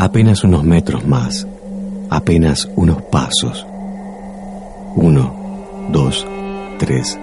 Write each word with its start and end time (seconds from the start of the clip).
Apenas 0.00 0.44
unos 0.44 0.62
metros 0.62 1.04
más, 1.04 1.44
apenas 2.08 2.70
unos 2.76 3.02
pasos. 3.02 3.66
Uno, 4.94 5.34
dos, 5.90 6.24
tres, 6.78 7.18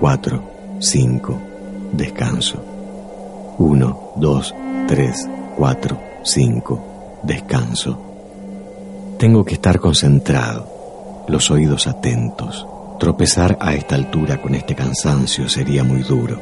cuatro, 0.00 0.42
cinco, 0.80 1.38
descanso. 1.92 2.64
Uno, 3.58 4.10
dos, 4.16 4.52
tres, 4.88 5.28
cuatro, 5.56 6.00
cinco, 6.24 7.20
descanso. 7.22 7.96
Tengo 9.20 9.44
que 9.44 9.54
estar 9.54 9.78
concentrado, 9.78 11.24
los 11.28 11.48
oídos 11.52 11.86
atentos. 11.86 12.66
Tropezar 12.98 13.56
a 13.60 13.72
esta 13.74 13.94
altura 13.94 14.42
con 14.42 14.56
este 14.56 14.74
cansancio 14.74 15.48
sería 15.48 15.84
muy 15.84 16.02
duro. 16.02 16.40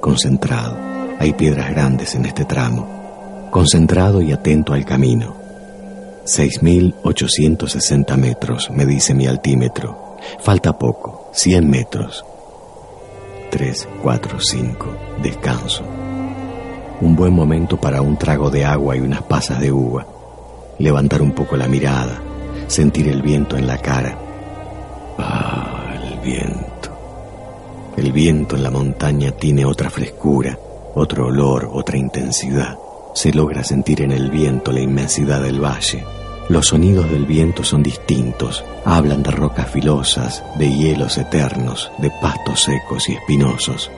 Concentrado, 0.00 0.76
hay 1.20 1.34
piedras 1.34 1.70
grandes 1.70 2.16
en 2.16 2.26
este 2.26 2.44
tramo. 2.44 3.03
Concentrado 3.54 4.20
y 4.20 4.32
atento 4.32 4.72
al 4.72 4.84
camino. 4.84 5.36
6.860 6.24 8.16
metros, 8.16 8.68
me 8.72 8.84
dice 8.84 9.14
mi 9.14 9.28
altímetro. 9.28 10.16
Falta 10.40 10.76
poco, 10.76 11.30
100 11.32 11.70
metros. 11.70 12.24
3, 13.52 13.88
4, 14.02 14.40
5, 14.40 14.86
descanso. 15.22 15.84
Un 17.00 17.14
buen 17.14 17.32
momento 17.32 17.80
para 17.80 18.02
un 18.02 18.18
trago 18.18 18.50
de 18.50 18.64
agua 18.64 18.96
y 18.96 19.00
unas 19.00 19.22
pasas 19.22 19.60
de 19.60 19.70
uva 19.70 20.04
levantar 20.80 21.22
un 21.22 21.30
poco 21.30 21.56
la 21.56 21.68
mirada, 21.68 22.20
sentir 22.66 23.06
el 23.06 23.22
viento 23.22 23.56
en 23.56 23.68
la 23.68 23.78
cara. 23.78 24.18
Ah, 25.16 25.94
el 26.02 26.18
viento. 26.18 26.90
El 27.96 28.10
viento 28.10 28.56
en 28.56 28.64
la 28.64 28.72
montaña 28.72 29.30
tiene 29.30 29.64
otra 29.64 29.90
frescura, 29.90 30.58
otro 30.96 31.28
olor, 31.28 31.70
otra 31.72 31.96
intensidad. 31.96 32.78
Se 33.14 33.32
logra 33.32 33.62
sentir 33.62 34.02
en 34.02 34.10
el 34.10 34.28
viento 34.28 34.72
la 34.72 34.80
inmensidad 34.80 35.40
del 35.40 35.64
valle. 35.64 36.04
Los 36.48 36.66
sonidos 36.66 37.08
del 37.10 37.24
viento 37.24 37.62
son 37.62 37.82
distintos. 37.82 38.64
Hablan 38.84 39.22
de 39.22 39.30
rocas 39.30 39.70
filosas, 39.70 40.42
de 40.56 40.70
hielos 40.70 41.16
eternos, 41.16 41.90
de 41.98 42.10
pastos 42.20 42.64
secos 42.64 43.08
y 43.08 43.12
espinosos. 43.14 43.90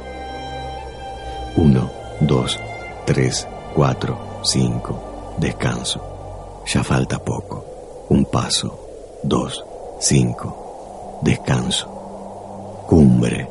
Uno, 1.57 1.91
dos, 2.21 2.61
tres, 3.07 3.49
cuatro, 3.75 4.41
cinco. 4.45 5.35
Descanso. 5.39 6.63
Ya 6.67 6.85
falta 6.85 7.19
poco. 7.19 7.65
Un 8.11 8.27
paso, 8.27 9.19
dos, 9.23 9.65
cinco. 9.99 11.19
Descanso. 11.23 12.85
Cumbre. 12.87 13.49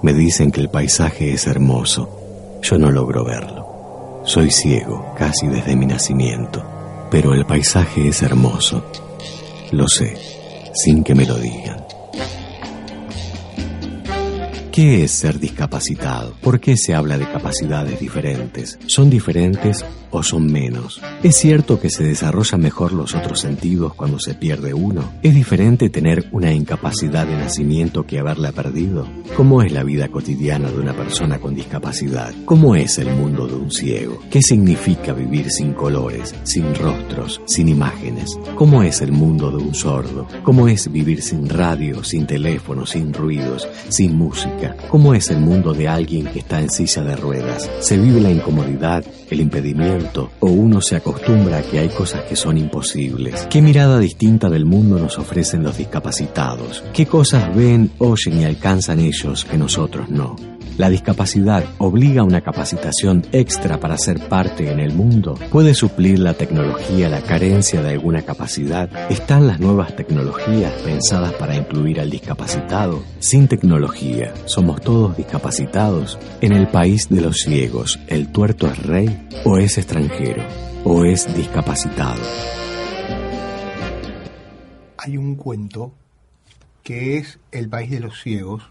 Me 0.00 0.14
dicen 0.14 0.50
que 0.50 0.60
el 0.60 0.70
paisaje 0.70 1.34
es 1.34 1.46
hermoso. 1.46 2.08
Yo 2.62 2.78
no 2.78 2.90
logro 2.90 3.22
verlo. 3.22 3.57
Soy 4.28 4.50
ciego 4.50 5.14
casi 5.16 5.46
desde 5.46 5.74
mi 5.74 5.86
nacimiento. 5.86 6.62
Pero 7.10 7.32
el 7.32 7.46
paisaje 7.46 8.08
es 8.08 8.20
hermoso. 8.20 8.84
Lo 9.72 9.88
sé, 9.88 10.18
sin 10.74 11.02
que 11.02 11.14
me 11.14 11.24
lo 11.24 11.38
digan. 11.38 11.87
¿Qué 14.78 15.02
es 15.02 15.10
ser 15.10 15.40
discapacitado? 15.40 16.36
¿Por 16.40 16.60
qué 16.60 16.76
se 16.76 16.94
habla 16.94 17.18
de 17.18 17.28
capacidades 17.28 17.98
diferentes? 17.98 18.78
¿Son 18.86 19.10
diferentes 19.10 19.84
o 20.12 20.22
son 20.22 20.46
menos? 20.52 21.00
¿Es 21.24 21.34
cierto 21.34 21.80
que 21.80 21.90
se 21.90 22.04
desarrollan 22.04 22.60
mejor 22.60 22.92
los 22.92 23.12
otros 23.16 23.40
sentidos 23.40 23.94
cuando 23.94 24.20
se 24.20 24.34
pierde 24.34 24.74
uno? 24.74 25.14
¿Es 25.20 25.34
diferente 25.34 25.90
tener 25.90 26.28
una 26.30 26.52
incapacidad 26.52 27.26
de 27.26 27.36
nacimiento 27.36 28.06
que 28.06 28.20
haberla 28.20 28.52
perdido? 28.52 29.08
¿Cómo 29.36 29.62
es 29.62 29.72
la 29.72 29.82
vida 29.82 30.06
cotidiana 30.06 30.70
de 30.70 30.78
una 30.78 30.94
persona 30.94 31.40
con 31.40 31.56
discapacidad? 31.56 32.32
¿Cómo 32.44 32.76
es 32.76 32.98
el 32.98 33.12
mundo 33.16 33.48
de 33.48 33.56
un 33.56 33.72
ciego? 33.72 34.20
¿Qué 34.30 34.42
significa 34.42 35.12
vivir 35.12 35.50
sin 35.50 35.72
colores, 35.72 36.36
sin 36.44 36.72
rostros, 36.76 37.40
sin 37.46 37.68
imágenes? 37.68 38.30
¿Cómo 38.54 38.84
es 38.84 39.02
el 39.02 39.10
mundo 39.10 39.50
de 39.50 39.56
un 39.56 39.74
sordo? 39.74 40.28
¿Cómo 40.44 40.68
es 40.68 40.90
vivir 40.92 41.20
sin 41.20 41.48
radio, 41.48 42.04
sin 42.04 42.28
teléfono, 42.28 42.86
sin 42.86 43.12
ruidos, 43.12 43.66
sin 43.88 44.16
música? 44.16 44.67
¿Cómo 44.88 45.14
es 45.14 45.30
el 45.30 45.40
mundo 45.40 45.72
de 45.72 45.88
alguien 45.88 46.26
que 46.26 46.40
está 46.40 46.60
en 46.60 46.70
silla 46.70 47.02
de 47.02 47.16
ruedas? 47.16 47.70
¿Se 47.80 47.96
vive 47.96 48.20
la 48.20 48.30
incomodidad, 48.30 49.04
el 49.30 49.40
impedimento 49.40 50.30
o 50.40 50.48
uno 50.48 50.80
se 50.80 50.96
acostumbra 50.96 51.58
a 51.58 51.62
que 51.62 51.78
hay 51.78 51.88
cosas 51.88 52.24
que 52.24 52.36
son 52.36 52.58
imposibles? 52.58 53.46
¿Qué 53.50 53.62
mirada 53.62 53.98
distinta 53.98 54.48
del 54.48 54.64
mundo 54.64 54.98
nos 54.98 55.18
ofrecen 55.18 55.62
los 55.62 55.78
discapacitados? 55.78 56.84
¿Qué 56.92 57.06
cosas 57.06 57.54
ven, 57.54 57.92
oyen 57.98 58.40
y 58.40 58.44
alcanzan 58.44 59.00
ellos 59.00 59.44
que 59.44 59.58
nosotros 59.58 60.08
no? 60.08 60.57
La 60.78 60.88
discapacidad 60.88 61.64
obliga 61.78 62.20
a 62.20 62.24
una 62.24 62.40
capacitación 62.40 63.26
extra 63.32 63.80
para 63.80 63.98
ser 63.98 64.28
parte 64.28 64.70
en 64.70 64.78
el 64.78 64.94
mundo. 64.94 65.34
¿Puede 65.50 65.74
suplir 65.74 66.20
la 66.20 66.34
tecnología 66.34 67.08
la 67.08 67.20
carencia 67.20 67.82
de 67.82 67.90
alguna 67.90 68.22
capacidad? 68.22 68.88
¿Están 69.10 69.48
las 69.48 69.58
nuevas 69.58 69.96
tecnologías 69.96 70.72
pensadas 70.84 71.32
para 71.32 71.56
incluir 71.56 72.00
al 72.00 72.10
discapacitado? 72.10 73.02
Sin 73.18 73.48
tecnología, 73.48 74.32
¿somos 74.44 74.80
todos 74.80 75.16
discapacitados? 75.16 76.16
En 76.40 76.52
el 76.52 76.68
país 76.68 77.08
de 77.08 77.22
los 77.22 77.38
ciegos, 77.38 77.98
¿el 78.06 78.30
tuerto 78.30 78.68
es 78.68 78.80
rey 78.80 79.28
o 79.44 79.58
es 79.58 79.78
extranjero 79.78 80.44
o 80.84 81.04
es 81.04 81.34
discapacitado? 81.34 82.22
Hay 84.96 85.16
un 85.16 85.34
cuento 85.34 85.92
que 86.84 87.18
es 87.18 87.40
El 87.50 87.68
país 87.68 87.90
de 87.90 87.98
los 87.98 88.22
ciegos 88.22 88.70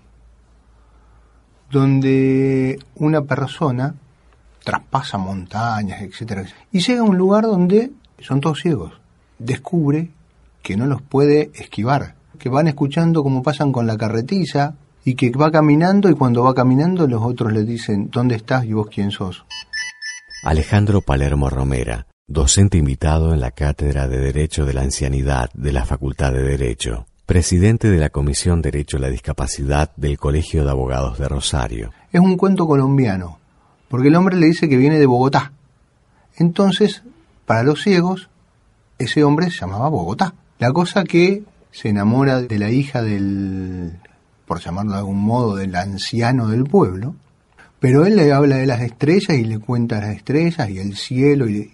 donde 1.72 2.80
una 2.96 3.22
persona 3.22 3.96
traspasa 4.64 5.18
montañas, 5.18 6.02
etcétera, 6.02 6.46
y 6.72 6.80
llega 6.80 7.02
a 7.02 7.06
un 7.06 7.18
lugar 7.18 7.44
donde 7.44 7.92
son 8.20 8.42
todos 8.42 8.60
ciegos. 8.60 8.94
Descubre 9.40 10.10
que 10.62 10.76
no 10.76 10.86
los 10.86 11.02
puede 11.02 11.52
esquivar, 11.56 12.16
que 12.40 12.50
van 12.50 12.68
escuchando 12.68 13.24
cómo 13.24 13.44
pasan 13.44 13.72
con 13.72 13.88
la 13.88 13.98
carretilla 13.98 14.74
y 15.06 15.16
que 15.16 15.32
va 15.32 15.52
caminando 15.52 16.10
y 16.10 16.16
cuando 16.16 16.44
va 16.44 16.54
caminando 16.54 17.08
los 17.08 17.24
otros 17.24 17.54
le 17.54 17.64
dicen, 17.64 18.10
¿dónde 18.12 18.36
estás 18.36 18.66
y 18.66 18.74
vos 18.74 18.88
quién 18.94 19.12
sos? 19.12 19.46
Alejandro 20.44 21.02
Palermo 21.02 21.50
Romera, 21.50 22.08
docente 22.28 22.78
invitado 22.78 23.34
en 23.34 23.40
la 23.40 23.52
Cátedra 23.52 24.08
de 24.08 24.18
Derecho 24.18 24.66
de 24.66 24.74
la 24.74 24.82
Ancianidad 24.82 25.50
de 25.54 25.72
la 25.72 25.86
Facultad 25.86 26.34
de 26.34 26.44
Derecho 26.44 27.06
presidente 27.28 27.90
de 27.90 28.00
la 28.00 28.10
Comisión 28.10 28.62
Derecho 28.62 28.96
a 28.96 29.02
la 29.02 29.10
Discapacidad 29.10 29.92
del 29.98 30.18
Colegio 30.18 30.64
de 30.64 30.72
Abogados 30.72 31.20
de 31.20 31.28
Rosario. 31.28 31.92
Es 32.14 32.22
un 32.22 32.38
cuento 32.38 32.66
colombiano, 32.66 33.38
porque 33.90 34.08
el 34.08 34.16
hombre 34.16 34.38
le 34.38 34.48
dice 34.48 34.70
que 34.70 34.78
viene 34.78 34.98
de 34.98 35.06
Bogotá. 35.06 35.52
Entonces, 36.38 37.04
para 37.46 37.64
los 37.64 37.84
ciegos, 37.84 38.30
ese 38.98 39.26
hombre 39.26 39.52
se 39.52 39.60
llamaba 39.60 39.90
Bogotá. 39.90 40.36
La 40.58 40.72
cosa 40.72 41.04
que 41.04 41.44
se 41.70 41.90
enamora 41.90 42.42
de 42.42 42.60
la 42.60 42.72
hija 42.72 43.02
del, 43.02 44.00
por 44.46 44.62
llamarlo 44.62 44.94
de 44.94 45.00
algún 45.00 45.20
modo, 45.20 45.58
del 45.58 45.76
anciano 45.76 46.48
del 46.48 46.64
pueblo, 46.64 47.14
pero 47.82 48.06
él 48.06 48.16
le 48.16 48.32
habla 48.32 48.56
de 48.56 48.68
las 48.68 48.80
estrellas 48.80 49.38
y 49.38 49.44
le 49.44 49.60
cuenta 49.60 50.00
las 50.00 50.16
estrellas 50.16 50.70
y 50.70 50.80
el 50.80 50.96
cielo 50.96 51.50
y, 51.50 51.74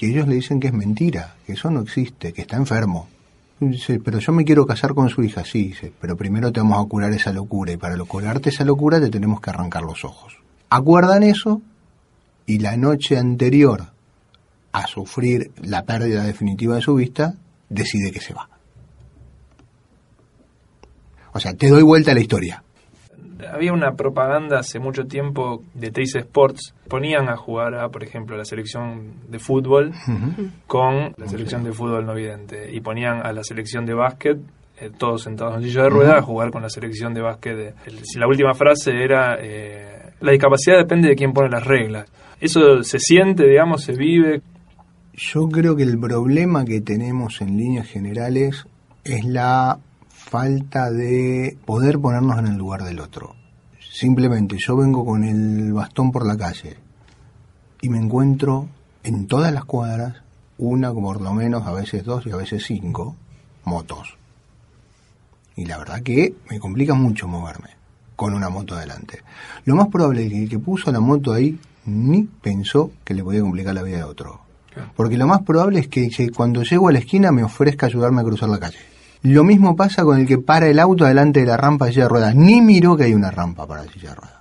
y 0.00 0.06
ellos 0.06 0.26
le 0.26 0.34
dicen 0.34 0.58
que 0.58 0.66
es 0.66 0.74
mentira, 0.74 1.36
que 1.46 1.52
eso 1.52 1.70
no 1.70 1.80
existe, 1.80 2.32
que 2.32 2.42
está 2.42 2.56
enfermo. 2.56 3.08
Dice, 3.60 4.00
pero 4.00 4.18
yo 4.18 4.32
me 4.32 4.44
quiero 4.44 4.64
casar 4.64 4.94
con 4.94 5.10
su 5.10 5.22
hija, 5.22 5.44
sí, 5.44 5.68
dice, 5.68 5.92
pero 6.00 6.16
primero 6.16 6.50
te 6.50 6.60
vamos 6.60 6.82
a 6.82 6.88
curar 6.88 7.12
esa 7.12 7.30
locura 7.30 7.72
y 7.72 7.76
para 7.76 7.96
curarte 8.04 8.48
esa 8.48 8.64
locura 8.64 8.98
te 8.98 9.10
tenemos 9.10 9.40
que 9.40 9.50
arrancar 9.50 9.82
los 9.82 10.02
ojos. 10.04 10.38
Acuerdan 10.70 11.22
eso 11.22 11.60
y 12.46 12.58
la 12.58 12.78
noche 12.78 13.18
anterior 13.18 13.92
a 14.72 14.86
sufrir 14.86 15.52
la 15.62 15.84
pérdida 15.84 16.24
definitiva 16.24 16.76
de 16.76 16.80
su 16.80 16.94
vista, 16.94 17.34
decide 17.68 18.10
que 18.10 18.20
se 18.20 18.32
va. 18.32 18.48
O 21.32 21.38
sea, 21.38 21.52
te 21.54 21.68
doy 21.68 21.82
vuelta 21.82 22.12
a 22.12 22.14
la 22.14 22.20
historia 22.20 22.62
había 23.52 23.72
una 23.72 23.92
propaganda 23.92 24.58
hace 24.58 24.78
mucho 24.78 25.04
tiempo 25.06 25.62
de 25.74 25.90
Teis 25.90 26.14
Sports. 26.14 26.74
Ponían 26.88 27.28
a 27.28 27.36
jugar 27.36 27.74
a, 27.74 27.88
por 27.88 28.02
ejemplo, 28.02 28.36
la 28.36 28.44
selección 28.44 29.14
de 29.28 29.38
fútbol 29.38 29.92
con 30.66 31.14
la 31.16 31.28
selección 31.28 31.64
de 31.64 31.72
fútbol 31.72 32.06
no 32.06 32.14
vidente. 32.14 32.70
Y 32.72 32.80
ponían 32.80 33.24
a 33.24 33.32
la 33.32 33.42
selección 33.44 33.86
de 33.86 33.94
básquet, 33.94 34.38
eh, 34.78 34.90
todos 34.96 35.22
sentados 35.22 35.56
en 35.56 35.62
silla 35.62 35.84
de 35.84 35.90
ruedas, 35.90 36.18
a 36.18 36.22
jugar 36.22 36.50
con 36.50 36.62
la 36.62 36.70
selección 36.70 37.14
de 37.14 37.20
básquet. 37.20 37.74
la 38.16 38.26
última 38.26 38.54
frase 38.54 38.92
era, 39.02 39.36
eh, 39.40 40.12
la 40.20 40.32
discapacidad 40.32 40.78
depende 40.78 41.08
de 41.08 41.16
quién 41.16 41.32
pone 41.32 41.48
las 41.50 41.64
reglas. 41.64 42.06
Eso 42.40 42.82
se 42.82 42.98
siente, 42.98 43.46
digamos, 43.46 43.82
se 43.82 43.92
vive. 43.92 44.40
Yo 45.12 45.48
creo 45.48 45.76
que 45.76 45.82
el 45.82 45.98
problema 45.98 46.64
que 46.64 46.80
tenemos 46.80 47.40
en 47.42 47.56
líneas 47.58 47.86
generales 47.86 48.64
es 49.04 49.24
la 49.24 49.78
falta 50.30 50.92
de 50.92 51.58
poder 51.66 51.98
ponernos 51.98 52.38
en 52.38 52.46
el 52.46 52.56
lugar 52.56 52.84
del 52.84 53.00
otro. 53.00 53.34
Simplemente 53.80 54.56
yo 54.64 54.76
vengo 54.76 55.04
con 55.04 55.24
el 55.24 55.72
bastón 55.72 56.12
por 56.12 56.24
la 56.24 56.36
calle 56.36 56.76
y 57.82 57.88
me 57.88 57.98
encuentro 57.98 58.68
en 59.02 59.26
todas 59.26 59.52
las 59.52 59.64
cuadras, 59.64 60.22
una, 60.56 60.92
por 60.92 61.20
lo 61.20 61.34
menos, 61.34 61.66
a 61.66 61.72
veces 61.72 62.04
dos 62.04 62.26
y 62.26 62.30
a 62.30 62.36
veces 62.36 62.64
cinco, 62.64 63.16
motos. 63.64 64.16
Y 65.56 65.64
la 65.64 65.78
verdad 65.78 66.00
que 66.00 66.36
me 66.48 66.60
complica 66.60 66.94
mucho 66.94 67.26
moverme 67.26 67.70
con 68.14 68.32
una 68.32 68.50
moto 68.50 68.76
adelante. 68.76 69.24
Lo 69.64 69.74
más 69.74 69.88
probable 69.88 70.26
es 70.26 70.30
que 70.30 70.42
el 70.44 70.48
que 70.48 70.58
puso 70.60 70.92
la 70.92 71.00
moto 71.00 71.32
ahí 71.32 71.58
ni 71.86 72.22
pensó 72.22 72.92
que 73.04 73.14
le 73.14 73.24
podía 73.24 73.40
complicar 73.40 73.74
la 73.74 73.82
vida 73.82 73.96
de 73.96 74.04
otro. 74.04 74.42
Porque 74.94 75.16
lo 75.16 75.26
más 75.26 75.42
probable 75.42 75.80
es 75.80 75.88
que 75.88 76.08
cuando 76.30 76.62
llego 76.62 76.88
a 76.88 76.92
la 76.92 77.00
esquina 77.00 77.32
me 77.32 77.42
ofrezca 77.42 77.86
ayudarme 77.86 78.20
a 78.20 78.24
cruzar 78.24 78.48
la 78.48 78.60
calle. 78.60 78.78
Lo 79.22 79.44
mismo 79.44 79.76
pasa 79.76 80.02
con 80.02 80.18
el 80.18 80.26
que 80.26 80.38
para 80.38 80.66
el 80.68 80.78
auto 80.78 81.04
delante 81.04 81.40
de 81.40 81.46
la 81.46 81.56
rampa 81.56 81.86
de 81.86 81.92
silla 81.92 82.04
de 82.04 82.08
ruedas. 82.08 82.34
Ni 82.34 82.60
miró 82.60 82.96
que 82.96 83.04
hay 83.04 83.14
una 83.14 83.30
rampa 83.30 83.66
para 83.66 83.84
la 83.84 83.92
silla 83.92 84.10
de 84.10 84.14
ruedas. 84.14 84.40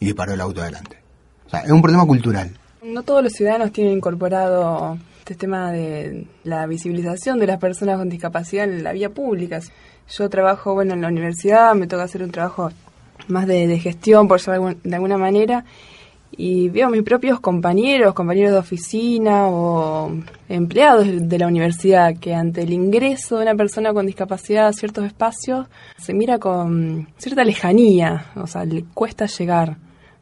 Y 0.00 0.12
paró 0.14 0.32
el 0.32 0.40
auto 0.40 0.62
adelante. 0.62 0.98
O 1.46 1.50
sea, 1.50 1.60
es 1.60 1.70
un 1.70 1.82
problema 1.82 2.06
cultural. 2.06 2.50
No 2.82 3.02
todos 3.02 3.22
los 3.22 3.32
ciudadanos 3.32 3.72
tienen 3.72 3.94
incorporado 3.94 4.96
este 5.18 5.34
tema 5.34 5.72
de 5.72 6.26
la 6.44 6.66
visibilización 6.66 7.38
de 7.38 7.48
las 7.48 7.58
personas 7.58 7.98
con 7.98 8.08
discapacidad 8.08 8.64
en 8.64 8.84
la 8.84 8.92
vía 8.92 9.10
pública. 9.10 9.60
Yo 10.08 10.30
trabajo, 10.30 10.74
bueno, 10.74 10.94
en 10.94 11.00
la 11.00 11.08
universidad, 11.08 11.74
me 11.74 11.86
toca 11.86 12.04
hacer 12.04 12.22
un 12.22 12.30
trabajo 12.30 12.70
más 13.28 13.46
de, 13.46 13.78
gestión, 13.78 14.28
por 14.28 14.38
decirlo 14.38 14.74
de 14.82 14.94
alguna 14.94 15.18
manera, 15.18 15.64
y 16.30 16.68
veo 16.68 16.88
a 16.88 16.90
mis 16.90 17.02
propios 17.02 17.40
compañeros, 17.40 18.14
compañeros 18.14 18.52
de 18.52 18.58
oficina 18.58 19.48
o 19.48 20.12
empleados 20.48 21.06
de 21.08 21.38
la 21.38 21.46
universidad 21.46 22.16
que 22.18 22.34
ante 22.34 22.62
el 22.62 22.72
ingreso 22.72 23.36
de 23.36 23.42
una 23.42 23.54
persona 23.54 23.92
con 23.92 24.06
discapacidad 24.06 24.66
a 24.66 24.72
ciertos 24.72 25.06
espacios 25.06 25.66
se 25.98 26.12
mira 26.12 26.38
con 26.38 27.08
cierta 27.16 27.44
lejanía, 27.44 28.32
o 28.36 28.46
sea, 28.46 28.64
le 28.64 28.84
cuesta 28.92 29.26
llegar 29.26 29.78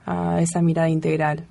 a 0.06 0.40
esa 0.40 0.62
mirada 0.62 0.88
integral. 0.88 1.46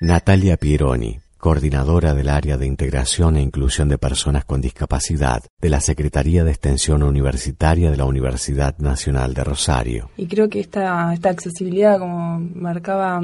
Natalia 0.00 0.56
Pieroni, 0.56 1.20
coordinadora 1.38 2.14
del 2.14 2.28
área 2.28 2.58
de 2.58 2.66
integración 2.66 3.36
e 3.36 3.42
inclusión 3.42 3.88
de 3.88 3.98
personas 3.98 4.44
con 4.44 4.60
discapacidad 4.60 5.42
de 5.60 5.68
la 5.70 5.80
Secretaría 5.80 6.44
de 6.44 6.50
Extensión 6.50 7.02
Universitaria 7.02 7.90
de 7.90 7.96
la 7.96 8.04
Universidad 8.04 8.76
Nacional 8.78 9.34
de 9.34 9.44
Rosario. 9.44 10.10
Y 10.16 10.26
creo 10.26 10.48
que 10.48 10.60
esta, 10.60 11.12
esta 11.14 11.30
accesibilidad, 11.30 11.98
como 11.98 12.40
marcaba 12.54 13.22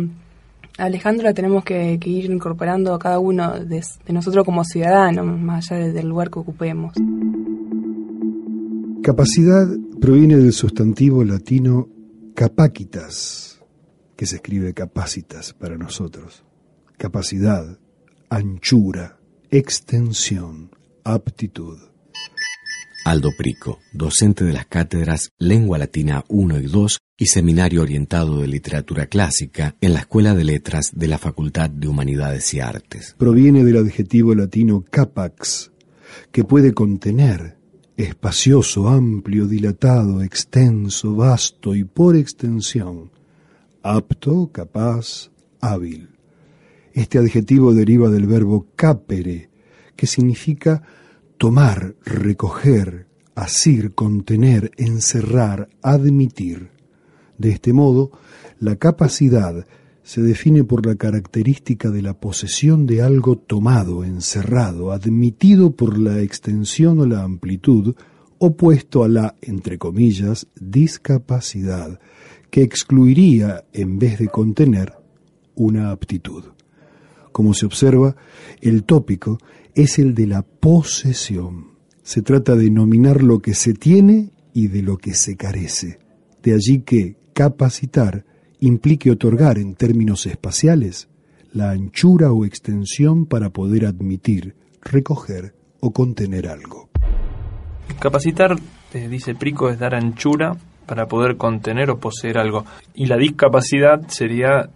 Alejandro, 0.79 1.25
la 1.25 1.35
tenemos 1.35 1.65
que, 1.65 1.99
ir 2.05 2.31
incorporando 2.31 2.93
a 2.93 2.99
cada 2.99 3.19
uno 3.19 3.59
de, 3.61 3.83
nosotros 4.09 4.45
como 4.45 4.63
ciudadanos, 4.65 5.27
más 5.39 5.73
allá 5.73 5.93
del 5.93 6.09
lugar 6.09 6.31
que 6.31 6.39
ocupemos. 6.39 6.95
Capacidad 9.03 9.67
proviene 10.01 10.37
del 10.37 10.53
sustantivo 10.53 11.25
latino 11.25 11.89
capacitas, 12.35 13.63
que 14.17 14.27
se 14.27 14.37
escribe 14.37 14.75
capacitas 14.75 15.55
para 15.55 15.79
nosotros. 15.79 16.45
Capacidad, 16.99 17.79
anchura, 18.29 19.19
extensión, 19.51 20.71
aptitud. 21.05 21.79
Aldo 23.07 23.31
Prico, 23.39 23.79
docente 23.93 24.45
de 24.45 24.53
las 24.53 24.67
cátedras 24.67 25.31
Lengua 25.39 25.79
Latina 25.79 26.25
1 26.29 26.59
y 26.59 26.67
2 26.67 26.99
y 27.19 27.27
Seminario 27.27 27.83
Orientado 27.83 28.41
de 28.41 28.47
Literatura 28.47 29.07
Clásica 29.07 29.75
en 29.81 29.95
la 29.95 30.01
Escuela 30.01 30.35
de 30.35 30.45
Letras 30.45 30.93
de 30.95 31.09
la 31.09 31.17
Facultad 31.17 31.71
de 31.71 31.89
Humanidades 31.89 32.53
y 32.53 32.61
Artes. 32.61 33.15
Proviene 33.17 33.65
del 33.65 33.79
adjetivo 33.79 34.35
latino 34.35 34.85
capax, 34.91 35.73
que 36.31 36.45
puede 36.45 36.75
contener, 36.75 37.57
espacioso, 37.97 38.89
amplio, 38.89 39.47
dilatado, 39.47 40.23
extenso, 40.23 41.15
vasto 41.15 41.75
y 41.75 41.85
por 41.85 42.17
extensión, 42.17 43.11
apto, 43.83 44.51
capaz, 44.53 45.31
hábil. 45.63 46.11
Este 46.93 47.19
adjetivo 47.19 47.73
deriva 47.73 48.11
del 48.11 48.27
verbo 48.27 48.67
capere, 48.77 49.49
que 49.97 50.07
significa 50.07 50.83
tomar, 51.39 51.95
recoger, 52.05 53.07
asir, 53.35 53.95
contener, 53.95 54.71
encerrar, 54.77 55.71
admitir. 55.81 56.76
De 57.39 57.51
este 57.51 57.73
modo, 57.73 58.11
la 58.59 58.77
capacidad 58.77 59.67
se 60.03 60.23
define 60.23 60.63
por 60.63 60.87
la 60.87 60.95
característica 60.95 61.91
de 61.91 62.01
la 62.01 62.15
posesión 62.15 62.87
de 62.87 63.03
algo 63.03 63.37
tomado, 63.37 64.05
encerrado, 64.05 64.93
admitido 64.93 65.73
por 65.75 65.99
la 65.99 66.21
extensión 66.21 67.01
o 67.01 67.07
la 67.07 67.25
amplitud, 67.25 67.97
opuesto 68.39 69.03
a 69.03 69.09
la, 69.09 69.35
entre 69.43 69.79
comillas, 69.79 70.47
discapacidad, 70.61 71.99
que 72.51 72.63
excluiría, 72.63 73.65
en 73.73 73.99
vez 73.99 74.19
de 74.21 74.29
contener, 74.29 74.95
una 75.57 75.91
aptitud. 75.91 76.45
Como 77.33 77.53
se 77.53 77.67
observa, 77.67 78.15
el 78.61 78.85
tópico 78.85 79.39
es 79.75 79.99
el 79.99 80.15
de 80.15 80.29
la 80.29 80.43
posesión. 80.43 81.73
Se 82.03 82.23
trata 82.23 82.55
de 82.55 82.71
nominar 82.71 83.23
lo 83.23 83.41
que 83.41 83.55
se 83.55 83.75
tiene 83.75 84.31
y 84.55 84.69
de 84.69 84.83
lo 84.83 84.97
que 84.99 85.15
se 85.15 85.37
carece. 85.37 85.99
De 86.43 86.55
allí 86.55 86.83
que 86.83 87.17
capacitar 87.37 88.25
implique 88.61 89.11
otorgar 89.11 89.59
en 89.59 89.75
términos 89.75 90.25
espaciales 90.25 91.11
la 91.53 91.71
anchura 91.71 92.33
o 92.33 92.47
extensión 92.47 93.27
para 93.27 93.51
poder 93.51 93.85
admitir, 93.85 94.55
recoger 94.81 95.55
o 95.81 95.93
contener 95.93 96.49
algo. 96.49 96.89
Capacitar, 97.99 98.57
eh, 98.95 99.09
dice 99.09 99.35
Prico, 99.35 99.69
es 99.69 99.79
dar 99.79 99.95
anchura 99.95 100.57
para 100.87 101.09
poder 101.09 101.37
contener 101.37 101.91
o 101.91 101.99
poseer 101.99 102.39
algo. 102.39 102.65
Y 102.95 103.05
la 103.05 103.19
discapacidad 103.19 104.01
sería 104.09 104.71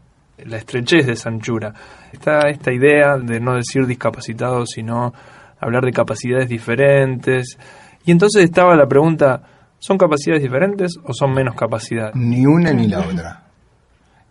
la 0.45 0.59
estrechez 0.59 1.06
de 1.06 1.15
esa 1.15 1.31
anchura. 1.31 1.73
Está 2.13 2.51
esta 2.51 2.75
idea 2.75 3.17
de 3.17 3.41
no 3.41 3.55
decir 3.55 3.87
discapacitado, 3.87 4.67
sino 4.67 5.15
hablar 5.59 5.87
de 5.87 5.93
capacidades 5.93 6.51
diferentes. 6.51 7.56
Y 8.05 8.11
entonces 8.11 8.45
estaba 8.45 8.77
la 8.77 8.87
pregunta, 8.87 9.60
¿son 9.81 9.99
capacidades 9.99 10.43
diferentes 10.43 10.93
o 11.03 11.12
son 11.12 11.32
menos 11.32 11.56
capacidad? 11.56 12.15
Ni 12.15 12.47
una 12.47 12.73
ni 12.73 12.87
la 12.87 13.00
otra. 13.00 13.43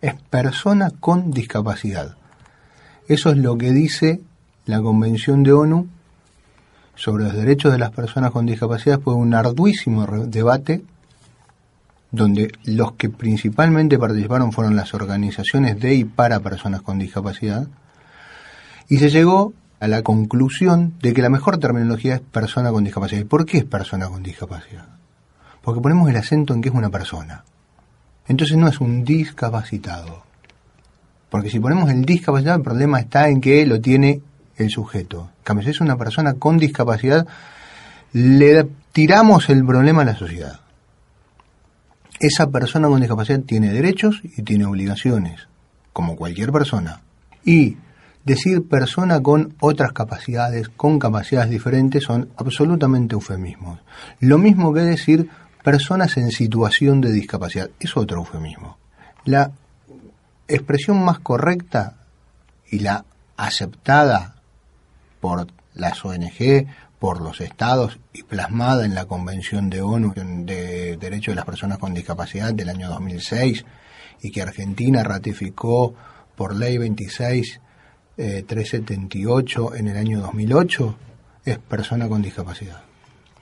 Es 0.00 0.14
persona 0.14 0.90
con 0.98 1.30
discapacidad. 1.30 2.16
Eso 3.06 3.30
es 3.30 3.36
lo 3.36 3.58
que 3.58 3.72
dice 3.72 4.20
la 4.64 4.80
Convención 4.80 5.42
de 5.42 5.52
ONU 5.52 5.88
sobre 6.94 7.24
los 7.24 7.34
derechos 7.34 7.72
de 7.72 7.78
las 7.78 7.90
personas 7.90 8.30
con 8.30 8.46
discapacidad. 8.46 9.00
Fue 9.00 9.14
un 9.14 9.34
arduísimo 9.34 10.06
debate 10.06 10.82
donde 12.12 12.52
los 12.64 12.92
que 12.92 13.08
principalmente 13.08 13.98
participaron 13.98 14.52
fueron 14.52 14.76
las 14.76 14.94
organizaciones 14.94 15.78
de 15.80 15.94
y 15.94 16.04
para 16.04 16.40
personas 16.40 16.82
con 16.82 16.98
discapacidad, 16.98 17.68
y 18.88 18.98
se 18.98 19.10
llegó 19.10 19.52
a 19.78 19.88
la 19.88 20.02
conclusión 20.02 20.94
de 21.00 21.14
que 21.14 21.22
la 21.22 21.30
mejor 21.30 21.58
terminología 21.58 22.16
es 22.16 22.20
persona 22.20 22.70
con 22.70 22.84
discapacidad. 22.84 23.20
¿Y 23.20 23.24
por 23.24 23.46
qué 23.46 23.58
es 23.58 23.64
persona 23.64 24.08
con 24.08 24.22
discapacidad? 24.22 24.99
Porque 25.62 25.80
ponemos 25.80 26.08
el 26.08 26.16
acento 26.16 26.54
en 26.54 26.62
que 26.62 26.68
es 26.68 26.74
una 26.74 26.90
persona. 26.90 27.44
Entonces 28.26 28.56
no 28.56 28.68
es 28.68 28.80
un 28.80 29.04
discapacitado. 29.04 30.22
Porque 31.28 31.50
si 31.50 31.60
ponemos 31.60 31.90
el 31.90 32.04
discapacitado, 32.04 32.56
el 32.56 32.62
problema 32.62 33.00
está 33.00 33.28
en 33.28 33.40
que 33.40 33.64
lo 33.66 33.80
tiene 33.80 34.20
el 34.56 34.70
sujeto. 34.70 35.30
En 35.38 35.44
cambio, 35.44 35.64
si 35.64 35.70
es 35.70 35.80
una 35.80 35.96
persona 35.96 36.34
con 36.34 36.58
discapacidad, 36.58 37.26
le 38.12 38.66
tiramos 38.92 39.48
el 39.48 39.64
problema 39.64 40.02
a 40.02 40.06
la 40.06 40.16
sociedad 40.16 40.60
esa 42.20 42.50
persona 42.50 42.86
con 42.88 43.00
discapacidad 43.00 43.40
tiene 43.40 43.72
derechos 43.72 44.20
y 44.22 44.42
tiene 44.42 44.66
obligaciones, 44.66 45.48
como 45.92 46.16
cualquier 46.16 46.52
persona. 46.52 47.00
Y 47.44 47.78
decir 48.26 48.68
persona 48.68 49.22
con 49.22 49.54
otras 49.58 49.92
capacidades, 49.92 50.68
con 50.68 50.98
capacidades 50.98 51.50
diferentes, 51.50 52.04
son 52.04 52.28
absolutamente 52.36 53.14
eufemismos. 53.14 53.80
Lo 54.20 54.36
mismo 54.36 54.74
que 54.74 54.82
decir 54.82 55.30
personas 55.62 56.16
en 56.16 56.30
situación 56.30 57.00
de 57.00 57.12
discapacidad, 57.12 57.70
es 57.78 57.96
otro 57.96 58.18
eufemismo. 58.18 58.78
La 59.24 59.52
expresión 60.48 61.04
más 61.04 61.18
correcta 61.20 61.96
y 62.70 62.80
la 62.80 63.04
aceptada 63.36 64.36
por 65.20 65.46
las 65.74 66.04
ONG, 66.04 66.66
por 66.98 67.20
los 67.20 67.40
estados 67.40 67.98
y 68.12 68.22
plasmada 68.22 68.84
en 68.84 68.94
la 68.94 69.06
Convención 69.06 69.70
de 69.70 69.80
ONU 69.80 70.12
de 70.14 70.96
Derechos 70.98 71.32
de 71.32 71.36
las 71.36 71.46
Personas 71.46 71.78
con 71.78 71.94
Discapacidad 71.94 72.52
del 72.52 72.68
año 72.68 72.88
2006 72.88 73.64
y 74.22 74.30
que 74.30 74.42
Argentina 74.42 75.02
ratificó 75.02 75.94
por 76.36 76.54
ley 76.54 76.78
26 76.78 77.60
378 78.16 79.74
eh, 79.74 79.78
en 79.78 79.88
el 79.88 79.96
año 79.96 80.20
2008 80.20 80.96
es 81.44 81.58
persona 81.58 82.08
con 82.08 82.20
discapacidad. 82.20 82.82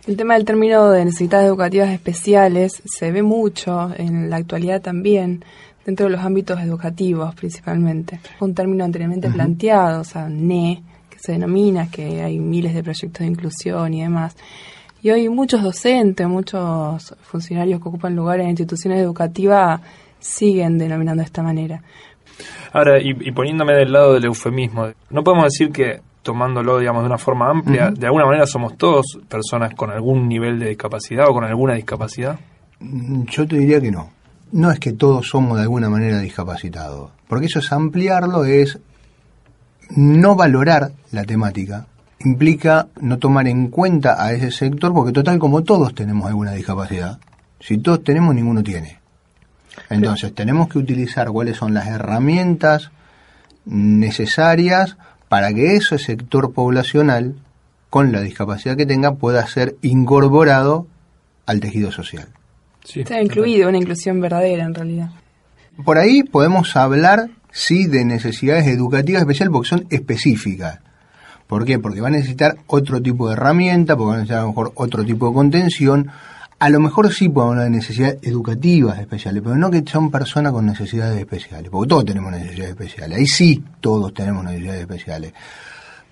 El 0.09 0.17
tema 0.17 0.37
del 0.37 0.47
término 0.47 0.91
de 0.91 1.05
necesidades 1.05 1.49
educativas 1.49 1.91
especiales 1.91 2.83
se 2.87 3.13
ve 3.13 3.23
mucho 3.23 3.91
en 3.95 4.31
la 4.31 4.37
actualidad 4.37 4.81
también 4.81 5.45
dentro 5.85 6.07
de 6.07 6.13
los 6.13 6.23
ámbitos 6.23 6.59
educativos 6.61 7.35
principalmente. 7.35 8.19
Un 8.41 8.55
término 8.55 8.87
anteriormente 8.87 9.29
planteado, 9.29 10.01
o 10.01 10.05
sea, 10.05 10.31
NE, 10.31 10.83
se 11.15 11.33
denomina, 11.33 11.91
que 11.91 12.23
hay 12.23 12.39
miles 12.39 12.73
de 12.73 12.83
proyectos 12.83 13.21
de 13.21 13.27
inclusión 13.27 13.93
y 13.93 14.01
demás. 14.01 14.35
Y 15.03 15.11
hoy 15.11 15.29
muchos 15.29 15.63
docentes, 15.63 16.27
muchos 16.27 17.15
funcionarios 17.21 17.79
que 17.79 17.89
ocupan 17.91 18.17
lugares 18.17 18.45
en 18.45 18.51
instituciones 18.53 19.01
educativas 19.01 19.83
siguen 20.19 20.79
denominando 20.79 21.21
de 21.21 21.27
esta 21.27 21.43
manera. 21.43 21.83
Ahora, 22.73 22.99
y, 22.99 23.31
poniéndome 23.33 23.75
del 23.75 23.93
lado 23.93 24.15
del 24.15 24.25
eufemismo, 24.25 24.89
no 25.11 25.23
podemos 25.23 25.45
decir 25.53 25.71
que 25.71 26.01
tomándolo, 26.29 26.79
digamos, 26.79 27.05
de 27.05 27.07
una 27.07 27.17
forma 27.17 27.49
amplia, 27.49 27.91
de 27.91 28.05
alguna 28.05 28.27
manera 28.27 28.47
somos 28.47 28.77
todos 28.77 29.19
personas 29.31 29.73
con 29.75 29.91
algún 29.91 30.29
nivel 30.29 30.59
de 30.59 30.69
discapacidad 30.69 31.27
o 31.27 31.33
con 31.33 31.45
alguna 31.45 31.73
discapacidad. 31.73 32.39
Mm, 32.81 33.23
yo 33.25 33.49
te 33.49 33.57
diría 33.57 33.81
que 33.81 33.91
no. 33.91 34.11
No 34.53 34.71
es 34.71 34.79
que 34.79 34.93
todos 34.93 35.27
somos 35.27 35.57
de 35.57 35.63
alguna 35.63 35.89
manera 35.89 36.21
discapacitados, 36.21 37.13
porque 37.29 37.47
eso 37.47 37.61
es 37.61 37.73
ampliarlo, 37.73 38.45
es 38.45 38.79
no 39.97 40.37
valorar 40.37 40.93
la 41.13 41.25
temática 41.25 41.87
implica 42.21 42.89
no 43.01 43.19
tomar 43.19 43.49
en 43.49 43.69
cuenta 43.69 44.23
a 44.23 44.33
ese 44.33 44.51
sector 44.51 44.93
porque 44.93 45.13
total 45.13 45.39
como 45.39 45.63
todos 45.63 45.95
tenemos 45.95 46.27
alguna 46.27 46.53
discapacidad, 46.53 47.21
si 47.59 47.79
todos 47.79 48.05
tenemos 48.05 48.35
ninguno 48.35 48.63
tiene. 48.63 48.99
Entonces 49.89 50.35
tenemos 50.35 50.69
que 50.69 50.79
utilizar 50.79 51.29
cuáles 51.29 51.57
son 51.57 51.73
las 51.73 51.87
herramientas 51.87 52.91
necesarias 53.65 54.97
para 55.29 55.53
que 55.53 55.77
ese 55.77 55.99
sector 55.99 56.53
poblacional 56.53 57.37
con 57.91 58.13
la 58.13 58.21
discapacidad 58.21 58.77
que 58.77 58.87
tenga 58.87 59.15
pueda 59.15 59.47
ser 59.47 59.77
incorporado 59.83 60.87
al 61.47 61.61
tejido 61.61 61.91
social. 61.93 62.29
Está 62.95 63.21
incluido, 63.21 63.69
una 63.69 63.79
inclusión 63.79 64.21
verdadera 64.21 64.65
en 64.65 64.75
realidad. 64.75 65.11
Por 65.85 65.99
ahí 65.99 66.23
podemos 66.23 66.75
hablar, 66.77 67.31
sí, 67.51 67.87
de 67.87 68.05
necesidades 68.05 68.67
educativas 68.67 69.23
especiales 69.23 69.53
porque 69.53 69.69
son 69.69 69.87
específicas. 69.91 70.81
¿Por 71.47 71.65
qué? 71.65 71.79
Porque 71.79 72.01
va 72.01 72.09
a 72.09 72.13
necesitar 72.13 72.57
otro 72.67 73.01
tipo 73.01 73.29
de 73.29 73.35
herramienta, 73.35 73.97
porque 73.97 74.09
va 74.09 74.15
a 74.15 74.19
necesitar 74.19 74.39
a 74.39 74.43
lo 74.43 74.49
mejor 74.49 74.73
otro 74.75 75.05
tipo 75.05 75.29
de 75.29 75.35
contención. 75.35 76.11
A 76.61 76.71
lo 76.71 76.81
mejor 76.81 77.13
sí 77.15 77.29
podemos 77.29 77.53
hablar 77.53 77.71
de 77.71 77.77
necesidades 77.77 78.19
educativas 78.23 78.99
especiales, 78.99 79.43
pero 79.45 79.55
no 79.55 79.71
que 79.71 79.85
son 79.87 80.11
personas 80.11 80.53
con 80.53 80.67
necesidades 80.67 81.17
especiales, 81.21 81.71
porque 81.71 81.89
todos 81.89 82.05
tenemos 82.05 82.33
necesidades 82.33 82.71
especiales. 82.71 83.19
Ahí 83.19 83.27
sí 83.27 83.63
todos 83.81 84.13
tenemos 84.13 84.45
necesidades 84.45 84.81
especiales. 84.81 85.33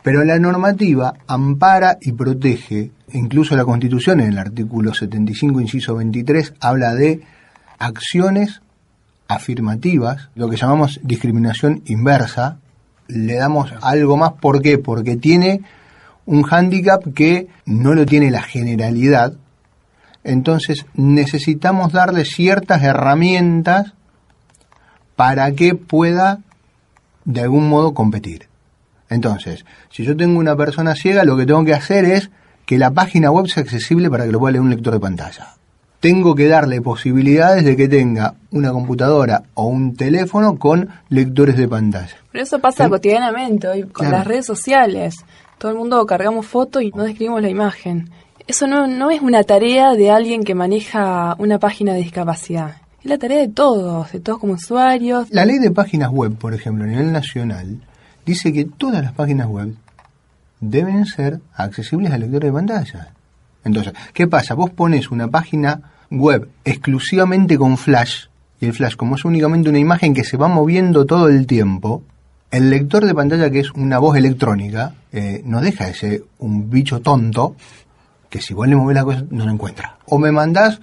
Pero 0.05 0.23
la 0.23 0.39
normativa 0.39 1.15
ampara 1.27 1.99
y 2.01 2.13
protege, 2.13 2.93
incluso 3.13 3.57
la 3.57 3.65
Constitución 3.65 4.21
en 4.21 4.29
el 4.29 4.39
artículo 4.39 4.95
75, 4.95 5.61
inciso 5.61 5.97
23, 5.97 6.55
habla 6.61 6.95
de 6.95 7.23
acciones 7.81 8.63
afirmativas, 9.27 10.29
lo 10.37 10.49
que 10.49 10.57
llamamos 10.57 11.01
discriminación 11.03 11.83
inversa, 11.87 12.59
le 13.09 13.35
damos 13.35 13.75
algo 13.83 14.17
más, 14.17 14.35
¿por 14.35 14.63
qué? 14.63 14.79
Porque 14.79 15.17
tiene 15.17 15.63
un 16.25 16.45
hándicap 16.45 17.03
que 17.15 17.49
no 17.65 17.95
lo 17.95 18.07
tiene 18.07 18.31
la 18.31 18.43
generalidad, 18.43 19.35
entonces 20.27 20.87
necesitamos 20.95 21.93
darle 21.93 22.25
ciertas 22.25 22.83
herramientas 22.83 23.93
para 25.15 25.53
que 25.53 25.77
pueda 25.77 26.41
de 27.25 27.43
algún 27.43 27.69
modo 27.69 27.95
competir. 27.95 28.49
Entonces, 29.09 29.65
si 29.91 30.05
yo 30.05 30.17
tengo 30.17 30.41
una 30.41 30.57
persona 30.57 30.97
ciega, 30.97 31.23
lo 31.23 31.37
que 31.37 31.47
tengo 31.47 31.65
que 31.65 31.75
hacer 31.75 32.05
es 32.05 32.31
que 32.67 32.77
la 32.77 32.91
página 32.91 33.31
web 33.31 33.47
sea 33.47 33.63
accesible 33.63 34.11
para 34.11 34.27
que 34.27 34.33
lo 34.33 34.41
pueda 34.41 34.53
leer 34.53 34.63
un 34.63 34.71
lector 34.71 34.95
de 34.95 35.01
pantalla. 35.01 35.55
Tengo 36.01 36.35
que 36.35 36.49
darle 36.49 36.83
posibilidades 36.83 37.65
de 37.65 37.77
que 37.77 37.89
tenga 37.89 38.35
una 38.51 38.73
computadora 38.73 39.45
o 39.55 39.67
un 39.67 39.95
teléfono 39.95 40.59
con 40.59 40.89
lectores 41.09 41.57
de 41.57 41.69
pantalla. 41.69 42.17
Pero 42.33 42.43
eso 42.43 42.59
pasa 42.59 42.89
cotidianamente 42.89 43.69
hoy 43.69 43.85
con 43.85 44.11
las 44.11 44.27
redes 44.27 44.45
sociales. 44.45 45.15
Todo 45.59 45.71
el 45.71 45.79
mundo 45.79 46.05
cargamos 46.05 46.47
fotos 46.47 46.83
y 46.83 46.91
no 46.91 47.05
describimos 47.05 47.41
la 47.41 47.49
imagen. 47.49 48.11
Eso 48.47 48.69
no, 48.69 48.87
no 48.87 49.11
es 49.11 49.21
una 49.23 49.43
tarea 49.43 49.95
de 49.95 50.11
alguien 50.11 50.45
que 50.45 50.55
maneja 50.55 51.35
una 51.39 51.59
página 51.59 51.95
de 51.95 51.99
discapacidad. 51.99 52.77
Es 53.03 53.07
la 53.07 53.19
tarea 53.19 53.39
de 53.39 53.49
todos, 53.49 54.13
de 54.13 54.21
todos 54.21 54.39
como 54.39 54.53
usuarios. 54.53 55.29
La 55.31 55.45
ley 55.45 55.59
de 55.59 55.73
páginas 55.73 56.11
web, 56.11 56.37
por 56.37 56.55
ejemplo, 56.55 56.85
a 56.85 56.87
nivel 56.87 57.11
nacional, 57.11 57.81
dice 58.25 58.53
que 58.53 58.65
todas 58.65 59.03
las 59.03 59.13
páginas 59.15 59.49
web 59.49 59.75
deben 60.61 61.07
ser 61.07 61.41
accesibles 61.55 62.13
al 62.13 62.21
lector 62.21 62.45
de 62.45 62.53
pantalla. 62.53 63.09
Entonces, 63.65 63.95
¿qué 64.13 64.29
pasa? 64.29 64.55
Vos 64.55 64.71
pones 64.71 65.11
una 65.11 65.27
página 65.27 65.81
web 66.13 66.49
exclusivamente 66.65 67.59
con 67.59 67.77
flash, 67.77 68.27
y 68.61 68.67
el 68.67 68.73
flash 68.75 68.95
como 68.95 69.17
es 69.17 69.25
únicamente 69.25 69.69
una 69.69 69.81
imagen 69.81 70.15
que 70.15 70.23
se 70.23 70.37
va 70.37 70.47
moviendo 70.47 71.05
todo 71.05 71.29
el 71.29 71.49
tiempo, 71.49 72.05
el 72.53 72.71
lector 72.71 73.05
de 73.05 73.15
pantalla, 73.15 73.51
que 73.51 73.59
es 73.59 73.73
una 73.73 73.99
voz 73.99 74.17
electrónica, 74.17 74.95
eh, 75.13 75.43
no 75.45 75.61
deja 75.61 75.87
de 75.87 75.95
ser 75.95 76.25
un 76.39 76.71
bicho 76.71 77.01
tonto 77.01 77.57
que 78.29 78.41
si 78.41 78.55
vos 78.55 78.67
le 78.69 78.77
movés 78.77 78.95
la 78.95 79.05
cosa 79.05 79.25
no 79.31 79.45
lo 79.45 79.53
encuentra. 79.53 79.99
O 80.07 80.19
me 80.19 80.33
mandás 80.33 80.81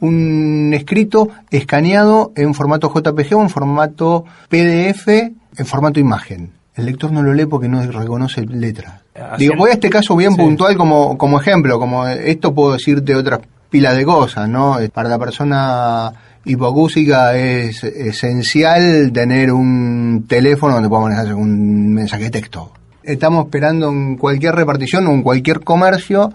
un 0.00 0.72
escrito 0.74 1.28
escaneado 1.50 2.32
en 2.36 2.54
formato 2.54 2.92
JPG 2.94 3.34
o 3.36 3.42
en 3.42 3.50
formato 3.50 4.24
PDF, 4.48 5.08
en 5.08 5.66
formato 5.66 6.00
imagen 6.00 6.56
el 6.76 6.84
lector 6.84 7.10
no 7.10 7.22
lo 7.22 7.32
lee 7.32 7.46
porque 7.46 7.68
no 7.68 7.82
reconoce 7.82 8.44
letras. 8.44 9.00
Digo, 9.38 9.54
voy 9.56 9.70
a 9.70 9.74
este 9.74 9.88
caso 9.88 10.14
bien 10.14 10.36
puntual 10.36 10.76
como, 10.76 11.16
como 11.16 11.40
ejemplo, 11.40 11.78
como 11.78 12.06
esto 12.06 12.54
puedo 12.54 12.74
decirte 12.74 13.14
otras 13.14 13.40
pilas 13.70 13.96
de 13.96 14.04
cosas, 14.04 14.48
¿no? 14.48 14.76
Para 14.92 15.08
la 15.08 15.18
persona 15.18 16.12
hipocúsica 16.44 17.34
es 17.34 17.82
esencial 17.82 19.10
tener 19.12 19.52
un 19.52 20.26
teléfono 20.28 20.74
donde 20.74 20.88
pueda 20.88 21.02
manejarse 21.02 21.32
un 21.32 21.94
mensaje 21.94 22.24
de 22.24 22.30
texto. 22.30 22.72
Estamos 23.02 23.46
esperando 23.46 23.88
en 23.88 24.16
cualquier 24.16 24.54
repartición 24.54 25.06
o 25.06 25.12
en 25.12 25.22
cualquier 25.22 25.60
comercio 25.60 26.30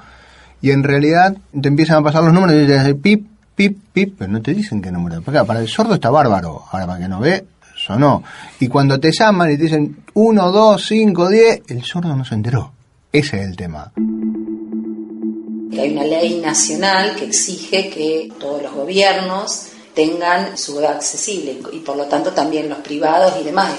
y 0.62 0.72
en 0.72 0.84
realidad 0.84 1.36
te 1.60 1.68
empiezan 1.68 1.98
a 1.98 2.04
pasar 2.04 2.24
los 2.24 2.34
números 2.34 2.56
y 2.56 2.60
dices 2.60 2.96
pip, 3.02 3.26
pip, 3.56 3.78
pip, 3.92 4.16
pero 4.18 4.32
no 4.32 4.42
te 4.42 4.54
dicen 4.54 4.82
qué 4.82 4.92
número. 4.92 5.22
Para 5.22 5.60
el 5.60 5.68
sordo 5.68 5.96
está 5.96 6.10
bárbaro, 6.10 6.64
ahora 6.72 6.88
para 6.88 7.00
que 7.00 7.08
no 7.08 7.20
ve, 7.20 7.46
sonó. 7.76 8.24
Y 8.60 8.68
cuando 8.68 9.00
te 9.00 9.12
llaman 9.12 9.52
y 9.52 9.58
te 9.58 9.64
dicen 9.64 10.04
1, 10.14 10.52
2, 10.52 10.86
5, 10.86 11.30
10, 11.30 11.62
el 11.68 11.84
sordo 11.84 12.16
no 12.16 12.24
se 12.24 12.36
enteró. 12.36 12.74
Ese 13.12 13.42
es 13.42 13.48
el 13.48 13.56
tema. 13.56 13.92
Hay 15.74 15.94
una 15.94 16.04
ley 16.04 16.40
nacional 16.42 17.16
que 17.16 17.26
exige 17.26 17.90
que 17.90 18.32
todos 18.40 18.62
los 18.62 18.74
gobiernos 18.74 19.68
tengan 19.96 20.58
su 20.58 20.78
web 20.78 20.88
accesible 20.88 21.60
y 21.74 21.80
por 21.80 21.98
lo 21.98 22.06
tanto 22.06 22.32
también 22.32 22.70
los 22.70 22.80
privados 22.80 23.34
y 23.42 23.44
demás. 23.44 23.74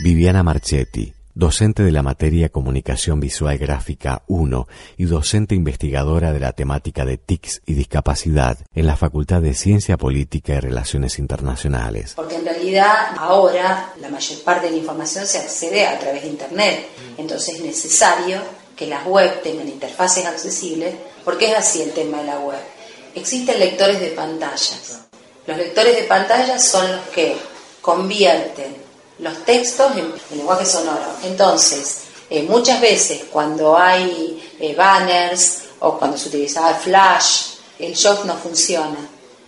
Viviana 0.00 0.42
Marchetti, 0.42 1.12
docente 1.38 1.84
de 1.84 1.92
la 1.92 2.02
materia 2.02 2.48
Comunicación 2.48 3.20
Visual 3.20 3.56
Gráfica 3.58 4.24
1 4.26 4.66
y 4.96 5.04
docente 5.04 5.54
investigadora 5.54 6.32
de 6.32 6.40
la 6.40 6.50
temática 6.50 7.04
de 7.04 7.16
TICS 7.16 7.62
y 7.64 7.74
discapacidad 7.74 8.58
en 8.74 8.88
la 8.88 8.96
Facultad 8.96 9.40
de 9.40 9.54
Ciencia 9.54 9.96
Política 9.96 10.54
y 10.54 10.58
Relaciones 10.58 11.20
Internacionales. 11.20 12.14
Porque 12.16 12.34
en 12.34 12.44
realidad 12.44 13.14
ahora 13.16 13.92
la 14.00 14.08
mayor 14.08 14.40
parte 14.40 14.66
de 14.66 14.72
la 14.72 14.78
información 14.78 15.28
se 15.28 15.38
accede 15.38 15.86
a 15.86 15.96
través 16.00 16.22
de 16.22 16.28
Internet, 16.28 16.88
entonces 17.16 17.54
es 17.54 17.60
necesario 17.60 18.40
que 18.74 18.88
las 18.88 19.06
web 19.06 19.40
tengan 19.40 19.68
interfaces 19.68 20.26
accesibles, 20.26 20.92
porque 21.24 21.52
es 21.52 21.56
así 21.56 21.82
el 21.82 21.92
tema 21.92 22.18
de 22.18 22.24
la 22.24 22.40
web. 22.40 22.58
Existen 23.14 23.60
lectores 23.60 24.00
de 24.00 24.08
pantallas. 24.08 25.02
Los 25.46 25.56
lectores 25.56 25.94
de 25.94 26.02
pantallas 26.02 26.64
son 26.64 26.90
los 26.90 27.06
que 27.14 27.36
convierten 27.80 28.87
los 29.18 29.44
textos 29.44 29.96
en, 29.96 30.12
lenguaje 30.36 30.64
sonoro. 30.66 31.06
Entonces, 31.24 32.02
eh, 32.30 32.42
muchas 32.42 32.80
veces 32.80 33.24
cuando 33.30 33.76
hay 33.76 34.52
eh, 34.60 34.74
banners 34.74 35.62
o 35.80 35.98
cuando 35.98 36.16
se 36.16 36.28
utilizaba 36.28 36.74
flash, 36.74 37.54
el 37.78 37.94
shock 37.94 38.24
no 38.24 38.36
funciona, 38.36 38.98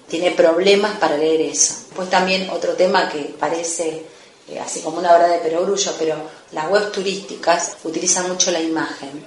tiene 0.09 0.31
problemas 0.33 0.99
para 0.99 1.17
leer 1.17 1.41
eso. 1.43 1.75
Pues 1.95 2.09
también 2.09 2.49
otro 2.51 2.75
tema 2.75 3.09
que 3.09 3.35
parece 3.39 4.07
eh, 4.49 4.59
así 4.59 4.81
como 4.81 4.99
una 4.99 5.15
obra 5.15 5.29
de 5.29 5.39
perogrullo, 5.39 5.93
pero 5.99 6.17
las 6.53 6.71
webs 6.71 6.93
turísticas 6.93 7.77
utilizan 7.85 8.29
mucho 8.29 8.51
la 8.51 8.61
imagen. 8.61 9.25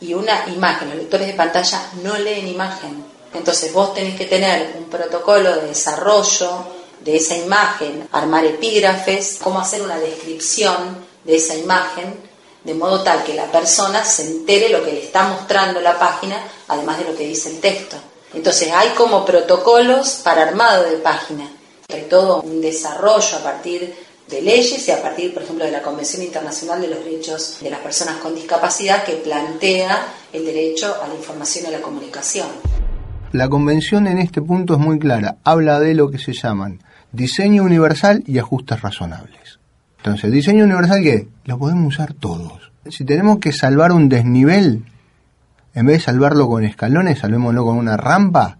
Y 0.00 0.14
una 0.14 0.46
imagen, 0.48 0.88
los 0.90 0.98
lectores 0.98 1.26
de 1.26 1.34
pantalla 1.34 1.90
no 2.02 2.16
leen 2.16 2.48
imagen. 2.48 3.04
Entonces 3.32 3.72
vos 3.72 3.94
tenés 3.94 4.16
que 4.16 4.26
tener 4.26 4.74
un 4.78 4.84
protocolo 4.84 5.56
de 5.56 5.68
desarrollo 5.68 6.66
de 7.04 7.16
esa 7.16 7.36
imagen, 7.36 8.08
armar 8.12 8.44
epígrafes, 8.46 9.38
cómo 9.42 9.60
hacer 9.60 9.82
una 9.82 9.98
descripción 9.98 11.04
de 11.24 11.36
esa 11.36 11.54
imagen, 11.54 12.14
de 12.64 12.74
modo 12.74 13.02
tal 13.02 13.22
que 13.24 13.34
la 13.34 13.52
persona 13.52 14.04
se 14.04 14.26
entere 14.26 14.70
lo 14.70 14.82
que 14.82 14.92
le 14.92 15.04
está 15.04 15.28
mostrando 15.28 15.82
la 15.82 15.98
página, 15.98 16.36
además 16.68 16.98
de 16.98 17.04
lo 17.04 17.14
que 17.14 17.26
dice 17.26 17.50
el 17.50 17.60
texto. 17.60 17.96
Entonces 18.32 18.72
hay 18.72 18.88
como 18.90 19.24
protocolos 19.24 20.22
para 20.24 20.42
armado 20.42 20.84
de 20.84 20.96
página, 20.96 21.48
hay 21.92 22.06
todo 22.08 22.40
un 22.40 22.62
desarrollo 22.62 23.36
a 23.36 23.42
partir 23.42 23.94
de 24.28 24.40
leyes 24.40 24.88
y 24.88 24.90
a 24.90 25.02
partir, 25.02 25.34
por 25.34 25.42
ejemplo, 25.42 25.66
de 25.66 25.70
la 25.70 25.82
Convención 25.82 26.22
Internacional 26.22 26.80
de 26.80 26.88
los 26.88 27.04
Derechos 27.04 27.58
de 27.60 27.70
las 27.70 27.80
Personas 27.80 28.16
con 28.16 28.34
Discapacidad 28.34 29.04
que 29.04 29.16
plantea 29.16 30.06
el 30.32 30.46
derecho 30.46 30.96
a 31.02 31.06
la 31.06 31.14
información 31.14 31.66
y 31.66 31.68
a 31.68 31.78
la 31.78 31.82
comunicación. 31.82 32.48
La 33.32 33.50
convención 33.50 34.06
en 34.06 34.18
este 34.18 34.40
punto 34.40 34.74
es 34.74 34.80
muy 34.80 34.98
clara, 34.98 35.36
habla 35.44 35.80
de 35.80 35.94
lo 35.94 36.10
que 36.10 36.18
se 36.18 36.32
llaman 36.32 36.80
diseño 37.14 37.62
universal 37.62 38.22
y 38.26 38.38
ajustes 38.38 38.80
razonables. 38.82 39.58
Entonces, 39.98 40.30
diseño 40.32 40.64
universal, 40.64 41.02
¿qué? 41.02 41.28
Lo 41.44 41.58
podemos 41.58 41.94
usar 41.94 42.12
todos. 42.12 42.72
Si 42.90 43.04
tenemos 43.04 43.38
que 43.38 43.52
salvar 43.52 43.92
un 43.92 44.08
desnivel, 44.08 44.84
en 45.74 45.86
vez 45.86 45.98
de 45.98 46.04
salvarlo 46.04 46.48
con 46.48 46.64
escalones, 46.64 47.20
salvémoslo 47.20 47.64
con 47.64 47.78
una 47.78 47.96
rampa 47.96 48.58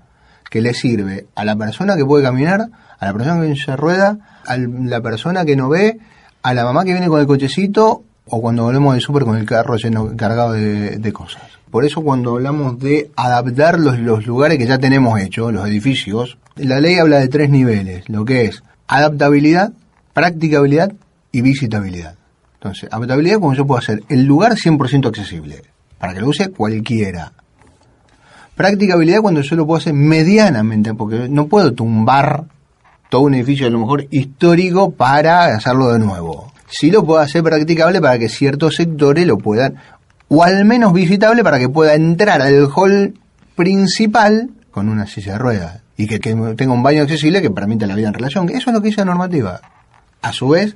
que 0.51 0.61
le 0.61 0.73
sirve 0.73 1.27
a 1.35 1.45
la 1.45 1.57
persona 1.57 1.97
que 1.97 2.05
puede 2.05 2.25
caminar, 2.25 2.69
a 2.99 3.07
la 3.07 3.13
persona 3.13 3.43
que 3.43 3.57
se 3.57 3.77
rueda, 3.77 4.43
a 4.47 4.57
la 4.57 5.01
persona 5.01 5.45
que 5.45 5.57
no 5.57 5.69
ve, 5.69 5.99
a 6.43 6.55
la 6.55 6.65
mamá 6.65 6.85
que 6.85 6.93
viene 6.93 7.09
con 7.09 7.21
el 7.21 7.27
cochecito 7.27 8.05
o 8.27 8.41
cuando 8.41 8.65
volvemos 8.65 8.95
del 8.95 9.03
súper 9.03 9.25
con 9.25 9.37
el 9.37 9.47
carro 9.47 9.77
lleno, 9.77 10.17
cargado 10.17 10.53
de, 10.53 11.13
cosas. 11.13 11.43
Por 11.75 11.85
eso 11.85 12.03
cuando 12.03 12.37
hablamos 12.37 12.79
de 12.79 13.11
adaptar 13.17 13.81
los, 13.81 13.99
los 13.99 14.29
lugares 14.29 14.59
que 14.59 14.67
ya 14.69 14.79
tenemos 14.79 15.19
hechos, 15.19 15.53
los 15.53 15.67
edificios, 15.67 16.39
la 16.55 16.79
ley 16.79 16.99
habla 16.99 17.19
de 17.19 17.27
tres 17.27 17.51
niveles, 17.51 18.09
lo 18.09 18.25
que 18.25 18.45
es 18.45 18.63
adaptabilidad, 18.87 19.73
practicabilidad 20.13 20.93
y 21.33 21.41
visitabilidad. 21.41 22.15
Entonces, 22.61 22.89
adaptabilidad 22.93 23.41
como 23.41 23.55
yo 23.55 23.67
puedo 23.67 23.81
hacer 23.81 24.05
el 24.09 24.25
lugar 24.25 24.53
100% 24.53 25.09
accesible, 25.09 25.63
para 25.99 26.15
que 26.15 26.21
lo 26.21 26.29
use 26.29 26.51
cualquiera. 26.51 27.33
Practicabilidad 28.55 29.21
cuando 29.21 29.41
yo 29.41 29.57
lo 29.57 29.67
puedo 29.67 29.79
hacer 29.79 29.95
medianamente, 29.95 30.95
porque 30.95 31.29
no 31.29 31.49
puedo 31.49 31.75
tumbar 31.75 32.45
todo 33.09 33.23
un 33.23 33.35
edificio 33.35 33.67
a 33.67 33.71
lo 33.71 33.81
mejor 33.81 34.07
histórico 34.13 34.93
para 34.93 35.47
hacerlo 35.47 35.93
de 35.93 35.99
nuevo. 35.99 36.53
Sí 36.69 36.91
lo 36.91 37.05
puedo 37.05 37.21
hacer 37.21 37.43
practicable 37.43 38.01
para 38.01 38.19
que 38.19 38.29
ciertos 38.29 38.77
sectores 38.77 39.27
lo 39.27 39.39
puedan, 39.39 39.75
o 40.35 40.43
al 40.43 40.65
menos 40.65 40.93
visitable 40.93 41.45
para 41.45 41.61
que 41.61 41.69
pueda 41.69 41.95
entrar 41.95 42.43
al 42.43 42.69
hall 42.75 43.15
principal 43.55 44.51
con 44.73 44.89
una 44.89 45.07
silla 45.07 45.35
de 45.35 45.39
ruedas 45.39 45.81
y 45.97 46.09
que, 46.09 46.19
tenga 46.19 46.73
un 46.73 46.83
baño 46.83 47.03
accesible 47.03 47.41
que 47.41 47.51
permita 47.51 47.87
la 47.87 47.95
vida 47.95 48.09
en 48.09 48.15
relación. 48.15 48.49
Eso 48.49 48.71
es 48.71 48.75
lo 48.75 48.83
que 48.83 48.89
dice 48.89 49.03
la 49.03 49.05
normativa. 49.07 49.61
A 50.23 50.33
su 50.33 50.49
vez, 50.49 50.75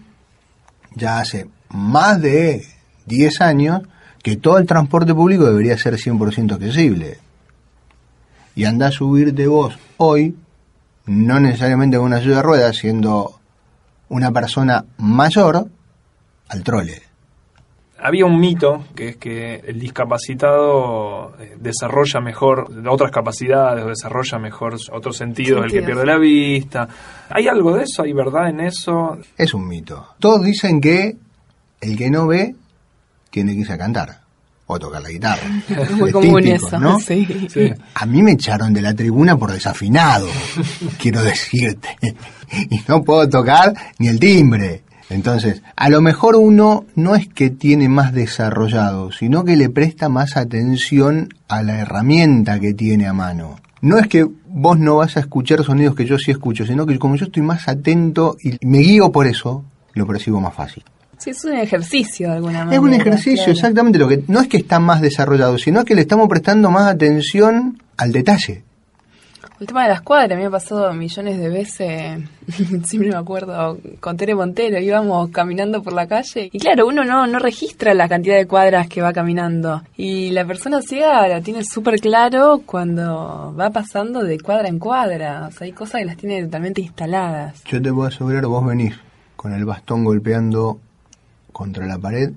ya 0.95 1.19
hace 1.19 1.49
más 1.71 2.23
de 2.23 2.65
10 3.07 3.41
años 3.41 3.83
que 4.23 4.37
todo 4.37 4.59
el 4.59 4.67
transporte 4.67 5.13
público 5.13 5.47
debería 5.47 5.77
ser 5.77 5.95
100% 5.95 6.53
accesible. 6.53 7.19
Y 8.55 8.65
anda 8.65 8.89
a 8.89 8.93
subirte 8.93 9.49
vos 9.49 9.77
hoy, 9.97 10.37
no 11.07 11.41
necesariamente 11.41 11.97
con 11.97 12.07
una 12.07 12.21
silla 12.21 12.37
de 12.37 12.43
ruedas, 12.43 12.77
siendo 12.77 13.41
una 14.09 14.31
persona 14.31 14.85
mayor, 14.99 15.69
al 16.49 16.63
trole. 16.63 17.08
Había 18.01 18.27
un 18.27 18.39
mito 18.39 18.85
que 18.95 19.09
es 19.09 19.17
que 19.17 19.57
el 19.57 19.81
discapacitado 19.81 21.35
eh, 21.41 21.57
desarrolla 21.59 22.21
mejor 22.21 22.71
otras 22.89 23.11
capacidades, 23.11 23.85
o 23.85 23.89
desarrolla 23.89 24.39
mejor 24.39 24.77
otros 24.93 25.17
sentidos, 25.17 25.65
el 25.65 25.73
que 25.73 25.83
pierde 25.83 26.07
la 26.07 26.19
vista. 26.19 26.89
¿Hay 27.31 27.49
algo 27.49 27.77
de 27.77 27.85
eso? 27.85 28.03
¿Hay 28.05 28.13
verdad 28.13 28.51
en 28.51 28.61
eso? 28.61 29.19
Es 29.37 29.53
un 29.53 29.67
mito. 29.67 30.15
Todos 30.21 30.43
dicen 30.45 30.81
que 30.81 31.17
el 31.81 31.97
que 31.97 32.11
no 32.11 32.27
ve 32.27 32.55
tiene 33.31 33.55
que 33.55 33.61
irse 33.61 33.73
a 33.73 33.79
cantar 33.79 34.21
o 34.69 34.79
tocar 34.79 35.03
la 35.03 35.09
guitarra. 35.09 35.43
Es 35.69 35.91
muy 35.91 36.13
común 36.13 36.47
eso, 36.47 36.79
¿no? 36.79 37.01
sí. 37.01 37.27
Sí. 37.49 37.73
A 37.95 38.07
mí 38.07 38.23
me 38.23 38.33
echaron 38.33 38.73
de 38.73 38.83
la 38.83 38.95
tribuna 38.95 39.37
por 39.37 39.51
desafinado, 39.51 40.29
quiero 40.99 41.23
decirte. 41.23 41.97
Y 42.71 42.81
no 42.87 43.03
puedo 43.03 43.29
tocar 43.29 43.75
ni 43.99 44.09
el 44.09 44.21
timbre. 44.21 44.83
Entonces, 45.11 45.63
a 45.75 45.89
lo 45.89 46.01
mejor 46.01 46.37
uno 46.37 46.85
no 46.95 47.15
es 47.15 47.29
que 47.29 47.51
tiene 47.51 47.89
más 47.89 48.13
desarrollado, 48.13 49.11
sino 49.11 49.45
que 49.45 49.57
le 49.57 49.71
presta 49.71 50.09
más 50.09 50.37
atención 50.37 51.29
a 51.49 51.63
la 51.63 51.79
herramienta 51.79 52.61
que 52.61 52.75
tiene 52.75 53.07
a 53.07 53.13
mano. 53.13 53.57
No 53.81 53.99
es 53.99 54.07
que 54.09 54.29
vos 54.49 54.79
no 54.79 54.97
vas 54.97 55.17
a 55.17 55.21
escuchar 55.21 55.65
sonidos 55.65 55.95
que 55.95 56.05
yo 56.05 56.19
sí 56.19 56.31
escucho, 56.31 56.67
sino 56.67 56.85
que 56.85 56.99
como 56.99 57.17
yo 57.17 57.27
estoy 57.27 57.43
más 57.43 57.69
atento 57.69 58.37
y 58.43 58.59
me 58.67 58.79
guío 58.79 59.11
por 59.11 59.27
eso, 59.27 59.65
lo 59.95 60.07
percibo 60.07 60.41
más 60.41 60.55
fácil. 60.55 60.83
Sí, 61.17 61.31
es 61.31 61.45
un 61.45 61.55
ejercicio 61.55 62.29
de 62.29 62.37
alguna 62.37 62.65
manera. 62.65 62.77
Es 62.77 62.81
un 62.81 62.95
ejercicio, 62.95 63.45
claro. 63.45 63.53
exactamente 63.53 63.99
lo 63.99 64.09
que 64.09 64.23
no 64.29 64.41
es 64.41 64.49
que 64.49 64.59
está 64.59 64.79
más 64.79 65.01
desarrollado, 65.01 65.59
sino 65.59 65.85
que 65.85 65.95
le 65.95 66.03
estamos 66.03 66.29
prestando 66.29 66.71
más 66.71 66.87
atención 66.87 67.83
al 67.97 68.13
detalle. 68.13 68.63
El 69.61 69.67
tema 69.67 69.83
de 69.83 69.89
las 69.89 70.03
cuadras, 70.03 70.39
me 70.39 70.47
ha 70.47 70.51
pasado 70.51 70.93
millones 70.93 71.37
de 71.37 71.49
veces, 71.49 72.23
siempre 72.85 73.11
me 73.11 73.17
acuerdo, 73.17 73.77
con 73.99 74.17
Tere 74.17 74.37
Montero, 74.37 74.79
íbamos 74.79 75.31
caminando 75.31 75.83
por 75.83 75.95
la 75.95 76.07
calle 76.07 76.49
y 76.53 76.61
claro, 76.61 76.87
uno 76.87 77.05
no, 77.05 77.27
no 77.27 77.41
registra 77.41 77.93
la 77.93 78.09
cantidad 78.09 78.37
de 78.37 78.47
cuadras 78.47 78.87
que 78.87 79.03
va 79.03 79.13
caminando 79.13 79.83
y 79.97 80.31
la 80.31 80.47
persona 80.47 80.81
ciega 80.81 81.27
la 81.27 81.41
tiene 81.41 81.65
súper 81.65 81.99
claro 81.99 82.63
cuando 82.65 83.53
va 83.59 83.71
pasando 83.71 84.23
de 84.23 84.39
cuadra 84.39 84.69
en 84.69 84.79
cuadra, 84.79 85.49
o 85.49 85.51
sea, 85.51 85.65
hay 85.65 85.73
cosas 85.73 86.03
que 86.03 86.05
las 86.05 86.17
tiene 86.17 86.45
totalmente 86.45 86.81
instaladas. 86.81 87.65
Yo 87.65 87.83
te 87.83 87.93
puedo 87.93 88.07
asegurar, 88.07 88.47
vos 88.47 88.65
venís 88.65 88.95
con 89.35 89.53
el 89.53 89.65
bastón 89.65 90.05
golpeando 90.05 90.79
contra 91.53 91.85
la 91.85 91.99
pared 91.99 92.31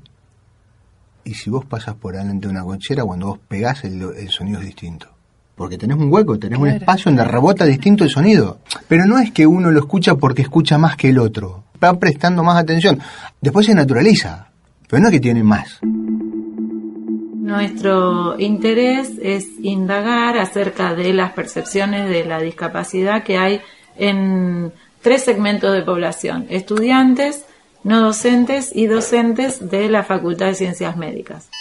y 1.24 1.36
si 1.36 1.52
vos 1.52 1.66
pasas 1.66 1.94
por 1.94 2.16
delante 2.16 2.48
de 2.48 2.52
una 2.54 2.64
cochera, 2.64 3.06
cuando 3.06 3.28
vos 3.28 3.40
pegás 3.48 3.84
el, 3.84 4.02
el 4.02 4.30
sonido 4.30 4.60
es 4.60 4.66
distinto. 4.66 5.21
Porque 5.62 5.78
tenés 5.78 5.98
un 5.98 6.12
hueco, 6.12 6.40
tenés 6.40 6.58
un 6.58 6.70
espacio 6.70 7.12
donde 7.12 7.24
rebota 7.24 7.66
distinto 7.66 8.04
el 8.04 8.10
sonido. 8.10 8.58
Pero 8.88 9.06
no 9.06 9.20
es 9.20 9.30
que 9.30 9.46
uno 9.46 9.70
lo 9.70 9.78
escucha 9.78 10.16
porque 10.16 10.42
escucha 10.42 10.80
más 10.80 10.96
que 10.96 11.10
el 11.10 11.20
otro. 11.20 11.66
Va 11.84 12.00
prestando 12.00 12.44
más 12.44 12.58
atención. 12.58 13.00
Después 13.42 13.68
se 13.68 13.76
naturaliza. 13.76 14.48
Pero 14.90 15.04
no 15.04 15.10
es 15.10 15.12
que 15.12 15.20
tiene 15.20 15.44
más. 15.44 15.78
Nuestro 15.84 18.40
interés 18.40 19.12
es 19.22 19.50
indagar 19.62 20.40
acerca 20.40 20.96
de 20.96 21.14
las 21.14 21.34
percepciones 21.34 22.10
de 22.10 22.26
la 22.26 22.42
discapacidad 22.42 23.22
que 23.22 23.38
hay 23.38 23.62
en 23.98 24.74
tres 25.04 25.24
segmentos 25.24 25.74
de 25.74 25.84
población, 25.84 26.48
estudiantes, 26.50 27.46
no 27.84 28.02
docentes 28.02 28.76
y 28.76 28.88
docentes 28.88 29.70
de 29.70 29.90
la 29.90 30.02
Facultad 30.02 30.48
de 30.48 30.56
Ciencias 30.56 30.98
Médicas. 30.98 31.52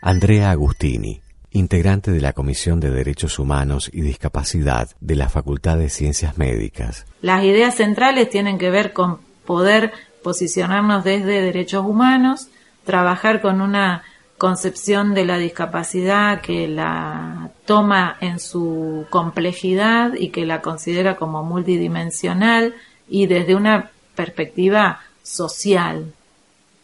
Andrea 0.00 0.52
Agustini, 0.52 1.20
integrante 1.56 2.10
de 2.10 2.20
la 2.20 2.32
Comisión 2.32 2.80
de 2.80 2.90
Derechos 2.90 3.38
Humanos 3.38 3.90
y 3.92 4.02
Discapacidad 4.02 4.90
de 5.00 5.16
la 5.16 5.28
Facultad 5.28 5.78
de 5.78 5.88
Ciencias 5.88 6.38
Médicas. 6.38 7.06
Las 7.22 7.44
ideas 7.44 7.74
centrales 7.74 8.28
tienen 8.30 8.58
que 8.58 8.70
ver 8.70 8.92
con 8.92 9.18
poder 9.46 9.92
posicionarnos 10.22 11.04
desde 11.04 11.40
derechos 11.40 11.84
humanos, 11.84 12.48
trabajar 12.84 13.40
con 13.40 13.60
una 13.60 14.02
concepción 14.38 15.14
de 15.14 15.24
la 15.24 15.38
discapacidad 15.38 16.42
que 16.42 16.68
la 16.68 17.50
toma 17.64 18.16
en 18.20 18.38
su 18.38 19.06
complejidad 19.08 20.12
y 20.14 20.28
que 20.28 20.44
la 20.44 20.60
considera 20.60 21.16
como 21.16 21.42
multidimensional 21.42 22.74
y 23.08 23.26
desde 23.26 23.54
una 23.54 23.90
perspectiva 24.14 25.00
social. 25.22 26.12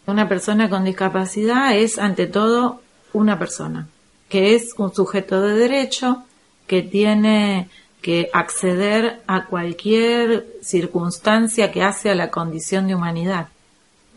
Una 0.07 0.27
persona 0.27 0.69
con 0.69 0.83
discapacidad 0.83 1.75
es 1.75 1.99
ante 1.99 2.25
todo 2.25 2.81
una 3.13 3.37
persona, 3.37 3.87
que 4.33 4.55
es 4.55 4.73
un 4.79 4.91
sujeto 4.91 5.43
de 5.43 5.53
derecho, 5.53 6.23
que 6.65 6.81
tiene 6.81 7.69
que 8.01 8.31
acceder 8.33 9.21
a 9.27 9.45
cualquier 9.45 10.47
circunstancia 10.59 11.71
que 11.71 11.83
hace 11.83 12.09
a 12.09 12.15
la 12.15 12.31
condición 12.31 12.87
de 12.87 12.95
humanidad. 12.95 13.49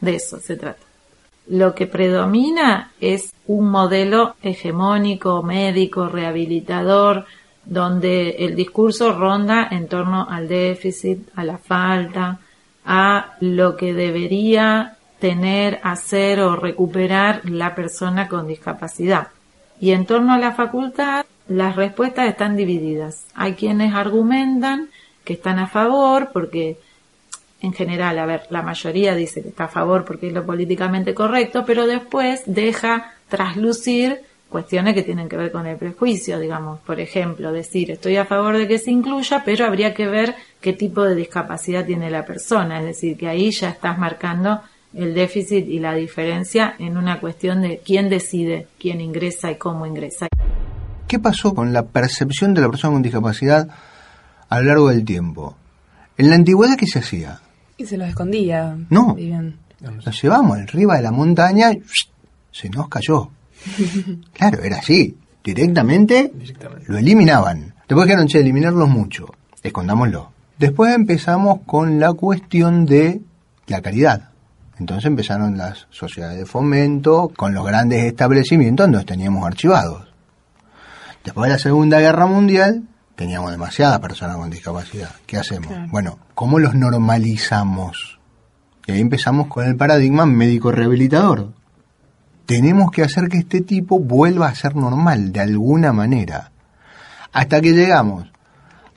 De 0.00 0.14
eso 0.14 0.40
se 0.40 0.56
trata. 0.56 0.86
Lo 1.48 1.74
que 1.74 1.86
predomina 1.86 2.92
es 2.98 3.30
un 3.46 3.68
modelo 3.68 4.36
hegemónico, 4.42 5.42
médico, 5.42 6.08
rehabilitador, 6.08 7.26
donde 7.66 8.36
el 8.38 8.56
discurso 8.56 9.12
ronda 9.12 9.68
en 9.70 9.86
torno 9.86 10.26
al 10.30 10.48
déficit, 10.48 11.28
a 11.34 11.44
la 11.44 11.58
falta, 11.58 12.38
a 12.86 13.34
lo 13.40 13.76
que 13.76 13.92
debería 13.92 14.96
tener, 15.18 15.78
hacer 15.82 16.40
o 16.40 16.56
recuperar 16.56 17.42
la 17.50 17.74
persona 17.74 18.28
con 18.28 18.48
discapacidad. 18.48 19.28
Y 19.80 19.92
en 19.92 20.06
torno 20.06 20.32
a 20.32 20.38
la 20.38 20.52
facultad, 20.52 21.26
las 21.48 21.76
respuestas 21.76 22.28
están 22.28 22.56
divididas. 22.56 23.24
Hay 23.34 23.54
quienes 23.54 23.94
argumentan 23.94 24.88
que 25.24 25.34
están 25.34 25.58
a 25.58 25.66
favor 25.66 26.30
porque 26.32 26.78
en 27.60 27.72
general, 27.72 28.18
a 28.18 28.26
ver, 28.26 28.42
la 28.50 28.62
mayoría 28.62 29.14
dice 29.14 29.42
que 29.42 29.48
está 29.48 29.64
a 29.64 29.68
favor 29.68 30.04
porque 30.04 30.28
es 30.28 30.32
lo 30.32 30.44
políticamente 30.44 31.14
correcto, 31.14 31.64
pero 31.66 31.86
después 31.86 32.42
deja 32.46 33.14
traslucir 33.28 34.20
cuestiones 34.48 34.94
que 34.94 35.02
tienen 35.02 35.28
que 35.28 35.36
ver 35.36 35.50
con 35.50 35.66
el 35.66 35.76
prejuicio, 35.76 36.38
digamos, 36.38 36.78
por 36.80 37.00
ejemplo, 37.00 37.52
decir 37.52 37.90
estoy 37.90 38.16
a 38.16 38.24
favor 38.24 38.56
de 38.56 38.68
que 38.68 38.78
se 38.78 38.90
incluya, 38.90 39.42
pero 39.44 39.66
habría 39.66 39.92
que 39.92 40.06
ver 40.06 40.34
qué 40.60 40.72
tipo 40.72 41.02
de 41.02 41.14
discapacidad 41.14 41.84
tiene 41.84 42.10
la 42.10 42.24
persona, 42.24 42.78
es 42.80 42.86
decir, 42.86 43.16
que 43.16 43.28
ahí 43.28 43.50
ya 43.50 43.70
estás 43.70 43.98
marcando 43.98 44.60
el 44.94 45.14
déficit 45.14 45.66
y 45.68 45.78
la 45.78 45.94
diferencia 45.94 46.74
en 46.78 46.96
una 46.96 47.20
cuestión 47.20 47.62
de 47.62 47.80
quién 47.84 48.08
decide 48.08 48.68
quién 48.78 49.00
ingresa 49.00 49.50
y 49.50 49.56
cómo 49.56 49.86
ingresa. 49.86 50.28
¿Qué 51.06 51.18
pasó 51.18 51.54
con 51.54 51.72
la 51.72 51.84
percepción 51.86 52.54
de 52.54 52.60
la 52.62 52.68
persona 52.70 52.94
con 52.94 53.02
discapacidad 53.02 53.68
a 54.48 54.60
lo 54.60 54.66
largo 54.66 54.88
del 54.88 55.04
tiempo? 55.04 55.56
En 56.18 56.30
la 56.30 56.36
antigüedad, 56.36 56.76
¿qué 56.76 56.86
se 56.86 56.98
hacía? 57.00 57.40
Y 57.76 57.84
se 57.86 57.96
los 57.96 58.08
escondía. 58.08 58.76
No. 58.90 59.14
Vivían. 59.14 59.56
Nos 59.80 60.22
llevamos 60.22 60.58
arriba 60.58 60.96
de 60.96 61.02
la 61.02 61.12
montaña 61.12 61.72
y 61.72 61.82
se 62.50 62.68
nos 62.70 62.88
cayó. 62.88 63.30
Claro, 64.32 64.62
era 64.62 64.78
así. 64.78 65.16
Directamente 65.44 66.32
Directamente. 66.34 66.86
lo 66.88 66.98
eliminaban. 66.98 67.74
Después 67.88 68.06
dijeron, 68.06 68.26
che, 68.26 68.40
eliminarlos 68.40 68.88
mucho. 68.88 69.26
Escondámoslo. 69.62 70.30
Después 70.58 70.94
empezamos 70.94 71.60
con 71.66 72.00
la 72.00 72.12
cuestión 72.14 72.84
de 72.86 73.20
la 73.66 73.80
caridad. 73.80 74.30
Entonces 74.78 75.06
empezaron 75.06 75.56
las 75.56 75.86
sociedades 75.90 76.38
de 76.38 76.46
fomento 76.46 77.30
con 77.34 77.54
los 77.54 77.66
grandes 77.66 78.04
establecimientos 78.04 78.84
donde 78.84 78.98
los 78.98 79.06
teníamos 79.06 79.46
archivados. 79.46 80.08
Después 81.24 81.48
de 81.48 81.54
la 81.54 81.58
Segunda 81.58 81.98
Guerra 81.98 82.26
Mundial 82.26 82.84
teníamos 83.14 83.50
demasiadas 83.50 83.98
personas 84.00 84.36
con 84.36 84.50
discapacidad. 84.50 85.10
¿Qué 85.26 85.38
hacemos? 85.38 85.68
Claro. 85.68 85.88
Bueno, 85.90 86.18
¿cómo 86.34 86.58
los 86.58 86.74
normalizamos? 86.74 88.18
Y 88.86 88.92
ahí 88.92 89.00
empezamos 89.00 89.48
con 89.48 89.66
el 89.66 89.76
paradigma 89.76 90.26
médico 90.26 90.70
rehabilitador. 90.70 91.52
Tenemos 92.44 92.90
que 92.92 93.02
hacer 93.02 93.28
que 93.28 93.38
este 93.38 93.62
tipo 93.62 93.98
vuelva 93.98 94.46
a 94.46 94.54
ser 94.54 94.76
normal 94.76 95.32
de 95.32 95.40
alguna 95.40 95.92
manera. 95.92 96.52
Hasta 97.32 97.60
que 97.60 97.72
llegamos 97.72 98.30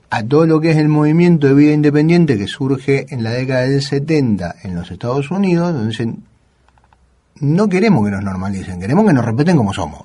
a 0.10 0.24
todo 0.24 0.46
lo 0.46 0.60
que 0.60 0.72
es 0.72 0.78
el 0.78 0.90
movimiento 0.90 1.48
de 1.48 1.54
vida 1.54 1.74
independiente 1.74 2.38
que 2.38 2.48
surge 2.48 3.06
en 3.10 3.24
la 3.24 3.32
década 3.32 3.62
del 3.62 3.82
70 3.82 4.56
en 4.64 4.76
los 4.76 4.90
Estados 4.90 5.30
Unidos, 5.30 5.74
donde 5.74 5.90
dicen, 5.90 6.24
no 7.40 7.70
queremos 7.70 8.04
que 8.06 8.12
nos 8.12 8.24
normalicen, 8.24 8.80
queremos 8.80 9.06
que 9.06 9.14
nos 9.14 9.26
respeten 9.26 9.58
como 9.58 9.74
somos. 9.74 10.04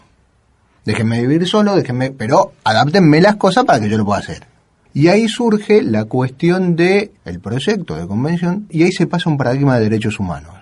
Déjenme 0.84 1.20
vivir 1.22 1.46
solo, 1.46 1.74
déjenme, 1.74 2.10
pero 2.10 2.52
adáptenme 2.62 3.20
las 3.20 3.36
cosas 3.36 3.64
para 3.64 3.80
que 3.80 3.88
yo 3.88 3.96
lo 3.96 4.04
pueda 4.04 4.20
hacer. 4.20 4.46
Y 4.92 5.08
ahí 5.08 5.26
surge 5.28 5.82
la 5.82 6.04
cuestión 6.04 6.76
de 6.76 7.12
el 7.24 7.40
proyecto 7.40 7.96
de 7.96 8.06
convención 8.06 8.66
y 8.70 8.84
ahí 8.84 8.92
se 8.92 9.06
pasa 9.06 9.30
un 9.30 9.38
paradigma 9.38 9.76
de 9.76 9.84
derechos 9.84 10.20
humanos. 10.20 10.52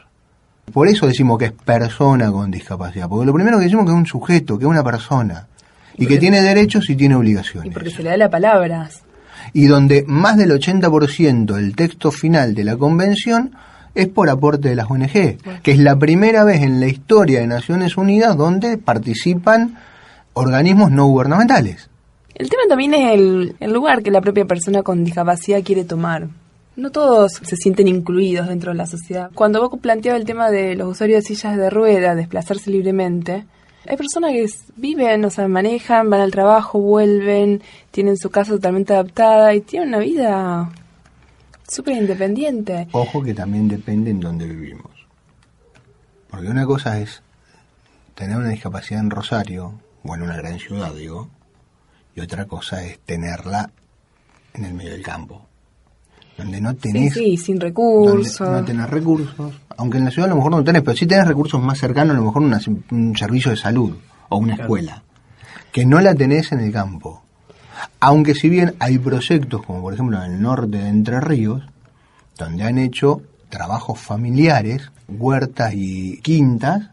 Por 0.72 0.88
eso 0.88 1.06
decimos 1.06 1.38
que 1.38 1.46
es 1.46 1.52
persona 1.52 2.30
con 2.30 2.50
discapacidad, 2.50 3.08
porque 3.08 3.26
lo 3.26 3.34
primero 3.34 3.58
que 3.58 3.64
decimos 3.64 3.84
que 3.84 3.90
es 3.90 3.98
un 3.98 4.06
sujeto, 4.06 4.56
que 4.56 4.64
es 4.64 4.70
una 4.70 4.84
persona 4.84 5.48
y 5.98 6.06
que 6.06 6.16
tiene 6.18 6.40
derechos 6.40 6.88
y 6.88 6.96
tiene 6.96 7.16
obligaciones. 7.16 7.70
Y 7.70 7.74
porque 7.74 7.90
se 7.90 8.02
le 8.02 8.10
da 8.10 8.16
la 8.16 8.30
palabra. 8.30 8.88
Y 9.52 9.66
donde 9.66 10.04
más 10.06 10.36
del 10.36 10.50
80% 10.50 11.54
del 11.54 11.76
texto 11.76 12.10
final 12.10 12.54
de 12.54 12.64
la 12.64 12.76
convención 12.76 13.52
es 13.94 14.08
por 14.08 14.30
aporte 14.30 14.70
de 14.70 14.76
las 14.76 14.90
ONG, 14.90 15.38
que 15.62 15.72
es 15.72 15.78
la 15.78 15.98
primera 15.98 16.44
vez 16.44 16.62
en 16.62 16.80
la 16.80 16.86
historia 16.86 17.40
de 17.40 17.46
Naciones 17.46 17.96
Unidas 17.96 18.36
donde 18.36 18.78
participan 18.78 19.78
organismos 20.32 20.90
no 20.90 21.06
gubernamentales. 21.06 21.90
El 22.34 22.48
tema 22.48 22.62
también 22.68 22.94
es 22.94 23.12
el, 23.12 23.56
el 23.60 23.72
lugar 23.72 24.02
que 24.02 24.10
la 24.10 24.22
propia 24.22 24.46
persona 24.46 24.82
con 24.82 25.04
discapacidad 25.04 25.62
quiere 25.62 25.84
tomar. 25.84 26.28
No 26.74 26.90
todos 26.90 27.32
se 27.32 27.56
sienten 27.56 27.86
incluidos 27.86 28.48
dentro 28.48 28.72
de 28.72 28.78
la 28.78 28.86
sociedad. 28.86 29.30
Cuando 29.34 29.60
vos 29.60 29.78
planteabas 29.78 30.20
el 30.20 30.26
tema 30.26 30.50
de 30.50 30.74
los 30.74 30.88
usuarios 30.88 31.22
de 31.22 31.28
sillas 31.28 31.58
de 31.58 31.68
rueda, 31.68 32.14
desplazarse 32.14 32.70
libremente, 32.70 33.44
hay 33.86 33.96
personas 33.96 34.32
que 34.32 34.46
viven, 34.76 35.24
o 35.24 35.30
sea, 35.30 35.48
manejan, 35.48 36.08
van 36.08 36.20
al 36.20 36.30
trabajo, 36.30 36.78
vuelven, 36.78 37.62
tienen 37.90 38.16
su 38.16 38.30
casa 38.30 38.52
totalmente 38.52 38.92
adaptada 38.92 39.54
y 39.54 39.60
tienen 39.60 39.88
una 39.88 39.98
vida 39.98 40.72
súper 41.68 41.96
independiente. 41.96 42.88
Ojo 42.92 43.22
que 43.22 43.34
también 43.34 43.68
depende 43.68 44.10
en 44.10 44.20
dónde 44.20 44.46
vivimos. 44.46 44.90
Porque 46.30 46.48
una 46.48 46.64
cosa 46.64 47.00
es 47.00 47.22
tener 48.14 48.36
una 48.36 48.48
discapacidad 48.48 49.00
en 49.00 49.10
Rosario, 49.10 49.80
o 50.04 50.14
en 50.14 50.22
una 50.22 50.36
gran 50.36 50.58
ciudad, 50.58 50.94
digo, 50.94 51.28
y 52.14 52.20
otra 52.20 52.46
cosa 52.46 52.84
es 52.84 52.98
tenerla 53.00 53.70
en 54.54 54.64
el 54.64 54.74
medio 54.74 54.92
del 54.92 55.02
campo. 55.02 55.46
Donde 56.36 56.60
no 56.60 56.74
tenés. 56.74 57.14
Sí, 57.14 57.36
sin 57.36 57.60
recursos. 57.60 58.48
No 58.48 58.64
tenés 58.64 58.88
recursos. 58.88 59.54
Aunque 59.76 59.98
en 59.98 60.04
la 60.04 60.10
ciudad 60.10 60.26
a 60.26 60.30
lo 60.30 60.36
mejor 60.36 60.52
no 60.52 60.64
tenés, 60.64 60.82
pero 60.82 60.96
sí 60.96 61.06
tenés 61.06 61.26
recursos 61.26 61.60
más 61.60 61.78
cercanos, 61.78 62.14
a 62.14 62.18
lo 62.18 62.26
mejor 62.26 62.42
un 62.42 63.16
servicio 63.16 63.50
de 63.50 63.56
salud 63.56 63.96
o 64.28 64.36
una 64.36 64.54
escuela. 64.54 65.02
Que 65.72 65.86
no 65.86 66.00
la 66.00 66.14
tenés 66.14 66.52
en 66.52 66.60
el 66.60 66.72
campo. 66.72 67.22
Aunque 68.00 68.34
si 68.34 68.48
bien 68.48 68.74
hay 68.78 68.98
proyectos, 68.98 69.62
como 69.62 69.80
por 69.80 69.94
ejemplo 69.94 70.22
en 70.22 70.32
el 70.32 70.42
norte 70.42 70.78
de 70.78 70.88
Entre 70.88 71.20
Ríos, 71.20 71.62
donde 72.36 72.64
han 72.64 72.78
hecho 72.78 73.22
trabajos 73.48 73.98
familiares, 73.98 74.90
huertas 75.08 75.72
y 75.74 76.18
quintas, 76.18 76.90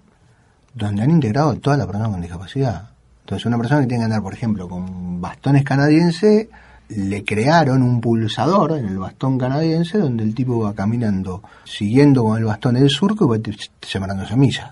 donde 0.74 1.04
han 1.04 1.12
integrado 1.12 1.52
a 1.52 1.56
toda 1.56 1.78
la 1.78 1.86
persona 1.86 2.10
con 2.10 2.22
discapacidad. 2.22 2.90
Entonces 3.22 3.46
una 3.46 3.58
persona 3.58 3.82
que 3.82 3.88
tiene 3.88 4.02
que 4.02 4.06
andar, 4.06 4.22
por 4.22 4.34
ejemplo, 4.34 4.68
con 4.68 5.22
bastones 5.22 5.64
canadienses, 5.64 6.48
le 6.90 7.24
crearon 7.24 7.84
un 7.84 8.02
pulsador 8.02 8.78
en 8.78 8.86
el 8.86 8.98
bastón 8.98 9.38
canadiense 9.38 9.98
donde 9.98 10.24
el 10.24 10.34
tipo 10.34 10.60
va 10.60 10.74
caminando 10.74 11.44
siguiendo 11.64 12.24
con 12.24 12.38
el 12.38 12.46
bastón 12.46 12.78
el 12.78 12.90
surco 12.90 13.26
y 13.26 13.38
va 13.38 13.56
sembrando 13.82 14.26
semillas. 14.26 14.72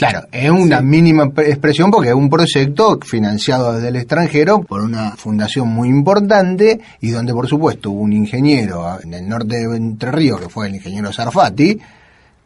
Claro, 0.00 0.26
es 0.32 0.48
una 0.48 0.80
mínima 0.80 1.24
expresión 1.24 1.90
porque 1.90 2.08
es 2.08 2.14
un 2.14 2.30
proyecto 2.30 2.98
financiado 3.02 3.74
desde 3.74 3.88
el 3.88 3.96
extranjero 3.96 4.62
por 4.62 4.80
una 4.80 5.10
fundación 5.10 5.68
muy 5.68 5.90
importante 5.90 6.80
y 7.02 7.10
donde 7.10 7.34
por 7.34 7.46
supuesto 7.46 7.90
hubo 7.90 8.00
un 8.00 8.14
ingeniero 8.14 8.98
en 9.02 9.12
el 9.12 9.28
norte 9.28 9.58
de 9.58 9.76
Entre 9.76 10.10
Ríos, 10.10 10.40
que 10.40 10.48
fue 10.48 10.68
el 10.68 10.76
ingeniero 10.76 11.12
Sarfati, 11.12 11.78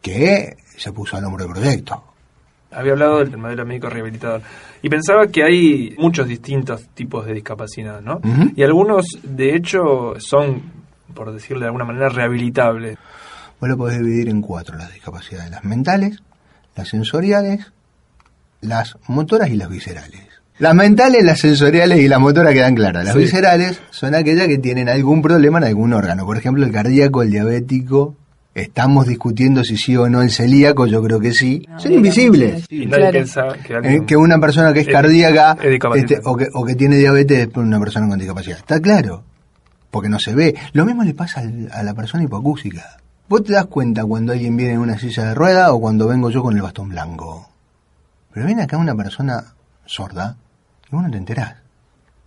que 0.01 0.57
se 0.75 0.91
puso 0.91 1.15
al 1.15 1.23
hombro 1.23 1.45
del 1.45 1.53
proyecto. 1.53 2.03
Había 2.75 2.91
hablado 2.91 3.19
del 3.19 3.37
modelo 3.37 3.65
médico 3.65 3.89
rehabilitador 3.89 4.41
y 4.81 4.89
pensaba 4.89 5.27
que 5.27 5.43
hay 5.43 5.95
muchos 5.97 6.27
distintos 6.27 6.87
tipos 6.93 7.25
de 7.25 7.33
discapacidad, 7.33 8.01
¿no? 8.01 8.19
Y 8.55 8.63
algunos, 8.63 9.05
de 9.23 9.55
hecho, 9.55 10.15
son, 10.19 10.61
por 11.13 11.31
decirlo 11.31 11.61
de 11.61 11.67
alguna 11.67 11.85
manera, 11.85 12.09
rehabilitables. 12.09 12.97
Vos 13.59 13.69
lo 13.69 13.77
podés 13.77 13.99
dividir 13.99 14.29
en 14.29 14.41
cuatro, 14.41 14.77
las 14.77 14.93
discapacidades, 14.93 15.49
las 15.49 15.63
mentales, 15.63 16.21
las 16.75 16.89
sensoriales, 16.89 17.71
las 18.61 18.97
motoras 19.07 19.49
y 19.49 19.55
las 19.55 19.69
viscerales. 19.69 20.35
Las 20.57 20.73
mentales, 20.73 21.23
las 21.23 21.39
sensoriales 21.39 21.99
y 21.99 22.07
las 22.07 22.19
motoras 22.19 22.53
quedan 22.53 22.75
claras. 22.75 23.05
Las 23.05 23.15
viscerales 23.15 23.81
son 23.89 24.15
aquellas 24.15 24.47
que 24.47 24.57
tienen 24.57 24.87
algún 24.87 25.21
problema 25.21 25.57
en 25.57 25.65
algún 25.65 25.93
órgano. 25.93 26.25
Por 26.25 26.37
ejemplo, 26.37 26.65
el 26.65 26.71
cardíaco, 26.71 27.23
el 27.23 27.31
diabético. 27.31 28.15
Estamos 28.55 29.05
discutiendo 29.05 29.63
si 29.65 29.75
sí 29.75 29.97
o 29.97 30.07
no 30.09 30.21
el 30.21 30.31
celíaco, 30.31 30.87
yo 30.87 31.03
creo 31.03 31.19
que 31.19 31.33
sí. 31.33 31.67
son 31.77 31.91
invisibles. 31.91 32.65
Y 32.69 32.85
nadie 32.85 33.11
piensa 33.11 33.47
que, 33.67 33.73
Eh, 33.83 34.03
que 34.07 34.15
una 34.15 34.39
persona 34.39 34.71
que 34.71 34.79
es 34.79 34.87
cardíaca 34.87 35.57
es 35.61 35.79
este, 35.95 36.21
o, 36.23 36.37
que, 36.37 36.47
o 36.53 36.63
que 36.65 36.75
tiene 36.75 36.95
diabetes 36.95 37.49
es 37.49 37.57
una 37.57 37.79
persona 37.81 38.07
con 38.07 38.17
discapacidad. 38.17 38.57
Está 38.59 38.79
claro, 38.79 39.23
porque 39.91 40.07
no 40.07 40.19
se 40.19 40.33
ve. 40.33 40.55
Lo 40.71 40.85
mismo 40.85 41.03
le 41.03 41.13
pasa 41.13 41.41
al- 41.41 41.69
a 41.73 41.83
la 41.83 41.93
persona 41.93 42.23
hipoacústica. 42.23 42.97
Vos 43.27 43.43
te 43.43 43.51
das 43.53 43.65
cuenta 43.65 44.05
cuando 44.05 44.31
alguien 44.31 44.55
viene 44.55 44.73
en 44.73 44.79
una 44.79 44.97
silla 44.97 45.25
de 45.25 45.33
rueda 45.35 45.73
o 45.73 45.81
cuando 45.81 46.07
vengo 46.07 46.29
yo 46.29 46.41
con 46.41 46.55
el 46.55 46.61
bastón 46.61 46.87
blanco. 46.89 47.49
Pero 48.33 48.45
viene 48.45 48.63
acá 48.63 48.77
una 48.77 48.95
persona 48.95 49.43
sorda 49.85 50.37
y 50.89 50.95
vos 50.95 51.03
no 51.03 51.11
te 51.11 51.17
enterás. 51.17 51.55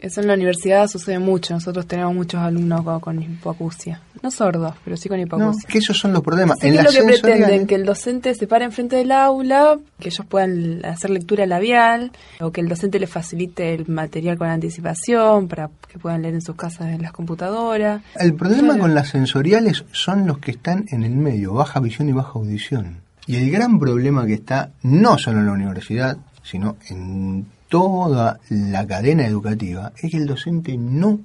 Eso 0.00 0.20
en 0.20 0.28
la 0.28 0.34
universidad 0.34 0.86
sucede 0.86 1.18
mucho. 1.18 1.54
Nosotros 1.54 1.86
tenemos 1.86 2.14
muchos 2.14 2.40
alumnos 2.40 2.82
con, 2.82 3.00
con 3.00 3.20
hipoacusia. 3.22 4.00
No 4.22 4.30
sordos, 4.30 4.74
pero 4.84 4.96
sí 4.96 5.08
con 5.08 5.18
No, 5.18 5.24
hipoacusia. 5.24 5.68
que 5.68 5.78
esos 5.78 5.98
son 5.98 6.12
los 6.12 6.22
problemas. 6.22 6.58
Sí, 6.60 6.68
en 6.68 6.74
es 6.74 6.84
lo 6.84 6.90
que 6.90 7.02
pretenden, 7.20 7.66
que 7.66 7.74
el 7.74 7.84
docente 7.84 8.32
se 8.34 8.46
pare 8.46 8.64
enfrente 8.64 8.94
del 8.96 9.10
aula, 9.10 9.76
que 9.98 10.08
ellos 10.08 10.24
puedan 10.28 10.84
hacer 10.84 11.10
lectura 11.10 11.46
labial, 11.46 12.12
o 12.40 12.52
que 12.52 12.60
el 12.60 12.68
docente 12.68 13.00
les 13.00 13.10
facilite 13.10 13.74
el 13.74 13.88
material 13.88 14.38
con 14.38 14.48
anticipación 14.48 15.48
para 15.48 15.68
que 15.90 15.98
puedan 15.98 16.22
leer 16.22 16.34
en 16.34 16.42
sus 16.42 16.54
casas 16.54 16.88
en 16.88 17.02
las 17.02 17.10
computadoras. 17.12 18.02
El 18.16 18.34
problema 18.34 18.68
Claro. 18.68 18.80
con 18.80 18.94
las 18.94 19.08
sensoriales 19.08 19.84
son 19.92 20.26
los 20.26 20.38
que 20.38 20.52
están 20.52 20.84
en 20.90 21.02
el 21.02 21.16
medio, 21.16 21.54
baja 21.54 21.80
visión 21.80 22.08
y 22.08 22.12
baja 22.12 22.32
audición. 22.36 22.98
Y 23.26 23.36
el 23.36 23.50
gran 23.50 23.78
problema 23.78 24.26
que 24.26 24.34
está 24.34 24.70
no 24.82 25.18
solo 25.18 25.40
en 25.40 25.46
la 25.46 25.52
universidad, 25.52 26.16
sino 26.44 26.76
en 26.88 27.46
toda 27.68 28.40
la 28.50 28.86
cadena 28.86 29.26
educativa, 29.26 29.92
es 30.00 30.10
que 30.10 30.16
el 30.16 30.26
docente 30.26 30.76
no 30.76 31.20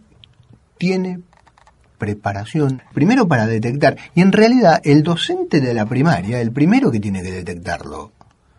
tiene 0.78 1.22
preparación, 1.98 2.82
primero 2.94 3.28
para 3.28 3.48
detectar, 3.48 3.98
y 4.14 4.22
en 4.22 4.32
realidad 4.32 4.82
el 4.84 5.04
docente 5.04 5.62
de 5.62 5.74
la 5.74 5.86
primaria, 5.86 6.42
el 6.42 6.52
primero 6.52 6.92
que 6.92 7.00
tiene 7.00 7.22
que 7.24 7.32
detectarlo. 7.32 8.12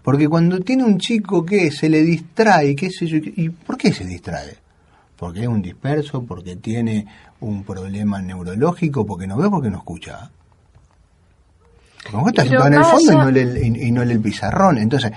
Porque 0.02 0.28
cuando 0.28 0.60
tiene 0.60 0.84
un 0.84 0.98
chico 0.98 1.44
que 1.44 1.70
se 1.70 1.88
le 1.88 2.02
distrae, 2.02 2.74
qué 2.74 2.90
sé 2.90 3.06
yo, 3.06 3.18
¿y 3.18 3.48
por 3.48 3.76
qué 3.76 3.92
se 3.92 4.04
distrae? 4.04 4.56
Porque 5.16 5.42
es 5.42 5.46
un 5.46 5.62
disperso, 5.62 6.22
porque 6.22 6.56
tiene 6.56 7.06
un 7.40 7.64
problema 7.64 8.20
neurológico, 8.20 9.06
porque 9.06 9.26
no 9.26 9.36
ve, 9.36 9.48
porque 9.48 9.70
no 9.70 9.78
escucha. 9.78 10.30
Porque 12.10 12.32
Pero 12.34 12.48
sentado 12.48 12.66
en 12.66 12.74
el 12.74 12.84
fondo 12.84 13.12
y 13.12 13.16
no, 13.16 13.30
lee 13.30 13.86
y 13.86 13.90
no 13.92 14.04
lee 14.04 14.12
el 14.12 14.20
pizarrón. 14.20 14.78
Entonces, 14.78 15.12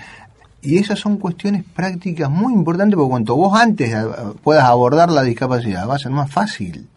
y 0.62 0.78
esas 0.78 1.00
son 1.00 1.18
cuestiones 1.18 1.64
prácticas 1.64 2.30
muy 2.30 2.54
importantes 2.54 2.96
porque 2.96 3.10
cuanto 3.10 3.36
vos 3.36 3.60
antes 3.60 3.94
eh, 3.94 4.06
puedas 4.44 4.66
abordar 4.66 5.12
la 5.12 5.24
discapacidad, 5.24 5.88
va 5.88 5.96
a 5.96 6.00
ser 6.00 6.12
más 6.12 6.32
fácil. 6.32 6.88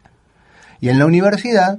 Y 0.81 0.89
en 0.89 0.99
la 0.99 1.07
universidad, 1.07 1.79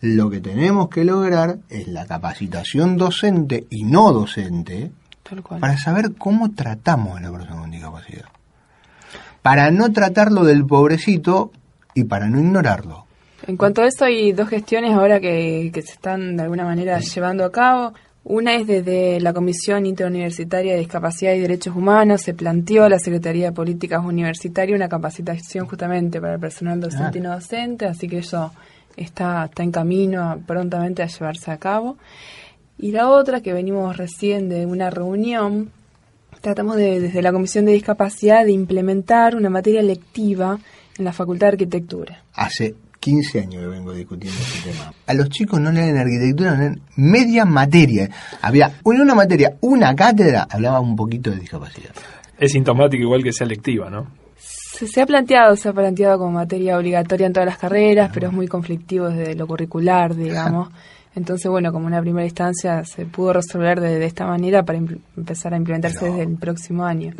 lo 0.00 0.30
que 0.30 0.40
tenemos 0.40 0.88
que 0.88 1.04
lograr 1.04 1.58
es 1.68 1.88
la 1.88 2.06
capacitación 2.06 2.96
docente 2.96 3.66
y 3.70 3.84
no 3.84 4.12
docente 4.12 4.92
para 5.58 5.76
saber 5.76 6.14
cómo 6.16 6.52
tratamos 6.52 7.18
a 7.18 7.20
la 7.20 7.32
persona 7.32 7.60
con 7.60 7.70
discapacidad. 7.70 8.26
Para 9.42 9.70
no 9.70 9.92
tratarlo 9.92 10.44
del 10.44 10.64
pobrecito 10.64 11.50
y 11.94 12.04
para 12.04 12.28
no 12.28 12.38
ignorarlo. 12.38 13.06
En 13.46 13.56
cuanto 13.56 13.82
a 13.82 13.86
eso, 13.86 14.04
hay 14.04 14.32
dos 14.32 14.48
gestiones 14.48 14.92
ahora 14.92 15.20
que, 15.20 15.70
que 15.72 15.82
se 15.82 15.92
están 15.92 16.36
de 16.36 16.42
alguna 16.42 16.64
manera 16.64 16.98
llevando 17.00 17.44
a 17.44 17.52
cabo. 17.52 17.92
Una 18.28 18.56
es 18.56 18.66
desde 18.66 19.20
la 19.20 19.32
Comisión 19.32 19.86
Interuniversitaria 19.86 20.72
de 20.72 20.80
Discapacidad 20.80 21.32
y 21.34 21.38
Derechos 21.38 21.76
Humanos, 21.76 22.22
se 22.22 22.34
planteó 22.34 22.82
a 22.82 22.88
la 22.88 22.98
Secretaría 22.98 23.46
de 23.46 23.52
Políticas 23.52 24.04
Universitarias 24.04 24.76
una 24.76 24.88
capacitación 24.88 25.66
justamente 25.68 26.20
para 26.20 26.34
el 26.34 26.40
personal 26.40 26.80
docente 26.80 27.18
y 27.18 27.20
no 27.22 27.30
docente, 27.32 27.86
así 27.86 28.08
que 28.08 28.18
eso 28.18 28.52
está, 28.96 29.44
está 29.44 29.62
en 29.62 29.70
camino 29.70 30.22
a- 30.28 30.36
prontamente 30.38 31.04
a 31.04 31.06
llevarse 31.06 31.52
a 31.52 31.58
cabo. 31.58 31.98
Y 32.78 32.90
la 32.90 33.08
otra, 33.08 33.42
que 33.42 33.52
venimos 33.52 33.96
recién 33.96 34.48
de 34.48 34.66
una 34.66 34.90
reunión, 34.90 35.70
tratamos 36.40 36.74
de, 36.76 36.98
desde 36.98 37.22
la 37.22 37.30
Comisión 37.30 37.64
de 37.64 37.72
Discapacidad 37.72 38.44
de 38.44 38.50
implementar 38.50 39.36
una 39.36 39.50
materia 39.50 39.82
lectiva 39.82 40.58
en 40.98 41.04
la 41.04 41.12
Facultad 41.12 41.46
de 41.46 41.52
Arquitectura. 41.52 42.24
Hace 42.34 42.74
15 43.06 43.38
años 43.38 43.62
que 43.62 43.68
vengo 43.68 43.92
discutiendo 43.92 44.36
este 44.40 44.72
tema. 44.72 44.92
A 45.06 45.14
los 45.14 45.28
chicos 45.28 45.60
no 45.60 45.70
leen 45.70 45.96
arquitectura, 45.96 46.56
no 46.56 46.58
leen 46.58 46.80
media 46.96 47.44
materia. 47.44 48.10
Había 48.42 48.72
en 48.84 49.00
una 49.00 49.14
materia, 49.14 49.56
una 49.60 49.94
cátedra, 49.94 50.48
hablaba 50.50 50.80
un 50.80 50.96
poquito 50.96 51.30
de 51.30 51.36
discapacidad. 51.36 51.90
Es 52.36 52.50
sintomático 52.50 53.04
igual 53.04 53.22
que 53.22 53.32
sea 53.32 53.46
lectiva, 53.46 53.88
¿no? 53.88 54.08
Se, 54.36 54.88
se 54.88 55.00
ha 55.00 55.06
planteado, 55.06 55.54
se 55.54 55.68
ha 55.68 55.72
planteado 55.72 56.18
como 56.18 56.32
materia 56.32 56.76
obligatoria 56.76 57.28
en 57.28 57.32
todas 57.32 57.46
las 57.46 57.58
carreras, 57.58 58.10
pero 58.12 58.26
es 58.26 58.32
muy 58.32 58.48
conflictivo 58.48 59.08
desde 59.08 59.36
lo 59.36 59.46
curricular, 59.46 60.16
digamos. 60.16 60.70
Entonces, 61.14 61.48
bueno, 61.48 61.70
como 61.70 61.86
una 61.86 62.00
primera 62.00 62.26
instancia 62.26 62.84
se 62.84 63.06
pudo 63.06 63.34
resolver 63.34 63.80
de, 63.80 64.04
esta 64.04 64.26
manera 64.26 64.64
para 64.64 64.78
empezar 64.78 65.54
a 65.54 65.58
implementarse 65.58 66.06
desde 66.06 66.22
el 66.22 66.36
próximo 66.38 66.84
año. 66.84 67.12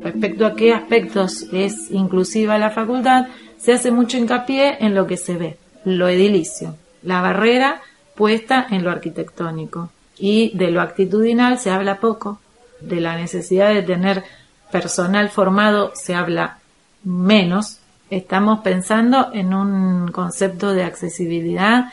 Respecto 0.00 0.46
a 0.46 0.54
qué 0.54 0.72
aspectos 0.72 1.46
es 1.52 1.90
inclusiva 1.90 2.56
la 2.56 2.70
facultad, 2.70 3.26
se 3.58 3.72
hace 3.72 3.90
mucho 3.90 4.16
hincapié 4.16 4.78
en 4.80 4.94
lo 4.94 5.06
que 5.06 5.16
se 5.16 5.36
ve, 5.36 5.56
lo 5.84 6.08
edilicio, 6.08 6.76
la 7.02 7.20
barrera 7.20 7.82
puesta 8.14 8.66
en 8.70 8.84
lo 8.84 8.90
arquitectónico. 8.90 9.90
Y 10.18 10.56
de 10.56 10.70
lo 10.70 10.80
actitudinal 10.80 11.58
se 11.58 11.70
habla 11.70 12.00
poco, 12.00 12.40
de 12.80 13.00
la 13.00 13.16
necesidad 13.16 13.72
de 13.72 13.82
tener 13.82 14.24
personal 14.70 15.28
formado 15.28 15.92
se 15.94 16.14
habla 16.14 16.58
menos. 17.04 17.78
Estamos 18.10 18.60
pensando 18.60 19.30
en 19.32 19.54
un 19.54 20.08
concepto 20.08 20.72
de 20.72 20.84
accesibilidad 20.84 21.92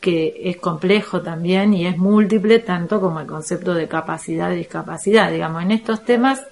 que 0.00 0.34
es 0.44 0.58
complejo 0.58 1.22
también 1.22 1.72
y 1.72 1.86
es 1.86 1.96
múltiple 1.96 2.58
tanto 2.58 3.00
como 3.00 3.20
el 3.20 3.26
concepto 3.26 3.72
de 3.72 3.88
capacidad 3.88 4.52
y 4.52 4.56
discapacidad. 4.56 5.30
Digamos, 5.30 5.62
en 5.62 5.70
estos 5.70 6.04
temas 6.04 6.42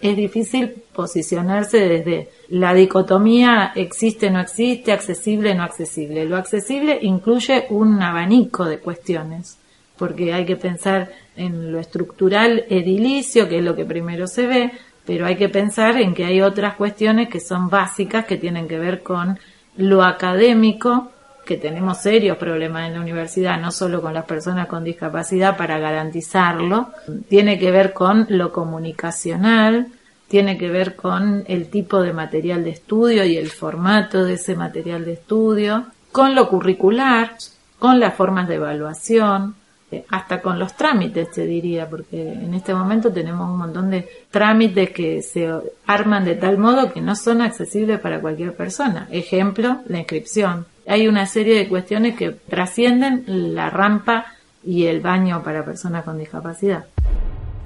es 0.00 0.16
difícil 0.16 0.83
posicionarse 0.94 1.78
desde 1.80 2.30
la 2.48 2.72
dicotomía 2.72 3.72
existe, 3.74 4.30
no 4.30 4.40
existe, 4.40 4.92
accesible, 4.92 5.54
no 5.54 5.64
accesible. 5.64 6.24
Lo 6.24 6.36
accesible 6.36 6.98
incluye 7.02 7.66
un 7.70 8.00
abanico 8.00 8.64
de 8.64 8.78
cuestiones, 8.78 9.58
porque 9.98 10.32
hay 10.32 10.46
que 10.46 10.56
pensar 10.56 11.10
en 11.36 11.72
lo 11.72 11.80
estructural 11.80 12.64
edilicio, 12.68 13.48
que 13.48 13.58
es 13.58 13.64
lo 13.64 13.76
que 13.76 13.84
primero 13.84 14.26
se 14.26 14.46
ve, 14.46 14.72
pero 15.04 15.26
hay 15.26 15.36
que 15.36 15.48
pensar 15.48 16.00
en 16.00 16.14
que 16.14 16.24
hay 16.24 16.40
otras 16.40 16.76
cuestiones 16.76 17.28
que 17.28 17.40
son 17.40 17.68
básicas, 17.68 18.24
que 18.24 18.38
tienen 18.38 18.68
que 18.68 18.78
ver 18.78 19.02
con 19.02 19.38
lo 19.76 20.02
académico, 20.02 21.10
que 21.44 21.56
tenemos 21.56 21.98
serios 21.98 22.38
problemas 22.38 22.88
en 22.88 22.94
la 22.94 23.00
universidad, 23.00 23.60
no 23.60 23.70
solo 23.70 24.00
con 24.00 24.14
las 24.14 24.24
personas 24.24 24.66
con 24.66 24.82
discapacidad 24.82 25.56
para 25.56 25.78
garantizarlo, 25.78 26.90
tiene 27.28 27.58
que 27.58 27.70
ver 27.70 27.92
con 27.92 28.26
lo 28.30 28.50
comunicacional, 28.52 29.88
tiene 30.34 30.58
que 30.58 30.68
ver 30.68 30.96
con 30.96 31.44
el 31.46 31.68
tipo 31.68 32.02
de 32.02 32.12
material 32.12 32.64
de 32.64 32.70
estudio 32.70 33.24
y 33.24 33.36
el 33.36 33.50
formato 33.50 34.24
de 34.24 34.34
ese 34.34 34.56
material 34.56 35.04
de 35.04 35.12
estudio, 35.12 35.86
con 36.10 36.34
lo 36.34 36.48
curricular, 36.48 37.36
con 37.78 38.00
las 38.00 38.14
formas 38.14 38.48
de 38.48 38.56
evaluación, 38.56 39.54
eh, 39.92 40.04
hasta 40.10 40.42
con 40.42 40.58
los 40.58 40.74
trámites, 40.76 41.30
te 41.30 41.46
diría, 41.46 41.88
porque 41.88 42.32
en 42.32 42.52
este 42.52 42.74
momento 42.74 43.12
tenemos 43.12 43.48
un 43.48 43.58
montón 43.58 43.90
de 43.90 44.08
trámites 44.32 44.90
que 44.90 45.22
se 45.22 45.48
arman 45.86 46.24
de 46.24 46.34
tal 46.34 46.58
modo 46.58 46.92
que 46.92 47.00
no 47.00 47.14
son 47.14 47.40
accesibles 47.40 48.00
para 48.00 48.20
cualquier 48.20 48.56
persona. 48.56 49.06
Ejemplo, 49.12 49.82
la 49.86 50.00
inscripción 50.00 50.66
hay 50.84 51.06
una 51.06 51.26
serie 51.26 51.56
de 51.56 51.68
cuestiones 51.68 52.16
que 52.16 52.32
trascienden 52.32 53.22
la 53.54 53.70
rampa 53.70 54.34
y 54.64 54.86
el 54.86 55.00
baño 55.00 55.44
para 55.44 55.64
personas 55.64 56.04
con 56.04 56.18
discapacidad. 56.18 56.86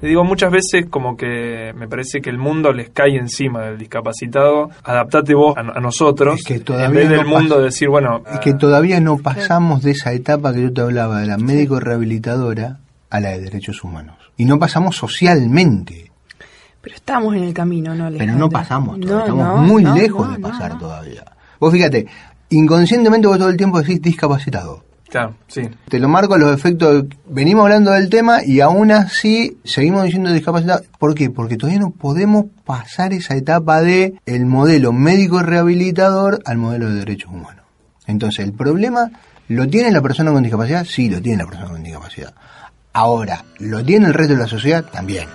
Le 0.01 0.09
digo 0.09 0.23
muchas 0.23 0.51
veces 0.51 0.85
como 0.89 1.17
que 1.17 1.73
me 1.75 1.87
parece 1.87 2.21
que 2.21 2.29
el 2.29 2.37
mundo 2.37 2.71
les 2.71 2.89
cae 2.89 3.17
encima 3.17 3.63
del 3.63 3.77
discapacitado. 3.77 4.69
Adaptate 4.83 5.33
vos 5.33 5.55
a, 5.57 5.63
nosotros. 5.81 6.41
que 6.45 6.59
todavía 6.59 6.87
en 6.87 6.93
vez 6.93 7.09
del 7.09 7.25
mundo 7.25 7.61
decir, 7.61 7.89
bueno... 7.89 8.23
Es 8.31 8.39
que 8.39 8.53
todavía 8.53 9.01
no 9.01 9.17
pasamos 9.17 9.83
de 9.83 9.91
esa 9.91 10.13
etapa 10.13 10.53
que 10.53 10.61
yo 10.61 10.73
te 10.73 10.81
hablaba, 10.81 11.19
de 11.19 11.27
la 11.27 11.37
médico 11.37 11.79
rehabilitadora 11.81 12.79
a 13.09 13.19
la 13.19 13.31
de 13.31 13.41
derechos 13.41 13.83
humanos. 13.83 14.15
Y 14.37 14.45
no 14.45 14.57
pasamos 14.57 14.95
socialmente. 14.95 16.11
Pero 16.81 16.95
estamos 16.95 17.35
en 17.35 17.43
el 17.43 17.53
camino, 17.53 17.93
¿no? 17.93 18.09
Pero 18.17 18.33
no 18.35 18.49
pasamos, 18.49 18.97
estamos 18.99 19.67
muy 19.67 19.83
lejos 19.83 20.31
de 20.31 20.39
pasar 20.39 20.77
todavía. 20.79 21.25
Vos 21.59 21.73
fíjate, 21.73 22.07
inconscientemente 22.49 23.27
vos 23.27 23.37
todo 23.37 23.49
el 23.49 23.57
tiempo 23.57 23.81
decís 23.81 24.01
discapacitado. 24.01 24.88
Claro, 25.09 25.35
sí. 25.47 25.63
Te 25.89 25.99
lo 25.99 26.07
marco 26.07 26.37
los 26.37 26.53
efectos. 26.53 27.05
Venimos 27.27 27.63
hablando 27.63 27.91
del 27.91 28.09
tema 28.09 28.43
y 28.45 28.59
aún 28.61 28.91
así 28.91 29.57
seguimos 29.63 30.03
diciendo 30.03 30.31
discapacitado. 30.31 30.83
¿Por 30.99 31.15
qué? 31.15 31.31
Porque 31.31 31.57
todavía 31.57 31.79
no 31.79 31.91
podemos 31.91 32.45
pasar 32.63 33.11
esa 33.13 33.35
etapa 33.35 33.81
de 33.81 34.13
el 34.25 34.45
modelo 34.45 34.93
médico 34.93 35.41
rehabilitador 35.41 36.41
al 36.45 36.57
modelo 36.57 36.89
de 36.89 36.99
derechos 36.99 37.31
humanos. 37.31 37.65
Entonces, 38.05 38.45
el 38.45 38.53
problema 38.53 39.11
lo 39.47 39.67
tiene 39.67 39.91
la 39.91 40.01
persona 40.01 40.31
con 40.31 40.43
discapacidad, 40.43 40.85
sí, 40.85 41.09
lo 41.09 41.21
tiene 41.21 41.43
la 41.43 41.49
persona 41.49 41.71
con 41.71 41.83
discapacidad. 41.83 42.33
Ahora, 42.93 43.45
¿lo 43.57 43.83
tiene 43.83 44.07
el 44.07 44.13
resto 44.13 44.33
de 44.33 44.39
la 44.39 44.47
sociedad? 44.47 44.85
También. 44.91 45.27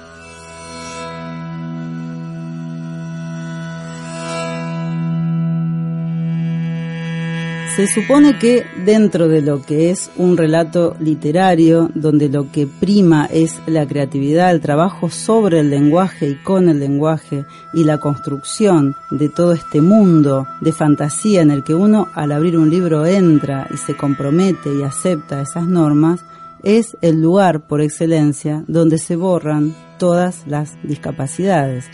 Se 7.77 7.89
supone 7.89 8.39
que 8.39 8.65
dentro 8.85 9.27
de 9.27 9.43
lo 9.43 9.61
que 9.61 9.91
es 9.91 10.09
un 10.17 10.37
relato 10.37 10.95
literario, 11.01 11.91
donde 11.97 12.29
lo 12.29 12.53
que 12.53 12.69
prima 12.69 13.27
es 13.27 13.61
la 13.67 13.85
creatividad, 13.85 14.53
el 14.53 14.61
trabajo 14.61 15.11
sobre 15.11 15.59
el 15.59 15.71
lenguaje 15.71 16.29
y 16.29 16.35
con 16.37 16.69
el 16.69 16.79
lenguaje 16.79 17.45
y 17.73 17.83
la 17.83 17.99
construcción 17.99 18.95
de 19.11 19.29
todo 19.29 19.53
este 19.53 19.81
mundo 19.81 20.47
de 20.61 20.71
fantasía 20.71 21.43
en 21.43 21.51
el 21.51 21.65
que 21.65 21.75
uno 21.75 22.07
al 22.15 22.31
abrir 22.31 22.57
un 22.57 22.71
libro 22.71 23.07
entra 23.07 23.67
y 23.75 23.77
se 23.77 23.97
compromete 23.97 24.73
y 24.73 24.85
acepta 24.85 25.43
esas 25.43 25.67
normas, 25.67 26.25
es 26.63 26.97
el 27.03 27.21
lugar 27.21 27.67
por 27.67 27.81
excelencia 27.81 28.63
donde 28.69 28.99
se 28.99 29.17
borran 29.17 29.75
todas 29.99 30.47
las 30.47 30.75
discapacidades. 30.85 31.87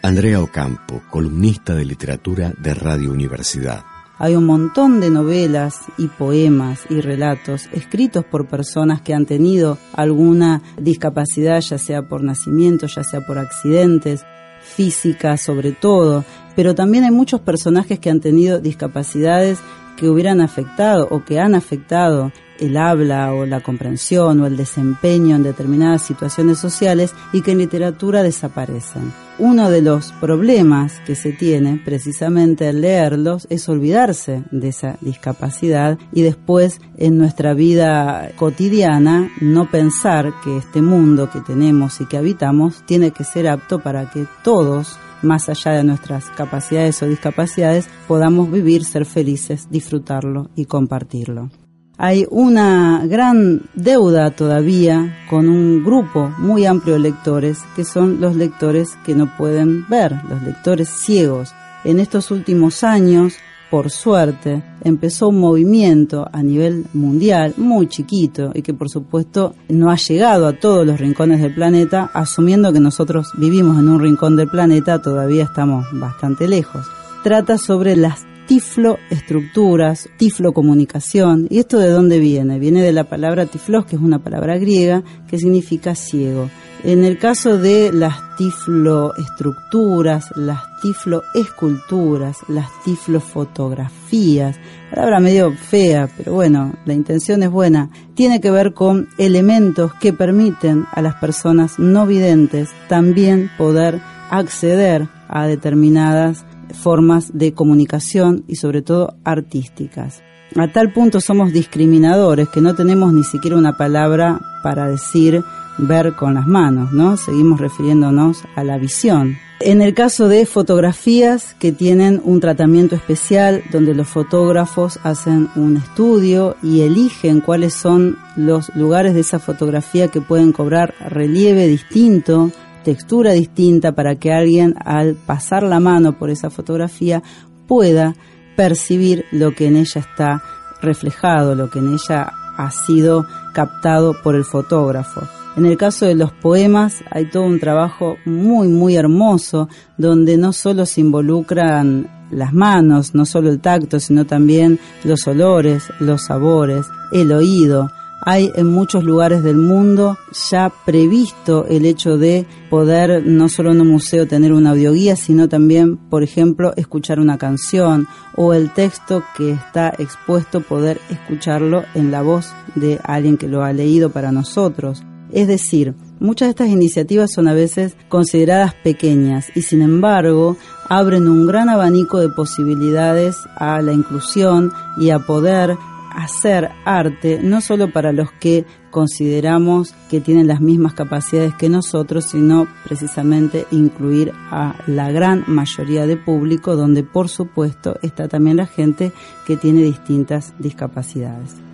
Andrea 0.00 0.40
Ocampo, 0.40 1.02
columnista 1.10 1.74
de 1.74 1.84
literatura 1.84 2.54
de 2.56 2.72
Radio 2.72 3.10
Universidad. 3.10 3.84
Hay 4.18 4.36
un 4.36 4.46
montón 4.46 5.00
de 5.00 5.10
novelas 5.10 5.80
y 5.98 6.06
poemas 6.06 6.82
y 6.88 7.00
relatos 7.00 7.68
escritos 7.72 8.24
por 8.24 8.46
personas 8.46 9.00
que 9.00 9.12
han 9.12 9.26
tenido 9.26 9.76
alguna 9.92 10.62
discapacidad, 10.78 11.60
ya 11.60 11.78
sea 11.78 12.02
por 12.02 12.22
nacimiento, 12.22 12.86
ya 12.86 13.02
sea 13.02 13.20
por 13.26 13.38
accidentes, 13.38 14.24
física 14.62 15.36
sobre 15.36 15.72
todo, 15.72 16.24
pero 16.56 16.74
también 16.74 17.04
hay 17.04 17.10
muchos 17.10 17.40
personajes 17.40 17.98
que 17.98 18.10
han 18.10 18.20
tenido 18.20 18.60
discapacidades 18.60 19.58
que 19.96 20.08
hubieran 20.08 20.40
afectado 20.40 21.06
o 21.10 21.24
que 21.24 21.40
han 21.40 21.54
afectado 21.54 22.32
el 22.58 22.76
habla 22.76 23.32
o 23.32 23.46
la 23.46 23.60
comprensión 23.60 24.40
o 24.40 24.46
el 24.46 24.56
desempeño 24.56 25.36
en 25.36 25.42
determinadas 25.42 26.02
situaciones 26.02 26.58
sociales 26.58 27.12
y 27.32 27.42
que 27.42 27.52
en 27.52 27.58
literatura 27.58 28.22
desaparecen. 28.22 29.12
Uno 29.38 29.68
de 29.68 29.82
los 29.82 30.12
problemas 30.12 31.00
que 31.04 31.16
se 31.16 31.32
tiene 31.32 31.80
precisamente 31.84 32.68
al 32.68 32.80
leerlos 32.80 33.48
es 33.50 33.68
olvidarse 33.68 34.44
de 34.52 34.68
esa 34.68 34.96
discapacidad 35.00 35.98
y 36.12 36.22
después 36.22 36.80
en 36.96 37.18
nuestra 37.18 37.52
vida 37.52 38.30
cotidiana 38.36 39.28
no 39.40 39.68
pensar 39.68 40.32
que 40.44 40.58
este 40.58 40.82
mundo 40.82 41.30
que 41.30 41.40
tenemos 41.40 42.00
y 42.00 42.06
que 42.06 42.16
habitamos 42.16 42.84
tiene 42.86 43.10
que 43.10 43.24
ser 43.24 43.48
apto 43.48 43.80
para 43.80 44.08
que 44.08 44.24
todos 44.44 44.98
más 45.24 45.48
allá 45.48 45.72
de 45.72 45.84
nuestras 45.84 46.26
capacidades 46.30 47.02
o 47.02 47.06
discapacidades, 47.06 47.88
podamos 48.06 48.50
vivir, 48.50 48.84
ser 48.84 49.04
felices, 49.04 49.68
disfrutarlo 49.70 50.50
y 50.54 50.66
compartirlo. 50.66 51.50
Hay 51.96 52.26
una 52.30 53.06
gran 53.06 53.62
deuda 53.74 54.30
todavía 54.32 55.16
con 55.30 55.48
un 55.48 55.84
grupo 55.84 56.28
muy 56.38 56.66
amplio 56.66 56.94
de 56.94 57.00
lectores, 57.00 57.60
que 57.76 57.84
son 57.84 58.20
los 58.20 58.34
lectores 58.34 58.96
que 59.04 59.14
no 59.14 59.36
pueden 59.36 59.88
ver, 59.88 60.12
los 60.28 60.42
lectores 60.42 60.88
ciegos. 60.88 61.54
En 61.84 62.00
estos 62.00 62.32
últimos 62.32 62.82
años, 62.82 63.36
por 63.74 63.90
suerte, 63.90 64.62
empezó 64.84 65.30
un 65.30 65.40
movimiento 65.40 66.28
a 66.32 66.44
nivel 66.44 66.86
mundial 66.92 67.54
muy 67.56 67.88
chiquito 67.88 68.52
y 68.54 68.62
que 68.62 68.72
por 68.72 68.88
supuesto 68.88 69.56
no 69.68 69.90
ha 69.90 69.96
llegado 69.96 70.46
a 70.46 70.52
todos 70.52 70.86
los 70.86 71.00
rincones 71.00 71.40
del 71.40 71.56
planeta, 71.56 72.08
asumiendo 72.14 72.72
que 72.72 72.78
nosotros 72.78 73.32
vivimos 73.36 73.76
en 73.80 73.88
un 73.88 74.00
rincón 74.00 74.36
del 74.36 74.46
planeta, 74.46 75.02
todavía 75.02 75.42
estamos 75.42 75.86
bastante 75.90 76.46
lejos. 76.46 76.86
Trata 77.24 77.58
sobre 77.58 77.96
las 77.96 78.24
tifloestructuras, 78.46 80.08
tiflocomunicación. 80.16 81.46
¿Y 81.50 81.58
esto 81.58 81.78
de 81.78 81.90
dónde 81.90 82.18
viene? 82.18 82.58
Viene 82.58 82.82
de 82.82 82.92
la 82.92 83.04
palabra 83.04 83.46
tiflos, 83.46 83.86
que 83.86 83.96
es 83.96 84.02
una 84.02 84.18
palabra 84.18 84.58
griega 84.58 85.02
que 85.28 85.38
significa 85.38 85.94
ciego. 85.94 86.50
En 86.84 87.02
el 87.02 87.18
caso 87.18 87.56
de 87.56 87.92
las 87.94 88.36
tifloestructuras, 88.36 90.26
las 90.36 90.60
tifloesculturas, 90.82 92.36
las 92.48 92.68
tiflofotografías, 92.84 94.58
palabra 94.90 95.18
medio 95.18 95.50
fea, 95.52 96.10
pero 96.14 96.34
bueno, 96.34 96.74
la 96.84 96.92
intención 96.92 97.42
es 97.42 97.50
buena, 97.50 97.88
tiene 98.14 98.42
que 98.42 98.50
ver 98.50 98.74
con 98.74 99.08
elementos 99.16 99.94
que 99.94 100.12
permiten 100.12 100.84
a 100.92 101.00
las 101.00 101.14
personas 101.14 101.78
no 101.78 102.06
videntes 102.06 102.68
también 102.86 103.50
poder 103.56 104.02
acceder 104.30 105.08
a 105.28 105.46
determinadas 105.46 106.44
formas 106.76 107.36
de 107.36 107.54
comunicación 107.54 108.44
y 108.48 108.56
sobre 108.56 108.82
todo 108.82 109.16
artísticas. 109.24 110.22
A 110.56 110.70
tal 110.72 110.92
punto 110.92 111.20
somos 111.20 111.52
discriminadores 111.52 112.48
que 112.48 112.60
no 112.60 112.74
tenemos 112.74 113.12
ni 113.12 113.24
siquiera 113.24 113.56
una 113.56 113.76
palabra 113.76 114.40
para 114.62 114.88
decir 114.88 115.42
ver 115.78 116.14
con 116.14 116.34
las 116.34 116.46
manos, 116.46 116.92
¿no? 116.92 117.16
Seguimos 117.16 117.60
refiriéndonos 117.60 118.44
a 118.54 118.62
la 118.62 118.78
visión. 118.78 119.36
En 119.60 119.80
el 119.80 119.94
caso 119.94 120.28
de 120.28 120.46
fotografías 120.46 121.54
que 121.58 121.72
tienen 121.72 122.20
un 122.24 122.40
tratamiento 122.40 122.94
especial, 122.94 123.62
donde 123.72 123.94
los 123.94 124.08
fotógrafos 124.08 124.98
hacen 125.04 125.48
un 125.56 125.76
estudio 125.76 126.56
y 126.62 126.82
eligen 126.82 127.40
cuáles 127.40 127.72
son 127.72 128.18
los 128.36 128.74
lugares 128.74 129.14
de 129.14 129.20
esa 129.20 129.38
fotografía 129.38 130.08
que 130.08 130.20
pueden 130.20 130.52
cobrar 130.52 130.94
relieve 131.08 131.66
distinto, 131.66 132.50
textura 132.84 133.32
distinta, 133.32 133.92
para 133.92 134.14
que 134.14 134.32
alguien 134.32 134.74
al 134.84 135.14
pasar 135.14 135.64
la 135.64 135.80
mano 135.80 136.16
por 136.16 136.30
esa 136.30 136.50
fotografía 136.50 137.22
pueda 137.66 138.14
percibir 138.56 139.24
lo 139.32 139.54
que 139.54 139.66
en 139.66 139.76
ella 139.76 140.00
está 140.00 140.42
reflejado, 140.80 141.54
lo 141.54 141.70
que 141.70 141.80
en 141.80 141.94
ella 141.94 142.32
ha 142.56 142.70
sido 142.70 143.26
captado 143.52 144.14
por 144.22 144.36
el 144.36 144.44
fotógrafo. 144.44 145.22
En 145.56 145.66
el 145.66 145.76
caso 145.76 146.06
de 146.06 146.16
los 146.16 146.32
poemas 146.32 147.02
hay 147.10 147.26
todo 147.30 147.44
un 147.44 147.60
trabajo 147.60 148.16
muy, 148.24 148.68
muy 148.68 148.96
hermoso 148.96 149.68
donde 149.96 150.36
no 150.36 150.52
solo 150.52 150.84
se 150.84 151.00
involucran 151.00 152.08
las 152.30 152.52
manos, 152.52 153.14
no 153.14 153.24
solo 153.24 153.50
el 153.50 153.60
tacto, 153.60 154.00
sino 154.00 154.24
también 154.24 154.80
los 155.04 155.26
olores, 155.28 155.84
los 156.00 156.24
sabores, 156.24 156.86
el 157.12 157.30
oído. 157.30 157.90
Hay 158.26 158.50
en 158.54 158.72
muchos 158.72 159.04
lugares 159.04 159.42
del 159.42 159.56
mundo 159.56 160.16
ya 160.50 160.72
previsto 160.86 161.66
el 161.66 161.84
hecho 161.84 162.16
de 162.16 162.46
poder 162.70 163.26
no 163.26 163.50
solo 163.50 163.72
en 163.72 163.82
un 163.82 163.88
museo 163.88 164.26
tener 164.26 164.54
una 164.54 164.70
audioguía, 164.70 165.14
sino 165.14 165.46
también, 165.48 165.98
por 165.98 166.22
ejemplo, 166.22 166.72
escuchar 166.76 167.20
una 167.20 167.36
canción 167.36 168.08
o 168.34 168.54
el 168.54 168.72
texto 168.72 169.22
que 169.36 169.52
está 169.52 169.92
expuesto 169.98 170.62
poder 170.62 171.00
escucharlo 171.10 171.84
en 171.94 172.10
la 172.10 172.22
voz 172.22 172.50
de 172.74 172.98
alguien 173.04 173.36
que 173.36 173.46
lo 173.46 173.62
ha 173.62 173.74
leído 173.74 174.08
para 174.08 174.32
nosotros. 174.32 175.02
Es 175.30 175.46
decir, 175.46 175.94
muchas 176.18 176.46
de 176.46 176.50
estas 176.50 176.68
iniciativas 176.68 177.30
son 177.32 177.48
a 177.48 177.54
veces 177.54 177.94
consideradas 178.08 178.72
pequeñas 178.82 179.48
y 179.54 179.62
sin 179.62 179.82
embargo 179.82 180.56
abren 180.88 181.28
un 181.28 181.46
gran 181.46 181.68
abanico 181.68 182.20
de 182.20 182.30
posibilidades 182.30 183.36
a 183.56 183.82
la 183.82 183.92
inclusión 183.92 184.72
y 184.98 185.10
a 185.10 185.18
poder 185.18 185.76
hacer 186.14 186.70
arte 186.84 187.40
no 187.42 187.60
solo 187.60 187.92
para 187.92 188.12
los 188.12 188.30
que 188.32 188.64
consideramos 188.90 189.94
que 190.08 190.20
tienen 190.20 190.46
las 190.46 190.60
mismas 190.60 190.94
capacidades 190.94 191.54
que 191.54 191.68
nosotros, 191.68 192.26
sino 192.26 192.68
precisamente 192.84 193.66
incluir 193.70 194.32
a 194.50 194.76
la 194.86 195.10
gran 195.10 195.44
mayoría 195.46 196.06
de 196.06 196.16
público, 196.16 196.76
donde 196.76 197.02
por 197.02 197.28
supuesto 197.28 197.98
está 198.02 198.28
también 198.28 198.56
la 198.56 198.66
gente 198.66 199.12
que 199.46 199.56
tiene 199.56 199.82
distintas 199.82 200.54
discapacidades. 200.58 201.64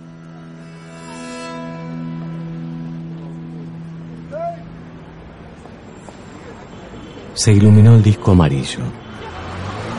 se 7.33 7.53
iluminó 7.53 7.95
el 7.95 8.03
disco 8.03 8.31
amarillo. 8.31 9.00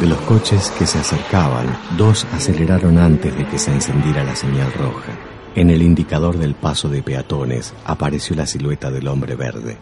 De 0.03 0.09
los 0.09 0.21
coches 0.23 0.73
que 0.77 0.85
se 0.85 0.99
acercaban, 0.99 1.79
dos 1.97 2.27
aceleraron 2.33 2.99
antes 2.99 3.37
de 3.37 3.47
que 3.47 3.57
se 3.57 3.71
encendiera 3.71 4.25
la 4.25 4.35
señal 4.35 4.73
roja. 4.73 5.13
En 5.55 5.71
el 5.71 5.81
indicador 5.81 6.37
del 6.39 6.57
paso 6.57 6.89
de 6.89 7.05
peatones 7.05 7.73
apareció 7.85 8.35
la 8.35 8.45
silueta 8.45 8.91
del 8.91 9.07
hombre 9.07 9.37
verde. 9.37 9.79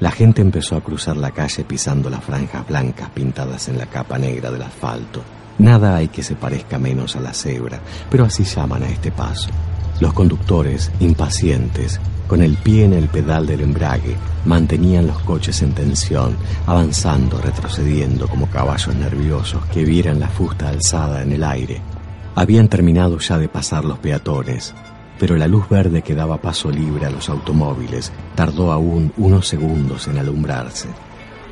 La 0.00 0.10
gente 0.10 0.42
empezó 0.42 0.74
a 0.74 0.80
cruzar 0.80 1.16
la 1.16 1.30
calle 1.30 1.62
pisando 1.62 2.10
las 2.10 2.24
franjas 2.24 2.66
blancas 2.66 3.10
pintadas 3.10 3.68
en 3.68 3.78
la 3.78 3.86
capa 3.86 4.18
negra 4.18 4.50
del 4.50 4.62
asfalto. 4.62 5.22
Nada 5.58 5.94
hay 5.94 6.08
que 6.08 6.24
se 6.24 6.34
parezca 6.34 6.80
menos 6.80 7.14
a 7.14 7.20
la 7.20 7.32
cebra, 7.32 7.78
pero 8.10 8.24
así 8.24 8.42
llaman 8.42 8.82
a 8.82 8.88
este 8.88 9.12
paso. 9.12 9.50
Los 10.00 10.14
conductores, 10.14 10.90
impacientes, 11.00 12.00
con 12.26 12.40
el 12.40 12.56
pie 12.56 12.84
en 12.84 12.94
el 12.94 13.08
pedal 13.08 13.46
del 13.46 13.60
embrague, 13.60 14.16
mantenían 14.46 15.06
los 15.06 15.18
coches 15.20 15.60
en 15.60 15.74
tensión, 15.74 16.36
avanzando, 16.66 17.38
retrocediendo 17.38 18.26
como 18.26 18.46
caballos 18.46 18.94
nerviosos 18.94 19.64
que 19.66 19.84
vieran 19.84 20.18
la 20.18 20.28
fusta 20.28 20.70
alzada 20.70 21.22
en 21.22 21.32
el 21.32 21.44
aire. 21.44 21.82
Habían 22.34 22.68
terminado 22.68 23.18
ya 23.18 23.36
de 23.36 23.48
pasar 23.48 23.84
los 23.84 23.98
peatones, 23.98 24.72
pero 25.18 25.36
la 25.36 25.46
luz 25.46 25.68
verde 25.68 26.00
que 26.00 26.14
daba 26.14 26.40
paso 26.40 26.70
libre 26.70 27.04
a 27.04 27.10
los 27.10 27.28
automóviles 27.28 28.10
tardó 28.34 28.72
aún 28.72 29.12
unos 29.18 29.46
segundos 29.48 30.08
en 30.08 30.16
alumbrarse. 30.16 30.88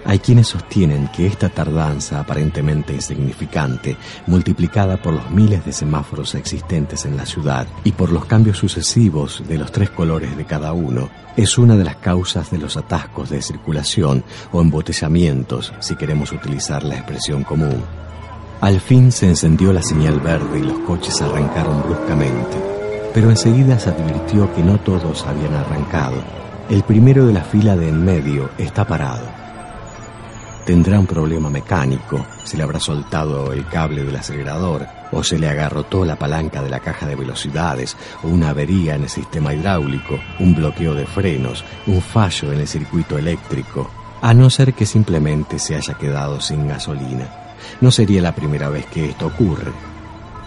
Hay 0.09 0.21
quienes 0.21 0.49
sostienen 0.49 1.09
que 1.09 1.27
esta 1.27 1.51
tardanza 1.51 2.21
aparentemente 2.21 2.95
insignificante, 2.95 3.99
multiplicada 4.27 4.97
por 4.97 5.13
los 5.13 5.31
miles 5.31 5.67
de 5.67 5.73
semáforos 5.73 6.35
existentes 6.35 7.05
en 7.05 7.19
la 7.19 7.27
ciudad 7.27 7.67
y 7.85 7.93
por 7.93 8.11
los 8.11 8.25
cambios 8.25 8.57
sucesivos 8.57 9.43
de 9.47 9.59
los 9.59 9.71
tres 9.71 9.91
colores 9.91 10.35
de 10.35 10.47
cada 10.47 10.73
uno, 10.73 11.11
es 11.37 11.59
una 11.59 11.77
de 11.77 11.85
las 11.85 11.97
causas 11.97 12.51
de 12.51 12.57
los 12.57 12.79
atascos 12.79 13.29
de 13.29 13.43
circulación 13.43 14.25
o 14.51 14.63
embotellamientos, 14.63 15.75
si 15.81 15.95
queremos 15.95 16.33
utilizar 16.33 16.85
la 16.85 16.95
expresión 16.95 17.45
común. 17.45 17.85
Al 18.63 18.81
fin 18.81 19.13
se 19.13 19.27
encendió 19.27 19.75
la 19.75 19.83
señal 19.83 20.21
verde 20.21 20.61
y 20.61 20.63
los 20.63 20.79
coches 20.87 21.21
arrancaron 21.21 21.83
bruscamente, 21.83 22.57
pero 23.13 23.29
enseguida 23.29 23.79
se 23.79 23.91
advirtió 23.91 24.51
que 24.55 24.63
no 24.63 24.81
todos 24.81 25.27
habían 25.27 25.53
arrancado. 25.53 26.17
El 26.71 26.83
primero 26.83 27.27
de 27.27 27.35
la 27.35 27.45
fila 27.45 27.77
de 27.77 27.91
en 27.91 28.03
medio 28.03 28.49
está 28.57 28.87
parado 28.87 29.38
tendrá 30.69 31.01
un 31.01 31.07
problema 31.07 31.49
mecánico, 31.49 32.27
se 32.45 32.59
le 32.59 32.63
habrá 32.63 32.79
soltado 32.79 33.55
el 33.55 33.67
cable 33.69 34.05
del 34.05 34.17
acelerador, 34.17 34.87
o 35.11 35.25
se 35.25 35.39
le 35.39 35.49
agarrotó 35.49 36.05
la 36.05 36.17
palanca 36.17 36.61
de 36.61 36.69
la 36.69 36.81
caja 36.81 37.07
de 37.07 37.17
velocidades, 37.17 37.97
o 38.23 38.29
una 38.29 38.51
avería 38.51 38.95
en 38.95 39.05
el 39.05 39.09
sistema 39.09 39.55
hidráulico, 39.55 40.21
un 40.41 40.55
bloqueo 40.55 40.95
de 40.95 41.07
frenos, 41.07 41.65
un 41.87 42.03
fallo 42.03 42.53
en 42.53 42.61
el 42.61 42.69
circuito 42.69 43.17
eléctrico, 43.17 43.91
a 44.21 44.35
no 44.35 44.51
ser 44.51 44.75
que 44.75 44.85
simplemente 44.85 45.59
se 45.59 45.75
haya 45.75 45.95
quedado 45.95 46.39
sin 46.39 46.69
gasolina. 46.69 47.31
No 47.81 47.91
sería 47.91 48.21
la 48.21 48.35
primera 48.35 48.69
vez 48.69 48.85
que 48.89 49.09
esto 49.09 49.29
ocurre. 49.29 49.73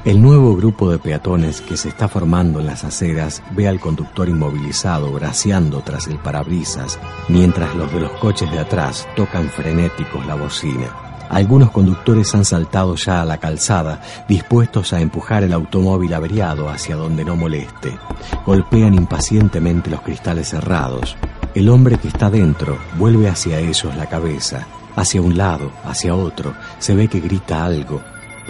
El 0.03 0.19
nuevo 0.19 0.55
grupo 0.55 0.89
de 0.89 0.97
peatones 0.97 1.61
que 1.61 1.77
se 1.77 1.89
está 1.89 2.07
formando 2.07 2.59
en 2.59 2.65
las 2.65 2.83
aceras 2.83 3.43
ve 3.51 3.67
al 3.67 3.79
conductor 3.79 4.27
inmovilizado 4.27 5.11
braceando 5.11 5.81
tras 5.81 6.07
el 6.07 6.17
parabrisas, 6.17 6.97
mientras 7.27 7.75
los 7.75 7.93
de 7.93 7.99
los 7.99 8.11
coches 8.13 8.49
de 8.51 8.57
atrás 8.57 9.07
tocan 9.15 9.47
frenéticos 9.49 10.25
la 10.25 10.33
bocina. 10.33 10.87
Algunos 11.29 11.69
conductores 11.69 12.33
han 12.33 12.45
saltado 12.45 12.95
ya 12.95 13.21
a 13.21 13.25
la 13.25 13.37
calzada, 13.37 14.01
dispuestos 14.27 14.91
a 14.91 15.01
empujar 15.01 15.43
el 15.43 15.53
automóvil 15.53 16.15
averiado 16.15 16.67
hacia 16.67 16.95
donde 16.95 17.23
no 17.23 17.35
moleste. 17.35 17.95
Golpean 18.43 18.95
impacientemente 18.95 19.91
los 19.91 20.01
cristales 20.01 20.49
cerrados. 20.49 21.15
El 21.53 21.69
hombre 21.69 21.99
que 21.99 22.07
está 22.07 22.31
dentro 22.31 22.79
vuelve 22.97 23.29
hacia 23.29 23.59
ellos 23.59 23.95
la 23.95 24.07
cabeza, 24.07 24.65
hacia 24.95 25.21
un 25.21 25.37
lado, 25.37 25.71
hacia 25.85 26.15
otro. 26.15 26.55
Se 26.79 26.95
ve 26.95 27.07
que 27.07 27.19
grita 27.19 27.63
algo, 27.63 28.01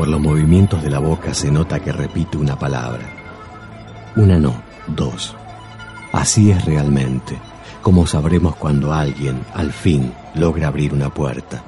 por 0.02 0.08
los 0.08 0.20
movimientos 0.20 0.82
de 0.82 0.90
la 0.90 0.98
boca 0.98 1.32
se 1.32 1.52
nota 1.52 1.80
que 1.80 1.92
repite 1.92 2.36
una 2.36 2.58
palabra. 2.58 3.08
Una 4.16 4.40
no, 4.40 4.64
dos. 4.88 5.36
Así 6.12 6.50
es 6.50 6.66
realmente, 6.66 7.38
como 7.84 8.08
sabremos 8.08 8.56
cuando 8.56 8.94
alguien, 8.94 9.42
al 9.54 9.72
fin, 9.72 10.12
logra 10.34 10.70
abrir 10.70 10.92
una 10.96 11.14
puerta. 11.14 11.64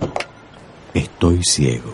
Estoy 0.95 1.43
ciego. 1.43 1.93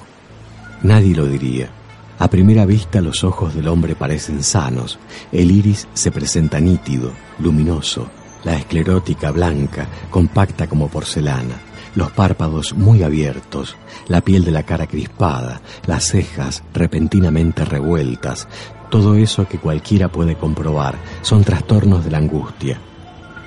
Nadie 0.81 1.13
lo 1.13 1.25
diría. 1.25 1.71
A 2.19 2.29
primera 2.29 2.65
vista 2.65 3.01
los 3.01 3.25
ojos 3.25 3.53
del 3.53 3.67
hombre 3.67 3.95
parecen 3.95 4.41
sanos, 4.41 4.97
el 5.33 5.51
iris 5.51 5.89
se 5.93 6.09
presenta 6.09 6.61
nítido, 6.61 7.11
luminoso, 7.39 8.09
la 8.45 8.55
esclerótica 8.55 9.31
blanca, 9.31 9.89
compacta 10.09 10.67
como 10.67 10.87
porcelana 10.87 11.68
los 11.99 12.11
párpados 12.11 12.73
muy 12.73 13.03
abiertos, 13.03 13.75
la 14.07 14.21
piel 14.21 14.43
de 14.43 14.51
la 14.51 14.63
cara 14.63 14.87
crispada, 14.87 15.61
las 15.85 16.05
cejas 16.05 16.63
repentinamente 16.73 17.65
revueltas, 17.65 18.47
todo 18.89 19.15
eso 19.15 19.47
que 19.47 19.59
cualquiera 19.59 20.09
puede 20.09 20.35
comprobar 20.35 20.95
son 21.21 21.43
trastornos 21.43 22.03
de 22.03 22.11
la 22.11 22.17
angustia. 22.17 22.79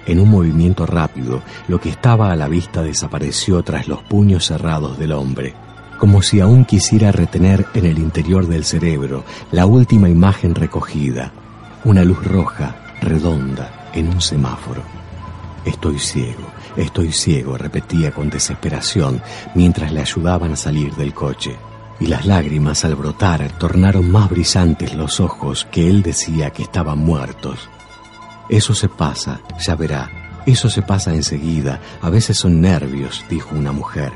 En 0.06 0.20
un 0.20 0.30
movimiento 0.30 0.84
rápido, 0.84 1.42
lo 1.66 1.80
que 1.80 1.88
estaba 1.88 2.30
a 2.30 2.36
la 2.36 2.48
vista 2.48 2.82
desapareció 2.82 3.62
tras 3.62 3.88
los 3.88 4.02
puños 4.02 4.46
cerrados 4.46 4.98
del 4.98 5.12
hombre, 5.12 5.55
como 5.98 6.20
si 6.20 6.40
aún 6.40 6.64
quisiera 6.64 7.11
retener 7.11 7.66
en 7.74 7.86
el 7.86 7.98
interior 7.98 8.46
del 8.46 8.64
cerebro 8.64 9.24
la 9.50 9.66
última 9.66 10.09
imagen 10.09 10.55
recogida, 10.55 11.32
una 11.84 12.05
luz 12.05 12.22
roja, 12.24 12.76
redonda, 13.00 13.90
en 13.94 14.09
un 14.09 14.20
semáforo. 14.20 14.82
Estoy 15.64 15.98
ciego. 15.98 16.61
Estoy 16.77 17.12
ciego, 17.12 17.59
repetía 17.59 18.12
con 18.12 18.31
desesperación 18.31 19.20
mientras 19.55 19.93
le 19.93 20.01
ayudaban 20.01 20.53
a 20.53 20.57
salir 20.57 20.95
del 20.95 21.12
coche. 21.12 21.57
Y 22.01 22.07
las 22.07 22.27
lágrimas 22.27 22.85
al 22.85 22.95
brotar 22.95 23.47
tornaron 23.59 24.11
más 24.11 24.31
brillantes 24.31 24.95
los 24.95 25.20
ojos 25.20 25.66
que 25.70 25.89
él 25.89 26.03
decía 26.03 26.51
que 26.51 26.62
estaban 26.62 26.99
muertos. 26.99 27.68
Eso 28.49 28.75
se 28.75 28.89
pasa, 28.89 29.41
ya 29.61 29.77
verá, 29.77 30.11
eso 30.47 30.68
se 30.68 30.83
pasa 30.83 31.14
enseguida, 31.14 31.81
a 32.01 32.11
veces 32.11 32.39
son 32.39 32.61
nervios, 32.61 33.25
dijo 33.29 33.55
una 33.55 33.73
mujer. 33.73 34.12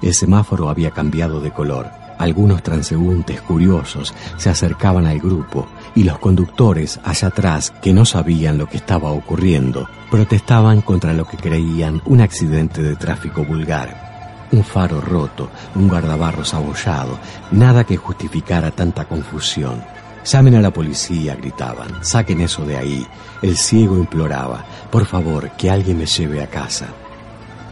El 0.00 0.14
semáforo 0.14 0.70
había 0.70 0.92
cambiado 0.92 1.40
de 1.40 1.50
color. 1.50 2.03
Algunos 2.18 2.62
transeúntes 2.62 3.40
curiosos 3.42 4.14
se 4.36 4.50
acercaban 4.50 5.06
al 5.06 5.18
grupo 5.18 5.66
y 5.94 6.04
los 6.04 6.18
conductores 6.18 7.00
allá 7.04 7.28
atrás, 7.28 7.72
que 7.82 7.92
no 7.92 8.04
sabían 8.04 8.58
lo 8.58 8.68
que 8.68 8.76
estaba 8.76 9.10
ocurriendo, 9.10 9.88
protestaban 10.10 10.80
contra 10.80 11.12
lo 11.12 11.26
que 11.26 11.36
creían 11.36 12.02
un 12.06 12.20
accidente 12.20 12.82
de 12.82 12.96
tráfico 12.96 13.44
vulgar. 13.44 14.48
Un 14.52 14.62
faro 14.62 15.00
roto, 15.00 15.50
un 15.74 15.88
guardabarros 15.88 16.54
abollado, 16.54 17.18
nada 17.50 17.84
que 17.84 17.96
justificara 17.96 18.70
tanta 18.70 19.04
confusión. 19.06 19.82
Llamen 20.24 20.54
a 20.54 20.60
la 20.62 20.70
policía, 20.70 21.34
gritaban. 21.34 22.02
Saquen 22.02 22.40
eso 22.40 22.64
de 22.64 22.76
ahí. 22.76 23.06
El 23.42 23.56
ciego 23.56 23.98
imploraba. 23.98 24.64
Por 24.90 25.04
favor, 25.04 25.50
que 25.50 25.70
alguien 25.70 25.98
me 25.98 26.06
lleve 26.06 26.42
a 26.42 26.46
casa. 26.46 26.86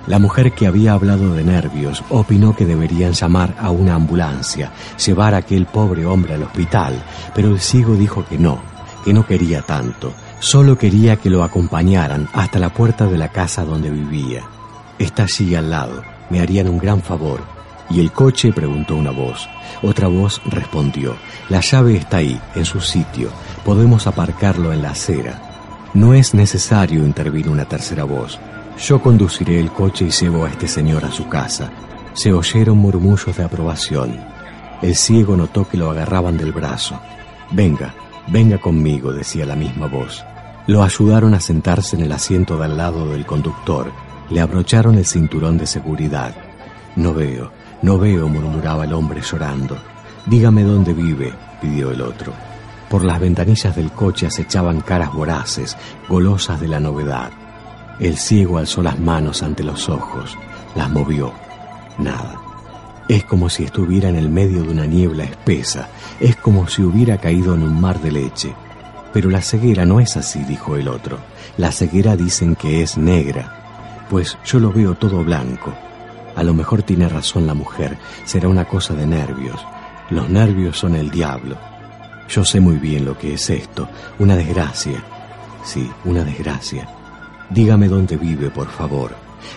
La 0.07 0.19
mujer 0.19 0.53
que 0.53 0.67
había 0.67 0.95
hablado 0.95 1.33
de 1.35 1.45
nervios 1.45 2.03
opinó 2.11 2.57
que 2.57 2.67
deberían 2.67 3.13
llamar 3.13 3.55
a 3.59 3.71
una 3.71 3.95
ambulancia, 3.95 4.73
llevar 5.05 5.35
a 5.35 5.39
aquel 5.39 5.67
pobre 5.67 6.05
hombre 6.05 6.35
al 6.35 6.43
hospital, 6.43 7.01
pero 7.35 7.49
el 7.49 7.61
ciego 7.61 7.95
dijo 7.95 8.25
que 8.25 8.37
no, 8.37 8.61
que 9.05 9.13
no 9.13 9.25
quería 9.25 9.63
tanto, 9.63 10.13
solo 10.41 10.77
quería 10.77 11.17
que 11.17 11.31
lo 11.31 11.45
acompañaran 11.45 12.29
hasta 12.33 12.59
la 12.59 12.71
puerta 12.71 13.07
de 13.07 13.17
la 13.17 13.29
casa 13.29 13.65
donde 13.65 13.91
vivía. 13.91 14.43
Está 14.99 15.23
allí 15.23 15.55
al 15.55 15.71
lado, 15.71 16.03
me 16.31 16.41
harían 16.41 16.69
un 16.69 16.79
gran 16.79 17.01
favor. 17.01 17.41
¿Y 17.89 18.01
el 18.01 18.11
coche? 18.11 18.53
preguntó 18.53 18.97
una 18.97 19.11
voz. 19.11 19.49
Otra 19.83 20.09
voz 20.09 20.41
respondió, 20.47 21.15
la 21.49 21.61
llave 21.61 21.97
está 21.97 22.17
ahí, 22.17 22.41
en 22.57 22.65
su 22.65 22.81
sitio, 22.81 23.31
podemos 23.65 24.09
aparcarlo 24.09 24.73
en 24.73 24.83
la 24.83 24.91
acera. 24.91 25.41
No 25.95 26.15
es 26.15 26.35
necesario, 26.35 27.05
intervino 27.05 27.53
una 27.53 27.67
tercera 27.67 28.05
voz. 28.05 28.41
Yo 28.79 29.01
conduciré 29.01 29.61
el 29.61 29.71
coche 29.71 30.07
y 30.07 30.11
llevo 30.11 30.45
a 30.45 30.49
este 30.49 30.67
señor 30.67 31.05
a 31.05 31.13
su 31.13 31.29
casa. 31.29 31.71
Se 32.15 32.33
oyeron 32.33 32.79
murmullos 32.79 33.37
de 33.37 33.45
aprobación. 33.45 34.19
El 34.81 34.97
ciego 34.97 35.37
notó 35.37 35.69
que 35.69 35.77
lo 35.77 35.91
agarraban 35.91 36.37
del 36.37 36.53
brazo. 36.53 36.99
Venga, 37.53 37.95
venga 38.29 38.59
conmigo, 38.59 39.13
decía 39.13 39.47
la 39.47 39.55
misma 39.55 39.87
voz. 39.87 40.25
Lo 40.67 40.83
ayudaron 40.83 41.35
a 41.35 41.41
sentarse 41.41 41.97
en 41.97 42.03
el 42.03 42.13
asiento 42.13 42.57
de 42.57 42.65
al 42.65 42.77
lado 42.77 43.09
del 43.09 43.27
conductor. 43.27 43.93
Le 44.31 44.41
abrocharon 44.41 44.97
el 44.97 45.07
cinturón 45.07 45.59
de 45.59 45.67
seguridad. 45.67 46.35
No 46.97 47.15
veo, 47.15 47.53
no 47.83 47.99
veo, 47.99 48.29
murmuraba 48.29 48.85
el 48.85 48.93
hombre 48.93 49.21
llorando. 49.21 49.77
Dígame 50.27 50.63
dónde 50.63 50.93
vive, 50.93 51.33
pidió 51.61 51.91
el 51.91 52.01
otro. 52.01 52.33
Por 52.89 53.05
las 53.05 53.21
ventanillas 53.21 53.75
del 53.75 53.91
coche 53.93 54.27
acechaban 54.27 54.81
caras 54.81 55.13
voraces, 55.13 55.77
golosas 56.09 56.61
de 56.61 56.69
la 56.69 56.81
novedad. 56.81 57.31
El 57.99 58.17
ciego 58.17 58.59
alzó 58.59 58.83
las 58.83 58.99
manos 58.99 59.43
ante 59.43 59.63
los 59.63 59.89
ojos, 59.89 60.37
las 60.75 60.91
movió. 60.91 61.33
Nada. 61.99 62.41
Es 63.09 63.25
como 63.25 63.51
si 63.51 63.65
estuviera 63.65 64.09
en 64.09 64.17
el 64.17 64.31
medio 64.31 64.63
de 64.63 64.71
una 64.71 64.87
niebla 64.87 65.25
espesa, 65.25 65.89
es 66.21 66.37
como 66.37 66.69
si 66.69 66.83
hubiera 66.83 67.19
caído 67.19 67.55
en 67.55 67.63
un 67.63 67.81
mar 67.81 68.01
de 68.01 68.13
leche. 68.13 68.55
Pero 69.13 69.29
la 69.29 69.43
ceguera 69.43 69.85
no 69.85 70.01
es 70.01 70.17
así, 70.17 70.43
dijo 70.45 70.77
el 70.77 70.89
otro. 70.89 71.19
La 71.59 71.73
ceguera 71.73 72.17
dicen 72.17 72.57
que 72.57 72.83
es 72.83 72.97
negra, 72.97 74.07
pues 74.09 74.39
yo 74.45 74.59
lo 74.59 74.73
veo 74.73 74.95
todo 74.95 75.23
blanco. 75.23 75.75
A 76.35 76.43
lo 76.43 76.55
mejor 76.55 76.83
tiene 76.83 77.09
razón 77.09 77.47
la 77.47 77.55
mujer, 77.55 77.99
será 78.25 78.49
una 78.49 78.65
cosa 78.65 78.95
de 78.95 79.07
nervios. 79.07 79.61
Los 80.09 80.31
nervios 80.31 80.79
son 80.79 80.95
el 80.95 81.11
diablo. 81.11 81.57
Yo 82.29 82.45
sé 82.45 82.61
muy 82.61 82.77
bien 82.77 83.05
lo 83.05 83.19
que 83.19 83.35
es 83.35 83.51
esto, 83.51 83.89
una 84.19 84.37
desgracia. 84.37 85.03
Sí, 85.65 85.91
una 86.05 86.25
desgracia. 86.25 86.89
Dígame 87.51 87.89
dónde 87.89 88.17
vive, 88.17 88.51
por 88.51 88.69
favor. 88.69 89.15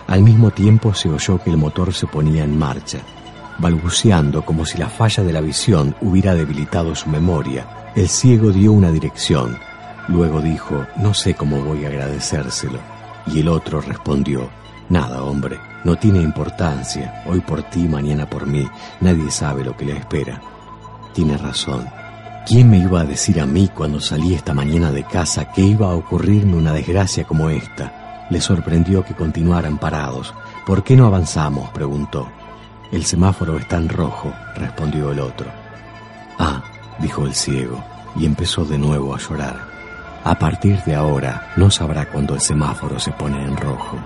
Al 0.07 0.21
mismo 0.21 0.51
tiempo 0.51 0.93
se 0.93 1.09
oyó 1.09 1.41
que 1.41 1.49
el 1.49 1.57
motor 1.57 1.93
se 1.93 2.07
ponía 2.07 2.43
en 2.43 2.57
marcha, 2.57 2.99
balbuceando 3.59 4.43
como 4.43 4.65
si 4.65 4.77
la 4.77 4.89
falla 4.89 5.23
de 5.23 5.33
la 5.33 5.41
visión 5.41 5.95
hubiera 6.01 6.33
debilitado 6.33 6.95
su 6.95 7.09
memoria. 7.09 7.91
El 7.95 8.09
ciego 8.09 8.51
dio 8.51 8.71
una 8.71 8.91
dirección. 8.91 9.57
Luego 10.07 10.41
dijo, 10.41 10.85
no 10.97 11.13
sé 11.13 11.33
cómo 11.33 11.61
voy 11.61 11.85
a 11.85 11.87
agradecérselo. 11.87 12.79
Y 13.27 13.39
el 13.39 13.47
otro 13.47 13.81
respondió, 13.81 14.49
nada, 14.89 15.23
hombre, 15.23 15.57
no 15.83 15.95
tiene 15.95 16.19
importancia. 16.21 17.23
Hoy 17.25 17.39
por 17.41 17.63
ti, 17.63 17.87
mañana 17.87 18.29
por 18.29 18.45
mí. 18.45 18.67
Nadie 19.01 19.31
sabe 19.31 19.63
lo 19.63 19.75
que 19.75 19.85
le 19.85 19.97
espera. 19.97 20.41
Tiene 21.13 21.37
razón. 21.37 21.85
¿Quién 22.45 22.69
me 22.69 22.77
iba 22.77 23.01
a 23.01 23.05
decir 23.05 23.41
a 23.41 23.47
mí 23.47 23.71
cuando 23.73 23.99
salí 23.99 24.35
esta 24.35 24.53
mañana 24.53 24.91
de 24.91 25.03
casa 25.03 25.51
que 25.51 25.61
iba 25.61 25.87
a 25.87 25.95
ocurrirme 25.95 26.55
una 26.55 26.73
desgracia 26.73 27.23
como 27.23 27.49
esta? 27.49 28.27
Le 28.29 28.39
sorprendió 28.39 29.03
que 29.03 29.15
continuaran 29.15 29.79
parados. 29.79 30.31
¿Por 30.63 30.83
qué 30.83 30.95
no 30.95 31.07
avanzamos? 31.07 31.71
preguntó. 31.71 32.27
El 32.91 33.03
semáforo 33.03 33.57
está 33.57 33.77
en 33.77 33.89
rojo, 33.89 34.31
respondió 34.55 35.11
el 35.11 35.21
otro. 35.21 35.47
Ah, 36.37 36.63
dijo 36.99 37.25
el 37.25 37.33
ciego, 37.33 37.83
y 38.15 38.27
empezó 38.27 38.63
de 38.63 38.77
nuevo 38.77 39.15
a 39.15 39.17
llorar. 39.17 39.67
A 40.23 40.37
partir 40.37 40.79
de 40.83 40.93
ahora 40.93 41.51
no 41.55 41.71
sabrá 41.71 42.05
cuando 42.05 42.35
el 42.35 42.41
semáforo 42.41 42.99
se 42.99 43.11
pone 43.11 43.43
en 43.43 43.57
rojo. 43.57 43.97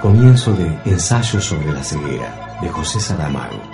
Comienzo 0.00 0.52
de 0.52 0.78
Ensayo 0.84 1.40
sobre 1.40 1.72
la 1.72 1.82
ceguera, 1.82 2.58
de 2.62 2.68
José 2.68 3.00
Saramago. 3.00 3.73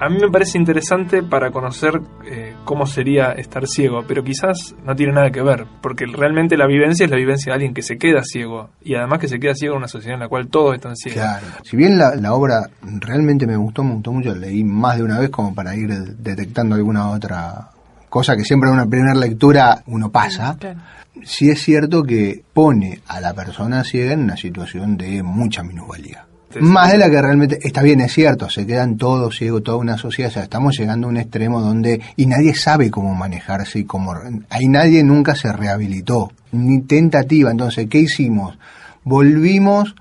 A 0.00 0.08
mí 0.08 0.18
me 0.20 0.30
parece 0.30 0.58
interesante 0.58 1.24
para 1.24 1.50
conocer 1.50 2.00
eh, 2.24 2.54
cómo 2.64 2.86
sería 2.86 3.32
estar 3.32 3.66
ciego, 3.66 4.04
pero 4.06 4.22
quizás 4.22 4.76
no 4.84 4.94
tiene 4.94 5.12
nada 5.12 5.30
que 5.30 5.42
ver, 5.42 5.66
porque 5.82 6.06
realmente 6.06 6.56
la 6.56 6.68
vivencia 6.68 7.04
es 7.04 7.10
la 7.10 7.16
vivencia 7.16 7.50
de 7.50 7.54
alguien 7.54 7.74
que 7.74 7.82
se 7.82 7.98
queda 7.98 8.22
ciego, 8.22 8.70
y 8.80 8.94
además 8.94 9.18
que 9.18 9.26
se 9.26 9.40
queda 9.40 9.54
ciego 9.54 9.74
en 9.74 9.78
una 9.78 9.88
sociedad 9.88 10.14
en 10.14 10.20
la 10.20 10.28
cual 10.28 10.46
todos 10.48 10.76
están 10.76 10.94
ciegos. 10.94 11.20
Claro. 11.20 11.46
Si 11.64 11.76
bien 11.76 11.98
la, 11.98 12.14
la 12.14 12.32
obra 12.32 12.70
realmente 12.80 13.44
me 13.44 13.56
gustó, 13.56 13.82
me 13.82 13.94
gustó 13.94 14.12
mucho, 14.12 14.34
leí 14.36 14.62
más 14.62 14.98
de 14.98 15.02
una 15.02 15.18
vez 15.18 15.30
como 15.30 15.52
para 15.52 15.74
ir 15.74 15.90
detectando 15.90 16.76
alguna 16.76 17.10
otra 17.10 17.70
cosa 18.08 18.36
que 18.36 18.44
siempre 18.44 18.68
en 18.68 18.74
una 18.74 18.86
primera 18.86 19.14
lectura 19.14 19.82
uno 19.86 20.10
pasa. 20.10 20.56
Claro. 20.60 20.78
Sí 21.24 21.50
es 21.50 21.60
cierto 21.60 22.04
que 22.04 22.44
pone 22.52 23.00
a 23.08 23.20
la 23.20 23.34
persona 23.34 23.82
ciega 23.82 24.12
en 24.12 24.20
una 24.20 24.36
situación 24.36 24.96
de 24.96 25.24
mucha 25.24 25.64
minusvalía. 25.64 26.27
Más 26.60 26.92
de 26.92 26.98
la 26.98 27.10
que 27.10 27.20
realmente 27.20 27.58
está 27.62 27.82
bien, 27.82 28.00
es 28.00 28.12
cierto, 28.12 28.48
se 28.48 28.66
quedan 28.66 28.96
todos 28.96 29.36
ciegos, 29.36 29.62
toda 29.62 29.76
una 29.76 29.98
sociedad, 29.98 30.30
o 30.30 30.34
sea, 30.34 30.42
estamos 30.44 30.78
llegando 30.78 31.06
a 31.06 31.10
un 31.10 31.18
extremo 31.18 31.60
donde 31.60 32.00
y 32.16 32.24
nadie 32.26 32.54
sabe 32.54 32.90
cómo 32.90 33.14
manejarse 33.14 33.80
y 33.80 33.84
cómo 33.84 34.14
ahí 34.48 34.66
nadie 34.66 35.04
nunca 35.04 35.34
se 35.34 35.52
rehabilitó, 35.52 36.32
ni 36.52 36.80
tentativa. 36.80 37.50
Entonces, 37.50 37.86
¿qué 37.90 37.98
hicimos? 37.98 38.58
Volvimos 39.04 39.94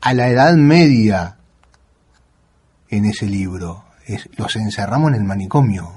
a 0.00 0.14
la 0.14 0.28
Edad 0.28 0.54
Media 0.54 1.36
en 2.88 3.04
ese 3.04 3.26
libro. 3.26 3.84
Es, 4.06 4.28
los 4.36 4.54
encerramos 4.56 5.10
en 5.10 5.16
el 5.16 5.24
manicomio. 5.24 5.92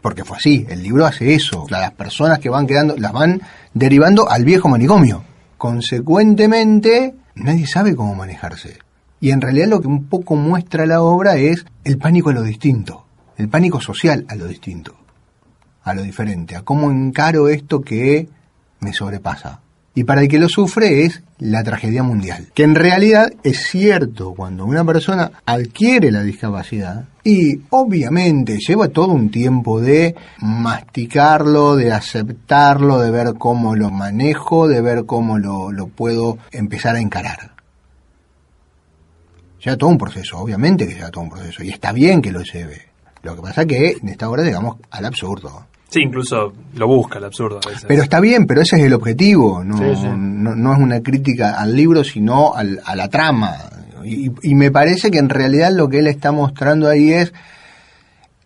Porque 0.00 0.24
fue 0.24 0.38
así, 0.38 0.66
el 0.70 0.82
libro 0.82 1.04
hace 1.04 1.34
eso. 1.34 1.64
O 1.64 1.68
sea, 1.68 1.80
las 1.80 1.92
personas 1.92 2.38
que 2.38 2.48
van 2.48 2.66
quedando, 2.66 2.96
las 2.96 3.12
van 3.12 3.42
derivando 3.74 4.30
al 4.30 4.44
viejo 4.44 4.68
manicomio. 4.68 5.24
Consecuentemente, 5.58 7.14
nadie 7.34 7.66
sabe 7.66 7.94
cómo 7.94 8.14
manejarse. 8.14 8.85
Y 9.20 9.30
en 9.30 9.40
realidad 9.40 9.68
lo 9.68 9.80
que 9.80 9.88
un 9.88 10.04
poco 10.04 10.36
muestra 10.36 10.86
la 10.86 11.02
obra 11.02 11.36
es 11.36 11.64
el 11.84 11.98
pánico 11.98 12.30
a 12.30 12.34
lo 12.34 12.42
distinto, 12.42 13.06
el 13.36 13.48
pánico 13.48 13.80
social 13.80 14.26
a 14.28 14.34
lo 14.34 14.46
distinto, 14.46 14.94
a 15.82 15.94
lo 15.94 16.02
diferente, 16.02 16.56
a 16.56 16.62
cómo 16.62 16.90
encaro 16.90 17.48
esto 17.48 17.80
que 17.80 18.28
me 18.80 18.92
sobrepasa. 18.92 19.60
Y 19.94 20.04
para 20.04 20.20
el 20.20 20.28
que 20.28 20.38
lo 20.38 20.50
sufre 20.50 21.04
es 21.06 21.22
la 21.38 21.64
tragedia 21.64 22.02
mundial. 22.02 22.48
Que 22.52 22.64
en 22.64 22.74
realidad 22.74 23.32
es 23.42 23.66
cierto 23.66 24.34
cuando 24.34 24.66
una 24.66 24.84
persona 24.84 25.32
adquiere 25.46 26.10
la 26.10 26.22
discapacidad 26.22 27.06
y 27.24 27.62
obviamente 27.70 28.58
lleva 28.58 28.88
todo 28.88 29.14
un 29.14 29.30
tiempo 29.30 29.80
de 29.80 30.14
masticarlo, 30.38 31.76
de 31.76 31.92
aceptarlo, 31.92 32.98
de 32.98 33.10
ver 33.10 33.34
cómo 33.38 33.74
lo 33.74 33.90
manejo, 33.90 34.68
de 34.68 34.82
ver 34.82 35.06
cómo 35.06 35.38
lo, 35.38 35.72
lo 35.72 35.86
puedo 35.86 36.36
empezar 36.52 36.96
a 36.96 37.00
encarar 37.00 37.55
lleva 39.66 39.76
todo 39.76 39.90
un 39.90 39.98
proceso, 39.98 40.38
obviamente 40.38 40.86
que 40.86 40.94
lleva 40.94 41.10
todo 41.10 41.24
un 41.24 41.30
proceso, 41.30 41.62
y 41.62 41.68
está 41.70 41.92
bien 41.92 42.22
que 42.22 42.32
lo 42.32 42.42
lleve. 42.42 42.82
Lo 43.22 43.34
que 43.36 43.42
pasa 43.42 43.62
es 43.62 43.66
que 43.66 43.96
en 44.00 44.08
esta 44.08 44.30
obra 44.30 44.42
llegamos 44.44 44.76
al 44.90 45.04
absurdo. 45.04 45.66
Sí, 45.88 46.00
incluso 46.02 46.52
lo 46.74 46.86
busca 46.88 47.18
el 47.18 47.24
absurdo 47.24 47.60
a 47.64 47.68
veces. 47.68 47.84
Pero 47.86 48.02
está 48.02 48.20
bien, 48.20 48.46
pero 48.46 48.60
ese 48.62 48.76
es 48.76 48.82
el 48.82 48.92
objetivo, 48.92 49.62
no, 49.64 49.78
Sí, 49.78 49.84
sí. 50.00 50.06
no, 50.16 50.54
no 50.54 50.72
es 50.72 50.78
una 50.78 51.00
crítica 51.00 51.60
al 51.60 51.74
libro, 51.76 52.02
sino 52.04 52.54
al- 52.54 52.80
a 52.84 52.94
la 52.96 53.08
trama. 53.08 53.54
Y, 54.04 54.30
y 54.42 54.54
me 54.54 54.70
parece 54.70 55.10
que 55.10 55.18
en 55.18 55.28
realidad 55.28 55.70
lo 55.72 55.88
que 55.88 55.98
él 56.00 56.06
está 56.06 56.30
mostrando 56.32 56.88
ahí 56.88 57.12
es 57.12 57.32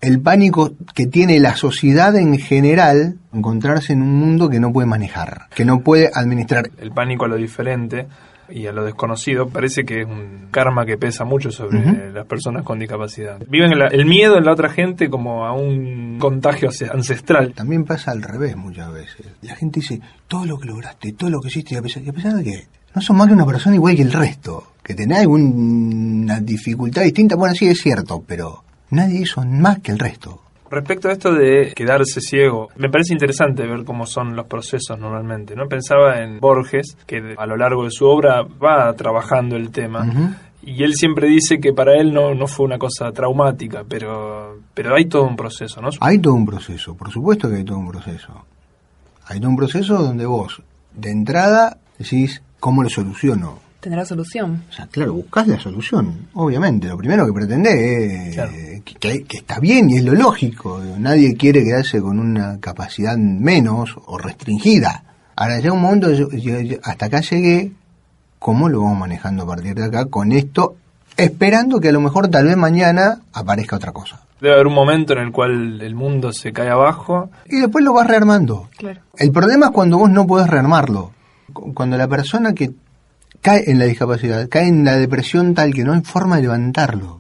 el 0.01 0.21
pánico 0.21 0.73
que 0.95 1.07
tiene 1.07 1.39
la 1.41 1.57
sociedad 1.57 2.17
en 2.17 2.39
general 2.39 3.19
encontrarse 3.35 3.93
en 3.93 4.01
un 4.03 4.15
mundo 4.17 4.49
que 4.49 4.61
no 4.61 4.73
puede 4.73 4.87
manejar, 4.87 5.49
que 5.55 5.65
no 5.67 5.81
puede 5.81 6.11
administrar. 6.15 6.71
El 6.79 6.93
pánico 6.93 7.27
a 7.27 7.29
lo 7.29 7.37
diferente 7.37 8.07
y 8.53 8.67
a 8.67 8.73
lo 8.73 8.85
desconocido 8.85 9.49
parece 9.49 9.85
que 9.85 10.01
es 10.03 10.07
un 10.07 10.49
karma 10.51 10.85
que 10.87 10.97
pesa 10.99 11.25
mucho 11.25 11.51
sobre 11.51 12.13
las 12.13 12.27
personas 12.27 12.63
con 12.65 12.79
discapacidad. 12.79 13.39
Viven 13.49 13.73
el 13.73 14.07
miedo 14.07 14.37
en 14.39 14.45
la 14.45 14.53
otra 14.53 14.69
gente 14.69 15.09
como 15.09 15.47
a 15.47 15.53
un 15.53 16.19
contagio 16.19 16.69
ance- 16.71 16.91
ancestral. 16.93 17.53
También 17.55 17.85
pasa 17.85 18.11
al 18.11 18.23
revés 18.23 18.57
muchas 18.57 18.93
veces. 18.93 19.27
La 19.43 19.55
gente 19.57 19.81
dice, 19.81 20.01
todo 20.29 20.45
lo 20.47 20.59
que 20.59 20.67
lograste, 20.67 21.13
todo 21.13 21.31
lo 21.31 21.41
que 21.41 21.49
hiciste, 21.49 21.75
y 21.75 21.79
a 21.79 21.83
pesar, 21.83 22.03
y 22.03 22.09
a 22.09 22.13
pesar 22.13 22.35
de 22.35 22.45
que 22.45 22.67
no 22.95 23.01
sos 23.01 23.17
más 23.17 23.29
que 23.29 23.35
una 23.35 23.47
persona 23.47 23.77
igual 23.77 23.95
que 23.97 24.03
el 24.03 24.13
resto, 24.13 24.73
que 24.83 24.95
tenés 24.95 25.19
alguna 25.21 26.41
dificultad 26.41 27.03
distinta, 27.03 27.37
bueno, 27.37 27.55
sí 27.55 27.67
es 27.69 27.81
cierto, 27.81 28.23
pero 28.27 28.65
nadie 28.91 29.21
hizo 29.21 29.45
más 29.45 29.79
que 29.81 29.93
el 29.93 29.99
resto. 29.99 30.43
Respecto 30.71 31.09
a 31.09 31.13
esto 31.13 31.33
de 31.35 31.73
quedarse 31.75 32.21
ciego, 32.21 32.69
me 32.77 32.89
parece 32.89 33.13
interesante 33.13 33.67
ver 33.67 33.85
cómo 33.85 34.07
son 34.07 34.37
los 34.37 34.47
procesos 34.47 34.97
normalmente. 34.99 35.57
No 35.57 35.67
pensaba 35.67 36.23
en 36.23 36.39
Borges, 36.39 36.97
que 37.07 37.35
a 37.37 37.47
lo 37.47 37.57
largo 37.57 37.85
de 37.85 37.91
su 37.91 38.07
obra 38.07 38.43
va 38.43 38.93
trabajando 38.95 39.57
el 39.57 39.71
tema. 39.71 40.37
Y 40.63 40.85
él 40.85 40.95
siempre 40.95 41.27
dice 41.27 41.59
que 41.59 41.73
para 41.73 41.95
él 41.99 42.13
no, 42.13 42.35
no 42.35 42.47
fue 42.47 42.67
una 42.67 42.79
cosa 42.79 43.11
traumática, 43.13 43.83
pero, 43.89 44.59
pero 44.73 44.95
hay 44.95 45.07
todo 45.07 45.25
un 45.25 45.35
proceso, 45.35 45.81
¿no? 45.81 45.89
Hay 46.01 46.19
todo 46.19 46.35
un 46.35 46.47
proceso, 46.47 46.95
por 46.95 47.11
supuesto 47.11 47.49
que 47.49 47.57
hay 47.57 47.65
todo 47.65 47.79
un 47.79 47.89
proceso. 47.89 48.45
Hay 49.27 49.41
todo 49.41 49.51
un 49.51 49.57
proceso 49.57 49.95
donde 49.95 50.27
vos, 50.27 50.63
de 50.95 51.11
entrada, 51.11 51.79
decís, 51.99 52.43
¿cómo 52.61 52.83
lo 52.83 52.91
soluciono? 52.91 53.59
Tendrá 53.81 54.05
solución. 54.05 54.65
O 54.69 54.73
sea, 54.73 54.87
claro, 54.87 55.15
buscas 55.15 55.49
la 55.49 55.59
solución, 55.59 56.29
obviamente. 56.35 56.89
Lo 56.89 56.99
primero 56.99 57.27
que 57.27 57.33
pretendés 57.33 58.37
es 58.37 58.70
que, 58.85 59.25
que, 59.25 59.39
está 59.39 59.61
bien 59.61 59.91
y 59.91 59.97
es 59.99 60.05
lo 60.05 60.15
lógico. 60.15 60.81
Nadie 60.99 61.37
quiere 61.37 61.63
quedarse 61.65 62.01
con 62.01 62.19
una 62.19 62.59
capacidad 62.61 63.17
menos 63.17 63.97
o 64.07 64.19
restringida. 64.19 65.05
Ahora 65.37 65.59
llega 65.59 65.73
un 65.73 65.81
momento, 65.81 66.09
hasta 66.83 67.07
acá 67.07 67.21
llegué, 67.21 67.73
¿cómo 68.39 68.69
lo 68.69 68.83
vamos 68.83 68.99
manejando 68.99 69.45
a 69.45 69.47
partir 69.47 69.75
de 69.75 69.85
acá 69.85 70.07
con 70.07 70.33
esto? 70.33 70.77
Esperando 71.17 71.81
que 71.81 71.89
a 71.89 71.93
lo 71.93 72.01
mejor 72.01 72.29
tal 72.29 72.47
vez 72.47 72.57
mañana 72.57 73.21
aparezca 73.33 73.77
otra 73.77 73.93
cosa. 73.93 74.21
Debe 74.41 74.55
haber 74.55 74.67
un 74.67 74.75
momento 74.75 75.13
en 75.13 75.19
el 75.21 75.33
cual 75.33 75.81
el 75.83 75.95
mundo 75.95 76.33
se 76.33 76.53
cae 76.53 76.71
abajo. 76.71 77.31
Y 77.47 77.61
después 77.61 77.85
lo 77.85 77.93
vas 77.93 78.07
rearmando. 78.07 78.69
Claro. 78.77 79.01
El 79.17 79.33
problema 79.33 79.67
es 79.67 79.73
cuando 79.73 79.99
vos 79.99 80.11
no 80.11 80.27
podés 80.27 80.49
rearmarlo. 80.49 81.13
Cuando 81.53 81.97
la 81.99 82.09
persona 82.09 82.55
que 82.55 82.71
cae 83.43 83.71
en 83.71 83.79
la 83.79 83.85
discapacidad, 83.85 84.49
cae 84.49 84.69
en 84.69 84.85
la 84.85 84.97
depresión 84.97 85.55
tal 85.55 85.75
que 85.75 85.85
no 85.85 85.93
hay 85.93 86.01
forma 86.03 86.37
de 86.37 86.43
levantarlo. 86.43 87.20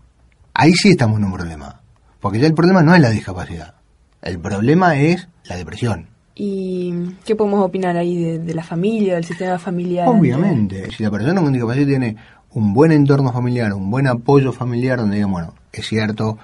Ahí 0.61 0.75
sí 0.75 0.91
estamos 0.91 1.19
en 1.19 1.25
un 1.25 1.33
problema. 1.33 1.81
Porque 2.21 2.39
ya 2.39 2.47
el 2.47 2.53
problema 2.53 2.83
no 2.83 2.95
es 2.95 3.01
la 3.01 3.09
discapacidad. 3.09 3.77
El 4.21 4.39
problema 4.39 4.95
es 4.99 5.27
la 5.45 5.57
depresión. 5.57 6.09
¿Y 6.35 7.15
qué 7.25 7.35
podemos 7.35 7.65
opinar 7.65 7.97
ahí 7.97 8.37
de, 8.37 8.55
la 8.55 8.63
familia, 8.63 9.15
del 9.15 9.25
sistema 9.25 9.59
familiar? 9.59 10.07
Obviamente, 10.07 10.91
si 10.91 11.03
la 11.03 11.11
persona 11.11 11.41
con 11.41 11.55
discapacidad 11.55 11.87
tiene 11.87 12.17
un 12.51 12.75
buen 12.75 12.93
entorno 12.93 13.33
familiar, 13.33 13.73
un 13.73 13.91
buen 13.91 14.07
apoyo 14.07 14.53
familiar, 14.53 14.99
donde 14.99 15.17
digan, 15.17 15.33
bueno, 15.33 15.55
es 15.73 15.89
cierto, 15.89 16.37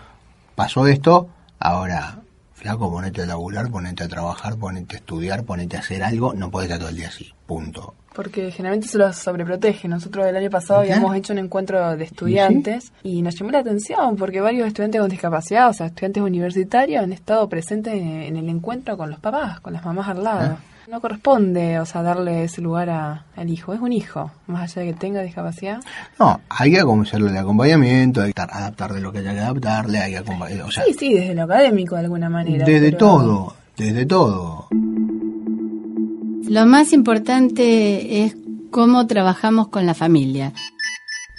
pasó 0.55 0.87
esto, 0.87 1.29
ahora, 1.59 2.21
flaco, 2.55 2.91
ponete 2.91 3.21
a 3.21 3.27
laburar, 3.27 3.71
ponete 3.71 4.05
a 4.05 4.09
trabajar, 4.09 4.57
ponete 4.57 4.97
a 4.97 4.99
estudiar, 5.01 5.45
ponete 5.45 5.77
a 5.77 5.81
hacer 5.81 6.03
algo, 6.03 6.33
no 6.33 6.51
puedes 6.51 6.71
estar 6.71 6.79
todo 6.79 6.89
el 6.89 6.97
día 6.97 7.09
así, 7.09 7.35
punto. 7.45 7.93
Porque 8.17 8.51
generalmente 8.51 8.89
se 8.89 8.97
los 8.97 9.15
sobreprotege. 9.15 9.89
Nosotros 9.89 10.27
el 10.27 10.35
año 10.35 10.49
pasado 10.49 10.81
habíamos 10.81 11.15
hecho 11.15 11.35
un 11.35 11.39
encuentro 11.39 11.97
de 11.97 12.05
estudiantes 12.05 12.91
¿Y, 13.03 13.21
nos 13.21 13.39
llamó 13.39 13.53
la 13.53 13.59
atención 13.59 14.17
porque 14.17 14.41
varios 14.41 14.67
estudiantes 14.67 15.01
con 15.03 15.11
discapacidad, 15.11 15.69
o 15.69 15.73
sea, 15.75 15.87
estudiantes 15.87 16.23
universitarios, 16.23 17.05
han 17.05 17.13
estado 17.13 17.47
presentes 17.49 17.95
en 17.95 18.37
el 18.37 18.49
encuentro 18.49 18.97
con 18.97 19.11
los 19.11 19.21
papás, 19.21 19.61
con 19.61 19.75
las 19.75 19.85
mamás 19.85 20.09
al 20.09 20.25
lado. 20.25 20.57
Ah. 20.57 20.77
No 20.91 21.01
corresponde, 21.01 21.81
o 21.81 21.85
sea, 21.85 22.03
darle 22.03 22.45
ese 22.45 22.63
lugar 22.63 22.89
al 22.89 23.51
hijo. 23.51 23.75
Es 23.75 23.81
un 23.81 23.93
hijo, 23.93 24.31
más 24.47 24.71
allá 24.71 24.87
de 24.87 24.93
que 24.93 24.99
tenga 24.99 25.21
discapacidad. 25.21 25.81
No, 26.19 26.41
hay 26.49 26.71
que 26.71 26.81
hacerle 26.81 27.31
el 27.31 27.37
acompañamiento, 27.37 28.23
hay 28.23 28.33
que 28.33 28.41
adaptarle 28.41 29.01
lo 29.01 29.13
que 29.13 29.19
haya 29.19 29.35
que 29.35 29.41
adaptarle, 29.41 29.99
hay 29.99 30.13
que 30.13 30.19
acompañar. 30.19 30.63
O 30.63 30.71
sea, 30.71 30.85
sí, 30.85 30.95
sí, 30.97 31.15
desde 31.15 31.35
lo 31.35 31.43
académico 31.43 31.97
de 31.97 32.03
alguna 32.03 32.31
manera. 32.31 32.65
Desde 32.65 32.93
todo, 32.93 33.55
desde 33.77 34.07
todo. 34.07 34.69
Lo 36.49 36.65
más 36.65 36.93
importante 36.93 38.23
es 38.23 38.37
cómo 38.71 39.07
trabajamos 39.09 39.69
con 39.69 39.85
la 39.85 39.95
familia. 39.95 40.53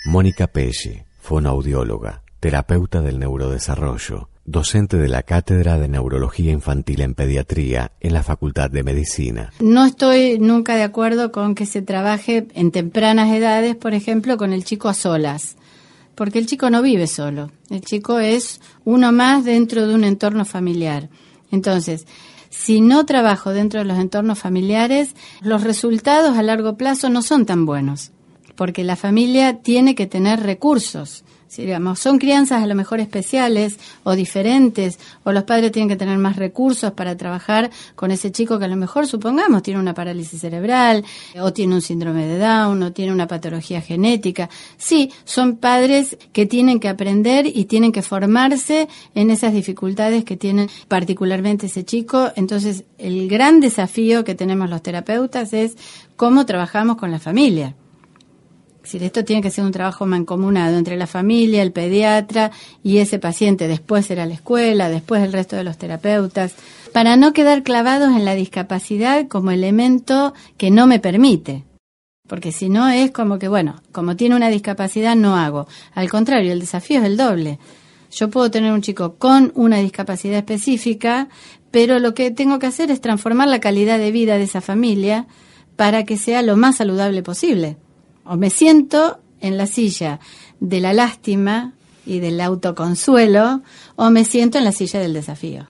Mónica 0.06 0.48
Pesci, 0.48 1.02
fonoaudióloga, 1.20 2.24
terapeuta 2.42 3.02
del 3.02 3.18
neurodesarrollo, 3.18 4.30
docente 4.44 4.98
de 4.98 5.08
la 5.08 5.24
Cátedra 5.24 5.78
de 5.78 5.88
Neurología 5.88 6.52
Infantil 6.52 7.00
en 7.02 7.14
Pediatría 7.14 7.94
en 8.02 8.14
la 8.14 8.22
Facultad 8.22 8.70
de 8.70 8.84
Medicina. 8.84 9.54
No 9.62 9.86
estoy 9.86 10.40
nunca 10.40 10.76
de 10.76 10.84
acuerdo 10.84 11.32
con 11.32 11.56
que 11.56 11.66
se 11.66 11.82
trabaje 11.82 12.48
en 12.54 12.72
tempranas 12.72 13.34
edades, 13.34 13.78
por 13.78 13.94
ejemplo, 13.94 14.36
con 14.36 14.52
el 14.52 14.66
chico 14.66 14.90
a 14.90 14.94
solas, 14.94 15.56
porque 16.16 16.40
el 16.40 16.48
chico 16.48 16.70
no 16.70 16.82
vive 16.82 17.08
solo, 17.08 17.50
el 17.70 17.80
chico 17.80 18.20
es 18.20 18.60
uno 18.84 19.14
más 19.14 19.46
dentro 19.46 19.88
de 19.88 19.96
un 19.96 20.04
entorno 20.04 20.44
familiar. 20.44 21.10
Entonces, 21.50 22.06
si 22.50 22.82
no 22.82 23.06
trabajo 23.06 23.52
dentro 23.52 23.80
de 23.80 23.86
los 23.86 23.98
entornos 23.98 24.40
familiares, 24.40 25.16
los 25.42 25.64
resultados 25.64 26.38
a 26.38 26.44
largo 26.44 26.78
plazo 26.78 27.10
no 27.10 27.22
son 27.22 27.46
tan 27.46 27.66
buenos, 27.66 28.12
porque 28.56 28.84
la 28.84 28.96
familia 28.96 29.62
tiene 29.62 29.96
que 29.96 30.08
tener 30.08 30.42
recursos 30.42 31.24
digamos, 31.56 32.00
son 32.00 32.18
crianzas 32.20 32.64
a 32.64 32.68
lo 32.68 32.76
mejor 32.76 33.00
especiales 33.00 33.78
o 34.04 34.16
diferentes, 34.16 35.00
o 35.24 35.32
los 35.32 35.44
padres 35.44 35.72
tienen 35.72 35.90
que 35.90 35.96
tener 35.96 36.18
más 36.18 36.36
recursos 36.36 36.92
para 36.92 37.16
trabajar 37.16 37.70
con 37.96 38.12
ese 38.12 38.32
chico 38.32 38.60
que 38.60 38.66
a 38.66 38.68
lo 38.68 38.76
mejor, 38.76 39.08
supongamos, 39.08 39.64
tiene 39.64 39.80
una 39.80 39.94
parálisis 39.94 40.42
cerebral, 40.42 41.04
o 41.40 41.54
tiene 41.54 41.76
un 41.76 41.82
síndrome 41.82 42.26
de 42.26 42.38
Down, 42.38 42.84
o 42.84 42.92
tiene 42.92 43.12
una 43.12 43.28
patología 43.28 43.82
genética. 43.82 44.50
Sí, 44.78 45.12
son 45.24 45.58
padres 45.58 46.18
que 46.34 46.46
tienen 46.46 46.80
que 46.80 46.90
aprender 46.90 47.46
y 47.48 47.66
tienen 47.66 47.92
que 47.92 48.02
formarse 48.02 48.88
en 49.16 49.32
esas 49.32 49.54
dificultades 49.54 50.26
que 50.26 50.38
tiene 50.38 50.68
particularmente 50.88 51.68
ese 51.68 51.86
chico. 51.86 52.32
Entonces, 52.36 52.84
el 52.98 53.28
gran 53.28 53.60
desafío 53.60 54.24
que 54.24 54.36
tenemos 54.36 54.70
los 54.70 54.82
terapeutas 54.82 55.54
es 55.54 55.78
cómo 56.16 56.46
trabajamos 56.46 56.98
con 56.98 57.12
la 57.12 57.20
familia 57.20 57.76
decir, 58.88 59.04
esto 59.04 59.26
tiene 59.26 59.42
que 59.42 59.52
ser 59.52 59.66
un 59.66 59.72
trabajo 59.72 60.06
mancomunado 60.06 60.78
entre 60.78 60.96
la 60.96 61.08
familia, 61.08 61.62
el 61.62 61.74
pediatra 61.74 62.52
y 62.84 63.00
ese 63.00 63.20
paciente. 63.20 63.68
Después 63.68 64.06
será 64.06 64.26
la 64.26 64.34
escuela, 64.34 64.90
después 64.90 65.22
el 65.24 65.34
resto 65.34 65.58
de 65.58 65.66
los 65.66 65.78
terapeutas, 65.78 66.56
para 66.94 67.18
no 67.18 67.34
quedar 67.34 67.64
clavados 67.64 68.16
en 68.16 68.24
la 68.24 68.34
discapacidad 68.34 69.28
como 69.28 69.52
elemento 69.52 70.34
que 70.58 70.72
no 70.72 70.88
me 70.88 71.00
permite. 71.00 71.66
Porque 72.28 72.52
si 72.52 72.70
no 72.70 72.88
es 72.88 73.12
como 73.12 73.40
que, 73.40 73.50
bueno, 73.50 73.82
como 73.92 74.16
tiene 74.16 74.36
una 74.36 74.50
discapacidad 74.50 75.16
no 75.16 75.36
hago. 75.36 75.68
Al 75.94 76.10
contrario, 76.10 76.54
el 76.54 76.60
desafío 76.60 77.00
es 77.00 77.06
el 77.06 77.18
doble. 77.18 77.60
Yo 78.12 78.30
puedo 78.30 78.50
tener 78.50 78.72
un 78.72 78.82
chico 78.82 79.16
con 79.16 79.52
una 79.54 79.78
discapacidad 79.78 80.38
específica, 80.38 81.28
pero 81.72 82.00
lo 82.00 82.14
que 82.14 82.32
tengo 82.32 82.58
que 82.58 82.68
hacer 82.68 82.90
es 82.90 83.02
transformar 83.02 83.50
la 83.50 83.60
calidad 83.60 84.00
de 84.00 84.12
vida 84.12 84.38
de 84.38 84.44
esa 84.44 84.62
familia 84.62 85.28
para 85.76 86.06
que 86.06 86.18
sea 86.18 86.42
lo 86.42 86.56
más 86.56 86.78
saludable 86.78 87.22
posible 87.22 87.78
o 88.28 88.38
me 88.38 88.50
siento 88.50 89.20
en 89.40 89.58
la 89.58 89.68
silla 89.68 90.20
de 90.60 90.80
la 90.80 90.94
lástima 90.94 91.74
y 92.06 92.20
del 92.20 92.40
autoconsuelo 92.42 93.62
o 93.96 94.10
me 94.10 94.26
siento 94.26 94.58
en 94.58 94.64
la 94.64 94.72
silla 94.72 95.00
del 95.00 95.14
desafío. 95.14 95.68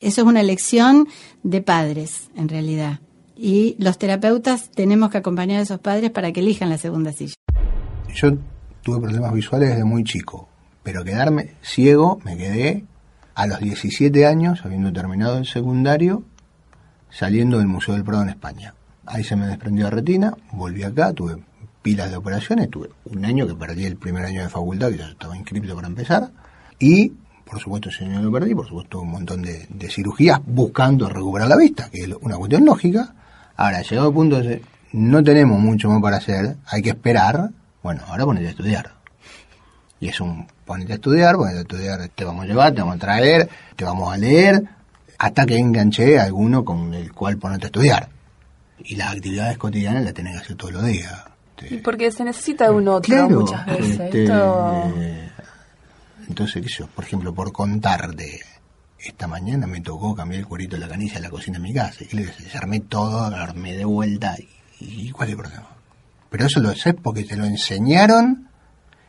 Eso 0.00 0.22
es 0.22 0.26
una 0.26 0.40
elección 0.40 1.08
de 1.42 1.62
padres, 1.62 2.30
en 2.36 2.48
realidad. 2.48 3.00
Y 3.36 3.76
los 3.78 3.98
terapeutas 3.98 4.70
tenemos 4.70 5.10
que 5.10 5.18
acompañar 5.18 5.60
a 5.60 5.62
esos 5.62 5.80
padres 5.80 6.10
para 6.10 6.32
que 6.32 6.40
elijan 6.40 6.70
la 6.70 6.78
segunda 6.78 7.12
silla. 7.12 7.34
Yo 8.14 8.32
tuve 8.82 9.00
problemas 9.00 9.32
visuales 9.32 9.70
desde 9.70 9.84
muy 9.84 10.04
chico, 10.04 10.48
pero 10.82 11.04
quedarme 11.04 11.54
ciego 11.62 12.20
me 12.24 12.36
quedé 12.36 12.84
a 13.34 13.46
los 13.46 13.60
17 13.60 14.26
años, 14.26 14.64
habiendo 14.64 14.92
terminado 14.92 15.38
el 15.38 15.46
secundario, 15.46 16.24
saliendo 17.10 17.58
del 17.58 17.68
Museo 17.68 17.94
del 17.94 18.04
Prado 18.04 18.24
en 18.24 18.28
España. 18.28 18.74
Ahí 19.06 19.24
se 19.24 19.36
me 19.36 19.46
desprendió 19.46 19.84
la 19.84 19.90
retina, 19.90 20.36
volví 20.52 20.82
acá, 20.82 21.12
tuve 21.12 21.36
pilas 21.82 22.10
de 22.10 22.16
operaciones, 22.16 22.70
tuve 22.70 22.90
un 23.04 23.24
año 23.24 23.46
que 23.46 23.54
perdí 23.54 23.84
el 23.84 23.96
primer 23.96 24.24
año 24.24 24.42
de 24.42 24.48
facultad, 24.48 24.90
que 24.90 24.98
ya 24.98 25.08
estaba 25.08 25.36
inscrito 25.36 25.74
para 25.74 25.88
empezar, 25.88 26.30
y 26.78 27.12
por 27.44 27.60
supuesto 27.60 27.90
ese 27.90 28.04
año 28.04 28.22
lo 28.22 28.32
perdí, 28.32 28.54
por 28.54 28.66
supuesto 28.66 29.00
un 29.00 29.10
montón 29.10 29.42
de, 29.42 29.66
cirugías 29.90 30.40
buscando 30.46 31.08
recuperar 31.08 31.48
la 31.48 31.56
vista, 31.56 31.90
que 31.90 32.02
es 32.02 32.08
una 32.20 32.36
cuestión 32.36 32.64
lógica. 32.64 33.14
Ahora, 33.56 33.82
llegado 33.82 34.08
el 34.08 34.14
punto 34.14 34.40
de 34.40 34.62
no 34.92 35.22
tenemos 35.22 35.60
mucho 35.60 35.90
más 35.90 36.00
para 36.00 36.16
hacer, 36.16 36.56
hay 36.66 36.80
que 36.80 36.90
esperar, 36.90 37.50
bueno, 37.82 38.02
ahora 38.06 38.24
ponete 38.24 38.46
a 38.46 38.50
estudiar. 38.50 38.94
Y 40.00 40.08
es 40.08 40.20
un 40.20 40.46
ponete 40.64 40.92
a 40.92 40.94
estudiar, 40.94 41.36
ponete 41.36 41.58
a 41.58 41.60
estudiar, 41.60 42.08
te 42.08 42.24
vamos 42.24 42.44
a 42.44 42.46
llevar, 42.46 42.72
te 42.72 42.80
vamos 42.80 42.96
a 42.96 42.98
traer, 42.98 43.48
te 43.76 43.84
vamos 43.84 44.12
a 44.12 44.16
leer, 44.16 44.62
hasta 45.18 45.44
que 45.44 45.56
enganché 45.56 46.18
alguno 46.18 46.64
con 46.64 46.94
el 46.94 47.12
cual 47.12 47.36
ponerte 47.36 47.66
a 47.66 47.68
estudiar. 47.68 48.08
Y 48.78 48.96
las 48.96 49.12
actividades 49.12 49.58
cotidianas 49.58 50.04
las 50.04 50.14
tenés 50.14 50.32
que 50.32 50.38
hacer 50.38 50.56
todos 50.56 50.72
los 50.72 50.84
días 50.84 51.31
porque 51.82 52.10
se 52.10 52.24
necesita 52.24 52.70
un 52.70 52.88
otro 52.88 53.28
muchas 53.28 53.66
veces. 53.66 54.00
Este, 54.00 54.26
entonces, 56.28 56.62
¿qué 56.62 56.68
yo? 56.68 56.86
Por 56.86 57.04
ejemplo, 57.04 57.34
por 57.34 57.52
contar 57.52 58.14
de 58.14 58.40
esta 58.98 59.26
mañana 59.26 59.66
me 59.66 59.80
tocó 59.80 60.14
cambiar 60.14 60.40
el 60.40 60.46
cuerito 60.46 60.76
de 60.76 60.80
la 60.80 60.88
canilla 60.88 61.14
de 61.14 61.20
la 61.20 61.30
cocina 61.30 61.58
de 61.58 61.62
mi 61.62 61.74
casa. 61.74 62.04
Y 62.10 62.16
le 62.16 62.30
armé 62.54 62.80
todo, 62.80 63.20
armé 63.20 63.76
de 63.76 63.84
vuelta. 63.84 64.36
Y, 64.80 65.10
¿cuál 65.10 65.28
es 65.28 65.32
el 65.32 65.38
problema? 65.38 65.68
Pero 66.30 66.46
eso 66.46 66.60
lo 66.60 66.74
sé 66.74 66.94
porque 66.94 67.24
te 67.24 67.36
lo 67.36 67.44
enseñaron 67.44 68.48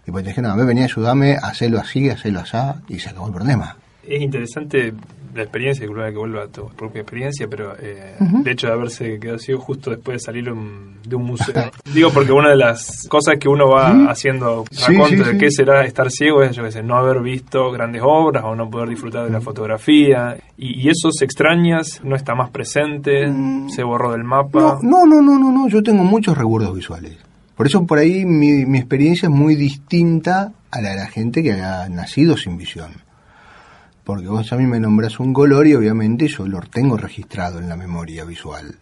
y 0.05 0.11
pues 0.11 0.23
te 0.23 0.31
dijeron, 0.31 0.51
a 0.51 0.55
ver, 0.55 0.65
venía 0.65 0.83
a 0.83 0.87
ayudarme 0.87 1.35
a 1.35 1.47
hacerlo 1.47 1.79
así, 1.79 2.09
a 2.09 2.13
hacerlo 2.13 2.41
así, 2.41 2.57
y 2.89 2.99
se 2.99 3.09
acabó 3.09 3.27
el 3.27 3.33
problema. 3.33 3.77
Es 4.05 4.21
interesante 4.21 4.93
la 5.35 5.43
experiencia, 5.43 5.83
disculpa 5.85 6.09
que 6.11 6.17
vuelva 6.17 6.43
a 6.43 6.47
tu 6.47 6.67
propia 6.69 7.01
experiencia, 7.01 7.47
pero 7.49 7.73
eh, 7.79 8.15
de 8.19 8.51
hecho 8.51 8.67
de 8.67 8.73
haberse 8.73 9.19
quedado 9.19 9.39
ciego 9.39 9.59
justo 9.61 9.89
después 9.91 10.15
de 10.15 10.19
salir 10.19 10.51
un- 10.51 10.97
de 11.07 11.15
un 11.15 11.23
museo. 11.25 11.71
Digo 11.93 12.09
porque 12.11 12.31
una 12.31 12.49
de 12.49 12.55
las 12.57 13.07
cosas 13.09 13.35
que 13.39 13.47
uno 13.49 13.67
va 13.69 14.09
haciendo 14.09 14.63
raconto 14.87 15.07
sí, 15.07 15.15
de 15.31 15.37
qué 15.37 15.51
será 15.51 15.85
estar 15.85 16.09
ciego 16.11 16.43
es, 16.43 16.55
yo 16.55 16.63
qué 16.63 16.71
sé, 16.71 16.83
no 16.83 16.95
haber 16.95 17.21
visto 17.21 17.71
grandes 17.71 18.01
obras 18.05 18.43
o 18.45 18.55
no 18.55 18.69
poder 18.69 18.89
disfrutar 18.89 19.25
de 19.25 19.31
la 19.31 19.41
fotografía. 19.41 20.37
Y, 20.57 20.81
y 20.81 20.89
esos 20.89 21.21
extrañas 21.21 22.01
no 22.03 22.15
está 22.15 22.35
más 22.35 22.49
presente, 22.51 23.25
se 23.69 23.83
borró 23.83 24.11
del 24.11 24.23
mapa. 24.23 24.79
No, 24.81 25.05
no, 25.05 25.05
no, 25.05 25.21
no, 25.21 25.39
no, 25.39 25.51
no, 25.51 25.67
yo 25.67 25.81
tengo 25.83 26.03
muchos 26.03 26.37
recuerdos 26.37 26.75
visuales. 26.75 27.17
Por 27.55 27.67
eso 27.67 27.85
por 27.85 27.99
ahí 27.99 28.25
mi, 28.25 28.65
mi 28.65 28.77
experiencia 28.79 29.27
es 29.27 29.33
muy 29.35 29.55
distinta 29.55 30.53
a 30.71 30.81
la 30.81 30.89
de 30.91 30.95
la 30.95 31.07
gente 31.07 31.43
que 31.43 31.51
ha 31.53 31.87
nacido 31.89 32.35
sin 32.37 32.57
visión. 32.57 32.91
Porque 34.03 34.27
vos 34.27 34.51
a 34.51 34.57
mí 34.57 34.65
me 34.65 34.79
nombras 34.79 35.19
un 35.19 35.33
color 35.33 35.65
y 35.67 35.75
obviamente 35.75 36.27
yo 36.27 36.45
lo 36.47 36.59
tengo 36.61 36.97
registrado 36.97 37.59
en 37.59 37.69
la 37.69 37.75
memoria 37.75 38.25
visual. 38.25 38.75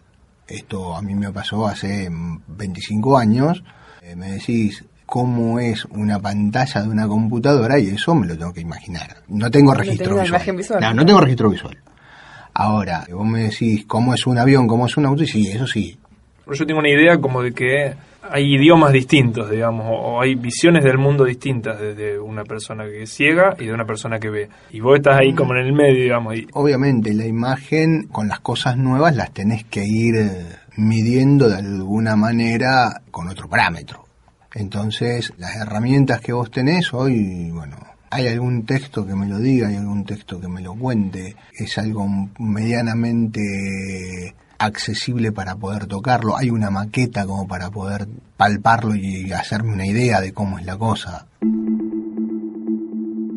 Esto 0.48 0.96
a 0.96 1.02
mí 1.02 1.14
me 1.14 1.32
pasó 1.32 1.66
hace 1.66 2.10
mm, 2.10 2.42
25 2.48 3.16
años. 3.16 3.62
Eh, 4.02 4.16
me 4.16 4.32
decís 4.32 4.84
cómo 5.06 5.60
es 5.60 5.84
una 5.86 6.18
pantalla 6.18 6.82
de 6.82 6.88
una 6.88 7.06
computadora 7.06 7.78
y 7.78 7.88
eso 7.88 8.14
me 8.14 8.26
lo 8.26 8.36
tengo 8.36 8.52
que 8.52 8.62
imaginar. 8.62 9.18
No 9.28 9.50
tengo 9.50 9.74
registro 9.74 10.20
visual. 10.20 10.80
No, 10.80 10.94
no 10.94 11.06
tengo 11.06 11.20
registro 11.20 11.50
visual. 11.50 11.78
Ahora, 12.54 13.06
vos 13.10 13.26
me 13.26 13.44
decís 13.44 13.84
cómo 13.86 14.14
es 14.14 14.26
un 14.26 14.38
avión, 14.38 14.66
cómo 14.66 14.86
es 14.86 14.96
un 14.96 15.06
auto, 15.06 15.22
y 15.22 15.26
sí, 15.26 15.50
eso 15.50 15.66
sí. 15.66 15.98
Pero 16.44 16.56
yo 16.56 16.66
tengo 16.66 16.80
una 16.80 16.90
idea 16.90 17.18
como 17.18 17.42
de 17.42 17.52
que 17.52 17.94
hay 18.30 18.54
idiomas 18.54 18.92
distintos, 18.92 19.50
digamos, 19.50 19.86
o, 19.88 20.20
hay 20.20 20.34
visiones 20.34 20.84
del 20.84 20.98
mundo 20.98 21.24
distintas 21.24 21.80
desde 21.80 22.18
una 22.18 22.44
persona 22.44 22.84
que 22.84 23.02
es 23.02 23.12
ciega 23.12 23.56
y 23.58 23.66
de 23.66 23.72
una 23.72 23.84
persona 23.84 24.18
que 24.18 24.30
ve. 24.30 24.48
Y 24.70 24.80
vos 24.80 24.96
estás 24.96 25.18
ahí 25.18 25.34
como 25.34 25.54
en 25.54 25.66
el 25.66 25.72
medio, 25.72 26.02
digamos. 26.02 26.36
Y, 26.36 26.46
Obviamente 26.52 27.12
la 27.14 27.26
imagen 27.26 28.08
con 28.08 28.28
las 28.28 28.40
cosas 28.40 28.76
nuevas 28.76 29.16
las 29.16 29.32
tenés 29.32 29.64
que 29.64 29.84
ir 29.84 30.16
eh, 30.16 30.46
midiendo 30.76 31.48
de 31.48 31.56
alguna 31.56 32.16
manera 32.16 33.02
con 33.10 33.28
otro 33.28 33.48
parámetro. 33.48 34.04
Entonces, 34.54 35.32
las 35.38 35.56
herramientas 35.56 36.20
que 36.20 36.32
vos 36.32 36.50
tenés 36.50 36.92
hoy, 36.92 37.50
bueno, 37.50 37.76
hay 38.10 38.28
algún 38.28 38.66
texto 38.66 39.06
que 39.06 39.14
me 39.14 39.26
lo 39.26 39.38
diga, 39.38 39.68
hay 39.68 39.76
algún 39.76 40.04
texto 40.04 40.38
que 40.38 40.48
me 40.48 40.60
lo 40.60 40.74
cuente, 40.74 41.34
es 41.52 41.78
algo 41.78 42.06
medianamente 42.38 44.34
accesible 44.64 45.32
para 45.32 45.56
poder 45.56 45.86
tocarlo, 45.86 46.36
hay 46.36 46.50
una 46.50 46.70
maqueta 46.70 47.26
como 47.26 47.46
para 47.46 47.70
poder 47.70 48.06
palparlo 48.36 48.94
y 48.94 49.32
hacerme 49.32 49.72
una 49.72 49.86
idea 49.86 50.20
de 50.20 50.32
cómo 50.32 50.58
es 50.58 50.64
la 50.64 50.76
cosa. 50.76 51.26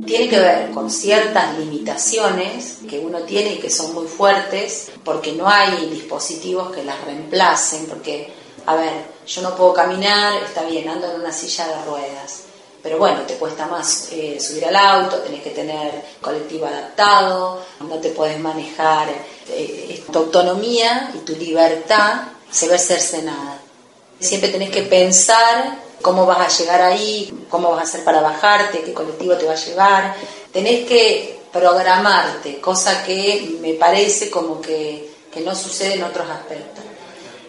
Tiene 0.05 0.29
que 0.29 0.39
ver 0.39 0.71
con 0.71 0.91
ciertas 0.91 1.57
limitaciones 1.57 2.79
que 2.87 2.99
uno 2.99 3.21
tiene 3.21 3.55
y 3.55 3.57
que 3.57 3.71
son 3.71 3.93
muy 3.93 4.05
fuertes, 4.07 4.91
porque 5.03 5.33
no 5.33 5.49
hay 5.49 5.89
dispositivos 5.89 6.71
que 6.71 6.83
las 6.83 7.03
reemplacen, 7.05 7.87
porque, 7.87 8.31
a 8.67 8.75
ver, 8.75 8.93
yo 9.25 9.41
no 9.41 9.55
puedo 9.55 9.73
caminar, 9.73 10.43
está 10.43 10.63
bien, 10.63 10.87
ando 10.87 11.11
en 11.11 11.21
una 11.21 11.31
silla 11.31 11.67
de 11.67 11.85
ruedas, 11.85 12.43
pero 12.83 12.99
bueno, 12.99 13.21
te 13.21 13.33
cuesta 13.37 13.65
más 13.65 14.09
eh, 14.11 14.39
subir 14.39 14.63
al 14.65 14.75
auto, 14.75 15.17
tenés 15.17 15.41
que 15.41 15.49
tener 15.49 16.05
colectivo 16.21 16.67
adaptado, 16.67 17.65
no 17.79 17.95
te 17.95 18.09
puedes 18.09 18.39
manejar, 18.39 19.07
eh, 19.49 20.03
tu 20.11 20.19
autonomía 20.19 21.11
y 21.13 21.19
tu 21.19 21.35
libertad 21.35 22.23
se 22.51 22.67
ve 22.67 22.77
cercenada. 22.79 23.59
Siempre 24.19 24.49
tenés 24.49 24.69
que 24.69 24.83
pensar 24.83 25.77
cómo 26.01 26.25
vas 26.25 26.39
a 26.39 26.57
llegar 26.57 26.81
ahí, 26.81 27.45
cómo 27.49 27.71
vas 27.71 27.79
a 27.79 27.83
hacer 27.83 28.03
para 28.03 28.21
bajarte, 28.21 28.81
qué 28.81 28.93
colectivo 28.93 29.35
te 29.35 29.45
va 29.45 29.53
a 29.53 29.55
llevar. 29.55 30.15
Tenés 30.51 30.87
que 30.87 31.39
programarte, 31.51 32.59
cosa 32.59 33.03
que 33.03 33.57
me 33.61 33.73
parece 33.73 34.29
como 34.29 34.61
que, 34.61 35.09
que 35.33 35.41
no 35.41 35.55
sucede 35.55 35.95
en 35.95 36.03
otros 36.03 36.29
aspectos. 36.29 36.83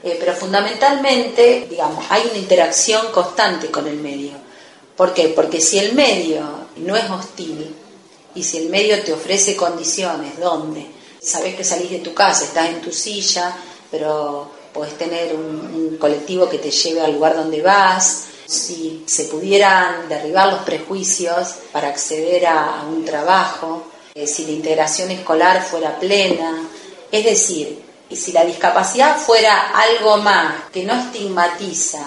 Eh, 0.03 0.17
pero 0.21 0.35
fundamentalmente, 0.35 1.67
digamos, 1.69 2.05
hay 2.11 2.23
una 2.31 2.39
interacción 2.39 3.11
constante 3.13 3.71
con 3.71 3.87
el 3.87 3.97
medio. 3.97 4.33
¿Por 4.97 5.13
qué? 5.13 5.29
Porque 5.29 5.61
si 5.61 5.79
el 5.79 5.95
medio 5.95 6.43
no 6.77 6.97
es 6.97 7.11
hostil 7.11 7.75
y 8.35 8.43
si 8.43 8.59
el 8.59 8.69
medio 8.71 9.03
te 9.03 9.13
ofrece 9.13 9.57
condiciones 9.57 10.39
donde 10.39 10.87
sabes 11.27 11.57
que 11.57 11.65
salís 11.65 11.91
de 11.91 11.99
tu 11.99 12.15
casa, 12.15 12.45
estás 12.45 12.69
en 12.69 12.81
tu 12.81 12.93
silla, 12.93 13.57
pero 13.91 14.49
podés 14.73 14.97
tener 14.97 15.35
un, 15.35 15.97
colectivo 15.99 16.49
que 16.49 16.59
te 16.59 16.71
lleve 16.71 17.01
al 17.01 17.15
lugar 17.15 17.35
donde 17.35 17.63
vas, 17.63 18.27
si 18.47 19.03
se 19.07 19.25
pudieran 19.25 20.09
derribar 20.09 20.53
los 20.53 20.63
prejuicios 20.63 21.55
para 21.73 21.89
acceder 21.89 22.47
a, 22.47 22.81
a 22.81 22.85
un 22.85 23.05
trabajo, 23.05 23.85
eh, 24.15 24.27
si 24.27 24.45
la 24.45 24.53
integración 24.53 25.11
escolar 25.11 25.63
fuera 25.63 25.99
plena, 25.99 26.69
es 27.11 27.25
decir, 27.25 27.83
y 28.09 28.17
si 28.17 28.33
la 28.33 28.45
discapacidad 28.45 29.17
fuera 29.19 29.73
algo 29.75 30.19
más 30.19 30.71
que 30.73 30.85
no 30.85 30.95
estigmatiza, 30.95 32.05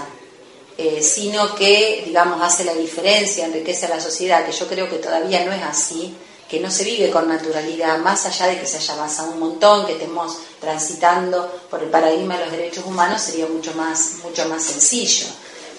eh, 0.78 1.02
sino 1.02 1.56
que, 1.56 2.04
digamos, 2.06 2.42
hace 2.42 2.64
la 2.64 2.74
diferencia, 2.74 3.46
enriquece 3.46 3.88
a 3.88 3.90
la 3.90 4.00
sociedad, 4.00 4.46
que 4.46 4.54
yo 4.54 4.66
creo 4.68 4.90
que 4.90 4.98
todavía 4.98 5.44
no 5.44 5.52
es 5.52 5.62
así, 5.62 6.16
que 6.50 6.60
no 6.60 6.72
se 6.72 6.84
vive 6.84 7.12
con 7.12 7.30
naturalidad, 7.30 8.00
más 8.00 8.26
allá 8.26 8.47
de 8.47 8.60
que 8.60 8.66
se 8.66 8.78
haya 8.78 8.95
avanzado 8.95 9.32
un 9.32 9.39
montón, 9.39 9.86
que 9.86 9.93
estemos 9.93 10.36
transitando 10.60 11.47
por 11.70 11.84
el 11.84 11.89
paradigma 11.89 12.38
de 12.38 12.45
los 12.45 12.52
derechos 12.52 12.86
humanos, 12.86 13.22
sería 13.22 13.45
mucho 13.45 13.72
más, 13.76 14.16
mucho 14.24 14.50
más 14.50 14.64
sencillo. 14.64 15.28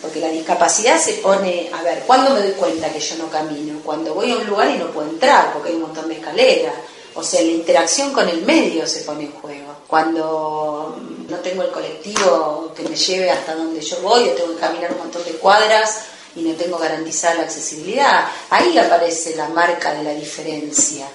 Porque 0.00 0.20
la 0.20 0.28
discapacidad 0.28 0.98
se 0.98 1.14
pone, 1.14 1.68
a 1.76 1.82
ver, 1.82 2.04
¿cuándo 2.06 2.30
me 2.30 2.40
doy 2.40 2.52
cuenta 2.52 2.90
que 2.90 3.00
yo 3.00 3.16
no 3.16 3.28
camino? 3.28 3.80
Cuando 3.84 4.14
voy 4.14 4.30
a 4.30 4.36
un 4.36 4.46
lugar 4.46 4.70
y 4.70 4.78
no 4.78 4.86
puedo 4.92 5.10
entrar, 5.10 5.52
porque 5.52 5.70
hay 5.70 5.74
un 5.74 5.82
montón 5.82 6.08
de 6.08 6.14
escaleras. 6.14 6.74
O 7.14 7.22
sea, 7.24 7.42
la 7.42 7.50
interacción 7.50 8.12
con 8.12 8.28
el 8.28 8.42
medio 8.42 8.86
se 8.86 9.00
pone 9.00 9.24
en 9.24 9.32
juego. 9.32 9.74
Cuando 9.88 10.96
no 11.28 11.36
tengo 11.38 11.64
el 11.64 11.72
colectivo 11.72 12.72
que 12.76 12.88
me 12.88 12.94
lleve 12.94 13.28
hasta 13.28 13.56
donde 13.56 13.80
yo 13.80 14.00
voy, 14.02 14.28
o 14.28 14.32
tengo 14.32 14.54
que 14.54 14.60
caminar 14.60 14.92
un 14.92 14.98
montón 14.98 15.24
de 15.24 15.32
cuadras 15.32 16.04
y 16.36 16.42
no 16.42 16.54
tengo 16.54 16.78
garantizada 16.78 17.34
la 17.36 17.42
accesibilidad, 17.42 18.28
ahí 18.50 18.76
aparece 18.78 19.36
la 19.36 19.48
marca 19.48 19.92
de 19.94 20.04
la 20.04 20.12
diferencia. 20.12 21.06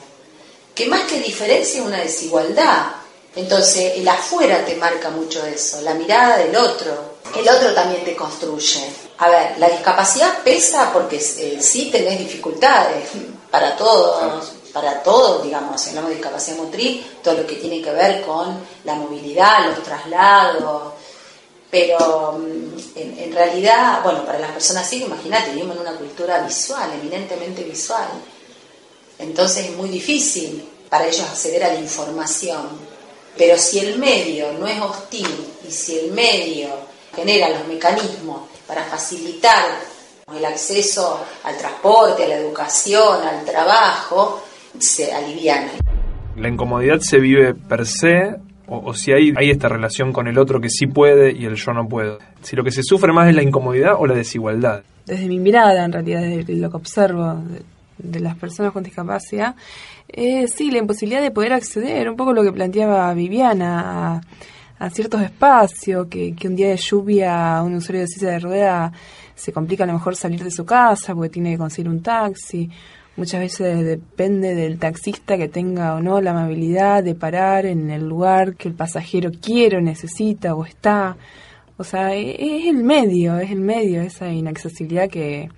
Que 0.74 0.88
más 0.88 1.04
que 1.04 1.20
diferencia 1.20 1.80
es 1.80 1.86
una 1.86 2.00
desigualdad. 2.00 2.88
Entonces, 3.36 3.94
el 3.98 4.08
afuera 4.08 4.66
te 4.66 4.76
marca 4.76 5.10
mucho 5.10 5.46
eso, 5.46 5.82
la 5.82 5.94
mirada 5.94 6.38
del 6.38 6.56
otro. 6.56 7.16
El 7.36 7.48
otro 7.48 7.74
también 7.74 8.04
te 8.04 8.16
construye. 8.16 8.86
A 9.18 9.30
ver, 9.30 9.58
la 9.58 9.70
discapacidad 9.70 10.44
pesa 10.44 10.92
porque 10.94 11.18
eh, 11.18 11.58
sí 11.62 11.90
tenés 11.92 12.20
dificultades 12.20 13.10
para 13.50 13.76
todos, 13.76 14.54
para 14.74 15.02
todo, 15.02 15.40
digamos, 15.40 15.88
hablamos 15.88 16.10
de 16.10 16.16
discapacidad 16.18 16.58
motriz, 16.58 17.22
todo 17.24 17.36
lo 17.36 17.48
que 17.48 17.56
tiene 17.56 17.82
que 17.82 17.92
ver 17.92 18.22
con 18.22 18.60
la 18.84 18.96
movilidad, 18.96 19.68
los 19.68 19.84
traslados, 19.84 20.94
pero 21.76 22.40
mm, 22.40 22.96
en, 22.96 23.34
realidad, 23.34 24.02
bueno, 24.02 24.26
para 24.26 24.40
las 24.40 24.52
personas 24.52 24.86
así, 24.86 25.04
imagínate, 25.04 25.52
vivimos 25.52 25.76
en 25.76 25.82
una 25.82 25.98
cultura 25.98 26.42
visual, 26.42 26.90
eminentemente 27.02 27.64
visual, 27.64 28.08
entonces 29.20 29.66
es 29.66 29.76
muy 29.76 29.90
difícil 29.90 30.66
para 30.90 31.06
ellos 31.06 31.28
acceder 31.30 31.66
a 31.66 31.74
la 31.74 31.80
información, 31.82 32.70
pero 33.38 33.58
si 33.58 33.80
el 33.80 34.00
medio 34.00 34.54
no 34.54 34.68
es 34.68 34.80
hostil 34.80 35.28
y 35.68 35.72
si 35.72 36.00
el 36.00 36.12
medio 36.14 36.70
genera 37.14 37.50
los 37.50 37.68
mecanismos 37.68 38.44
para 38.66 38.86
facilitar 38.86 39.66
el 40.34 40.46
acceso 40.46 41.20
al 41.44 41.58
transporte, 41.58 42.24
a 42.24 42.28
la 42.30 42.38
educación, 42.38 43.22
al 43.22 43.44
trabajo, 43.44 44.42
se 44.80 45.12
aliviana. 45.12 45.72
la 46.38 46.48
incomodidad 46.48 47.00
se 47.02 47.18
vive 47.20 47.54
per 47.54 47.86
se 47.86 48.45
o, 48.68 48.94
si 48.94 49.12
hay, 49.12 49.34
hay 49.36 49.50
esta 49.50 49.70
relación 49.70 50.12
con 50.12 50.28
el 50.28 50.38
otro 50.38 50.60
que 50.60 50.70
sí 50.70 50.88
puede 50.88 51.32
y 51.32 51.46
el 51.46 51.56
yo 51.56 51.74
no 51.74 51.88
puedo. 51.88 52.20
Si 52.42 52.56
lo 52.56 52.64
que 52.64 52.72
se 52.72 52.84
sufre 52.84 53.14
más 53.14 53.30
es 53.30 53.36
la 53.36 53.44
incomodidad 53.44 53.94
o 53.98 54.06
la 54.06 54.16
desigualdad. 54.16 54.84
desde 55.06 55.28
mi 55.28 55.40
mirada, 55.40 55.86
en 55.86 55.92
realidad, 55.92 56.22
desde 56.22 56.56
lo 56.56 56.70
que 56.70 56.78
observo 56.78 57.44
de, 57.98 58.20
las 58.20 58.36
personas 58.36 58.72
con 58.72 58.84
discapacidad, 58.84 59.56
eh, 60.08 60.48
sí, 60.48 60.72
la 60.72 60.80
imposibilidad 60.80 61.22
de 61.22 61.32
poder 61.32 61.54
acceder, 61.54 62.10
un 62.10 62.16
poco 62.16 62.34
lo 62.34 62.44
que 62.44 62.52
planteaba 62.52 63.14
Viviana, 63.14 64.16
a, 64.16 64.22
a 64.80 64.90
ciertos 64.90 65.22
espacios, 65.22 66.08
que, 66.08 66.36
que 66.36 66.48
un 66.48 66.56
día 66.56 66.70
de 66.70 66.78
lluvia 66.78 67.62
un 67.64 67.76
usuario 67.76 68.02
de 68.02 68.08
silla 68.08 68.32
de 68.32 68.40
rueda 68.40 68.92
se 69.36 69.52
complica 69.52 69.84
a 69.84 69.88
lo 69.88 69.94
mejor 69.94 70.16
salir 70.16 70.44
de 70.44 70.52
su 70.52 70.66
casa 70.66 71.14
porque 71.14 71.30
tiene 71.30 71.52
que 71.52 71.58
conseguir 71.58 71.90
un 71.90 72.02
taxi. 72.02 72.70
Muchas 73.18 73.40
veces 73.40 73.86
depende 73.86 74.56
del 74.56 74.78
taxista 74.78 75.38
que 75.38 75.48
tenga 75.48 75.96
o 75.96 76.02
no 76.02 76.20
la 76.20 76.32
amabilidad 76.32 77.02
de 77.02 77.16
parar 77.16 77.66
en 77.66 77.90
el 77.90 78.08
lugar 78.08 78.56
que 78.56 78.68
el 78.68 78.74
pasajero 78.74 79.32
quiere 79.42 79.78
o 79.78 79.82
necesita 79.82 80.54
o 80.54 80.66
está. 80.66 81.16
O 81.78 81.84
sea, 81.84 82.14
e- 82.14 82.36
es 82.60 82.68
el 82.68 82.84
medio, 82.84 83.38
es 83.40 83.52
el 83.52 83.62
medio, 83.62 84.02
esa 84.02 84.28
inaccesibilidad 84.30 85.10
que, 85.10 85.50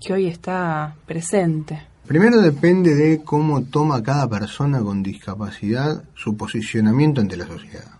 que 0.00 0.12
hoy 0.12 0.26
está 0.28 0.94
presente. 1.06 1.82
Primero 2.06 2.40
depende 2.40 2.94
de 2.94 3.22
cómo 3.22 3.62
toma 3.62 4.02
cada 4.02 4.28
persona 4.28 4.80
con 4.80 5.02
discapacidad 5.02 6.04
su 6.14 6.36
posicionamiento 6.36 7.20
ante 7.20 7.36
la 7.36 7.46
sociedad. 7.46 7.99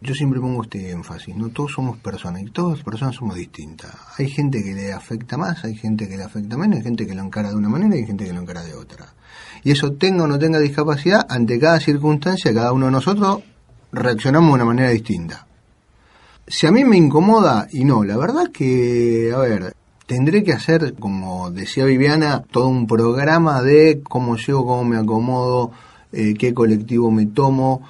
Yo 0.00 0.14
siempre 0.14 0.40
pongo 0.40 0.62
este 0.62 0.90
énfasis, 0.90 1.34
no 1.34 1.48
todos 1.48 1.72
somos 1.72 1.98
personas 1.98 2.42
y 2.42 2.46
todas 2.46 2.78
las 2.78 2.84
personas 2.84 3.14
somos 3.14 3.36
distintas. 3.36 3.92
Hay 4.18 4.28
gente 4.28 4.62
que 4.62 4.74
le 4.74 4.92
afecta 4.92 5.36
más, 5.36 5.64
hay 5.64 5.74
gente 5.74 6.08
que 6.08 6.16
le 6.16 6.24
afecta 6.24 6.56
menos, 6.56 6.78
hay 6.78 6.82
gente 6.82 7.06
que 7.06 7.14
lo 7.14 7.22
encara 7.22 7.50
de 7.50 7.56
una 7.56 7.68
manera 7.68 7.96
y 7.96 8.00
hay 8.00 8.06
gente 8.06 8.24
que 8.26 8.32
lo 8.32 8.40
encara 8.40 8.62
de 8.62 8.74
otra. 8.74 9.14
Y 9.62 9.70
eso 9.70 9.92
tenga 9.92 10.24
o 10.24 10.26
no 10.26 10.38
tenga 10.38 10.58
discapacidad, 10.58 11.26
ante 11.28 11.58
cada 11.58 11.80
circunstancia, 11.80 12.52
cada 12.52 12.72
uno 12.72 12.86
de 12.86 12.92
nosotros 12.92 13.42
reaccionamos 13.92 14.50
de 14.50 14.54
una 14.54 14.64
manera 14.64 14.90
distinta. 14.90 15.46
Si 16.46 16.66
a 16.66 16.70
mí 16.70 16.84
me 16.84 16.98
incomoda, 16.98 17.68
y 17.72 17.84
no, 17.84 18.04
la 18.04 18.18
verdad 18.18 18.50
que, 18.52 19.32
a 19.34 19.38
ver, 19.38 19.74
tendré 20.06 20.44
que 20.44 20.52
hacer, 20.52 20.94
como 20.94 21.50
decía 21.50 21.86
Viviana, 21.86 22.42
todo 22.50 22.68
un 22.68 22.86
programa 22.86 23.62
de 23.62 24.02
cómo 24.02 24.36
llego, 24.36 24.66
cómo 24.66 24.84
me 24.84 24.98
acomodo, 24.98 25.70
eh, 26.12 26.34
qué 26.34 26.52
colectivo 26.52 27.10
me 27.10 27.24
tomo, 27.26 27.82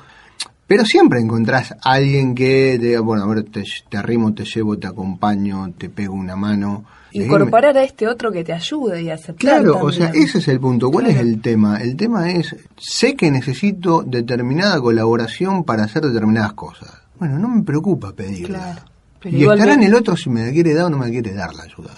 pero 0.67 0.85
siempre 0.85 1.21
encontrás 1.21 1.73
a 1.73 1.93
alguien 1.93 2.35
que 2.35 2.79
te 2.81 2.87
diga, 2.87 3.01
bueno, 3.01 3.25
a 3.25 3.27
ver, 3.27 3.45
te, 3.45 3.65
te 3.89 3.97
arrimo, 3.97 4.33
te 4.35 4.45
llevo, 4.45 4.79
te 4.79 4.87
acompaño, 4.87 5.73
te 5.77 5.89
pego 5.89 6.15
una 6.15 6.37
mano. 6.37 6.85
Incorporar 7.13 7.77
a 7.77 7.85
este 7.85 8.09
otro 8.09 8.33
que 8.33 8.43
te 8.43 8.53
ayude 8.53 9.03
y 9.03 9.11
aceptar. 9.11 9.63
Claro, 9.63 9.79
o 9.81 9.93
sea, 9.93 10.09
ese 10.09 10.39
es 10.39 10.49
el 10.49 10.59
punto. 10.59 10.91
¿Cuál 10.91 11.07
es 11.07 11.17
el 11.17 11.41
tema? 11.41 11.81
El 11.81 11.97
tema 11.97 12.31
es, 12.31 12.57
sé 12.77 13.15
que 13.15 13.31
necesito 13.31 14.03
determinada 14.03 14.81
colaboración 14.81 15.65
para 15.65 15.85
hacer 15.85 16.03
determinadas 16.03 16.55
cosas. 16.55 16.91
Bueno, 17.19 17.39
no 17.39 17.49
me 17.49 17.63
preocupa 17.63 18.13
pedirla. 18.13 18.85
y 19.23 19.45
estará 19.45 19.75
en 19.75 19.85
el 19.85 19.95
otro 19.95 20.17
si 20.17 20.29
me 20.29 20.47
la 20.47 20.53
quiere 20.53 20.75
dar 20.75 20.87
o 20.87 20.91
no 20.91 20.99
me 20.99 21.07
la 21.07 21.13
quiere 21.13 21.33
dar 21.35 21.55
la 21.55 21.65
ayuda. 21.65 21.93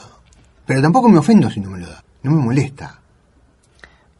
Pero 0.66 0.82
tampoco 0.82 1.08
me 1.08 1.18
ofendo 1.18 1.48
si 1.50 1.60
no 1.60 1.70
me 1.70 1.78
lo 1.78 1.86
da. 1.86 2.04
No 2.22 2.32
me 2.32 2.42
molesta. 2.42 3.00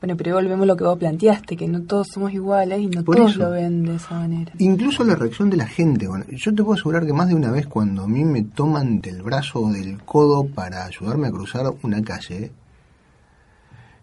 Bueno, 0.06 0.18
pero 0.18 0.36
volvemos 0.36 0.62
a 0.62 0.66
lo 0.66 0.76
que 0.76 0.84
vos 0.84 0.98
planteaste, 1.00 1.56
que 1.56 1.66
no 1.66 1.82
todos 1.82 2.06
somos 2.14 2.32
iguales 2.32 2.78
y 2.78 2.86
no 2.86 3.02
todos 3.02 3.34
lo 3.34 3.50
ven 3.50 3.82
de 3.82 3.96
esa 3.96 4.14
manera. 4.14 4.52
Incluso 4.58 5.02
la 5.02 5.16
reacción 5.16 5.50
de 5.50 5.56
la 5.56 5.66
gente. 5.66 6.06
yo 6.28 6.54
te 6.54 6.62
puedo 6.62 6.74
asegurar 6.74 7.04
que 7.04 7.12
más 7.12 7.26
de 7.26 7.34
una 7.34 7.50
vez 7.50 7.66
cuando 7.66 8.04
a 8.04 8.06
mí 8.06 8.24
me 8.24 8.44
toman 8.44 9.00
del 9.00 9.20
brazo 9.22 9.62
o 9.62 9.72
del 9.72 10.00
codo 10.04 10.46
para 10.46 10.84
ayudarme 10.84 11.26
a 11.26 11.32
cruzar 11.32 11.74
una 11.82 12.00
calle, 12.02 12.52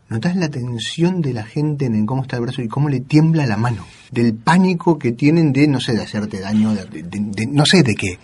notas 0.09 0.35
la 0.35 0.49
tensión 0.49 1.21
de 1.21 1.31
la 1.31 1.43
gente 1.43 1.85
en 1.85 2.05
cómo 2.05 2.23
está 2.23 2.35
el 2.35 2.41
brazo 2.41 2.61
y 2.61 2.67
cómo 2.67 2.89
le 2.89 2.99
tiembla 2.99 3.45
la 3.45 3.55
mano. 3.55 3.85
Del 4.11 4.33
pánico 4.33 4.99
que 4.99 5.13
tienen 5.13 5.53
de, 5.53 5.69
no 5.69 5.79
sé, 5.79 5.93
de 5.93 6.01
hacerte 6.01 6.41
daño, 6.41 6.73
de 6.73 7.47
no 7.49 7.65
sé 7.65 7.81
de 7.81 7.95
qué. 7.95 8.19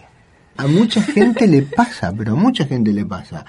A 0.58 0.68
mucha 0.68 1.02
gente 1.02 1.48
le 1.48 1.62
pasa, 1.62 2.12
pero 2.12 2.34
a 2.34 2.36
mucha 2.36 2.66
gente 2.66 2.92
le 2.92 3.06
pasa. 3.06 3.46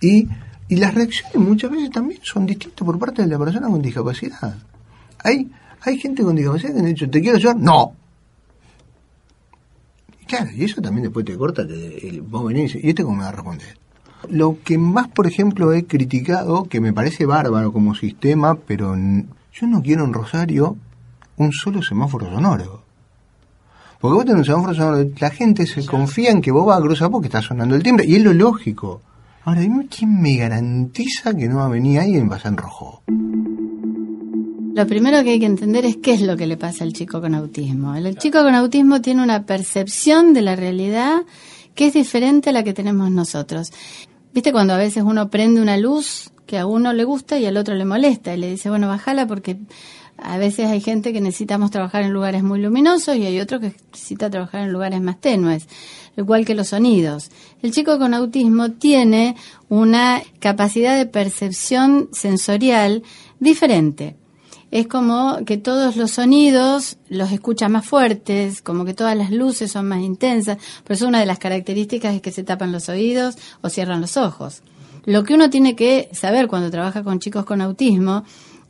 Y 0.00 0.26
y 0.68 0.76
las 0.76 0.94
reacciones 0.94 1.36
muchas 1.36 1.70
veces 1.70 1.90
también 1.90 2.20
son 2.22 2.46
distintas 2.46 2.84
por 2.84 2.98
parte 2.98 3.22
de 3.22 3.28
la 3.28 3.38
persona 3.38 3.68
con 3.68 3.80
discapacidad. 3.80 4.58
Hay, 5.24 5.50
hay 5.80 5.98
gente 5.98 6.22
con 6.22 6.36
discapacidad 6.36 6.74
que 6.74 6.78
han 6.80 6.84
dicho, 6.84 7.08
¿te 7.08 7.20
quiero 7.20 7.36
ayudar? 7.36 7.56
No. 7.56 7.94
Y 10.20 10.26
claro, 10.26 10.50
y 10.54 10.64
eso 10.64 10.82
también 10.82 11.04
después 11.04 11.24
te 11.24 11.36
corta, 11.36 11.66
te, 11.66 12.22
vos 12.22 12.46
venís 12.46 12.74
y 12.74 12.90
este 12.90 13.02
cómo 13.02 13.16
me 13.16 13.22
va 13.22 13.30
a 13.30 13.32
responder. 13.32 13.78
Lo 14.28 14.58
que 14.62 14.76
más, 14.76 15.08
por 15.08 15.26
ejemplo, 15.26 15.72
he 15.72 15.86
criticado, 15.86 16.64
que 16.64 16.80
me 16.80 16.92
parece 16.92 17.24
bárbaro 17.24 17.72
como 17.72 17.94
sistema, 17.94 18.56
pero 18.56 18.94
yo 18.94 19.66
no 19.66 19.80
quiero 19.80 20.04
en 20.04 20.12
Rosario 20.12 20.76
un 21.36 21.52
solo 21.52 21.82
semáforo 21.82 22.26
sonoro. 22.26 22.82
Porque 24.00 24.14
vos 24.14 24.24
tenés 24.26 24.40
un 24.40 24.44
semáforo 24.44 24.74
sonoro, 24.74 25.10
la 25.18 25.30
gente 25.30 25.66
se 25.66 25.86
confía 25.86 26.30
en 26.30 26.42
que 26.42 26.50
vos 26.50 26.66
vas 26.66 26.78
a 26.78 26.82
cruzar 26.82 27.10
porque 27.10 27.28
está 27.28 27.40
sonando 27.40 27.74
el 27.74 27.82
timbre, 27.82 28.04
y 28.06 28.16
es 28.16 28.22
lo 28.22 28.34
lógico. 28.34 29.00
Ahora, 29.48 29.62
dime 29.62 29.86
quién 29.88 30.20
me 30.20 30.36
garantiza 30.36 31.34
que 31.34 31.48
no 31.48 31.56
va 31.56 31.64
a 31.64 31.68
venir 31.70 32.00
alguien 32.00 32.30
y 32.30 32.48
en 32.48 32.56
rojo. 32.58 33.02
Lo 34.74 34.86
primero 34.86 35.24
que 35.24 35.30
hay 35.30 35.40
que 35.40 35.46
entender 35.46 35.86
es 35.86 35.96
qué 35.96 36.12
es 36.12 36.20
lo 36.20 36.36
que 36.36 36.46
le 36.46 36.58
pasa 36.58 36.84
al 36.84 36.92
chico 36.92 37.22
con 37.22 37.34
autismo. 37.34 37.94
El 37.94 38.18
chico 38.18 38.42
con 38.42 38.54
autismo 38.54 39.00
tiene 39.00 39.22
una 39.22 39.46
percepción 39.46 40.34
de 40.34 40.42
la 40.42 40.54
realidad 40.54 41.22
que 41.74 41.86
es 41.86 41.94
diferente 41.94 42.50
a 42.50 42.52
la 42.52 42.62
que 42.62 42.74
tenemos 42.74 43.10
nosotros. 43.10 43.72
¿Viste 44.34 44.52
cuando 44.52 44.74
a 44.74 44.76
veces 44.76 45.02
uno 45.02 45.30
prende 45.30 45.62
una 45.62 45.78
luz 45.78 46.30
que 46.44 46.58
a 46.58 46.66
uno 46.66 46.92
le 46.92 47.04
gusta 47.04 47.38
y 47.38 47.46
al 47.46 47.56
otro 47.56 47.74
le 47.74 47.86
molesta 47.86 48.34
y 48.34 48.36
le 48.36 48.50
dice, 48.50 48.68
bueno, 48.68 48.86
bájala 48.88 49.26
porque 49.26 49.56
a 50.20 50.36
veces 50.36 50.66
hay 50.66 50.80
gente 50.80 51.12
que 51.12 51.20
necesitamos 51.20 51.70
trabajar 51.70 52.02
en 52.02 52.12
lugares 52.12 52.42
muy 52.42 52.60
luminosos 52.60 53.16
y 53.16 53.24
hay 53.24 53.40
otro 53.40 53.60
que 53.60 53.74
necesita 53.92 54.28
trabajar 54.28 54.62
en 54.62 54.72
lugares 54.72 55.00
más 55.00 55.20
tenues, 55.20 55.68
igual 56.16 56.44
que 56.44 56.54
los 56.54 56.68
sonidos. 56.68 57.30
El 57.62 57.72
chico 57.72 57.98
con 57.98 58.14
autismo 58.14 58.72
tiene 58.72 59.36
una 59.68 60.22
capacidad 60.40 60.96
de 60.96 61.06
percepción 61.06 62.08
sensorial 62.12 63.02
diferente. 63.38 64.16
Es 64.70 64.86
como 64.86 65.38
que 65.46 65.56
todos 65.56 65.96
los 65.96 66.10
sonidos 66.10 66.98
los 67.08 67.32
escucha 67.32 67.68
más 67.68 67.86
fuertes, 67.86 68.60
como 68.60 68.84
que 68.84 68.92
todas 68.92 69.16
las 69.16 69.30
luces 69.30 69.72
son 69.72 69.88
más 69.88 70.02
intensas. 70.02 70.58
Por 70.84 70.92
eso 70.92 71.08
una 71.08 71.20
de 71.20 71.26
las 71.26 71.38
características 71.38 72.14
es 72.14 72.20
que 72.20 72.32
se 72.32 72.44
tapan 72.44 72.72
los 72.72 72.90
oídos 72.90 73.36
o 73.62 73.70
cierran 73.70 74.02
los 74.02 74.18
ojos. 74.18 74.62
Lo 75.06 75.24
que 75.24 75.32
uno 75.32 75.48
tiene 75.48 75.74
que 75.74 76.10
saber 76.12 76.48
cuando 76.48 76.70
trabaja 76.70 77.02
con 77.02 77.18
chicos 77.18 77.46
con 77.46 77.62
autismo 77.62 78.24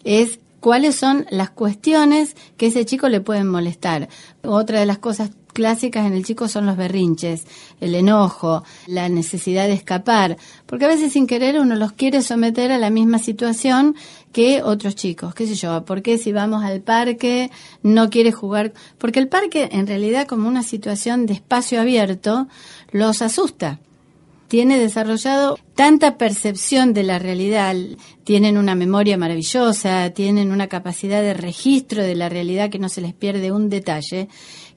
es 0.04 0.38
cuáles 0.60 0.96
son 0.96 1.26
las 1.30 1.50
cuestiones 1.50 2.36
que 2.56 2.66
ese 2.66 2.84
chico 2.84 3.08
le 3.08 3.20
pueden 3.20 3.48
molestar. 3.48 4.08
Otra 4.42 4.80
de 4.80 4.86
las 4.86 4.98
cosas 4.98 5.30
clásicas 5.52 6.06
en 6.06 6.12
el 6.12 6.24
chico 6.24 6.46
son 6.46 6.66
los 6.66 6.76
berrinches, 6.76 7.44
el 7.80 7.94
enojo, 7.94 8.62
la 8.86 9.08
necesidad 9.08 9.66
de 9.66 9.72
escapar, 9.72 10.36
porque 10.66 10.84
a 10.84 10.88
veces 10.88 11.12
sin 11.12 11.26
querer 11.26 11.58
uno 11.58 11.74
los 11.74 11.92
quiere 11.92 12.22
someter 12.22 12.70
a 12.70 12.78
la 12.78 12.90
misma 12.90 13.18
situación 13.18 13.96
que 14.32 14.62
otros 14.62 14.94
chicos, 14.94 15.34
qué 15.34 15.46
sé 15.46 15.56
yo, 15.56 15.84
porque 15.84 16.16
si 16.16 16.32
vamos 16.32 16.62
al 16.62 16.80
parque 16.80 17.50
no 17.82 18.08
quiere 18.08 18.30
jugar, 18.30 18.72
porque 18.98 19.18
el 19.18 19.26
parque 19.28 19.68
en 19.72 19.86
realidad 19.86 20.28
como 20.28 20.46
una 20.46 20.62
situación 20.62 21.26
de 21.26 21.34
espacio 21.34 21.80
abierto 21.80 22.46
los 22.92 23.20
asusta 23.20 23.80
tiene 24.48 24.78
desarrollado 24.78 25.58
tanta 25.74 26.16
percepción 26.16 26.94
de 26.94 27.04
la 27.04 27.18
realidad, 27.18 27.76
tienen 28.24 28.58
una 28.58 28.74
memoria 28.74 29.16
maravillosa, 29.16 30.10
tienen 30.10 30.50
una 30.50 30.66
capacidad 30.66 31.22
de 31.22 31.34
registro 31.34 32.02
de 32.02 32.16
la 32.16 32.28
realidad 32.28 32.70
que 32.70 32.78
no 32.78 32.88
se 32.88 33.00
les 33.00 33.14
pierde 33.14 33.52
un 33.52 33.68
detalle, 33.68 34.28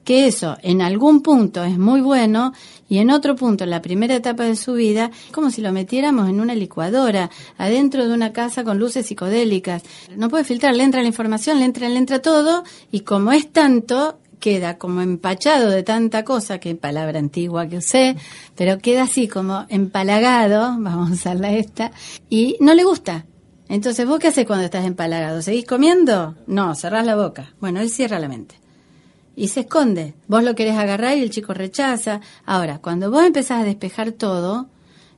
que 0.04 0.26
eso 0.26 0.56
en 0.62 0.82
algún 0.82 1.22
punto 1.22 1.64
es 1.64 1.78
muy 1.78 2.00
bueno 2.00 2.52
y 2.88 2.98
en 2.98 3.10
otro 3.10 3.36
punto, 3.36 3.64
en 3.64 3.70
la 3.70 3.80
primera 3.80 4.14
etapa 4.14 4.44
de 4.44 4.54
su 4.54 4.74
vida, 4.74 5.10
es 5.26 5.32
como 5.32 5.50
si 5.50 5.62
lo 5.62 5.72
metiéramos 5.72 6.28
en 6.28 6.40
una 6.40 6.54
licuadora, 6.54 7.30
adentro 7.56 8.06
de 8.06 8.12
una 8.12 8.34
casa 8.34 8.64
con 8.64 8.78
luces 8.78 9.06
psicodélicas. 9.06 9.82
No 10.14 10.28
puede 10.28 10.44
filtrar, 10.44 10.76
le 10.76 10.84
entra 10.84 11.00
la 11.00 11.08
información, 11.08 11.58
le 11.58 11.64
entra, 11.64 11.88
le 11.88 11.96
entra 11.96 12.20
todo 12.20 12.64
y 12.90 13.00
como 13.00 13.32
es 13.32 13.50
tanto, 13.50 14.18
queda 14.42 14.76
como 14.76 15.00
empachado 15.00 15.70
de 15.70 15.84
tanta 15.84 16.24
cosa, 16.24 16.58
que 16.58 16.74
palabra 16.74 17.20
antigua 17.20 17.68
que 17.68 17.78
usé, 17.78 18.16
pero 18.56 18.78
queda 18.78 19.04
así 19.04 19.28
como 19.28 19.64
empalagado, 19.70 20.76
vamos 20.78 21.10
a 21.10 21.14
usarla 21.14 21.52
esta, 21.52 21.92
y 22.28 22.56
no 22.60 22.74
le 22.74 22.84
gusta. 22.84 23.24
Entonces, 23.68 24.06
¿vos 24.06 24.18
qué 24.18 24.28
haces 24.28 24.44
cuando 24.44 24.66
estás 24.66 24.84
empalagado? 24.84 25.40
¿Seguís 25.40 25.64
comiendo? 25.64 26.34
No, 26.46 26.74
cerrás 26.74 27.06
la 27.06 27.16
boca. 27.16 27.54
Bueno, 27.60 27.80
él 27.80 27.88
cierra 27.88 28.18
la 28.18 28.28
mente. 28.28 28.56
Y 29.34 29.48
se 29.48 29.60
esconde. 29.60 30.12
Vos 30.26 30.42
lo 30.44 30.54
querés 30.54 30.76
agarrar 30.76 31.16
y 31.16 31.22
el 31.22 31.30
chico 31.30 31.54
rechaza. 31.54 32.20
Ahora, 32.44 32.80
cuando 32.80 33.10
vos 33.10 33.24
empezás 33.24 33.62
a 33.62 33.64
despejar 33.64 34.12
todo, 34.12 34.68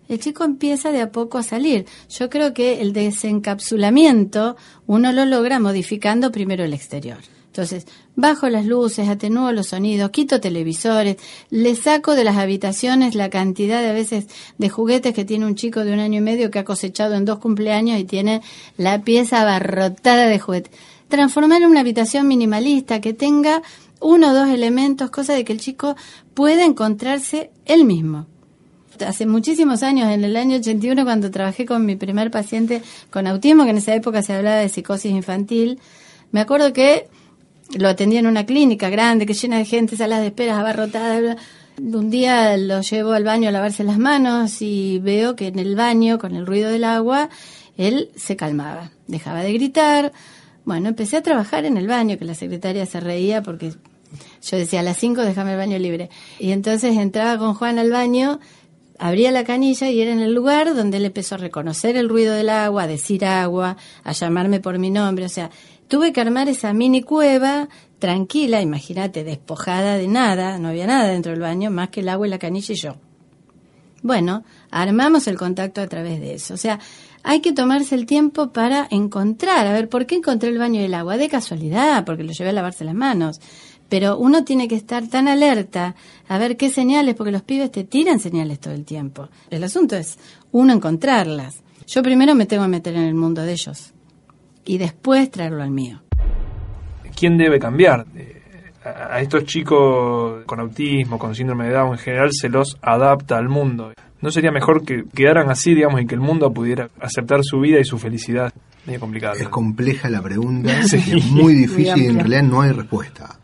el 0.08 0.20
chico 0.20 0.44
empieza 0.44 0.92
de 0.92 1.00
a 1.00 1.10
poco 1.10 1.38
a 1.38 1.42
salir. 1.42 1.86
Yo 2.10 2.30
creo 2.30 2.54
que 2.54 2.80
el 2.80 2.92
desencapsulamiento 2.92 4.56
uno 4.86 5.10
lo 5.12 5.24
logra 5.24 5.58
modificando 5.58 6.30
primero 6.30 6.62
el 6.62 6.74
exterior. 6.74 7.18
Entonces, 7.54 7.86
bajo 8.16 8.48
las 8.48 8.66
luces, 8.66 9.08
atenúo 9.08 9.52
los 9.52 9.68
sonidos, 9.68 10.10
quito 10.10 10.40
televisores, 10.40 11.18
le 11.50 11.76
saco 11.76 12.16
de 12.16 12.24
las 12.24 12.36
habitaciones 12.36 13.14
la 13.14 13.30
cantidad 13.30 13.80
de 13.80 13.92
veces 13.92 14.26
de 14.58 14.68
juguetes 14.68 15.14
que 15.14 15.24
tiene 15.24 15.46
un 15.46 15.54
chico 15.54 15.84
de 15.84 15.92
un 15.92 16.00
año 16.00 16.18
y 16.18 16.20
medio 16.20 16.50
que 16.50 16.58
ha 16.58 16.64
cosechado 16.64 17.14
en 17.14 17.24
dos 17.24 17.38
cumpleaños 17.38 18.00
y 18.00 18.02
tiene 18.02 18.42
la 18.76 19.02
pieza 19.02 19.40
abarrotada 19.40 20.26
de 20.26 20.40
juguetes. 20.40 20.72
Transformar 21.06 21.62
en 21.62 21.68
una 21.68 21.78
habitación 21.78 22.26
minimalista 22.26 23.00
que 23.00 23.12
tenga 23.12 23.62
uno 24.00 24.32
o 24.32 24.34
dos 24.34 24.48
elementos, 24.48 25.12
cosa 25.12 25.34
de 25.34 25.44
que 25.44 25.52
el 25.52 25.60
chico 25.60 25.94
pueda 26.34 26.64
encontrarse 26.64 27.52
él 27.66 27.84
mismo. 27.84 28.26
Hace 29.06 29.26
muchísimos 29.26 29.84
años, 29.84 30.10
en 30.10 30.24
el 30.24 30.36
año 30.36 30.56
81, 30.56 31.04
cuando 31.04 31.30
trabajé 31.30 31.66
con 31.66 31.86
mi 31.86 31.94
primer 31.94 32.32
paciente 32.32 32.82
con 33.10 33.28
autismo, 33.28 33.62
que 33.62 33.70
en 33.70 33.76
esa 33.76 33.94
época 33.94 34.22
se 34.22 34.32
hablaba 34.32 34.56
de 34.56 34.68
psicosis 34.68 35.12
infantil, 35.12 35.78
me 36.32 36.40
acuerdo 36.40 36.72
que 36.72 37.06
lo 37.76 37.88
atendía 37.88 38.20
en 38.20 38.26
una 38.26 38.46
clínica 38.46 38.88
grande 38.90 39.26
que 39.26 39.34
llena 39.34 39.58
de 39.58 39.64
gente, 39.64 39.96
salas 39.96 40.20
de 40.20 40.26
esperas 40.26 40.58
abarrotadas. 40.58 41.36
Un 41.78 42.10
día 42.10 42.56
lo 42.56 42.82
llevo 42.82 43.12
al 43.12 43.24
baño 43.24 43.48
a 43.48 43.52
lavarse 43.52 43.82
las 43.82 43.98
manos 43.98 44.62
y 44.62 45.00
veo 45.00 45.34
que 45.34 45.48
en 45.48 45.58
el 45.58 45.74
baño, 45.74 46.18
con 46.18 46.36
el 46.36 46.46
ruido 46.46 46.70
del 46.70 46.84
agua, 46.84 47.30
él 47.76 48.10
se 48.14 48.36
calmaba, 48.36 48.92
dejaba 49.08 49.42
de 49.42 49.52
gritar. 49.52 50.12
Bueno, 50.64 50.88
empecé 50.88 51.16
a 51.16 51.22
trabajar 51.22 51.64
en 51.64 51.76
el 51.76 51.88
baño, 51.88 52.16
que 52.16 52.24
la 52.24 52.34
secretaria 52.34 52.86
se 52.86 53.00
reía 53.00 53.42
porque 53.42 53.72
yo 54.42 54.56
decía 54.56 54.80
a 54.80 54.82
las 54.82 54.98
5 54.98 55.22
déjame 55.22 55.52
el 55.52 55.58
baño 55.58 55.78
libre. 55.78 56.10
Y 56.38 56.52
entonces 56.52 56.96
entraba 56.96 57.38
con 57.38 57.54
Juan 57.54 57.78
al 57.78 57.90
baño, 57.90 58.38
abría 58.98 59.32
la 59.32 59.44
canilla 59.44 59.90
y 59.90 60.00
era 60.00 60.12
en 60.12 60.20
el 60.20 60.32
lugar 60.32 60.74
donde 60.74 60.98
él 60.98 61.04
empezó 61.06 61.34
a 61.34 61.38
reconocer 61.38 61.96
el 61.96 62.08
ruido 62.08 62.34
del 62.34 62.48
agua, 62.48 62.84
a 62.84 62.86
decir 62.86 63.24
agua, 63.24 63.76
a 64.04 64.12
llamarme 64.12 64.60
por 64.60 64.78
mi 64.78 64.90
nombre. 64.90 65.24
O 65.24 65.28
sea, 65.28 65.50
tuve 65.94 66.12
que 66.12 66.20
armar 66.20 66.48
esa 66.48 66.72
mini 66.72 67.02
cueva 67.02 67.68
tranquila, 68.00 68.60
imagínate, 68.60 69.22
despojada 69.22 69.96
de 69.96 70.08
nada, 70.08 70.58
no 70.58 70.70
había 70.70 70.88
nada 70.88 71.06
dentro 71.06 71.30
del 71.30 71.40
baño, 71.40 71.70
más 71.70 71.90
que 71.90 72.00
el 72.00 72.08
agua 72.08 72.26
y 72.26 72.30
la 72.30 72.40
canilla 72.40 72.74
y 72.74 72.76
yo. 72.76 72.96
Bueno, 74.02 74.42
armamos 74.72 75.28
el 75.28 75.38
contacto 75.38 75.80
a 75.80 75.86
través 75.86 76.18
de 76.18 76.34
eso. 76.34 76.54
O 76.54 76.56
sea, 76.56 76.80
hay 77.22 77.38
que 77.38 77.52
tomarse 77.52 77.94
el 77.94 78.06
tiempo 78.06 78.52
para 78.52 78.88
encontrar, 78.90 79.68
a 79.68 79.72
ver, 79.72 79.88
¿por 79.88 80.04
qué 80.04 80.16
encontré 80.16 80.48
el 80.48 80.58
baño 80.58 80.80
y 80.80 80.86
el 80.86 80.94
agua? 80.94 81.16
De 81.16 81.28
casualidad, 81.28 82.04
porque 82.04 82.24
lo 82.24 82.32
llevé 82.32 82.50
a 82.50 82.54
lavarse 82.54 82.84
las 82.84 82.96
manos. 82.96 83.40
Pero 83.88 84.18
uno 84.18 84.42
tiene 84.42 84.66
que 84.66 84.74
estar 84.74 85.06
tan 85.06 85.28
alerta 85.28 85.94
a 86.26 86.38
ver 86.38 86.56
qué 86.56 86.70
señales, 86.70 87.14
porque 87.14 87.30
los 87.30 87.42
pibes 87.42 87.70
te 87.70 87.84
tiran 87.84 88.18
señales 88.18 88.58
todo 88.58 88.74
el 88.74 88.84
tiempo. 88.84 89.28
El 89.48 89.62
asunto 89.62 89.94
es 89.94 90.18
uno 90.50 90.72
encontrarlas. 90.72 91.62
Yo 91.86 92.02
primero 92.02 92.34
me 92.34 92.46
tengo 92.46 92.64
que 92.64 92.68
meter 92.68 92.96
en 92.96 93.04
el 93.04 93.14
mundo 93.14 93.42
de 93.42 93.52
ellos 93.52 93.93
y 94.64 94.78
después 94.78 95.30
traerlo 95.30 95.62
al 95.62 95.70
mío. 95.70 96.00
¿Quién 97.16 97.36
debe 97.36 97.58
cambiar? 97.58 98.06
Eh, 98.16 98.42
a 98.84 99.20
estos 99.20 99.44
chicos 99.44 100.44
con 100.44 100.60
autismo, 100.60 101.18
con 101.18 101.34
síndrome 101.34 101.66
de 101.66 101.74
Down 101.74 101.92
en 101.92 101.98
general, 101.98 102.30
se 102.32 102.48
los 102.48 102.76
adapta 102.82 103.38
al 103.38 103.48
mundo. 103.48 103.92
¿No 104.20 104.30
sería 104.30 104.50
mejor 104.50 104.84
que 104.84 105.04
quedaran 105.14 105.50
así, 105.50 105.74
digamos, 105.74 106.00
y 106.00 106.06
que 106.06 106.14
el 106.14 106.20
mundo 106.20 106.52
pudiera 106.52 106.88
aceptar 107.00 107.40
su 107.42 107.60
vida 107.60 107.78
y 107.78 107.84
su 107.84 107.98
felicidad? 107.98 108.52
Es 108.86 108.98
complicado. 108.98 109.34
Es 109.34 109.48
compleja 109.48 110.10
la 110.10 110.22
pregunta, 110.22 110.80
es 110.82 111.30
muy 111.30 111.54
difícil 111.54 112.02
y 112.02 112.06
en 112.06 112.18
realidad 112.18 112.42
no 112.42 112.60
hay 112.60 112.72
respuesta. 112.72 113.38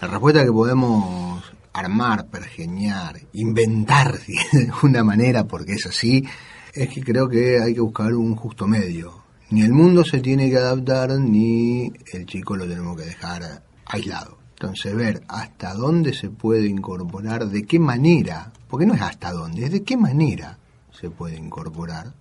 La 0.00 0.08
respuesta 0.08 0.44
que 0.44 0.52
podemos 0.52 1.42
armar, 1.72 2.26
pergeñar, 2.26 3.16
inventar 3.32 4.18
de 4.52 4.70
alguna 4.70 5.04
manera, 5.04 5.44
porque 5.44 5.72
es 5.72 5.86
así, 5.86 6.24
es 6.72 6.88
que 6.88 7.02
creo 7.02 7.28
que 7.28 7.60
hay 7.60 7.74
que 7.74 7.80
buscar 7.80 8.12
un 8.14 8.34
justo 8.34 8.66
medio. 8.66 9.23
Ni 9.54 9.62
el 9.62 9.72
mundo 9.72 10.04
se 10.04 10.18
tiene 10.18 10.50
que 10.50 10.56
adaptar, 10.56 11.12
ni 11.12 11.92
el 12.12 12.26
chico 12.26 12.56
lo 12.56 12.66
tenemos 12.66 12.96
que 12.96 13.04
dejar 13.04 13.62
aislado. 13.86 14.36
Entonces, 14.54 14.96
ver 14.96 15.22
hasta 15.28 15.74
dónde 15.74 16.12
se 16.12 16.28
puede 16.28 16.66
incorporar, 16.66 17.46
de 17.46 17.64
qué 17.64 17.78
manera, 17.78 18.50
porque 18.66 18.84
no 18.84 18.94
es 18.94 19.00
hasta 19.00 19.30
dónde, 19.30 19.66
es 19.66 19.70
de 19.70 19.84
qué 19.84 19.96
manera 19.96 20.58
se 20.90 21.08
puede 21.08 21.36
incorporar, 21.36 22.12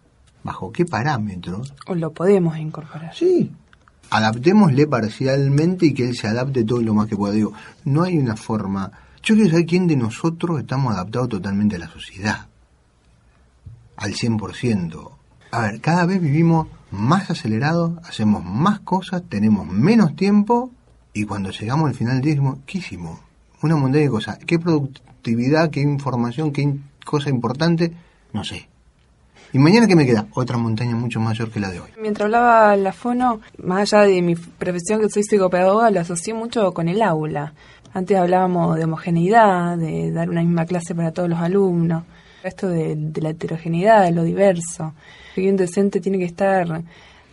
bajo 0.44 0.72
qué 0.72 0.86
parámetros. 0.86 1.74
O 1.88 1.96
lo 1.96 2.14
podemos 2.14 2.56
incorporar. 2.60 3.16
Sí, 3.16 3.52
adaptémosle 4.12 4.86
parcialmente 4.86 5.88
y 5.88 5.96
que 5.96 6.10
él 6.10 6.16
se 6.16 6.28
adapte 6.28 6.64
todo 6.64 6.84
lo 6.84 6.94
más 6.94 7.08
que 7.08 7.16
pueda. 7.18 7.34
Digo, 7.34 7.54
no 7.86 8.04
hay 8.04 8.16
una 8.20 8.36
forma. 8.36 8.92
Yo 9.24 9.34
quiero 9.34 9.50
saber 9.50 9.66
quién 9.66 9.88
de 9.88 9.96
nosotros 9.96 10.60
estamos 10.60 10.94
adaptados 10.94 11.30
totalmente 11.30 11.78
a 11.78 11.80
la 11.80 11.90
sociedad. 11.90 12.46
Al 13.96 14.14
100%. 14.14 15.12
A 15.50 15.62
ver, 15.62 15.82
cada 15.82 16.06
vez 16.06 16.22
vivimos 16.22 16.68
más 16.94 17.30
acelerados, 17.32 17.98
hacemos 18.06 18.46
más 18.46 18.80
cosas, 18.80 19.24
tenemos 19.28 19.68
menos 19.68 20.16
tiempo 20.16 20.72
y 21.12 21.26
cuando 21.26 21.50
llegamos 21.50 21.90
al 21.90 21.96
final 21.96 22.22
decimos, 22.22 22.60
¿qué 22.66 22.78
hicimos? 22.78 23.20
Una 23.62 23.76
montaña 23.76 24.04
de 24.04 24.10
cosas. 24.10 24.38
¿Qué 24.46 24.60
productividad, 24.60 25.70
qué 25.70 25.82
información, 25.82 26.52
qué 26.52 26.76
cosa 27.06 27.30
importante? 27.30 27.94
No 28.32 28.44
sé. 28.44 28.68
¿Y 29.54 29.60
mañana 29.60 29.88
qué 29.88 29.96
me 29.96 30.06
queda? 30.06 30.28
Otra 30.34 30.58
montaña 30.58 30.96
mucho 30.96 31.20
mayor 31.20 31.52
que 31.52 31.60
la 31.60 31.70
de 31.70 31.80
hoy. 31.80 31.90
Mientras 32.00 32.26
hablaba 32.26 32.76
la 32.76 32.94
fono, 32.94 33.40
más 33.58 33.94
allá 33.94 34.06
de 34.06 34.22
mi 34.22 34.36
profesión 34.36 35.00
que 35.00 35.10
soy 35.10 35.24
psicopedagoga, 35.24 35.92
lo 35.92 36.00
asocié 36.00 36.34
mucho 36.34 36.74
con 36.74 36.90
el 36.90 37.02
aula. 37.02 37.54
Antes 37.94 38.18
hablábamos 38.18 38.76
de 38.76 38.86
homogeneidad, 38.86 39.78
de 39.78 40.12
dar 40.12 40.30
una 40.30 40.42
misma 40.42 40.66
clase 40.66 40.96
para 40.96 41.12
todos 41.12 41.30
los 41.30 41.40
alumnos. 41.40 42.04
Esto 42.44 42.68
de 42.68 43.12
la 43.22 43.30
heterogeneidad, 43.30 44.04
de 44.04 44.12
lo 44.12 44.24
diverso. 44.24 44.94
Un 45.38 45.58
docente 45.58 46.00
tiene 46.00 46.18
que 46.18 46.26
estar 46.26 46.84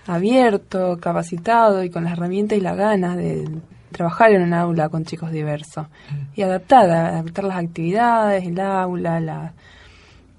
abierto, 0.07 0.98
capacitado 1.01 1.84
y 1.84 1.90
con 1.90 2.05
las 2.05 2.14
herramientas 2.14 2.59
y 2.59 2.61
las 2.61 2.76
ganas 2.76 3.16
de 3.16 3.48
trabajar 3.92 4.32
en 4.32 4.42
un 4.42 4.55
aula 4.55 4.88
con 4.88 5.05
chicos 5.05 5.30
diversos 5.30 5.86
y 6.34 6.42
adaptar, 6.42 6.90
adaptar 6.90 7.44
las 7.44 7.59
actividades, 7.59 8.44
el 8.46 8.59
aula, 8.61 9.53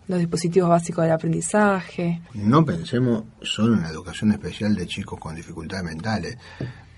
los 0.07 0.20
dispositivos 0.20 0.70
básicos 0.70 1.03
del 1.03 1.14
aprendizaje. 1.14 2.22
No 2.34 2.66
pensemos 2.66 3.24
solo 3.41 3.76
en 3.76 3.84
la 3.84 3.89
educación 3.89 4.32
especial 4.32 4.76
de 4.76 4.88
chicos 4.88 5.20
con 5.20 5.36
dificultades 5.36 5.86
mentales. 5.86 6.38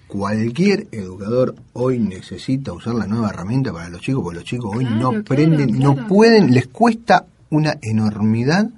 Cualquier 0.08 0.88
educador 0.92 1.56
hoy 1.74 1.98
necesita 2.00 2.72
usar 2.72 2.94
la 2.94 3.08
nueva 3.08 3.30
herramienta 3.30 3.74
para 3.74 3.90
los 3.90 4.02
chicos, 4.02 4.24
porque 4.24 4.40
los 4.40 4.46
chicos 4.46 4.76
hoy 4.76 4.86
no 4.86 5.10
aprenden, 5.10 5.80
no 5.80 6.08
pueden, 6.08 6.54
les 6.54 6.68
cuesta 6.68 7.26
una 7.50 7.78
enormidad 7.82 8.70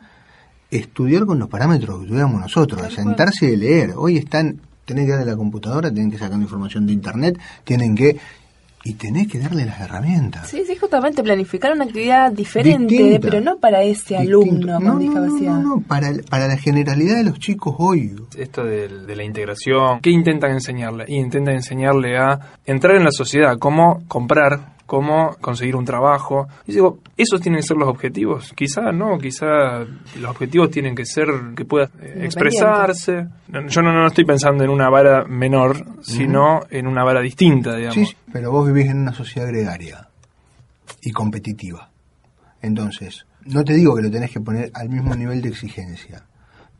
estudiar 0.77 1.25
con 1.25 1.39
los 1.39 1.49
parámetros 1.49 1.99
que 1.99 2.05
estudiamos 2.05 2.39
nosotros, 2.39 2.93
sentarse 2.93 3.51
y 3.51 3.55
leer. 3.55 3.93
Hoy 3.95 4.17
están, 4.17 4.59
tienen 4.85 5.05
que 5.05 5.11
darle 5.11 5.31
la 5.31 5.37
computadora, 5.37 5.91
tienen 5.91 6.11
que 6.11 6.17
sacar 6.17 6.39
información 6.39 6.85
de 6.85 6.93
internet, 6.93 7.39
tienen 7.63 7.95
que 7.95 8.17
y 8.87 8.93
tenés 8.93 9.27
que 9.27 9.39
darle 9.39 9.65
las 9.65 9.81
herramientas. 9.81 10.47
Sí, 10.47 10.63
sí, 10.65 10.75
justamente 10.75 11.23
planificar 11.23 11.73
una 11.73 11.85
actividad 11.85 12.31
diferente, 12.31 13.19
pero 13.19 13.41
no 13.41 13.57
para 13.57 13.81
ese 13.81 14.15
alumno 14.15 14.79
con 14.79 14.99
discapacidad. 14.99 15.53
No, 15.53 15.77
no, 15.77 15.81
para, 15.81 16.13
para 16.29 16.47
la 16.47 16.55
generalidad 16.55 17.17
de 17.17 17.23
los 17.23 17.39
chicos 17.39 17.75
hoy. 17.79 18.15
Esto 18.37 18.63
de, 18.63 18.87
de, 18.87 19.15
la 19.15 19.23
integración, 19.23 20.01
¿qué 20.01 20.11
intentan 20.11 20.51
enseñarle? 20.51 21.05
Y 21.07 21.15
intentan 21.15 21.55
enseñarle 21.55 22.15
a 22.15 22.39
entrar 22.63 22.95
en 22.95 23.05
la 23.05 23.11
sociedad, 23.11 23.57
cómo 23.57 24.03
comprar, 24.07 24.74
cómo 24.85 25.35
conseguir 25.41 25.75
un 25.75 25.85
trabajo. 25.85 26.47
Y 26.67 26.73
digo, 26.73 26.99
¿esos 27.17 27.41
tienen 27.41 27.61
que 27.61 27.67
ser 27.67 27.77
los 27.77 27.89
objetivos? 27.89 28.53
Quizá 28.53 28.91
no, 28.91 29.17
quizá 29.17 29.79
los 30.19 30.31
objetivos 30.31 30.69
tienen 30.69 30.95
que 30.95 31.05
ser 31.05 31.27
que 31.55 31.65
pueda 31.65 31.89
eh, 32.01 32.21
expresarse. 32.23 33.27
Yo 33.47 33.81
no, 33.81 33.91
no, 33.93 34.07
estoy 34.07 34.25
pensando 34.25 34.63
en 34.63 34.69
una 34.69 34.89
vara 34.89 35.25
menor, 35.25 36.01
sino 36.01 36.61
en 36.69 36.87
una 36.87 37.03
vara 37.03 37.21
distinta, 37.21 37.75
digamos. 37.75 37.95
Sí, 37.95 38.15
pero 38.31 38.51
vos 38.51 38.67
vivís 38.67 38.89
en 38.89 38.99
una 39.01 39.13
sociedad 39.13 39.47
gregaria 39.47 40.07
y 41.01 41.11
competitiva. 41.11 41.89
Entonces, 42.61 43.25
no 43.45 43.63
te 43.63 43.73
digo 43.73 43.95
que 43.95 44.01
lo 44.01 44.11
tenés 44.11 44.31
que 44.31 44.39
poner 44.39 44.71
al 44.73 44.89
mismo 44.89 45.15
nivel 45.15 45.41
de 45.41 45.49
exigencia, 45.49 46.25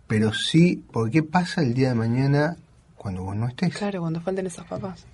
pero 0.07 0.33
sí, 0.33 0.83
¿por 0.91 1.09
qué 1.09 1.23
pasa 1.23 1.61
el 1.61 1.73
día 1.73 1.89
de 1.89 1.95
mañana 1.95 2.55
cuando 2.95 3.23
vos 3.23 3.35
no 3.35 3.47
estés? 3.47 3.75
Claro, 3.75 4.01
cuando 4.01 4.21
falten 4.21 4.47
esos 4.47 4.65
papás. 4.65 5.05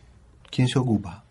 ¿Quién 0.50 0.68
se 0.68 0.80
ocupa? 0.80 1.24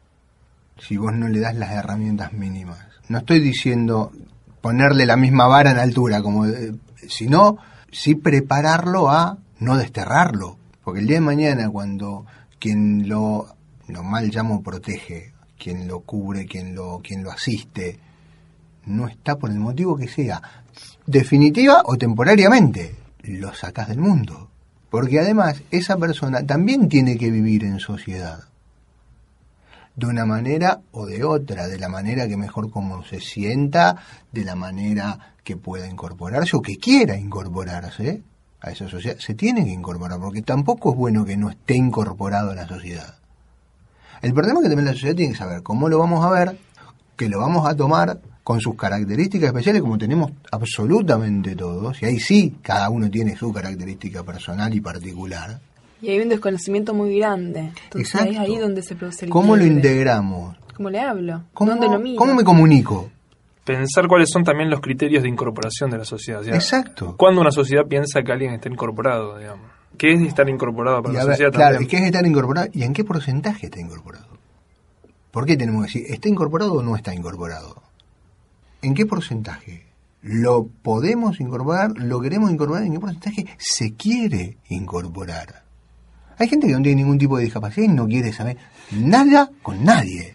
Si 0.80 0.96
vos 0.96 1.12
no 1.12 1.28
le 1.28 1.40
das 1.40 1.54
las 1.54 1.72
herramientas 1.72 2.32
mínimas. 2.32 2.78
No 3.08 3.18
estoy 3.18 3.40
diciendo 3.40 4.12
ponerle 4.60 5.06
la 5.06 5.16
misma 5.16 5.46
vara 5.46 5.70
en 5.70 5.78
altura, 5.78 6.22
como, 6.22 6.46
eh, 6.46 6.72
sino 7.08 7.58
sí 7.90 8.14
prepararlo 8.14 9.10
a 9.10 9.38
no 9.58 9.76
desterrarlo. 9.76 10.56
Porque 10.82 11.00
el 11.00 11.06
día 11.06 11.16
de 11.16 11.22
mañana 11.22 11.70
cuando 11.70 12.26
quien 12.58 13.08
lo, 13.08 13.54
lo 13.88 14.02
mal 14.02 14.30
llamo 14.30 14.62
protege, 14.62 15.32
quien 15.58 15.86
lo 15.86 16.00
cubre, 16.00 16.46
quien 16.46 16.74
lo, 16.74 17.00
quien 17.02 17.22
lo 17.22 17.30
asiste, 17.30 17.98
no 18.86 19.06
está 19.06 19.36
por 19.36 19.50
el 19.50 19.58
motivo 19.58 19.96
que 19.96 20.08
sea, 20.08 20.40
definitiva 21.06 21.82
o 21.84 21.96
temporariamente, 21.96 22.94
lo 23.22 23.52
sacas 23.54 23.88
del 23.88 23.98
mundo. 23.98 24.50
Porque 24.88 25.20
además 25.20 25.62
esa 25.70 25.96
persona 25.96 26.44
también 26.44 26.88
tiene 26.88 27.16
que 27.16 27.30
vivir 27.30 27.64
en 27.64 27.78
sociedad 27.78 28.49
de 30.00 30.06
una 30.06 30.24
manera 30.24 30.80
o 30.92 31.04
de 31.04 31.22
otra, 31.22 31.68
de 31.68 31.78
la 31.78 31.90
manera 31.90 32.26
que 32.26 32.38
mejor 32.38 32.70
como 32.70 33.04
se 33.04 33.20
sienta, 33.20 33.96
de 34.32 34.44
la 34.44 34.56
manera 34.56 35.34
que 35.44 35.58
pueda 35.58 35.86
incorporarse 35.86 36.56
o 36.56 36.62
que 36.62 36.78
quiera 36.78 37.18
incorporarse 37.18 38.22
a 38.62 38.70
esa 38.70 38.88
sociedad. 38.88 39.18
Se 39.18 39.34
tiene 39.34 39.62
que 39.62 39.70
incorporar, 39.70 40.18
porque 40.18 40.40
tampoco 40.40 40.92
es 40.92 40.96
bueno 40.96 41.24
que 41.26 41.36
no 41.36 41.50
esté 41.50 41.76
incorporado 41.76 42.52
a 42.52 42.54
la 42.54 42.66
sociedad. 42.66 43.14
El 44.22 44.32
problema 44.32 44.60
es 44.60 44.64
que 44.64 44.68
también 44.70 44.86
la 44.86 44.92
sociedad 44.92 45.16
tiene 45.16 45.32
que 45.32 45.38
saber 45.38 45.62
cómo 45.62 45.88
lo 45.90 45.98
vamos 45.98 46.24
a 46.24 46.30
ver, 46.30 46.58
que 47.16 47.28
lo 47.28 47.38
vamos 47.38 47.68
a 47.68 47.76
tomar 47.76 48.20
con 48.42 48.58
sus 48.58 48.76
características 48.76 49.48
especiales 49.48 49.82
como 49.82 49.98
tenemos 49.98 50.32
absolutamente 50.50 51.54
todos, 51.54 52.00
y 52.00 52.06
ahí 52.06 52.18
sí 52.18 52.56
cada 52.62 52.88
uno 52.88 53.10
tiene 53.10 53.36
su 53.36 53.52
característica 53.52 54.22
personal 54.22 54.74
y 54.74 54.80
particular, 54.80 55.60
y 56.02 56.10
hay 56.10 56.20
un 56.20 56.28
desconocimiento 56.28 56.94
muy 56.94 57.18
grande. 57.18 57.72
Entonces 57.84 58.14
es 58.14 58.38
ahí 58.38 58.56
donde 58.56 58.82
se 58.82 58.94
produce 58.94 59.26
el 59.26 59.30
¿Cómo 59.30 59.56
lo 59.56 59.64
integramos? 59.64 60.56
¿Cómo 60.76 60.90
le 60.90 61.00
hablo? 61.00 61.44
¿Cómo, 61.52 61.70
¿Dónde 61.72 61.88
lo 61.88 61.98
miro? 61.98 62.16
¿Cómo 62.18 62.34
me 62.34 62.44
comunico? 62.44 63.10
Pensar 63.64 64.08
cuáles 64.08 64.30
son 64.30 64.42
también 64.42 64.70
los 64.70 64.80
criterios 64.80 65.22
de 65.22 65.28
incorporación 65.28 65.90
de 65.90 65.98
la 65.98 66.04
sociedad. 66.04 66.42
Exacto. 66.48 67.14
¿Cuándo 67.16 67.40
una 67.40 67.52
sociedad 67.52 67.86
piensa 67.86 68.22
que 68.22 68.32
alguien 68.32 68.54
está 68.54 68.68
incorporado, 68.68 69.38
digamos? 69.38 69.66
¿Qué 69.98 70.14
es 70.14 70.22
estar 70.22 70.48
incorporado 70.48 71.02
para 71.02 71.14
la 71.14 71.22
sociedad 71.24 71.52
Claro, 71.52 71.82
¿y 71.82 71.86
qué 71.86 71.98
es 71.98 72.04
estar 72.04 72.26
incorporado? 72.26 72.68
¿Y 72.72 72.84
en 72.84 72.94
qué 72.94 73.04
porcentaje 73.04 73.66
está 73.66 73.80
incorporado? 73.80 74.26
¿Por 75.30 75.44
qué 75.44 75.56
tenemos 75.56 75.82
que 75.82 75.98
decir, 75.98 76.12
¿está 76.12 76.28
incorporado 76.28 76.72
o 76.74 76.82
no 76.82 76.96
está 76.96 77.14
incorporado? 77.14 77.82
¿En 78.82 78.94
qué 78.94 79.04
porcentaje? 79.04 79.86
¿Lo 80.22 80.66
podemos 80.66 81.40
incorporar? 81.40 81.92
¿Lo 81.96 82.20
queremos 82.20 82.50
incorporar? 82.50 82.84
¿En 82.84 82.92
qué 82.94 83.00
porcentaje 83.00 83.46
se 83.58 83.94
quiere 83.94 84.56
incorporar? 84.68 85.64
Hay 86.40 86.48
gente 86.48 86.66
que 86.66 86.72
no 86.72 86.80
tiene 86.80 87.02
ningún 87.02 87.18
tipo 87.18 87.36
de 87.36 87.44
discapacidad 87.44 87.84
y 87.84 87.94
no 87.94 88.06
quiere 88.06 88.32
saber 88.32 88.56
nada 88.92 89.50
con 89.60 89.84
nadie. 89.84 90.34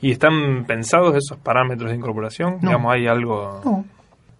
¿Y 0.00 0.10
están 0.10 0.64
pensados 0.66 1.14
esos 1.14 1.38
parámetros 1.38 1.90
de 1.90 1.96
incorporación? 1.96 2.54
No. 2.60 2.70
Digamos, 2.70 2.92
¿hay 2.92 3.06
algo...? 3.06 3.60
No. 3.64 3.84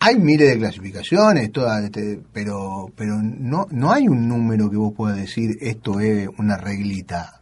Hay 0.00 0.16
miles 0.18 0.48
de 0.48 0.58
clasificaciones, 0.58 1.52
todas, 1.52 1.84
este, 1.84 2.18
pero 2.32 2.90
pero 2.96 3.14
no 3.22 3.68
no 3.70 3.92
hay 3.92 4.08
un 4.08 4.26
número 4.26 4.68
que 4.68 4.76
vos 4.76 4.92
puedas 4.92 5.16
decir 5.16 5.56
esto 5.60 6.00
es 6.00 6.28
una 6.38 6.56
reglita. 6.56 7.40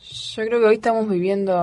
Yo 0.00 0.44
creo 0.44 0.58
que 0.58 0.66
hoy 0.66 0.74
estamos 0.74 1.08
viviendo 1.08 1.54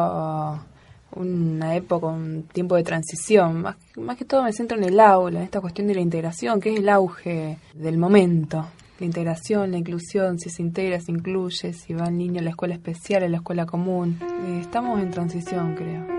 una 1.12 1.76
época, 1.76 2.08
un 2.08 2.44
tiempo 2.44 2.78
de 2.78 2.84
transición. 2.84 3.62
Más, 3.62 3.76
más 3.98 4.16
que 4.16 4.24
todo 4.24 4.44
me 4.44 4.54
centro 4.54 4.78
en 4.78 4.86
el 4.86 5.02
aula, 5.02 5.40
en 5.40 5.44
esta 5.44 5.60
cuestión 5.60 5.88
de 5.88 5.96
la 5.96 6.02
integración, 6.02 6.62
que 6.62 6.72
es 6.72 6.80
el 6.80 6.88
auge 6.88 7.58
del 7.74 7.98
momento. 7.98 8.66
La 9.00 9.06
integración, 9.06 9.72
la 9.72 9.78
inclusión, 9.78 10.40
si 10.40 10.50
se 10.50 10.64
integra, 10.64 11.00
se 11.00 11.12
incluye, 11.12 11.72
si 11.74 11.94
va 11.94 12.08
el 12.08 12.18
niño 12.18 12.40
a 12.40 12.44
la 12.44 12.50
escuela 12.50 12.74
especial, 12.74 13.24
a 13.24 13.30
la 13.30 13.38
escuela 13.38 13.68
común. 13.68 14.18
Eh, 14.22 14.60
estamos 14.62 15.00
en 15.00 15.12
transición, 15.12 15.76
creo. 15.76 16.18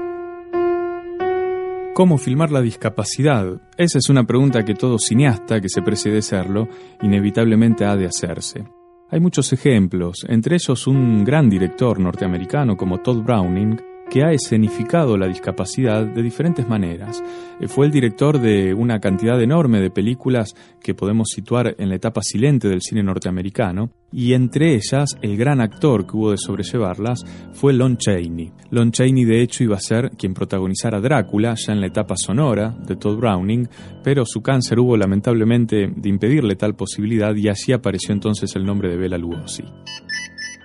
¿Cómo 1.94 2.16
filmar 2.18 2.52
la 2.52 2.60
discapacidad? 2.60 3.60
Esa 3.76 3.98
es 3.98 4.08
una 4.08 4.24
pregunta 4.24 4.64
que 4.64 4.74
todo 4.74 5.00
cineasta 5.00 5.60
que 5.60 5.68
se 5.68 5.82
precede 5.82 6.22
serlo 6.22 6.68
inevitablemente 7.02 7.84
ha 7.84 7.96
de 7.96 8.06
hacerse. 8.06 8.64
Hay 9.10 9.18
muchos 9.18 9.52
ejemplos, 9.52 10.24
entre 10.28 10.54
ellos 10.54 10.86
un 10.86 11.24
gran 11.24 11.50
director 11.50 11.98
norteamericano 11.98 12.76
como 12.76 12.98
Todd 12.98 13.24
Browning, 13.24 13.80
que 14.10 14.22
ha 14.24 14.32
escenificado 14.32 15.16
la 15.16 15.26
discapacidad 15.26 16.04
de 16.06 16.22
diferentes 16.22 16.68
maneras. 16.68 17.22
Eh, 17.60 17.68
fue 17.68 17.86
el 17.86 17.92
director 17.92 18.40
de 18.40 18.74
una 18.74 19.00
cantidad 19.00 19.40
enorme 19.40 19.80
de 19.80 19.90
películas 19.90 20.54
que 20.82 20.94
podemos 20.94 21.28
situar 21.28 21.74
en 21.78 21.88
la 21.88 21.96
etapa 21.96 22.22
silente 22.22 22.68
del 22.68 22.80
cine 22.80 23.02
norteamericano, 23.02 23.90
y 24.10 24.32
entre 24.32 24.74
ellas 24.74 25.18
el 25.20 25.36
gran 25.36 25.60
actor 25.60 26.06
que 26.06 26.16
hubo 26.16 26.30
de 26.30 26.38
sobrellevarlas 26.38 27.24
fue 27.52 27.74
Lon 27.74 27.98
Chaney. 27.98 28.50
Lon 28.70 28.90
Chaney 28.90 29.24
de 29.24 29.42
hecho 29.42 29.64
iba 29.64 29.76
a 29.76 29.80
ser 29.80 30.10
quien 30.12 30.32
protagonizara 30.32 31.00
Drácula 31.00 31.54
ya 31.54 31.72
en 31.72 31.80
la 31.80 31.88
etapa 31.88 32.14
sonora 32.16 32.74
de 32.86 32.96
Todd 32.96 33.18
Browning, 33.18 33.68
pero 34.02 34.24
su 34.24 34.40
cáncer 34.40 34.78
hubo 34.78 34.96
lamentablemente 34.96 35.92
de 35.94 36.08
impedirle 36.08 36.56
tal 36.56 36.74
posibilidad 36.74 37.34
y 37.34 37.48
así 37.48 37.72
apareció 37.72 38.14
entonces 38.14 38.54
el 38.56 38.64
nombre 38.64 38.88
de 38.88 38.96
Bela 38.96 39.18
Lugosi. 39.18 39.64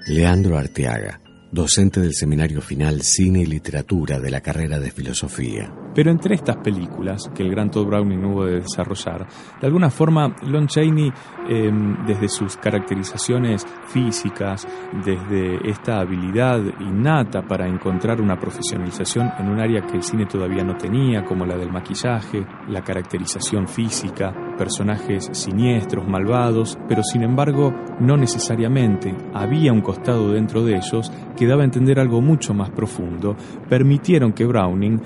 Leandro 0.08 0.58
Arteaga 0.58 1.22
docente 1.54 2.01
del 2.01 2.14
Seminario 2.14 2.62
Final 2.62 3.01
Cine 3.04 3.41
y 3.41 3.45
Literatura 3.45 4.20
de 4.20 4.32
la 4.32 4.41
carrera 4.41 4.80
de 4.80 4.89
Filosofía. 4.89 5.72
Pero 5.93 6.10
entre 6.10 6.34
estas 6.34 6.58
películas 6.58 7.30
que 7.36 7.43
el 7.43 7.51
gran 7.51 7.70
Todd 7.70 7.86
Browning 7.86 8.26
hubo 8.26 8.45
de 8.45 8.62
desarrollar, 8.62 9.28
de 9.62 9.68
alguna 9.68 9.91
forma 9.91 10.36
Lon 10.41 10.66
Chaney, 10.66 11.14
em, 11.47 12.06
desde 12.08 12.28
sus 12.28 12.58
caracterizaciones 12.58 13.68
físicas, 13.86 14.68
desde 15.06 15.70
esta 15.70 15.99
habilidad 15.99 16.60
innata 16.80 17.43
para 17.43 17.68
encontrar 17.68 18.20
una 18.20 18.39
profesionalización 18.39 19.30
en 19.38 19.49
un 19.49 19.60
área 19.60 19.86
que 19.86 19.97
el 19.97 20.04
cine 20.04 20.26
todavía 20.26 20.64
no 20.64 20.76
tenía, 20.76 21.24
como 21.24 21.45
la 21.45 21.56
del 21.56 21.72
maquillaje, 21.72 22.43
la 22.68 22.82
caracterización 22.82 23.68
física, 23.68 24.34
personajes 24.58 25.30
siniestros, 25.32 26.08
malvados, 26.08 26.78
pero 26.88 27.04
sin 27.04 27.24
embargo 27.24 27.74
no 27.99 28.18
necesariamente 28.18 29.16
había 29.34 29.74
un 29.74 29.82
costado 29.82 30.32
dentro 30.32 30.64
de 30.64 30.78
ellos 30.78 31.12
que 31.36 31.47
daba 31.47 31.62
a 31.62 31.66
entender 31.66 31.99
algo 31.99 32.22
mucho 32.22 32.54
más 32.54 32.70
profundo, 32.70 33.36
permitieron 33.70 34.34
que 34.34 34.45
Browning 34.45 35.01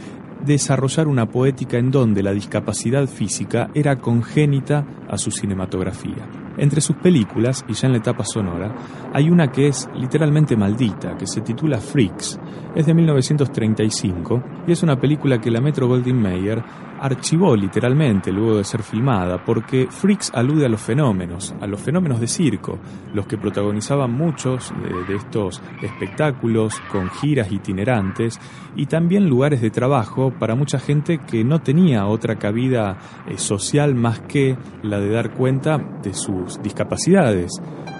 desarrollar 0.45 1.07
una 1.07 1.29
poética 1.29 1.77
en 1.77 1.91
donde 1.91 2.23
la 2.23 2.31
discapacidad 2.31 3.07
física 3.07 3.69
era 3.73 3.97
congénita 3.97 4.85
a 5.09 5.17
su 5.17 5.31
cinematografía. 5.31 6.27
Entre 6.57 6.81
sus 6.81 6.95
películas, 6.97 7.63
y 7.67 7.73
ya 7.73 7.87
en 7.87 7.93
la 7.93 7.99
etapa 7.99 8.23
sonora, 8.25 8.75
hay 9.13 9.29
una 9.29 9.51
que 9.51 9.67
es 9.67 9.89
literalmente 9.95 10.55
maldita, 10.55 11.15
que 11.17 11.27
se 11.27 11.41
titula 11.41 11.77
Freaks. 11.77 12.39
Es 12.75 12.85
de 12.85 12.93
1935 12.93 14.43
y 14.67 14.71
es 14.71 14.83
una 14.83 14.99
película 14.99 15.39
que 15.39 15.51
la 15.51 15.61
Metro 15.61 15.87
Goldwyn 15.87 16.21
Mayer 16.21 16.63
archivó 16.99 17.55
literalmente 17.55 18.31
luego 18.31 18.57
de 18.57 18.63
ser 18.63 18.83
filmada, 18.83 19.43
porque 19.43 19.87
Freaks 19.89 20.31
alude 20.33 20.65
a 20.65 20.69
los 20.69 20.81
fenómenos, 20.81 21.53
a 21.61 21.67
los 21.67 21.79
fenómenos 21.79 22.19
de 22.19 22.27
circo, 22.27 22.79
los 23.13 23.27
que 23.27 23.37
protagonizaban 23.37 24.11
muchos 24.11 24.73
de, 25.07 25.15
estos 25.15 25.61
espectáculos 25.81 26.79
con 26.91 27.09
giras 27.09 27.51
itinerantes 27.51 28.39
y 28.75 28.85
también 28.85 29.27
lugares 29.27 29.61
de 29.61 29.69
trabajo 29.69 30.31
para 30.31 30.55
mucha 30.55 30.79
gente 30.79 31.19
que 31.19 31.43
no 31.43 31.59
tenía 31.61 32.05
otra 32.05 32.37
cabida 32.37 32.97
eh, 33.27 33.37
social 33.37 33.95
más 33.95 34.19
que 34.21 34.57
la 34.83 34.96
de 34.99 35.09
dar 35.09 35.31
cuenta 35.31 35.77
de 35.77 36.13
sus 36.13 36.61
discapacidades. 36.61 37.51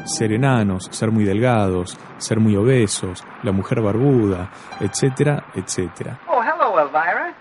Ser 0.06 0.32
enanos, 0.32 0.88
ser 0.92 1.12
muy 1.12 1.24
delgados, 1.24 1.98
ser 2.18 2.40
muy 2.40 2.56
obesos, 2.56 3.24
la 3.44 3.52
mujer 3.52 3.82
barbuda, 3.82 4.50
etcétera, 4.80 5.46
etcétera. 5.56 6.20
Oh, 6.28 6.42
hello, 6.42 6.80
Elvira. 6.80 7.34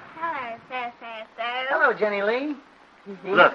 Hello, 1.70 1.92
Jenny 1.98 2.22
Lee. 2.22 2.56
Look, 3.24 3.54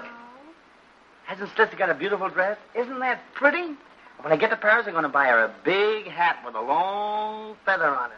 hasn't 1.25 1.49
Slissy 1.55 1.75
got 1.75 1.89
a 1.89 1.93
beautiful 1.93 2.29
dress? 2.29 2.57
Isn't 2.73 2.99
that 2.99 3.19
pretty? 3.33 3.75
When 4.23 4.31
I 4.31 4.37
get 4.37 4.51
to 4.51 4.57
Paris, 4.57 4.85
I'm 4.87 4.93
going 4.93 5.03
to 5.03 5.09
buy 5.09 5.27
her 5.27 5.45
a 5.45 5.51
big 5.63 6.07
hat 6.07 6.37
with 6.45 6.55
a 6.55 6.61
long 6.61 7.55
feather 7.65 7.89
on 7.89 8.11
it. 8.11 8.17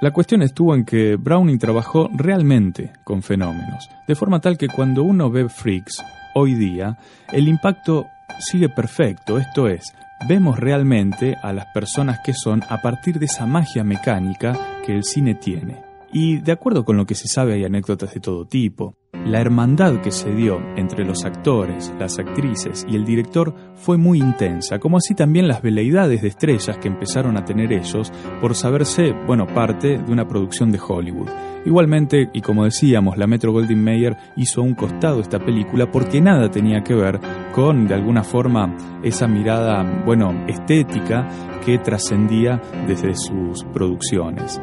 La 0.00 0.10
cuestión 0.10 0.42
estuvo 0.42 0.74
en 0.74 0.84
que 0.84 1.16
Browning 1.16 1.58
trabajó 1.58 2.10
realmente 2.14 2.92
con 3.04 3.22
fenómenos, 3.22 3.88
de 4.06 4.14
forma 4.14 4.40
tal 4.40 4.58
que 4.58 4.68
cuando 4.68 5.02
uno 5.02 5.30
ve 5.30 5.48
Freaks 5.48 6.02
hoy 6.34 6.54
día, 6.54 6.98
el 7.32 7.48
impacto 7.48 8.06
sigue 8.38 8.68
perfecto, 8.68 9.38
esto 9.38 9.68
es, 9.68 9.94
vemos 10.28 10.58
realmente 10.58 11.36
a 11.42 11.52
las 11.52 11.66
personas 11.66 12.20
que 12.24 12.34
son 12.34 12.62
a 12.68 12.82
partir 12.82 13.18
de 13.18 13.26
esa 13.26 13.46
magia 13.46 13.84
mecánica 13.84 14.80
que 14.84 14.92
el 14.92 15.04
cine 15.04 15.34
tiene. 15.34 15.82
Y 16.12 16.38
de 16.38 16.52
acuerdo 16.52 16.84
con 16.84 16.96
lo 16.96 17.06
que 17.06 17.14
se 17.14 17.28
sabe 17.28 17.54
hay 17.54 17.64
anécdotas 17.64 18.14
de 18.14 18.20
todo 18.20 18.46
tipo. 18.46 18.96
La 19.24 19.40
hermandad 19.40 20.02
que 20.02 20.10
se 20.10 20.30
dio 20.34 20.60
entre 20.76 21.02
los 21.02 21.24
actores, 21.24 21.90
las 21.98 22.18
actrices 22.18 22.84
y 22.86 22.94
el 22.94 23.06
director 23.06 23.54
fue 23.74 23.96
muy 23.96 24.18
intensa, 24.18 24.78
como 24.78 24.98
así 24.98 25.14
también 25.14 25.48
las 25.48 25.62
veleidades 25.62 26.20
de 26.20 26.28
estrellas 26.28 26.76
que 26.76 26.88
empezaron 26.88 27.38
a 27.38 27.44
tener 27.46 27.72
ellos 27.72 28.12
por 28.42 28.54
saberse, 28.54 29.12
bueno, 29.26 29.46
parte 29.46 29.96
de 29.96 30.12
una 30.12 30.28
producción 30.28 30.70
de 30.70 30.78
Hollywood. 30.78 31.30
Igualmente, 31.64 32.28
y 32.34 32.42
como 32.42 32.64
decíamos, 32.64 33.16
la 33.16 33.26
Metro 33.26 33.50
Goldwyn 33.52 33.82
Mayer 33.82 34.14
hizo 34.36 34.60
a 34.60 34.64
un 34.64 34.74
costado 34.74 35.20
esta 35.20 35.38
película 35.38 35.90
porque 35.90 36.20
nada 36.20 36.50
tenía 36.50 36.82
que 36.82 36.94
ver 36.94 37.18
con, 37.54 37.86
de 37.88 37.94
alguna 37.94 38.24
forma, 38.24 38.76
esa 39.02 39.26
mirada, 39.26 40.02
bueno, 40.04 40.44
estética 40.46 41.26
que 41.64 41.78
trascendía 41.78 42.60
desde 42.86 43.14
sus 43.14 43.64
producciones. 43.72 44.60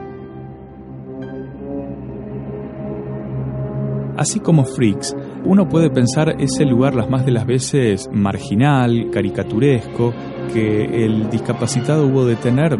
Así 4.21 4.39
como 4.39 4.65
Freaks, 4.65 5.15
uno 5.45 5.67
puede 5.67 5.89
pensar 5.89 6.35
ese 6.39 6.63
lugar 6.63 6.93
las 6.93 7.09
más 7.09 7.25
de 7.25 7.31
las 7.31 7.47
veces 7.47 8.07
marginal, 8.13 9.09
caricaturesco, 9.11 10.13
que 10.53 11.05
el 11.05 11.27
discapacitado 11.31 12.05
hubo 12.05 12.23
de 12.23 12.35
tener, 12.35 12.79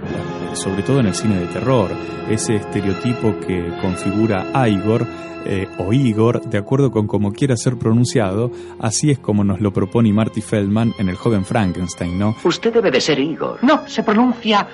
sobre 0.53 0.83
todo 0.83 0.99
en 0.99 1.07
el 1.07 1.15
cine 1.15 1.39
de 1.39 1.47
terror, 1.47 1.89
ese 2.29 2.57
estereotipo 2.57 3.39
que 3.39 3.73
configura 3.81 4.51
a 4.53 4.69
Igor 4.69 5.07
eh, 5.47 5.67
o 5.79 5.91
Igor, 5.91 6.47
de 6.47 6.59
acuerdo 6.59 6.91
con 6.91 7.07
cómo 7.07 7.33
quiera 7.33 7.57
ser 7.57 7.75
pronunciado, 7.75 8.51
así 8.79 9.09
es 9.09 9.17
como 9.17 9.43
nos 9.43 9.61
lo 9.61 9.73
propone 9.73 10.13
Marty 10.13 10.41
Feldman 10.41 10.93
en 10.99 11.09
El 11.09 11.15
joven 11.15 11.43
Frankenstein, 11.43 12.19
¿no? 12.19 12.35
Usted 12.43 12.71
debe 12.71 12.91
de 12.91 13.01
ser 13.01 13.17
Igor. 13.17 13.57
No, 13.63 13.87
se 13.87 14.03
pronuncia 14.03 14.67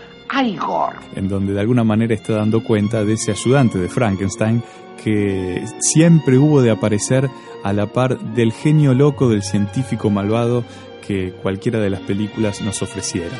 En 1.16 1.28
donde 1.28 1.54
de 1.54 1.60
alguna 1.60 1.84
manera 1.84 2.14
está 2.14 2.34
dando 2.34 2.64
cuenta 2.64 3.04
de 3.04 3.14
ese 3.14 3.32
ayudante 3.32 3.78
de 3.78 3.90
Frankenstein 3.90 4.62
que 5.04 5.64
siempre 5.80 6.38
hubo 6.38 6.62
de 6.62 6.72
aparecer 6.72 7.30
a 7.64 7.74
la 7.74 7.88
par 7.88 8.20
del 8.34 8.52
genio 8.52 8.94
loco 8.94 9.30
del 9.30 9.44
científico 9.44 10.10
malvado 10.10 10.64
que 11.06 11.32
cualquiera 11.32 11.80
de 11.80 11.90
las 11.90 12.02
películas 12.02 12.62
nos 12.62 12.82
ofreciera. 12.82 13.38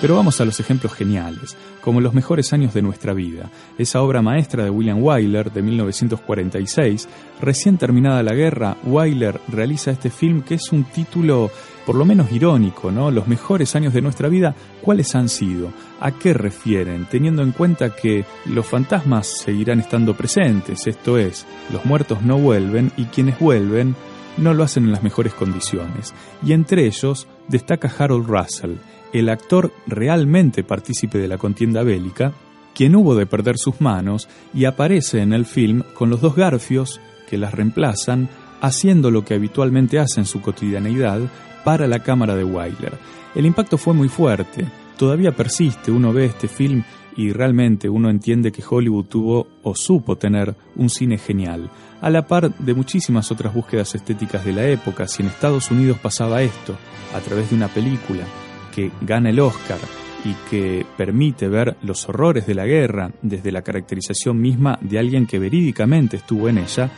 Pero 0.00 0.14
vamos 0.14 0.40
a 0.40 0.44
los 0.44 0.60
ejemplos 0.60 0.92
geniales, 0.94 1.56
como 1.80 2.00
Los 2.00 2.14
mejores 2.14 2.52
años 2.52 2.72
de 2.72 2.82
nuestra 2.82 3.14
vida, 3.14 3.50
esa 3.78 4.00
obra 4.00 4.22
maestra 4.22 4.62
de 4.62 4.70
William 4.70 5.02
Wyler 5.02 5.50
de 5.52 5.60
1946. 5.62 7.08
Recién 7.40 7.78
terminada 7.78 8.22
la 8.22 8.34
guerra, 8.34 8.76
Wyler 8.84 9.40
realiza 9.48 9.90
este 9.90 10.10
film 10.10 10.42
que 10.42 10.54
es 10.54 10.70
un 10.70 10.84
título 10.84 11.50
por 11.88 11.96
lo 11.96 12.04
menos 12.04 12.30
irónico, 12.30 12.92
¿no? 12.92 13.10
Los 13.10 13.28
mejores 13.28 13.74
años 13.74 13.94
de 13.94 14.02
nuestra 14.02 14.28
vida, 14.28 14.54
¿cuáles 14.82 15.14
han 15.14 15.30
sido? 15.30 15.72
¿A 16.00 16.10
qué 16.10 16.34
refieren? 16.34 17.06
Teniendo 17.10 17.40
en 17.40 17.52
cuenta 17.52 17.96
que 17.96 18.26
los 18.44 18.66
fantasmas 18.66 19.26
seguirán 19.26 19.80
estando 19.80 20.14
presentes, 20.14 20.86
esto 20.86 21.16
es, 21.16 21.46
los 21.72 21.86
muertos 21.86 22.20
no 22.20 22.36
vuelven 22.36 22.92
y 22.98 23.06
quienes 23.06 23.38
vuelven 23.38 23.96
no 24.36 24.52
lo 24.52 24.64
hacen 24.64 24.84
en 24.84 24.92
las 24.92 25.02
mejores 25.02 25.32
condiciones. 25.32 26.12
Y 26.44 26.52
entre 26.52 26.84
ellos 26.84 27.26
destaca 27.48 27.90
Harold 27.98 28.28
Russell, 28.28 28.74
el 29.14 29.30
actor 29.30 29.72
realmente 29.86 30.64
partícipe 30.64 31.16
de 31.16 31.28
la 31.28 31.38
contienda 31.38 31.82
bélica, 31.84 32.34
quien 32.74 32.96
hubo 32.96 33.14
de 33.14 33.24
perder 33.24 33.56
sus 33.56 33.80
manos 33.80 34.28
y 34.52 34.66
aparece 34.66 35.22
en 35.22 35.32
el 35.32 35.46
film 35.46 35.84
con 35.94 36.10
los 36.10 36.20
dos 36.20 36.36
garfios 36.36 37.00
que 37.30 37.38
las 37.38 37.54
reemplazan, 37.54 38.28
haciendo 38.60 39.10
lo 39.10 39.24
que 39.24 39.32
habitualmente 39.32 39.98
hace 39.98 40.20
en 40.20 40.26
su 40.26 40.42
cotidianeidad, 40.42 41.20
para 41.64 41.86
la 41.86 42.00
cámara 42.00 42.34
de 42.34 42.44
Wyler. 42.44 42.98
El 43.34 43.46
impacto 43.46 43.78
fue 43.78 43.94
muy 43.94 44.08
fuerte, 44.08 44.64
todavía 44.96 45.32
persiste, 45.32 45.90
uno 45.90 46.12
ve 46.12 46.26
este 46.26 46.48
film 46.48 46.82
y 47.16 47.32
realmente 47.32 47.88
uno 47.88 48.10
entiende 48.10 48.52
que 48.52 48.62
Hollywood 48.68 49.06
tuvo 49.06 49.48
o 49.62 49.74
supo 49.74 50.16
tener 50.16 50.54
un 50.76 50.88
cine 50.88 51.18
genial, 51.18 51.68
a 52.00 52.10
la 52.10 52.26
par 52.26 52.56
de 52.56 52.74
muchísimas 52.74 53.32
otras 53.32 53.52
búsquedas 53.52 53.94
estéticas 53.94 54.44
de 54.44 54.52
la 54.52 54.64
época, 54.64 55.08
si 55.08 55.22
en 55.22 55.28
Estados 55.28 55.70
Unidos 55.70 55.98
pasaba 55.98 56.42
esto, 56.42 56.76
a 57.14 57.18
través 57.18 57.50
de 57.50 57.56
una 57.56 57.68
película, 57.68 58.24
que 58.72 58.92
gana 59.00 59.30
el 59.30 59.40
Oscar 59.40 59.78
y 60.24 60.34
que 60.48 60.86
permite 60.96 61.48
ver 61.48 61.76
los 61.82 62.08
horrores 62.08 62.46
de 62.46 62.54
la 62.54 62.66
guerra 62.66 63.10
desde 63.22 63.50
la 63.50 63.62
caracterización 63.62 64.40
misma 64.40 64.78
de 64.80 64.98
alguien 65.00 65.26
que 65.26 65.40
verídicamente 65.40 66.18
estuvo 66.18 66.48
en 66.48 66.58
ella, 66.58 66.88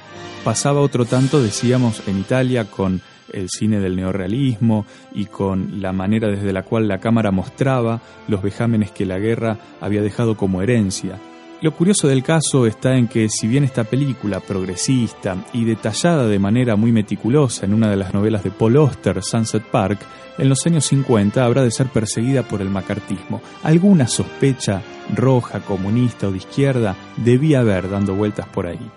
pasaba 0.44 0.80
otro 0.80 1.06
tanto, 1.06 1.42
decíamos, 1.42 2.02
en 2.06 2.18
Italia 2.18 2.70
con 2.70 3.00
el 3.32 3.48
cine 3.48 3.80
del 3.80 3.96
neorrealismo 3.96 4.86
y 5.14 5.26
con 5.26 5.80
la 5.80 5.92
manera 5.92 6.28
desde 6.28 6.52
la 6.52 6.62
cual 6.62 6.88
la 6.88 6.98
cámara 6.98 7.30
mostraba 7.30 8.00
los 8.28 8.42
vejámenes 8.42 8.90
que 8.90 9.06
la 9.06 9.18
guerra 9.18 9.58
había 9.80 10.02
dejado 10.02 10.36
como 10.36 10.62
herencia. 10.62 11.18
Lo 11.62 11.72
curioso 11.72 12.08
del 12.08 12.22
caso 12.22 12.66
está 12.66 12.96
en 12.96 13.06
que 13.06 13.28
si 13.28 13.46
bien 13.46 13.64
esta 13.64 13.84
película 13.84 14.40
progresista 14.40 15.44
y 15.52 15.66
detallada 15.66 16.26
de 16.26 16.38
manera 16.38 16.74
muy 16.74 16.90
meticulosa 16.90 17.66
en 17.66 17.74
una 17.74 17.90
de 17.90 17.96
las 17.96 18.14
novelas 18.14 18.42
de 18.42 18.50
Paul 18.50 18.78
Auster, 18.78 19.22
Sunset 19.22 19.64
Park, 19.64 20.00
en 20.38 20.48
los 20.48 20.66
años 20.66 20.86
50 20.86 21.44
habrá 21.44 21.62
de 21.62 21.70
ser 21.70 21.88
perseguida 21.88 22.44
por 22.44 22.62
el 22.62 22.70
macartismo. 22.70 23.42
Alguna 23.62 24.06
sospecha 24.06 24.80
roja, 25.14 25.60
comunista 25.60 26.28
o 26.28 26.30
de 26.30 26.38
izquierda 26.38 26.96
debía 27.18 27.60
haber 27.60 27.90
dando 27.90 28.14
vueltas 28.14 28.46
por 28.46 28.66
ahí. 28.66 28.90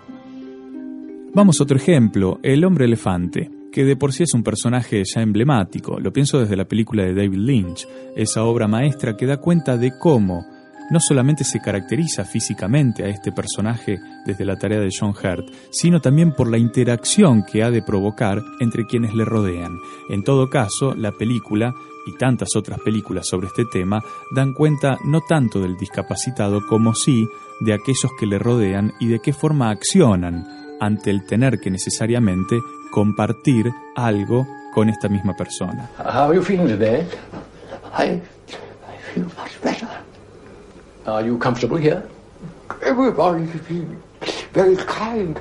Vamos 1.34 1.60
a 1.60 1.64
otro 1.64 1.76
ejemplo, 1.76 2.40
el 2.42 2.64
hombre 2.64 2.86
elefante 2.86 3.50
que 3.74 3.84
de 3.84 3.96
por 3.96 4.12
sí 4.12 4.22
es 4.22 4.34
un 4.34 4.44
personaje 4.44 5.02
ya 5.04 5.20
emblemático, 5.20 5.98
lo 5.98 6.12
pienso 6.12 6.38
desde 6.38 6.54
la 6.54 6.64
película 6.64 7.02
de 7.02 7.12
David 7.12 7.38
Lynch, 7.38 7.88
esa 8.14 8.44
obra 8.44 8.68
maestra 8.68 9.16
que 9.16 9.26
da 9.26 9.38
cuenta 9.38 9.76
de 9.76 9.98
cómo 9.98 10.46
no 10.92 11.00
solamente 11.00 11.42
se 11.42 11.58
caracteriza 11.58 12.24
físicamente 12.24 13.02
a 13.02 13.08
este 13.08 13.32
personaje 13.32 13.98
desde 14.24 14.44
la 14.44 14.56
tarea 14.56 14.78
de 14.78 14.90
John 14.96 15.10
Hurt, 15.10 15.48
sino 15.70 16.00
también 16.00 16.30
por 16.36 16.48
la 16.48 16.56
interacción 16.56 17.42
que 17.42 17.64
ha 17.64 17.70
de 17.72 17.82
provocar 17.82 18.40
entre 18.60 18.86
quienes 18.86 19.12
le 19.12 19.24
rodean. 19.24 19.72
En 20.08 20.22
todo 20.22 20.48
caso, 20.48 20.94
la 20.94 21.10
película 21.10 21.74
y 22.06 22.16
tantas 22.16 22.50
otras 22.54 22.78
películas 22.78 23.26
sobre 23.26 23.48
este 23.48 23.64
tema 23.72 24.00
dan 24.36 24.52
cuenta 24.52 24.98
no 25.04 25.20
tanto 25.28 25.58
del 25.58 25.76
discapacitado 25.76 26.64
como 26.68 26.94
sí 26.94 27.26
de 27.58 27.74
aquellos 27.74 28.12
que 28.20 28.26
le 28.26 28.38
rodean 28.38 28.92
y 29.00 29.08
de 29.08 29.18
qué 29.18 29.32
forma 29.32 29.70
accionan 29.70 30.63
ante 30.80 31.10
el 31.10 31.26
tener 31.26 31.60
que 31.60 31.70
necesariamente 31.70 32.58
compartir 32.90 33.70
algo 33.96 34.46
con 34.72 34.88
esta 34.88 35.08
misma 35.08 35.34
persona. 35.36 35.90
How 35.98 36.28
are 36.28 36.36
you 36.36 36.42
feeling 36.42 36.68
today? 36.68 37.06
I, 37.96 38.04
I 38.04 38.20
feel 39.12 39.24
much 39.24 39.60
better. 39.62 39.88
Are 41.06 41.26
you 41.26 41.38
comfortable 41.38 41.78
here? 41.78 42.02
Everybody 42.82 43.46
very 44.52 44.76
kind. 44.76 45.38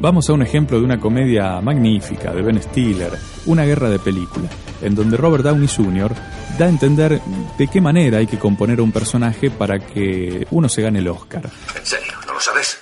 Vamos 0.00 0.28
a 0.28 0.32
un 0.32 0.42
ejemplo 0.42 0.78
de 0.78 0.84
una 0.84 0.98
comedia 0.98 1.60
magnífica 1.60 2.32
de 2.32 2.42
Ben 2.42 2.60
Stiller, 2.60 3.12
Una 3.46 3.64
guerra 3.64 3.88
de 3.88 3.98
película, 3.98 4.48
en 4.80 4.94
donde 4.94 5.16
Robert 5.16 5.44
Downey 5.44 5.68
Jr. 5.68 6.12
da 6.58 6.66
a 6.66 6.68
entender 6.68 7.20
de 7.56 7.68
qué 7.68 7.80
manera 7.80 8.18
hay 8.18 8.26
que 8.26 8.38
componer 8.38 8.80
a 8.80 8.82
un 8.82 8.90
personaje 8.90 9.50
para 9.50 9.78
que 9.78 10.46
uno 10.50 10.68
se 10.68 10.82
gane 10.82 10.98
el 10.98 11.08
Oscar. 11.08 11.48
¿En 11.78 11.86
serio? 11.86 12.12
¿No 12.26 12.34
lo 12.34 12.40
sabes? 12.40 12.81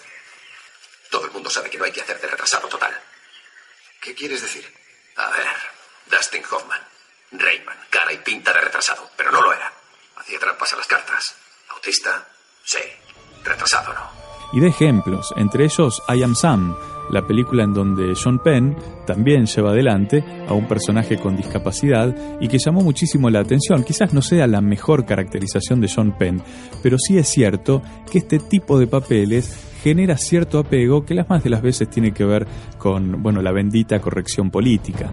No 1.80 1.86
hay 1.86 1.92
que 1.92 2.02
hacer 2.02 2.20
de 2.20 2.28
retrasado 2.28 2.68
total. 2.68 2.92
¿Qué 4.02 4.14
quieres 4.14 4.42
decir? 4.42 4.62
A 5.16 5.30
ver, 5.30 5.46
Dustin 6.10 6.42
Hoffman, 6.44 6.78
Rayman, 7.32 7.76
cara 7.88 8.12
y 8.12 8.18
pinta 8.18 8.52
de 8.52 8.60
retrasado, 8.60 9.08
pero 9.16 9.32
no 9.32 9.40
lo 9.40 9.50
era. 9.50 9.72
Hacía 10.16 10.38
trampas 10.38 10.74
a 10.74 10.76
las 10.76 10.86
cartas. 10.86 11.34
Autista, 11.70 12.28
sí. 12.62 12.80
Retrasado 13.42 13.94
no. 13.94 14.10
Y 14.52 14.60
de 14.60 14.68
ejemplos, 14.68 15.32
entre 15.36 15.64
ellos 15.64 16.02
I 16.06 16.22
Am 16.22 16.34
Sam, 16.34 16.76
la 17.08 17.26
película 17.26 17.64
en 17.64 17.72
donde 17.72 18.14
Sean 18.14 18.40
Penn 18.40 18.76
también 19.06 19.46
lleva 19.46 19.70
adelante 19.70 20.22
a 20.48 20.52
un 20.52 20.68
personaje 20.68 21.18
con 21.18 21.34
discapacidad 21.34 22.14
y 22.42 22.48
que 22.48 22.58
llamó 22.58 22.82
muchísimo 22.82 23.30
la 23.30 23.40
atención. 23.40 23.84
Quizás 23.84 24.12
no 24.12 24.20
sea 24.20 24.46
la 24.46 24.60
mejor 24.60 25.06
caracterización 25.06 25.80
de 25.80 25.88
Sean 25.88 26.18
Penn, 26.18 26.44
pero 26.82 26.98
sí 26.98 27.16
es 27.16 27.26
cierto 27.26 27.80
que 28.10 28.18
este 28.18 28.38
tipo 28.38 28.78
de 28.78 28.86
papeles 28.86 29.69
genera 29.82 30.16
cierto 30.16 30.58
apego 30.58 31.04
que 31.04 31.14
las 31.14 31.28
más 31.28 31.42
de 31.42 31.50
las 31.50 31.62
veces 31.62 31.88
tiene 31.88 32.12
que 32.12 32.24
ver 32.24 32.46
con, 32.78 33.22
bueno, 33.22 33.42
la 33.42 33.52
bendita 33.52 34.00
corrección 34.00 34.50
política. 34.50 35.10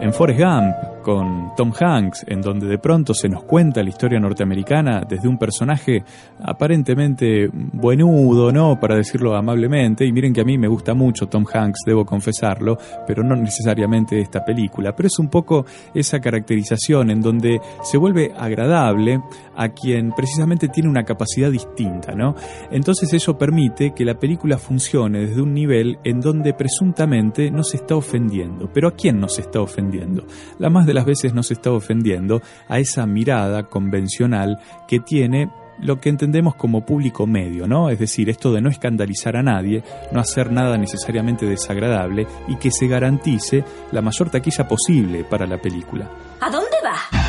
En 0.00 0.12
Forrest 0.12 0.40
Gump, 0.40 0.91
con 1.02 1.54
Tom 1.56 1.72
Hanks, 1.78 2.24
en 2.28 2.40
donde 2.40 2.66
de 2.66 2.78
pronto 2.78 3.12
se 3.12 3.28
nos 3.28 3.44
cuenta 3.44 3.82
la 3.82 3.90
historia 3.90 4.20
norteamericana 4.20 5.02
desde 5.06 5.28
un 5.28 5.38
personaje 5.38 6.02
aparentemente 6.42 7.48
buenudo, 7.52 8.52
¿no? 8.52 8.78
Para 8.80 8.96
decirlo 8.96 9.36
amablemente. 9.36 10.06
Y 10.06 10.12
miren 10.12 10.32
que 10.32 10.40
a 10.40 10.44
mí 10.44 10.56
me 10.56 10.68
gusta 10.68 10.94
mucho 10.94 11.28
Tom 11.28 11.44
Hanks, 11.52 11.80
debo 11.84 12.04
confesarlo, 12.04 12.78
pero 13.06 13.22
no 13.22 13.36
necesariamente 13.36 14.20
esta 14.20 14.44
película. 14.44 14.94
Pero 14.94 15.08
es 15.08 15.18
un 15.18 15.28
poco 15.28 15.66
esa 15.94 16.20
caracterización 16.20 17.10
en 17.10 17.20
donde 17.20 17.60
se 17.82 17.98
vuelve 17.98 18.32
agradable 18.36 19.20
a 19.56 19.68
quien 19.68 20.12
precisamente 20.12 20.68
tiene 20.68 20.88
una 20.88 21.04
capacidad 21.04 21.50
distinta, 21.50 22.14
¿no? 22.14 22.34
Entonces 22.70 23.12
eso 23.12 23.36
permite 23.36 23.92
que 23.92 24.04
la 24.04 24.14
película 24.14 24.58
funcione 24.58 25.26
desde 25.26 25.42
un 25.42 25.52
nivel 25.54 25.98
en 26.04 26.20
donde 26.20 26.54
presuntamente 26.54 27.50
no 27.50 27.62
se 27.62 27.78
está 27.78 27.96
ofendiendo. 27.96 28.70
Pero 28.72 28.88
¿a 28.88 28.92
quién 28.92 29.20
no 29.20 29.28
se 29.28 29.42
está 29.42 29.60
ofendiendo? 29.60 30.24
La 30.58 30.70
más 30.70 30.86
las 30.94 31.04
veces 31.04 31.34
no 31.34 31.42
se 31.42 31.54
está 31.54 31.70
ofendiendo 31.70 32.42
a 32.68 32.78
esa 32.78 33.06
mirada 33.06 33.64
convencional 33.64 34.58
que 34.88 35.00
tiene 35.00 35.50
lo 35.80 36.00
que 36.00 36.08
entendemos 36.08 36.54
como 36.54 36.86
público 36.86 37.26
medio, 37.26 37.66
¿no? 37.66 37.90
Es 37.90 37.98
decir, 37.98 38.30
esto 38.30 38.52
de 38.52 38.60
no 38.60 38.70
escandalizar 38.70 39.36
a 39.36 39.42
nadie, 39.42 39.82
no 40.12 40.20
hacer 40.20 40.52
nada 40.52 40.78
necesariamente 40.78 41.46
desagradable 41.46 42.26
y 42.48 42.56
que 42.56 42.70
se 42.70 42.86
garantice 42.86 43.64
la 43.90 44.00
mayor 44.00 44.30
taquilla 44.30 44.68
posible 44.68 45.24
para 45.24 45.46
la 45.46 45.58
película. 45.58 46.08
¿A 46.40 46.50
dónde 46.50 46.76
va? 46.84 47.21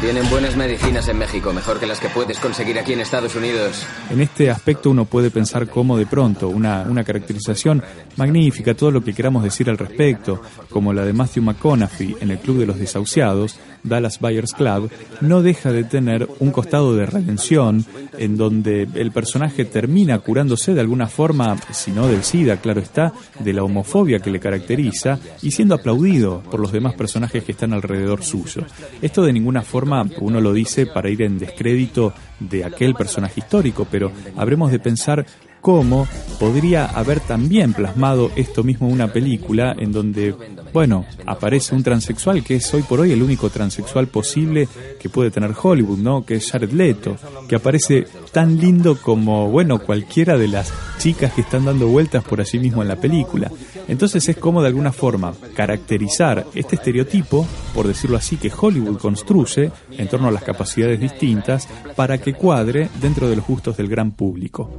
Tienen 0.00 0.30
buenas 0.30 0.56
medicinas 0.56 1.06
en 1.08 1.18
México, 1.18 1.52
mejor 1.52 1.78
que 1.78 1.86
las 1.86 2.00
que 2.00 2.08
puedes 2.08 2.38
conseguir 2.38 2.78
aquí 2.78 2.94
en 2.94 3.00
Estados 3.00 3.34
Unidos. 3.34 3.86
En 4.08 4.22
este 4.22 4.50
aspecto 4.50 4.88
uno 4.90 5.04
puede 5.04 5.30
pensar 5.30 5.68
cómo 5.68 5.98
de 5.98 6.06
pronto 6.06 6.48
una, 6.48 6.86
una 6.88 7.04
caracterización 7.04 7.82
magnífica, 8.16 8.72
todo 8.72 8.90
lo 8.90 9.04
que 9.04 9.12
queramos 9.12 9.42
decir 9.42 9.68
al 9.68 9.76
respecto, 9.76 10.40
como 10.70 10.94
la 10.94 11.04
de 11.04 11.12
Matthew 11.12 11.42
McConaughey 11.42 12.16
en 12.18 12.30
el 12.30 12.38
Club 12.38 12.60
de 12.60 12.66
los 12.66 12.78
Desahuciados, 12.78 13.58
Dallas 13.82 14.18
Buyers 14.20 14.52
Club, 14.52 14.90
no 15.20 15.42
deja 15.42 15.72
de 15.72 15.84
tener 15.84 16.28
un 16.38 16.50
costado 16.50 16.94
de 16.94 17.06
redención 17.06 17.84
en 18.18 18.36
donde 18.36 18.88
el 18.94 19.12
personaje 19.12 19.64
termina 19.64 20.18
curándose 20.18 20.74
de 20.74 20.80
alguna 20.80 21.06
forma, 21.06 21.56
si 21.72 21.90
no 21.90 22.06
del 22.06 22.22
SIDA, 22.22 22.58
claro 22.58 22.80
está, 22.80 23.12
de 23.38 23.52
la 23.52 23.64
homofobia 23.64 24.20
que 24.20 24.30
le 24.30 24.40
caracteriza 24.40 25.18
y 25.42 25.50
siendo 25.50 25.74
aplaudido 25.74 26.42
por 26.50 26.60
los 26.60 26.72
demás 26.72 26.94
personajes 26.94 27.44
que 27.44 27.52
están 27.52 27.72
alrededor 27.72 28.22
suyo. 28.22 28.64
Esto 29.00 29.22
de 29.22 29.32
ninguna 29.32 29.62
forma 29.62 30.04
uno 30.20 30.40
lo 30.40 30.52
dice 30.52 30.86
para 30.86 31.10
ir 31.10 31.22
en 31.22 31.38
descrédito 31.38 32.12
de 32.38 32.64
aquel 32.64 32.94
personaje 32.94 33.40
histórico, 33.40 33.86
pero 33.90 34.12
habremos 34.36 34.70
de 34.70 34.78
pensar 34.78 35.26
cómo 35.60 36.06
podría 36.38 36.86
haber 36.86 37.20
también 37.20 37.74
plasmado 37.74 38.30
esto 38.34 38.64
mismo 38.64 38.88
una 38.88 39.12
película 39.12 39.74
en 39.78 39.92
donde, 39.92 40.34
bueno, 40.72 41.04
aparece 41.26 41.74
un 41.74 41.82
transexual 41.82 42.42
que 42.42 42.56
es 42.56 42.72
hoy 42.72 42.82
por 42.82 43.00
hoy 43.00 43.12
el 43.12 43.22
único 43.22 43.50
transexual 43.50 44.06
posible 44.06 44.68
que 44.98 45.10
puede 45.10 45.30
tener 45.30 45.52
Hollywood, 45.60 45.98
¿no? 45.98 46.24
Que 46.24 46.36
es 46.36 46.50
Jared 46.50 46.72
Leto, 46.72 47.16
que 47.46 47.56
aparece 47.56 48.06
tan 48.32 48.58
lindo 48.58 48.96
como, 48.96 49.50
bueno, 49.50 49.80
cualquiera 49.80 50.38
de 50.38 50.48
las 50.48 50.72
chicas 50.98 51.32
que 51.34 51.42
están 51.42 51.66
dando 51.66 51.88
vueltas 51.88 52.24
por 52.24 52.40
allí 52.40 52.58
mismo 52.58 52.80
en 52.80 52.88
la 52.88 52.96
película. 52.96 53.50
Entonces 53.86 54.26
es 54.28 54.36
como 54.36 54.62
de 54.62 54.68
alguna 54.68 54.92
forma 54.92 55.34
caracterizar 55.54 56.46
este 56.54 56.76
estereotipo, 56.76 57.46
por 57.74 57.86
decirlo 57.86 58.16
así, 58.16 58.36
que 58.36 58.52
Hollywood 58.56 58.98
construye 58.98 59.70
en 59.90 60.08
torno 60.08 60.28
a 60.28 60.30
las 60.30 60.42
capacidades 60.42 61.00
distintas 61.00 61.68
para 61.96 62.18
que 62.18 62.32
cuadre 62.32 62.88
dentro 63.00 63.28
de 63.28 63.36
los 63.36 63.46
gustos 63.46 63.76
del 63.76 63.88
gran 63.88 64.12
público. 64.12 64.74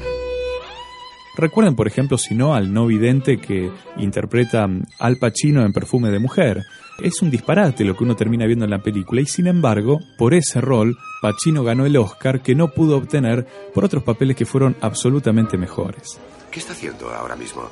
Recuerden, 1.38 1.76
por 1.76 1.88
ejemplo, 1.88 2.18
si 2.18 2.36
no, 2.36 2.54
al 2.54 2.74
no 2.74 2.88
vidente 2.88 3.40
que 3.40 3.72
interpreta 3.98 4.68
Al 5.00 5.18
Pacino 5.18 5.66
en 5.66 5.72
Perfume 5.72 6.10
de 6.10 6.20
Mujer. 6.20 6.64
Es 7.02 7.22
un 7.22 7.32
disparate 7.32 7.86
lo 7.86 7.96
que 7.96 8.04
uno 8.04 8.16
termina 8.16 8.46
viendo 8.46 8.66
en 8.66 8.72
la 8.72 8.84
película 8.84 9.22
y 9.22 9.26
sin 9.26 9.48
embargo, 9.48 10.00
por 10.18 10.34
ese 10.34 10.62
rol, 10.62 10.98
Pacino 11.22 11.64
ganó 11.64 11.86
el 11.86 11.98
Oscar 11.98 12.42
que 12.42 12.54
no 12.54 12.72
pudo 12.72 12.98
obtener 12.98 13.46
por 13.74 13.86
otros 13.86 14.04
papeles 14.04 14.36
que 14.36 14.46
fueron 14.46 14.76
absolutamente 14.82 15.58
mejores. 15.58 16.20
¿Qué 16.52 16.60
está 16.60 16.74
haciendo 16.74 17.10
ahora 17.10 17.36
mismo? 17.36 17.70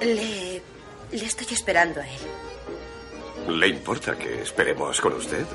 Le... 0.00 0.60
le 1.12 1.24
estoy 1.24 1.46
esperando 1.52 2.00
a 2.00 2.06
él. 2.06 2.20
¿Le 3.60 3.68
importa 3.68 4.18
que 4.18 4.42
esperemos 4.42 5.00
con 5.00 5.12
usted? 5.12 5.46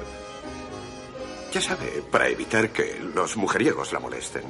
Ya 1.53 1.59
sabe, 1.59 2.01
para 2.09 2.29
evitar 2.29 2.69
que 2.69 2.97
los 3.13 3.35
mujeriegos 3.35 3.91
la 3.91 3.99
molesten. 3.99 4.43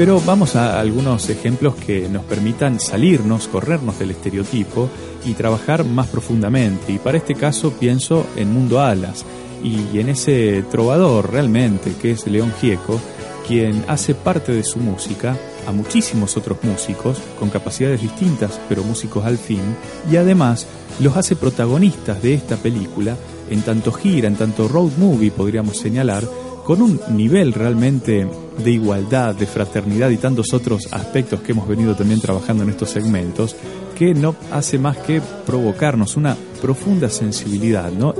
Pero 0.00 0.18
vamos 0.18 0.56
a 0.56 0.80
algunos 0.80 1.28
ejemplos 1.28 1.74
que 1.74 2.08
nos 2.08 2.24
permitan 2.24 2.80
salirnos, 2.80 3.48
corrernos 3.48 3.98
del 3.98 4.12
estereotipo 4.12 4.88
y 5.26 5.34
trabajar 5.34 5.84
más 5.84 6.06
profundamente. 6.06 6.90
Y 6.92 6.98
para 6.98 7.18
este 7.18 7.34
caso 7.34 7.74
pienso 7.74 8.24
en 8.34 8.50
Mundo 8.50 8.80
Alas 8.80 9.26
y 9.62 9.98
en 9.98 10.08
ese 10.08 10.64
trovador 10.70 11.30
realmente 11.30 11.92
que 12.00 12.12
es 12.12 12.26
León 12.26 12.50
Gieco, 12.58 12.98
quien 13.46 13.84
hace 13.88 14.14
parte 14.14 14.52
de 14.52 14.64
su 14.64 14.78
música 14.78 15.36
a 15.66 15.72
muchísimos 15.72 16.34
otros 16.38 16.56
músicos 16.62 17.18
con 17.38 17.50
capacidades 17.50 18.00
distintas, 18.00 18.58
pero 18.70 18.82
músicos 18.82 19.26
al 19.26 19.36
fin, 19.36 19.76
y 20.10 20.16
además 20.16 20.66
los 21.00 21.14
hace 21.18 21.36
protagonistas 21.36 22.22
de 22.22 22.32
esta 22.32 22.56
película 22.56 23.18
en 23.50 23.60
tanto 23.60 23.92
gira, 23.92 24.28
en 24.28 24.36
tanto 24.36 24.66
road 24.66 24.92
movie, 24.96 25.30
podríamos 25.30 25.76
señalar, 25.76 26.24
con 26.64 26.82
un 26.82 27.00
nivel 27.10 27.52
realmente 27.52 28.26
de 28.62 28.70
igualdad, 28.70 29.34
de 29.34 29.46
fraternidad 29.46 30.10
y 30.10 30.16
tantos 30.16 30.52
otros 30.52 30.88
aspectos 30.92 31.40
que 31.40 31.52
hemos 31.52 31.68
venido 31.68 31.94
también 31.94 32.20
trabajando 32.20 32.62
en 32.64 32.70
estos 32.70 32.90
segmentos, 32.90 33.56
que 33.96 34.14
no 34.14 34.34
hace 34.50 34.78
más 34.78 34.98
que 34.98 35.20
provocarnos 35.46 36.16
una 36.16 36.36
profunda 36.60 37.10
sensibilidad, 37.10 37.90
¿no? 37.90 38.14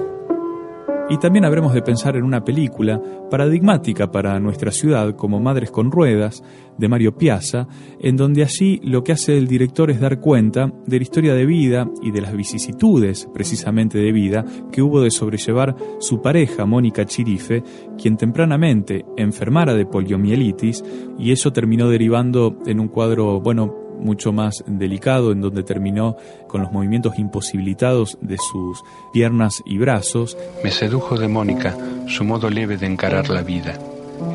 Y 1.10 1.18
también 1.18 1.44
habremos 1.44 1.74
de 1.74 1.82
pensar 1.82 2.16
en 2.16 2.22
una 2.22 2.44
película 2.44 3.02
paradigmática 3.28 4.12
para 4.12 4.38
nuestra 4.38 4.70
ciudad 4.70 5.16
como 5.16 5.40
Madres 5.40 5.72
con 5.72 5.90
Ruedas, 5.90 6.42
de 6.78 6.88
Mario 6.88 7.16
Piazza, 7.16 7.66
en 8.00 8.16
donde 8.16 8.44
allí 8.44 8.80
lo 8.84 9.02
que 9.02 9.12
hace 9.12 9.36
el 9.36 9.48
director 9.48 9.90
es 9.90 10.00
dar 10.00 10.20
cuenta 10.20 10.72
de 10.86 10.96
la 10.96 11.02
historia 11.02 11.34
de 11.34 11.44
vida 11.46 11.90
y 12.00 12.12
de 12.12 12.20
las 12.20 12.34
vicisitudes 12.34 13.28
precisamente 13.34 13.98
de 13.98 14.12
vida 14.12 14.44
que 14.72 14.82
hubo 14.82 15.02
de 15.02 15.10
sobrellevar 15.10 15.74
su 15.98 16.22
pareja, 16.22 16.64
Mónica 16.64 17.04
Chirife, 17.04 17.62
quien 17.98 18.16
tempranamente 18.16 19.04
enfermara 19.16 19.74
de 19.74 19.86
poliomielitis 19.86 20.84
y 21.18 21.32
eso 21.32 21.52
terminó 21.52 21.90
derivando 21.90 22.56
en 22.66 22.80
un 22.80 22.88
cuadro, 22.88 23.40
bueno, 23.40 23.89
mucho 24.00 24.32
más 24.32 24.64
delicado, 24.66 25.32
en 25.32 25.40
donde 25.40 25.62
terminó 25.62 26.16
con 26.48 26.62
los 26.62 26.72
movimientos 26.72 27.18
imposibilitados 27.18 28.18
de 28.20 28.38
sus 28.38 28.82
piernas 29.12 29.62
y 29.64 29.78
brazos. 29.78 30.36
Me 30.64 30.70
sedujo 30.70 31.18
de 31.18 31.28
Mónica 31.28 31.76
su 32.08 32.24
modo 32.24 32.50
leve 32.50 32.76
de 32.76 32.86
encarar 32.86 33.28
la 33.30 33.42
vida, 33.42 33.78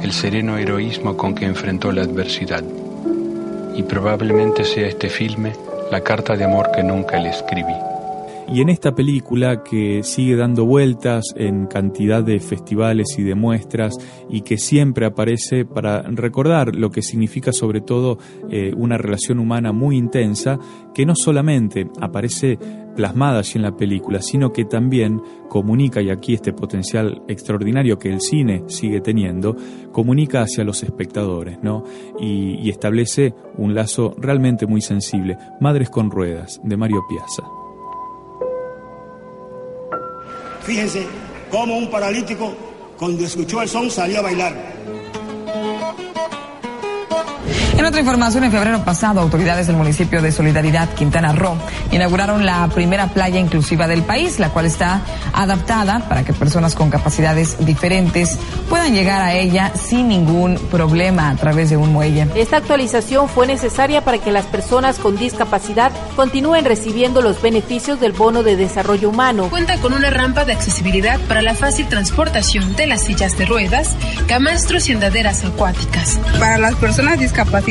el 0.01 0.11
sereno 0.11 0.57
heroísmo 0.57 1.17
con 1.17 1.35
que 1.35 1.45
enfrentó 1.45 1.91
la 1.91 2.03
adversidad. 2.03 2.63
Y 3.75 3.83
probablemente 3.83 4.63
sea 4.63 4.87
este 4.87 5.09
filme 5.09 5.53
la 5.91 6.01
carta 6.01 6.35
de 6.35 6.45
amor 6.45 6.71
que 6.71 6.83
nunca 6.83 7.19
le 7.19 7.29
escribí. 7.29 7.94
Y 8.47 8.61
en 8.61 8.69
esta 8.69 8.93
película 8.93 9.63
que 9.63 10.03
sigue 10.03 10.35
dando 10.35 10.65
vueltas 10.65 11.23
en 11.35 11.65
cantidad 11.65 12.23
de 12.23 12.39
festivales 12.39 13.17
y 13.17 13.23
de 13.23 13.33
muestras 13.33 13.95
y 14.29 14.41
que 14.41 14.57
siempre 14.57 15.07
aparece 15.07 15.65
para 15.65 16.03
recordar 16.03 16.75
lo 16.75 16.91
que 16.91 17.01
significa 17.01 17.51
sobre 17.51 17.81
todo 17.81 18.19
eh, 18.51 18.71
una 18.77 18.97
relación 18.97 19.39
humana 19.39 19.71
muy 19.71 19.97
intensa, 19.97 20.59
que 20.93 21.05
no 21.05 21.13
solamente 21.15 21.89
aparece 21.99 22.59
plasmada 22.95 23.39
allí 23.39 23.53
en 23.55 23.63
la 23.63 23.75
película, 23.75 24.21
sino 24.21 24.53
que 24.53 24.63
también 24.63 25.21
comunica, 25.49 26.01
y 26.01 26.09
aquí 26.09 26.33
este 26.33 26.53
potencial 26.53 27.23
extraordinario 27.27 27.97
que 27.97 28.09
el 28.09 28.21
cine 28.21 28.63
sigue 28.67 29.01
teniendo, 29.01 29.55
comunica 29.91 30.43
hacia 30.43 30.63
los 30.63 30.83
espectadores, 30.83 31.57
¿no? 31.61 31.83
Y, 32.19 32.59
y 32.61 32.69
establece 32.69 33.33
un 33.57 33.75
lazo 33.75 34.15
realmente 34.17 34.65
muy 34.65 34.81
sensible. 34.81 35.37
Madres 35.59 35.89
con 35.89 36.09
Ruedas, 36.09 36.61
de 36.63 36.77
Mario 36.77 37.03
Piazza. 37.09 37.64
Fíjense 40.65 41.05
cómo 41.51 41.77
un 41.77 41.89
paralítico, 41.91 42.53
cuando 42.97 43.23
escuchó 43.23 43.61
el 43.61 43.69
son, 43.69 43.91
salió 43.91 44.19
a 44.19 44.23
bailar. 44.23 44.75
En 47.77 47.83
otra 47.83 47.99
información, 47.99 48.45
en 48.45 48.51
febrero 48.51 48.85
pasado, 48.85 49.19
autoridades 49.19 49.67
del 49.67 49.75
municipio 49.75 50.21
de 50.21 50.31
Solidaridad, 50.31 50.93
Quintana 50.93 51.33
Roo, 51.33 51.57
inauguraron 51.91 52.45
la 52.45 52.65
primera 52.69 53.07
playa 53.07 53.37
inclusiva 53.37 53.85
del 53.85 54.01
país, 54.01 54.39
la 54.39 54.49
cual 54.49 54.65
está 54.65 55.01
adaptada 55.33 55.99
para 56.07 56.23
que 56.23 56.31
personas 56.31 56.73
con 56.73 56.89
capacidades 56.89 57.57
diferentes 57.65 58.39
puedan 58.69 58.93
llegar 58.93 59.21
a 59.21 59.33
ella 59.33 59.73
sin 59.75 60.07
ningún 60.07 60.57
problema 60.71 61.29
a 61.29 61.35
través 61.35 61.69
de 61.69 61.75
un 61.75 61.91
muelle. 61.91 62.27
Esta 62.35 62.57
actualización 62.57 63.27
fue 63.27 63.45
necesaria 63.45 64.05
para 64.05 64.19
que 64.19 64.31
las 64.31 64.45
personas 64.45 64.97
con 64.97 65.17
discapacidad 65.17 65.91
continúen 66.15 66.63
recibiendo 66.63 67.21
los 67.21 67.41
beneficios 67.41 67.99
del 67.99 68.13
bono 68.13 68.41
de 68.41 68.55
desarrollo 68.55 69.09
humano. 69.09 69.49
Cuenta 69.49 69.77
con 69.79 69.91
una 69.91 70.09
rampa 70.09 70.45
de 70.45 70.53
accesibilidad 70.53 71.19
para 71.27 71.41
la 71.41 71.55
fácil 71.55 71.87
transportación 71.89 72.73
de 72.77 72.87
las 72.87 73.03
sillas 73.03 73.37
de 73.37 73.45
ruedas, 73.45 73.95
camastros 74.27 74.87
y 74.87 74.93
andaderas 74.93 75.43
acuáticas. 75.43 76.17
Para 76.39 76.57
las 76.57 76.75
personas 76.75 77.19
discapacitadas, 77.19 77.64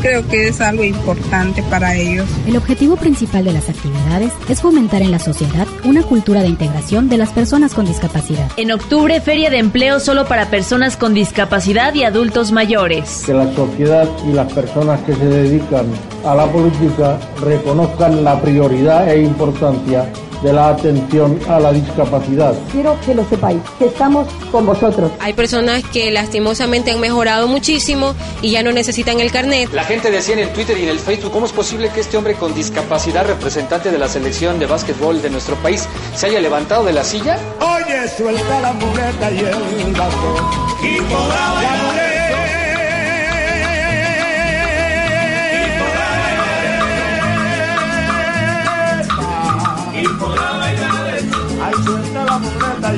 creo 0.00 0.26
que 0.28 0.48
es 0.48 0.60
algo 0.60 0.84
importante 0.84 1.62
para 1.64 1.94
ellos. 1.94 2.26
El 2.46 2.56
objetivo 2.56 2.96
principal 2.96 3.44
de 3.44 3.52
las 3.52 3.68
actividades 3.68 4.32
es 4.48 4.62
fomentar 4.62 5.02
en 5.02 5.10
la 5.10 5.18
sociedad 5.18 5.66
una 5.84 6.02
cultura 6.02 6.42
de 6.42 6.48
integración 6.48 7.08
de 7.08 7.18
las 7.18 7.30
personas 7.30 7.74
con 7.74 7.86
discapacidad. 7.86 8.50
En 8.56 8.72
octubre, 8.72 9.20
Feria 9.20 9.50
de 9.50 9.58
Empleo 9.58 10.00
solo 10.00 10.26
para 10.26 10.46
personas 10.46 10.96
con 10.96 11.14
discapacidad 11.14 11.94
y 11.94 12.04
adultos 12.04 12.52
mayores. 12.52 13.24
Que 13.26 13.34
la 13.34 13.52
sociedad 13.54 14.08
y 14.26 14.32
las 14.32 14.52
personas 14.52 15.00
que 15.02 15.14
se 15.14 15.26
dedican 15.26 15.86
a 16.24 16.34
la 16.34 16.46
política 16.46 17.18
reconozcan 17.42 18.24
la 18.24 18.40
prioridad 18.40 19.08
e 19.08 19.22
importancia 19.22 20.10
de 20.46 20.52
la 20.52 20.68
atención 20.68 21.40
a 21.48 21.58
la 21.58 21.72
discapacidad. 21.72 22.54
Quiero 22.70 22.96
que 23.04 23.16
lo 23.16 23.28
sepáis, 23.28 23.58
que 23.80 23.86
estamos 23.86 24.28
con 24.52 24.64
vosotros. 24.64 25.10
Hay 25.18 25.32
personas 25.32 25.82
que 25.92 26.12
lastimosamente 26.12 26.92
han 26.92 27.00
mejorado 27.00 27.48
muchísimo 27.48 28.14
y 28.42 28.52
ya 28.52 28.62
no 28.62 28.70
necesitan 28.70 29.18
el 29.18 29.32
carnet. 29.32 29.72
La 29.72 29.82
gente 29.82 30.08
decía 30.12 30.34
en 30.34 30.40
el 30.40 30.50
Twitter 30.50 30.78
y 30.78 30.84
en 30.84 30.90
el 30.90 31.00
Facebook, 31.00 31.32
¿cómo 31.32 31.46
es 31.46 31.52
posible 31.52 31.90
que 31.90 31.98
este 31.98 32.16
hombre 32.16 32.34
con 32.34 32.54
discapacidad, 32.54 33.26
representante 33.26 33.90
de 33.90 33.98
la 33.98 34.06
selección 34.06 34.60
de 34.60 34.66
básquetbol 34.66 35.20
de 35.20 35.30
nuestro 35.30 35.56
país, 35.56 35.88
se 36.14 36.26
haya 36.26 36.40
levantado 36.40 36.84
de 36.84 36.92
la 36.92 37.02
silla? 37.02 37.40
Oye, 37.60 38.08
suelta 38.16 38.60
la 38.60 38.72
muleta 38.72 39.30
y 39.32 39.38
el 39.40 39.92
gato. 39.94 40.50
Y 40.80 41.00
podrá 41.00 41.95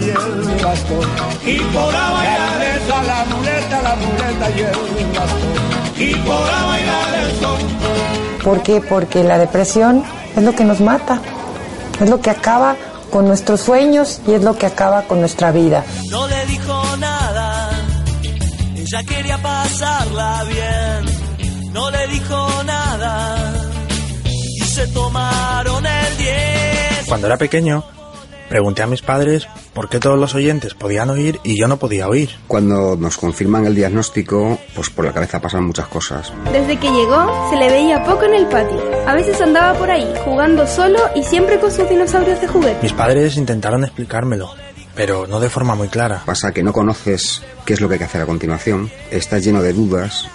y 0.02 0.10
el 0.10 0.64
bastón. 0.64 1.08
Y 1.44 1.58
podrá 1.58 2.10
bailar 2.10 2.62
esa 2.62 3.02
la 3.02 3.24
muleta, 3.24 3.82
la 3.82 3.96
muleta 3.96 4.50
y 4.50 4.60
el 4.60 5.12
bastón. 5.16 5.98
Y 5.98 6.14
podrá 6.14 6.64
bailar 6.64 7.14
el 7.14 7.40
son. 7.40 7.58
¿Por 8.44 8.62
qué? 8.62 8.80
Porque 8.80 9.24
la 9.24 9.38
depresión 9.38 10.04
es 10.36 10.42
lo 10.42 10.54
que 10.54 10.64
nos 10.64 10.80
mata, 10.80 11.20
es 12.00 12.08
lo 12.08 12.20
que 12.20 12.30
acaba 12.30 12.76
con 13.10 13.26
nuestros 13.26 13.60
sueños 13.60 14.20
y 14.26 14.32
es 14.32 14.42
lo 14.42 14.56
que 14.56 14.66
acaba 14.66 15.02
con 15.02 15.20
nuestra 15.20 15.50
vida. 15.50 15.84
No 16.10 16.26
le 16.28 16.46
dijo 16.46 16.96
nada, 16.98 17.70
ella 18.76 19.02
quería 19.04 19.38
pasarla 19.38 20.44
bien. 20.44 21.72
No 21.72 21.90
le 21.90 22.06
dijo 22.08 22.62
nada 22.64 23.36
y 24.24 24.60
se 24.60 24.86
tomaron 24.88 25.84
el 25.84 26.16
10. 26.16 27.06
Cuando 27.06 27.26
era 27.26 27.36
pequeño, 27.36 27.84
Pregunté 28.48 28.82
a 28.82 28.86
mis 28.86 29.02
padres 29.02 29.46
por 29.74 29.90
qué 29.90 30.00
todos 30.00 30.18
los 30.18 30.34
oyentes 30.34 30.72
podían 30.74 31.10
oír 31.10 31.38
y 31.44 31.60
yo 31.60 31.68
no 31.68 31.76
podía 31.76 32.08
oír. 32.08 32.30
Cuando 32.46 32.96
nos 32.96 33.18
confirman 33.18 33.66
el 33.66 33.74
diagnóstico, 33.74 34.58
pues 34.74 34.88
por 34.88 35.04
la 35.04 35.12
cabeza 35.12 35.40
pasan 35.40 35.64
muchas 35.64 35.86
cosas. 35.88 36.32
Desde 36.50 36.78
que 36.78 36.90
llegó, 36.90 37.50
se 37.50 37.56
le 37.56 37.70
veía 37.70 38.02
poco 38.04 38.24
en 38.24 38.34
el 38.34 38.46
patio. 38.46 38.80
A 39.06 39.14
veces 39.14 39.40
andaba 39.42 39.78
por 39.78 39.90
ahí, 39.90 40.10
jugando 40.24 40.66
solo 40.66 40.98
y 41.14 41.22
siempre 41.22 41.60
con 41.60 41.70
sus 41.70 41.88
dinosaurios 41.88 42.40
de 42.40 42.48
juguete. 42.48 42.82
Mis 42.82 42.94
padres 42.94 43.36
intentaron 43.36 43.84
explicármelo, 43.84 44.50
pero 44.94 45.26
no 45.26 45.40
de 45.40 45.50
forma 45.50 45.74
muy 45.74 45.88
clara. 45.88 46.22
Pasa 46.24 46.52
que 46.52 46.62
no 46.62 46.72
conoces 46.72 47.42
qué 47.66 47.74
es 47.74 47.80
lo 47.82 47.88
que 47.88 47.94
hay 47.94 47.98
que 47.98 48.04
hacer 48.06 48.22
a 48.22 48.26
continuación. 48.26 48.90
Estás 49.10 49.44
lleno 49.44 49.62
de 49.62 49.74
dudas, 49.74 50.26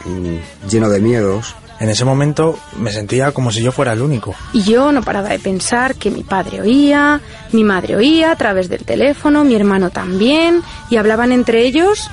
lleno 0.70 0.90
de 0.90 1.00
miedos 1.00 1.56
en 1.84 1.90
ese 1.90 2.06
momento 2.06 2.58
me 2.80 2.94
sentía 2.94 3.34
como 3.34 3.52
si 3.52 3.62
yo 3.62 3.74
fuera 3.74 3.92
el 3.92 4.02
único. 4.02 4.34
Y 4.54 4.64
yo 4.64 4.94
no 4.94 5.04
paraba 5.04 5.28
de 5.28 5.40
pensar 5.40 5.96
que 5.96 6.10
mi 6.12 6.24
padre 6.24 6.62
oía, 6.62 7.20
mi 7.52 7.66
madre 7.66 7.98
oía 7.98 8.32
a 8.32 8.38
través 8.38 8.70
del 8.70 8.86
teléfono, 8.86 9.44
mi 9.44 9.54
hermano 9.54 9.90
también, 9.90 10.62
y 10.90 10.96
hablaban 10.96 11.34
entre 11.34 11.66
ellos 11.66 12.10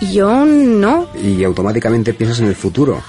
y 0.00 0.14
yo 0.14 0.44
no. 0.44 1.06
Y 1.22 1.44
automáticamente 1.44 2.12
piensas 2.12 2.40
en 2.40 2.46
el 2.46 2.56
futuro 2.56 3.04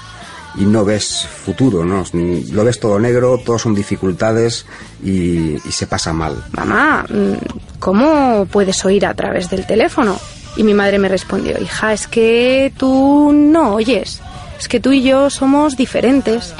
y 0.54 0.64
no 0.64 0.84
ves 0.84 1.26
futuro, 1.26 1.84
¿no? 1.84 2.04
Lo 2.52 2.64
ves 2.64 2.78
todo 2.78 3.00
negro, 3.00 3.40
todo 3.44 3.58
son 3.58 3.74
dificultades 3.74 4.64
y, 5.02 5.56
y, 5.56 5.72
se 5.72 5.88
pasa 5.88 6.12
mal. 6.12 6.40
Mamá, 6.52 7.04
mm, 7.08 7.80
¿cómo 7.80 8.46
puedes 8.46 8.84
oír 8.84 9.06
a 9.06 9.14
través 9.14 9.50
del 9.50 9.66
teléfono? 9.66 10.16
Y 10.56 10.62
mi 10.62 10.72
madre 10.72 11.00
me 11.00 11.08
respondió, 11.08 11.60
hija, 11.60 11.92
es 11.92 12.06
que 12.06 12.72
tú 12.78 13.32
no 13.34 13.74
oyes. 13.74 14.22
Es 14.58 14.68
que 14.68 14.80
tú 14.80 14.92
y 14.92 15.02
yo 15.02 15.30
somos 15.30 15.76
diferentes. 15.76 16.54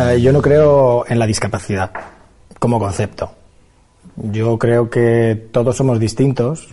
Eh, 0.00 0.18
yo 0.22 0.32
no 0.32 0.40
creo 0.40 1.04
en 1.06 1.18
la 1.18 1.26
discapacidad 1.26 1.90
como 2.58 2.78
concepto. 2.78 3.32
Yo 4.16 4.58
creo 4.58 4.88
que 4.88 5.48
todos 5.52 5.76
somos 5.76 6.00
distintos 6.00 6.68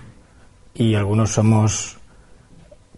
y 0.74 0.96
algunos 0.96 1.34
somos 1.34 1.98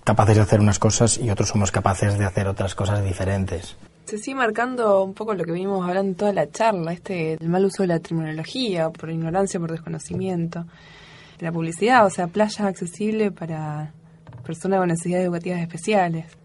capaces 0.03 0.35
de 0.35 0.43
hacer 0.43 0.60
unas 0.60 0.77
cosas 0.77 1.18
y 1.18 1.31
otros 1.31 1.49
somos 1.49 1.72
capaces 1.72 2.19
de 2.19 2.26
hacer 2.26 2.47
otras 2.47 2.76
cosas 2.76 3.03
diferentes. 3.03 3.76
Se 4.06 4.19
sigue 4.19 4.35
marcando 4.35 5.03
un 5.03 5.15
poco 5.15 5.34
lo 5.34 5.43
que 5.43 5.51
venimos 5.51 5.88
hablando 5.88 6.10
en 6.10 6.15
toda 6.15 6.34
la 6.34 6.51
charla, 6.51 6.93
este 6.93 7.34
el 7.34 7.49
mal 7.49 7.65
uso 7.65 7.81
de 7.81 7.88
la 7.88 7.99
terminología, 7.99 8.91
por 8.91 9.10
ignorancia, 9.10 9.60
por 9.60 9.72
desconocimiento. 9.72 10.65
La 11.39 11.51
publicidad, 11.51 12.06
o 12.06 12.10
sea, 12.11 12.27
playa 12.27 12.68
accesible 12.68 13.31
para 13.31 13.93
personas 14.45 14.80
con 14.80 14.89
necesidades 14.89 15.26
educativas 15.26 15.61
especiales. 15.61 16.39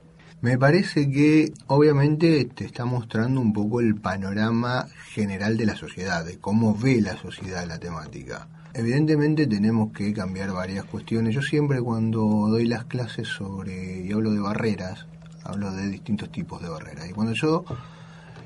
Me 0.44 0.58
parece 0.58 1.10
que 1.10 1.54
obviamente 1.68 2.44
te 2.44 2.66
está 2.66 2.84
mostrando 2.84 3.40
un 3.40 3.54
poco 3.54 3.80
el 3.80 3.94
panorama 3.94 4.88
general 5.08 5.56
de 5.56 5.64
la 5.64 5.74
sociedad, 5.74 6.22
de 6.22 6.38
cómo 6.38 6.76
ve 6.76 7.00
la 7.00 7.16
sociedad 7.16 7.66
la 7.66 7.78
temática. 7.78 8.46
Evidentemente 8.74 9.46
tenemos 9.46 9.90
que 9.94 10.12
cambiar 10.12 10.52
varias 10.52 10.84
cuestiones. 10.84 11.34
Yo 11.34 11.40
siempre 11.40 11.80
cuando 11.80 12.20
doy 12.50 12.66
las 12.66 12.84
clases 12.84 13.26
sobre 13.26 14.02
y 14.02 14.12
hablo 14.12 14.32
de 14.32 14.40
barreras, 14.40 15.06
hablo 15.44 15.72
de 15.72 15.88
distintos 15.88 16.30
tipos 16.30 16.60
de 16.60 16.68
barreras. 16.68 17.08
Y 17.08 17.14
cuando 17.14 17.32
yo 17.32 17.64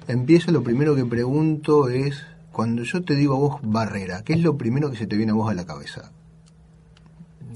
empiezo, 0.06 0.52
lo 0.52 0.62
primero 0.62 0.94
que 0.94 1.04
pregunto 1.04 1.88
es, 1.88 2.24
cuando 2.52 2.84
yo 2.84 3.02
te 3.02 3.16
digo 3.16 3.34
a 3.34 3.38
vos 3.40 3.60
barrera, 3.60 4.22
¿qué 4.22 4.34
es 4.34 4.40
lo 4.40 4.56
primero 4.56 4.88
que 4.92 4.98
se 4.98 5.08
te 5.08 5.16
viene 5.16 5.32
a 5.32 5.34
vos 5.34 5.50
a 5.50 5.54
la 5.54 5.66
cabeza? 5.66 6.12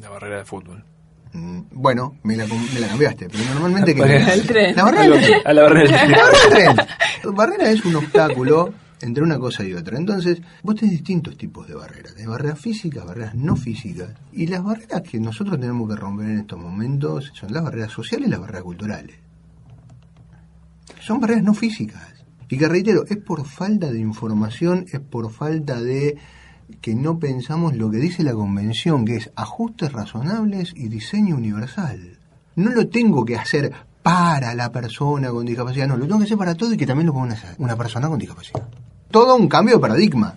La 0.01 0.10
barrera 0.10 0.39
de 0.39 0.44
fútbol. 0.44 0.85
Mm, 1.32 1.60
bueno, 1.72 2.18
me 2.24 2.36
la, 2.36 2.46
me 2.46 2.80
la 2.80 2.88
cambiaste, 2.88 3.28
pero 3.28 3.44
normalmente... 3.54 3.94
La 3.96 4.04
barrera 4.04 4.26
del 4.26 4.46
tren. 4.46 4.76
La 4.76 4.84
barrera 4.84 5.16
del 5.16 5.20
tren. 5.22 5.42
La 5.44 5.62
barrera 5.62 5.82
del 5.82 5.90
tren. 5.90 6.10
La 6.10 6.22
barrera 6.22 6.42
del 6.42 6.74
tren. 6.74 7.34
Barrera 7.34 7.70
es 7.70 7.84
un 7.84 7.96
obstáculo 7.96 8.74
entre 9.02 9.22
una 9.22 9.38
cosa 9.38 9.64
y 9.64 9.74
otra. 9.74 9.98
Entonces, 9.98 10.40
vos 10.62 10.76
tenés 10.76 10.92
distintos 10.92 11.36
tipos 11.36 11.66
de 11.66 11.74
barreras. 11.74 12.14
Hay 12.16 12.26
barreras 12.26 12.60
físicas, 12.60 13.04
barreras 13.04 13.34
no 13.34 13.56
físicas. 13.56 14.10
Y 14.32 14.46
las 14.46 14.62
barreras 14.62 15.02
que 15.02 15.18
nosotros 15.20 15.59
tenemos 15.59 15.88
que 15.88 15.96
romper 15.96 16.26
en 16.28 16.38
estos 16.38 16.59
momentos 16.59 17.32
son 17.34 17.52
las 17.52 17.62
barreras 17.62 17.92
sociales 17.92 18.28
y 18.28 18.30
las 18.30 18.40
barreras 18.40 18.62
culturales. 18.62 19.16
Son 21.00 21.20
barreras 21.20 21.42
no 21.42 21.54
físicas. 21.54 22.24
Y 22.48 22.59
que 22.59 22.68
reitero, 22.68 23.04
es 23.09 23.16
por 23.16 23.46
falta 23.46 23.90
de 23.90 23.98
información, 23.98 24.84
es 24.92 25.00
por 25.00 25.32
falta 25.32 25.80
de 25.80 26.18
que 26.82 26.94
no 26.94 27.18
pensamos 27.18 27.74
lo 27.76 27.90
que 27.90 27.96
dice 27.98 28.22
la 28.22 28.34
convención, 28.34 29.06
que 29.06 29.16
es 29.16 29.30
ajustes 29.36 29.92
razonables 29.92 30.74
y 30.76 30.88
diseño 30.88 31.36
universal. 31.36 32.18
No 32.56 32.70
lo 32.72 32.88
tengo 32.88 33.24
que 33.24 33.36
hacer 33.36 33.72
para 34.02 34.54
la 34.54 34.70
persona 34.72 35.30
con 35.30 35.46
discapacidad, 35.46 35.86
no, 35.86 35.96
lo 35.96 36.04
tengo 36.06 36.18
que 36.18 36.24
hacer 36.24 36.36
para 36.36 36.54
todo 36.56 36.74
y 36.74 36.76
que 36.76 36.84
también 36.86 37.06
lo 37.06 37.14
pueda 37.14 37.32
hacer 37.32 37.54
una 37.59 37.76
persona 37.76 38.09
con 38.09 38.18
discapacidad. 38.18 38.68
Todo 39.10 39.36
un 39.36 39.48
cambio 39.48 39.76
de 39.76 39.80
paradigma. 39.80 40.34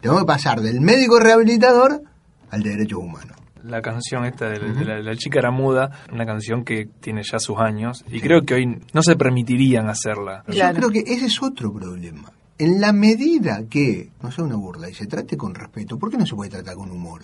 Tengo 0.00 0.18
que 0.18 0.24
pasar 0.26 0.60
del 0.60 0.80
médico 0.82 1.18
rehabilitador 1.18 2.02
al 2.50 2.62
de 2.62 2.70
derechos 2.70 2.98
humanos. 2.98 3.36
La 3.64 3.80
canción 3.80 4.26
esta 4.26 4.50
de, 4.50 4.58
la, 4.60 4.72
de 4.74 4.84
la- 4.84 5.00
la 5.00 5.16
chica 5.16 5.38
era 5.38 5.50
muda, 5.50 5.90
una 6.12 6.26
canción 6.26 6.62
que 6.64 6.86
tiene 7.00 7.22
ya 7.22 7.38
sus 7.38 7.58
años 7.58 8.04
y 8.10 8.20
creo 8.20 8.42
que 8.42 8.52
hoy 8.52 8.82
no 8.92 9.02
se 9.02 9.16
permitirían 9.16 9.88
hacerla. 9.88 10.44
Yo 10.48 10.74
creo 10.74 10.90
que 10.90 10.98
ese 11.06 11.24
es 11.26 11.42
otro 11.42 11.72
problema. 11.72 12.30
En 12.58 12.80
la 12.80 12.92
medida 12.92 13.64
que 13.68 14.10
no 14.22 14.30
sea 14.30 14.44
una 14.44 14.56
burla 14.56 14.88
y 14.88 14.94
se 14.94 15.06
trate 15.06 15.36
con 15.36 15.54
respeto, 15.54 15.98
¿por 15.98 16.10
qué 16.10 16.16
no 16.16 16.26
se 16.26 16.34
puede 16.34 16.50
tratar 16.50 16.76
con 16.76 16.90
humor? 16.90 17.22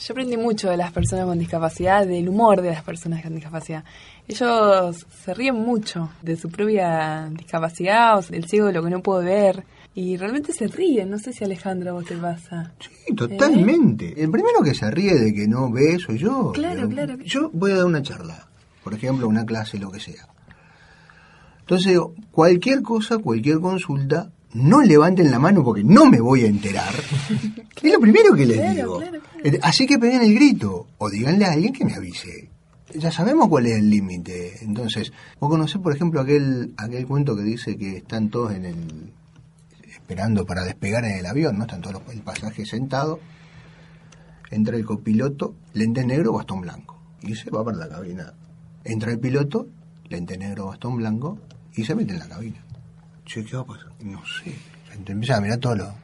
Yo 0.00 0.12
aprendí 0.12 0.36
mucho 0.36 0.70
de 0.70 0.76
las 0.76 0.92
personas 0.92 1.26
con 1.26 1.38
discapacidad, 1.38 2.06
del 2.06 2.28
humor 2.28 2.62
de 2.62 2.70
las 2.70 2.82
personas 2.82 3.22
con 3.22 3.34
discapacidad. 3.34 3.84
Ellos 4.28 5.06
se 5.24 5.34
ríen 5.34 5.56
mucho 5.56 6.10
de 6.22 6.36
su 6.36 6.48
propia 6.48 7.28
discapacidad 7.32 8.18
o 8.18 8.22
del 8.22 8.44
ciego 8.44 8.68
de 8.68 8.74
lo 8.74 8.82
que 8.82 8.90
no 8.90 9.02
puede 9.02 9.24
ver. 9.24 9.64
Y 9.94 10.16
realmente 10.16 10.52
se 10.52 10.68
ríen. 10.68 11.10
No 11.10 11.18
sé 11.18 11.32
si 11.32 11.42
Alejandra 11.42 11.92
vos 11.92 12.04
te 12.04 12.16
pasa. 12.16 12.72
Sí, 12.78 13.14
totalmente. 13.14 14.22
El 14.22 14.30
primero 14.30 14.62
que 14.62 14.74
se 14.74 14.88
ríe 14.90 15.18
de 15.18 15.34
que 15.34 15.48
no 15.48 15.72
ve 15.72 15.98
soy 15.98 16.18
yo. 16.18 16.52
Claro, 16.52 16.76
Pero 16.76 16.88
claro. 16.88 17.16
Yo 17.24 17.50
voy 17.52 17.72
a 17.72 17.76
dar 17.76 17.86
una 17.86 18.02
charla, 18.02 18.46
por 18.84 18.94
ejemplo, 18.94 19.26
una 19.26 19.44
clase, 19.44 19.78
lo 19.78 19.90
que 19.90 19.98
sea. 19.98 20.28
Entonces 21.60 21.98
cualquier 22.30 22.82
cosa, 22.82 23.18
cualquier 23.18 23.58
consulta, 23.58 24.30
no 24.54 24.80
levanten 24.82 25.30
la 25.30 25.38
mano 25.38 25.62
porque 25.62 25.84
no 25.84 26.06
me 26.06 26.20
voy 26.20 26.44
a 26.44 26.48
enterar. 26.48 26.94
es 27.82 27.92
lo 27.92 28.00
primero 28.00 28.34
que 28.34 28.46
les 28.46 28.74
digo. 28.74 29.02
Eh, 29.44 29.58
Así 29.62 29.86
que 29.86 29.98
peguen 29.98 30.22
el 30.22 30.34
grito 30.34 30.86
o 30.98 31.10
díganle 31.10 31.44
a 31.44 31.52
alguien 31.52 31.72
que 31.72 31.84
me 31.84 31.94
avise. 31.94 32.50
Ya 32.94 33.12
sabemos 33.12 33.48
cuál 33.48 33.66
es 33.66 33.76
el 33.76 33.90
límite. 33.90 34.64
Entonces, 34.64 35.12
vos 35.38 35.50
conocés, 35.50 35.80
por 35.80 35.94
ejemplo, 35.94 36.20
aquel, 36.20 36.72
aquel 36.76 37.06
cuento 37.06 37.36
que 37.36 37.42
dice 37.42 37.76
que 37.76 37.98
están 37.98 38.30
todos 38.30 38.52
en 38.54 38.64
el 38.64 39.12
esperando 40.08 40.46
para 40.46 40.64
despegar 40.64 41.04
en 41.04 41.18
el 41.18 41.26
avión, 41.26 41.58
¿no? 41.58 41.64
Están 41.64 41.82
todos 41.82 42.02
los, 42.02 42.14
el 42.14 42.22
pasaje 42.22 42.64
sentado, 42.64 43.20
entra 44.50 44.74
el 44.74 44.86
copiloto, 44.86 45.54
lente 45.74 46.02
negro, 46.02 46.32
bastón 46.32 46.62
blanco, 46.62 46.98
y 47.20 47.34
se 47.34 47.50
va 47.50 47.62
para 47.62 47.76
la 47.76 47.88
cabina. 47.90 48.32
Entra 48.84 49.12
el 49.12 49.18
piloto, 49.18 49.68
lente 50.08 50.38
negro, 50.38 50.68
bastón 50.68 50.96
blanco, 50.96 51.38
y 51.74 51.84
se 51.84 51.94
mete 51.94 52.14
en 52.14 52.20
la 52.20 52.28
cabina. 52.28 52.64
Che, 53.28 53.44
¿qué 53.44 53.56
va 53.56 53.62
a 53.62 53.66
pasar? 53.66 53.92
No 54.00 54.22
sé. 54.24 54.54
Empieza 55.06 55.36
a 55.36 55.40
mirar 55.42 55.58
todo 55.58 55.76
lo... 55.76 55.94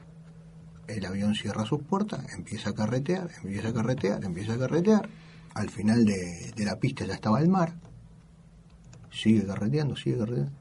El 0.87 1.03
avión 1.07 1.33
cierra 1.33 1.65
sus 1.65 1.81
puertas, 1.81 2.23
empieza 2.35 2.69
a 2.69 2.75
carretear, 2.75 3.31
empieza 3.43 3.69
a 3.69 3.73
carretear, 3.73 4.23
empieza 4.23 4.53
a 4.53 4.59
carretear. 4.59 5.09
Al 5.55 5.71
final 5.71 6.05
de, 6.05 6.53
de 6.55 6.65
la 6.65 6.75
pista 6.75 7.03
ya 7.03 7.15
estaba 7.15 7.39
el 7.39 7.49
mar. 7.49 7.73
Sigue 9.11 9.43
carreteando, 9.43 9.95
sigue 9.95 10.19
carreteando. 10.19 10.51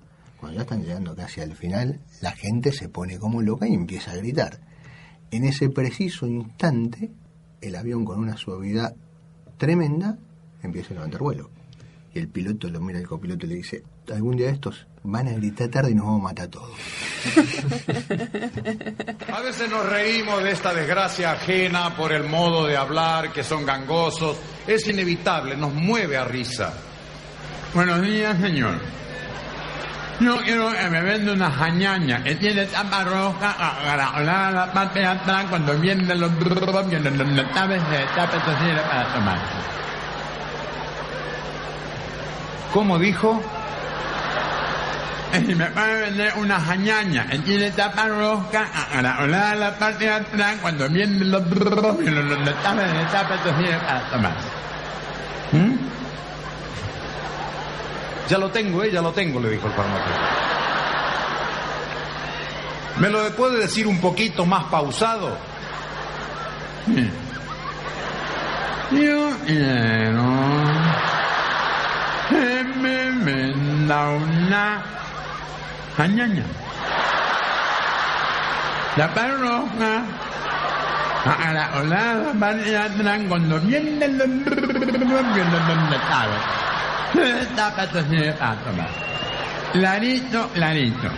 Cuando 0.41 0.57
ya 0.57 0.63
están 0.63 0.83
llegando 0.83 1.15
casi 1.15 1.43
al 1.43 1.55
final, 1.55 2.01
la 2.23 2.33
gente 2.33 2.73
se 2.73 2.89
pone 2.89 3.19
como 3.19 3.43
loca 3.43 3.69
y 3.69 3.75
empieza 3.75 4.13
a 4.13 4.17
gritar. 4.17 4.59
En 5.31 5.45
ese 5.45 5.69
preciso 5.69 6.27
instante, 6.27 7.13
el 7.61 7.77
avión 7.77 8.07
con 8.07 8.21
una 8.21 8.39
suavidad 8.39 8.97
tremenda 9.59 10.17
empieza 10.63 10.93
a 10.93 10.95
levantar 10.95 11.21
vuelo. 11.21 11.51
Y 12.15 12.21
el 12.21 12.29
piloto 12.29 12.71
lo 12.71 12.81
mira 12.81 13.01
al 13.01 13.07
copiloto 13.07 13.45
y 13.45 13.51
le 13.51 13.57
dice, 13.57 13.85
algún 14.11 14.37
día 14.37 14.47
de 14.47 14.55
estos 14.55 14.87
van 15.05 15.29
a 15.29 15.33
gritar 15.33 15.69
tarde 15.69 15.91
y 15.91 15.95
nos 15.95 16.07
vamos 16.07 16.21
a 16.23 16.25
matar 16.25 16.49
todos. 16.49 16.71
A 19.33 19.41
veces 19.41 19.71
nos 19.71 19.87
reímos 19.87 20.43
de 20.43 20.51
esta 20.51 20.73
desgracia 20.73 21.33
ajena 21.33 21.95
por 21.95 22.11
el 22.13 22.25
modo 22.25 22.67
de 22.67 22.77
hablar, 22.77 23.31
que 23.33 23.45
son 23.45 23.67
gangosos. 23.67 24.39
Es 24.67 24.89
inevitable, 24.89 25.57
nos 25.57 25.75
mueve 25.75 26.17
a 26.17 26.25
risa. 26.25 26.73
Buenos 27.75 28.01
días, 28.01 28.41
señor. 28.41 28.81
Yo 30.21 30.39
quiero 30.39 30.71
que 30.73 30.89
me 30.89 31.03
venda 31.03 31.33
una 31.33 31.51
jañaña 31.51 32.23
que 32.23 32.37
tiene 32.37 32.65
tapa 32.67 33.05
roja 33.05 33.57
la 34.53 34.73
parte 34.73 35.01
de 35.01 35.07
atrás 35.07 35.47
cuando 35.51 35.77
vienen 35.79 36.19
los 36.19 36.33
para 38.83 39.13
tomar. 39.13 39.39
¿Cómo 42.73 42.99
dijo? 42.99 43.43
Y 45.41 45.47
si 45.47 45.55
me 45.55 45.67
puede 45.67 46.01
vender 46.03 46.33
una 46.37 46.61
jañaña 46.61 47.27
que 47.27 47.39
tiene 47.39 47.71
tapa 47.73 48.07
roja 48.07 48.67
a 48.93 49.03
la 49.57 49.77
parte 49.79 50.05
de 50.05 50.11
atrás 50.13 50.59
cuando 50.63 50.89
vienen 50.89 51.31
los 51.31 51.43
los 51.51 51.99
de 51.99 52.53
tapa 53.11 53.37
tosera 53.43 53.81
para 53.81 54.11
tomar. 54.11 54.37
¿Mm? 55.53 55.77
Ya 58.29 58.39
lo 58.39 58.51
tengo, 58.51 58.83
eh, 58.85 58.91
ya 58.91 59.03
lo 59.03 59.13
tengo, 59.13 59.41
le 59.41 59.51
dijo 59.51 59.67
el 59.67 59.73
farmacéutico. 59.73 60.25
¿Me 62.99 63.11
lo 63.11 63.29
puede 63.35 63.59
decir 63.59 63.87
un 63.87 64.01
poquito 64.01 64.47
más 64.47 64.65
pausado? 64.65 65.37
Yo 68.91 69.37
quiero 69.45 70.11
que 72.31 72.65
me 72.81 73.11
venda 73.25 74.11
una 74.11 74.95
jañaña. 75.97 76.45
La 78.97 79.13
parroja 79.13 80.03
a 81.25 81.53
la 81.53 81.71
olada 81.79 82.85
atrás 82.85 83.21
cuando 83.29 83.61
vienen 83.61 84.19
los. 84.19 84.29
Clarito, 89.73 90.49
clarito. 90.55 91.09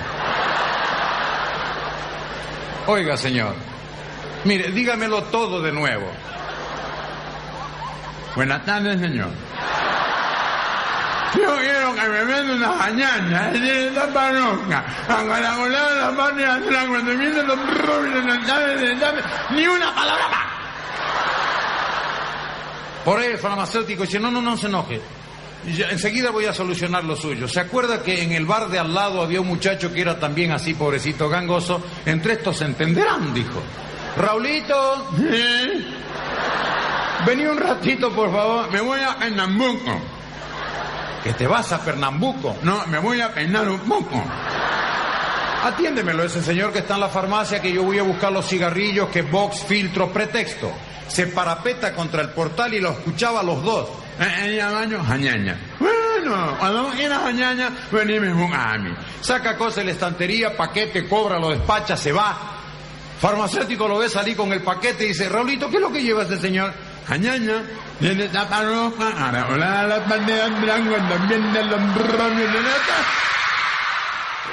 Oiga, 2.86 3.16
señor. 3.16 3.54
Mire, 4.44 4.70
dígamelo 4.70 5.22
todo 5.24 5.60
de 5.60 5.72
nuevo. 5.72 6.06
Buenas 8.36 8.64
tardes, 8.64 9.00
señor. 9.00 9.28
Yo 11.34 11.56
quiero 11.56 11.94
que 11.94 12.08
me 12.08 12.24
venda 12.24 12.54
una 12.54 12.78
jañaña, 12.78 13.52
que 13.52 13.58
tiene 13.58 13.86
tapa 13.90 14.30
roja, 14.30 14.84
acaracolada 15.08 15.92
en 15.92 16.00
la 16.00 16.16
parte 16.16 16.40
de 16.40 16.46
atrás, 16.46 16.84
cuando 16.88 17.16
vienen 17.16 17.46
los 17.46 17.58
vienen 18.02 18.26
los 18.26 18.46
tabes, 18.46 19.24
ni 19.50 19.66
una 19.66 19.94
palabra 19.94 20.28
más. 20.28 20.46
Por 23.04 23.22
eso, 23.22 23.38
farmacéutico 23.38 24.02
dice, 24.02 24.18
no, 24.18 24.30
no, 24.30 24.40
no 24.40 24.56
se 24.56 24.66
enoje. 24.66 25.00
Enseguida 25.90 26.30
voy 26.30 26.46
a 26.46 26.52
solucionar 26.52 27.04
lo 27.04 27.16
suyo. 27.16 27.48
¿Se 27.48 27.60
acuerda 27.60 28.02
que 28.02 28.22
en 28.22 28.32
el 28.32 28.46
bar 28.46 28.68
de 28.68 28.78
al 28.78 28.94
lado 28.94 29.20
había 29.20 29.40
un 29.40 29.48
muchacho 29.48 29.92
que 29.92 30.00
era 30.00 30.18
también 30.18 30.52
así, 30.52 30.74
pobrecito 30.74 31.28
gangoso? 31.28 31.82
Entre 32.04 32.34
estos 32.34 32.58
se 32.58 32.64
entenderán, 32.64 33.34
dijo. 33.34 33.62
Raulito, 34.16 35.08
¿eh? 35.20 35.84
vení 37.26 37.46
un 37.46 37.58
ratito, 37.58 38.10
por 38.12 38.30
favor. 38.32 38.70
Me 38.70 38.80
voy 38.80 39.00
a 39.00 39.16
Pernambuco. 39.18 40.15
Que 41.26 41.32
te 41.32 41.46
vas 41.48 41.72
a 41.72 41.80
Pernambuco. 41.80 42.54
No, 42.62 42.86
me 42.86 43.00
voy 43.00 43.20
a 43.20 43.34
Pernambuco. 43.34 44.22
Atiéndemelo, 45.64 46.22
ese 46.22 46.40
señor 46.40 46.72
que 46.72 46.78
está 46.78 46.94
en 46.94 47.00
la 47.00 47.08
farmacia, 47.08 47.60
que 47.60 47.72
yo 47.72 47.82
voy 47.82 47.98
a 47.98 48.04
buscar 48.04 48.30
los 48.30 48.46
cigarrillos, 48.46 49.08
que 49.08 49.22
Vox 49.22 49.64
filtro 49.64 50.12
pretexto. 50.12 50.70
Se 51.08 51.26
parapeta 51.26 51.92
contra 51.94 52.22
el 52.22 52.28
portal 52.28 52.74
y 52.74 52.80
lo 52.80 52.90
escuchaba 52.92 53.40
a 53.40 53.42
los 53.42 53.60
dos. 53.64 53.88
Eh, 54.20 54.52
Ella 54.54 54.70
baño, 54.70 55.02
jañaña. 55.04 55.58
Bueno, 55.80 56.54
cuando 56.60 56.90
quieras 56.90 57.20
jañaña, 57.22 57.72
venime 57.90 58.28
a 58.54 58.78
mí. 58.78 58.94
Saca 59.20 59.56
cosas 59.56 59.78
de 59.78 59.84
la 59.86 59.90
estantería, 59.90 60.56
paquete, 60.56 61.08
cobra, 61.08 61.40
lo 61.40 61.50
despacha, 61.50 61.96
se 61.96 62.12
va. 62.12 62.38
Farmacéutico 63.20 63.88
lo 63.88 63.98
ve 63.98 64.08
salir 64.08 64.36
con 64.36 64.52
el 64.52 64.62
paquete 64.62 65.06
y 65.06 65.08
dice, 65.08 65.28
Raulito, 65.28 65.68
¿qué 65.70 65.76
es 65.78 65.82
lo 65.82 65.90
que 65.90 66.04
lleva 66.04 66.22
este 66.22 66.38
señor? 66.38 66.72
Jañaña, 67.06 67.62
viene 68.00 68.28
tapa 68.28 68.64
roja, 68.64 69.10
ahora 69.10 69.46
hola 69.48 69.86
la 69.86 69.98
bandera 70.00 70.48
blanca, 70.48 71.08
también 71.08 71.52
de 71.52 71.62
los 71.62 71.80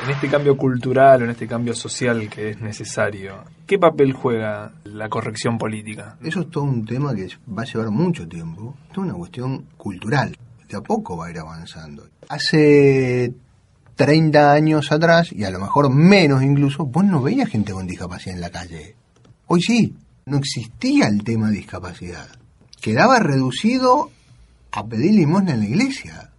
En 0.03 0.09
este 0.11 0.27
cambio 0.27 0.55
cultural 0.55 1.21
o 1.21 1.25
en 1.25 1.31
este 1.31 1.47
cambio 1.47 1.73
social 1.73 2.29
que 2.29 2.51
es 2.51 2.61
necesario, 2.61 3.43
¿qué 3.65 3.79
papel 3.79 4.13
juega 4.13 4.71
la 4.83 5.09
corrección 5.09 5.57
política? 5.57 6.15
Eso 6.23 6.41
es 6.41 6.51
todo 6.51 6.65
un 6.65 6.85
tema 6.85 7.15
que 7.15 7.27
va 7.49 7.63
a 7.63 7.65
llevar 7.65 7.89
mucho 7.89 8.27
tiempo. 8.27 8.75
Es 8.91 8.97
una 8.99 9.13
cuestión 9.13 9.65
cultural. 9.75 10.37
De 10.69 10.77
a 10.77 10.81
poco 10.81 11.17
va 11.17 11.27
a 11.27 11.31
ir 11.31 11.39
avanzando. 11.39 12.07
Hace 12.29 13.33
30 13.95 14.51
años 14.51 14.91
atrás, 14.91 15.33
y 15.33 15.43
a 15.43 15.49
lo 15.49 15.59
mejor 15.59 15.91
menos 15.91 16.43
incluso, 16.43 16.85
vos 16.85 17.03
no 17.03 17.19
veías 17.19 17.49
gente 17.49 17.73
con 17.73 17.87
discapacidad 17.87 18.35
en 18.35 18.41
la 18.41 18.51
calle. 18.51 18.95
Hoy 19.47 19.61
sí, 19.61 19.95
no 20.25 20.37
existía 20.37 21.07
el 21.07 21.23
tema 21.23 21.47
de 21.47 21.57
discapacidad. 21.57 22.27
Quedaba 22.83 23.17
reducido 23.19 24.11
a 24.73 24.85
pedir 24.85 25.13
limosna 25.13 25.53
en 25.53 25.59
la 25.61 25.65
iglesia. 25.65 26.29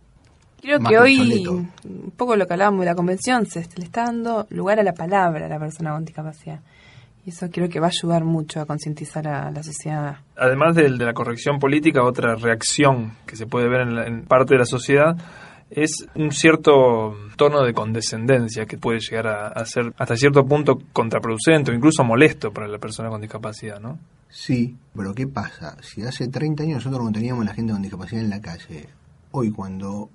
Creo 0.61 0.79
que 0.79 0.87
que 0.89 0.99
hoy, 0.99 1.47
un 1.85 2.12
poco 2.16 2.37
lo 2.37 2.47
que 2.47 2.53
hablábamos 2.53 2.81
de 2.81 2.87
la 2.87 2.95
convención, 2.95 3.47
se 3.47 3.61
le 3.77 3.85
está 3.85 4.05
dando 4.05 4.47
lugar 4.51 4.79
a 4.79 4.83
la 4.83 4.93
palabra 4.93 5.47
a 5.47 5.49
la 5.49 5.59
persona 5.59 5.93
con 5.93 6.05
discapacidad. 6.05 6.61
Y 7.27 7.31
eso 7.31 7.49
creo 7.51 7.71
que 7.71 7.81
va 7.81 7.87
a 7.87 7.91
ayudar 7.91 8.25
mucho 8.25 8.61
a 8.61 8.66
concientizar 8.66 9.27
a 9.27 9.51
la 9.51 9.62
sociedad. 9.62 10.19
Además 10.37 10.75
del- 10.77 10.99
de, 10.99 11.07
la 11.07 11.15
corrección 11.15 11.59
política, 11.59 12.03
otra 12.03 12.35
reacción 12.35 13.12
que 13.27 13.37
se 13.37 13.47
puede 13.47 13.69
ver 13.69 13.81
en, 13.81 13.95
la- 13.95 14.07
en 14.07 14.25
parte 14.27 14.53
de 14.55 14.59
la 14.59 14.66
sociedad 14.66 15.16
es 15.71 16.07
un 16.15 16.31
cierto 16.31 17.16
tono 17.37 17.62
de 17.65 17.73
condescendencia 17.73 18.66
que 18.66 18.77
puede 18.77 19.01
llegar 19.01 19.27
a, 19.29 19.47
a 19.49 19.65
ser 19.65 19.95
hasta 19.97 20.15
cierto 20.16 20.45
punto 20.45 20.79
contraproducente 20.93 21.71
o 21.71 21.75
incluso 21.75 22.05
molesto 22.05 22.53
para 22.53 22.69
la 22.69 22.79
persona 22.79 23.09
con 23.09 23.23
discapacidad, 23.23 23.81
¿no? 23.81 23.99
Sí, 24.36 24.77
pero 24.97 25.15
¿qué 25.15 25.28
pasa? 25.28 25.77
Si 25.81 26.02
hace 26.02 26.27
30 26.27 26.65
años 26.65 26.85
nosotros 26.85 27.05
no 27.05 27.12
teníamos 27.12 27.43
a 27.43 27.51
la 27.51 27.55
gente 27.55 27.73
con 27.73 27.82
discapacidad 27.82 28.20
en 28.20 28.31
la 28.31 28.40
calle, 28.40 28.89
hoy 29.31 29.52
cuando 29.52 30.11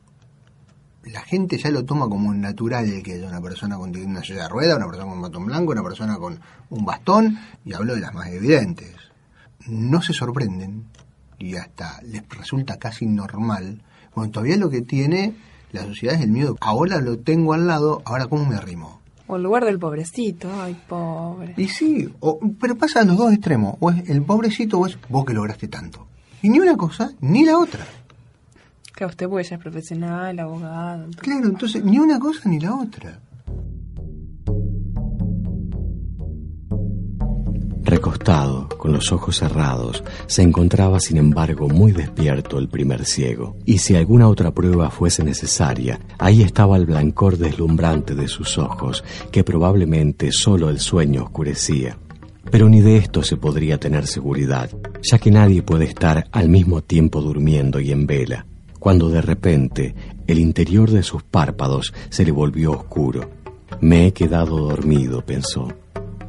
la 1.05 1.21
gente 1.21 1.57
ya 1.57 1.71
lo 1.71 1.85
toma 1.85 2.09
como 2.09 2.33
natural 2.33 3.01
que 3.01 3.13
haya 3.13 3.29
una 3.29 3.39
persona 3.39 3.77
con 3.77 3.95
una 3.95 4.21
silla 4.21 4.43
de 4.43 4.49
rueda, 4.49 4.75
una 4.75 4.87
persona 4.87 5.05
con 5.05 5.13
un 5.13 5.21
bastón 5.21 5.45
blanco, 5.45 5.71
una 5.71 5.83
persona 5.83 6.17
con 6.17 6.37
un 6.69 6.85
bastón, 6.85 7.39
y 7.63 7.71
hablo 7.71 7.95
de 7.95 8.01
las 8.01 8.13
más 8.13 8.27
evidentes, 8.27 8.93
no 9.67 10.01
se 10.01 10.11
sorprenden 10.11 10.83
y 11.37 11.55
hasta 11.55 12.01
les 12.01 12.27
resulta 12.27 12.77
casi 12.77 13.05
normal, 13.05 13.81
cuando 14.11 14.33
todavía 14.33 14.57
lo 14.57 14.69
que 14.69 14.81
tiene 14.81 15.33
la 15.71 15.85
sociedad 15.85 16.15
es 16.15 16.21
el 16.21 16.31
miedo. 16.31 16.57
Ahora 16.59 16.99
lo 16.99 17.19
tengo 17.19 17.53
al 17.53 17.67
lado, 17.67 18.01
ahora 18.03 18.27
¿cómo 18.27 18.45
me 18.45 18.57
arrimo? 18.57 18.98
O 19.31 19.35
en 19.37 19.43
lugar 19.43 19.63
del 19.63 19.77
pobrecito, 19.77 20.49
ay, 20.59 20.75
pobre. 20.87 21.53
Y 21.55 21.67
sí, 21.67 22.11
o- 22.19 22.39
pero 22.59 22.75
pasa 22.75 23.01
a 23.01 23.05
los 23.05 23.15
dos 23.15 23.31
extremos, 23.31 23.75
o 23.79 23.91
es 23.91 24.09
el 24.09 24.23
pobrecito 24.23 24.79
o 24.79 24.87
es 24.87 24.97
vos 25.07 25.23
que 25.23 25.33
lograste 25.33 25.67
tanto. 25.67 26.07
Y 26.41 26.49
ni 26.49 26.59
una 26.59 26.75
cosa 26.75 27.11
ni 27.21 27.45
la 27.45 27.57
otra. 27.59 27.85
Que 28.95 29.05
usted 29.05 29.29
porque 29.29 29.47
ya 29.47 29.55
es 29.57 29.61
profesional, 29.61 30.39
abogado. 30.39 31.07
Claro, 31.21 31.45
entonces 31.47 31.83
ni 31.85 31.99
una 31.99 32.19
cosa 32.19 32.49
ni 32.49 32.59
la 32.59 32.73
otra. 32.75 33.19
Recostado, 37.83 38.67
con 38.77 38.91
los 38.91 39.11
ojos 39.11 39.37
cerrados, 39.37 40.03
se 40.27 40.41
encontraba 40.41 40.99
sin 40.99 41.17
embargo 41.17 41.69
muy 41.69 41.91
despierto 41.91 42.59
el 42.59 42.67
primer 42.67 43.05
ciego, 43.05 43.55
y 43.65 43.79
si 43.79 43.95
alguna 43.95 44.27
otra 44.27 44.51
prueba 44.51 44.89
fuese 44.89 45.23
necesaria, 45.23 45.99
ahí 46.17 46.41
estaba 46.41 46.77
el 46.77 46.85
blancor 46.85 47.37
deslumbrante 47.37 48.15
de 48.15 48.27
sus 48.27 48.57
ojos, 48.57 49.03
que 49.31 49.43
probablemente 49.43 50.31
sólo 50.31 50.69
el 50.69 50.79
sueño 50.79 51.23
oscurecía. 51.23 51.97
Pero 52.51 52.67
ni 52.67 52.81
de 52.81 52.97
esto 52.97 53.23
se 53.23 53.37
podría 53.37 53.79
tener 53.79 54.07
seguridad, 54.07 54.69
ya 55.01 55.17
que 55.17 55.31
nadie 55.31 55.61
puede 55.61 55.85
estar 55.85 56.27
al 56.31 56.49
mismo 56.49 56.81
tiempo 56.81 57.21
durmiendo 57.21 57.79
y 57.79 57.91
en 57.91 58.07
vela, 58.07 58.45
cuando 58.79 59.09
de 59.09 59.21
repente 59.21 59.95
el 60.27 60.39
interior 60.39 60.91
de 60.91 61.03
sus 61.03 61.23
párpados 61.23 61.93
se 62.09 62.25
le 62.25 62.31
volvió 62.31 62.71
oscuro. 62.71 63.29
Me 63.81 64.07
he 64.07 64.13
quedado 64.13 64.57
dormido, 64.57 65.25
pensó. 65.25 65.67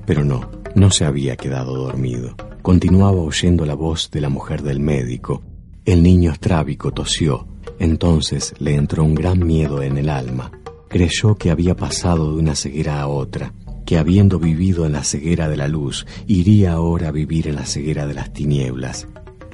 Pero 0.04 0.24
no, 0.24 0.59
no 0.74 0.90
se 0.90 1.04
había 1.04 1.36
quedado 1.36 1.76
dormido. 1.76 2.34
Continuaba 2.62 3.20
oyendo 3.20 3.64
la 3.66 3.74
voz 3.74 4.10
de 4.10 4.20
la 4.20 4.28
mujer 4.28 4.62
del 4.62 4.80
médico. 4.80 5.42
El 5.84 6.02
niño 6.02 6.30
estrábico 6.32 6.92
tosió. 6.92 7.46
Entonces 7.78 8.54
le 8.58 8.74
entró 8.74 9.04
un 9.04 9.14
gran 9.14 9.46
miedo 9.46 9.82
en 9.82 9.98
el 9.98 10.08
alma. 10.08 10.52
Creyó 10.88 11.36
que 11.36 11.50
había 11.50 11.76
pasado 11.76 12.32
de 12.32 12.40
una 12.40 12.54
ceguera 12.54 13.00
a 13.00 13.06
otra, 13.06 13.54
que 13.86 13.98
habiendo 13.98 14.38
vivido 14.38 14.86
en 14.86 14.92
la 14.92 15.04
ceguera 15.04 15.48
de 15.48 15.56
la 15.56 15.68
luz, 15.68 16.06
iría 16.26 16.72
ahora 16.72 17.08
a 17.08 17.12
vivir 17.12 17.48
en 17.48 17.56
la 17.56 17.66
ceguera 17.66 18.06
de 18.06 18.14
las 18.14 18.32
tinieblas. 18.32 19.08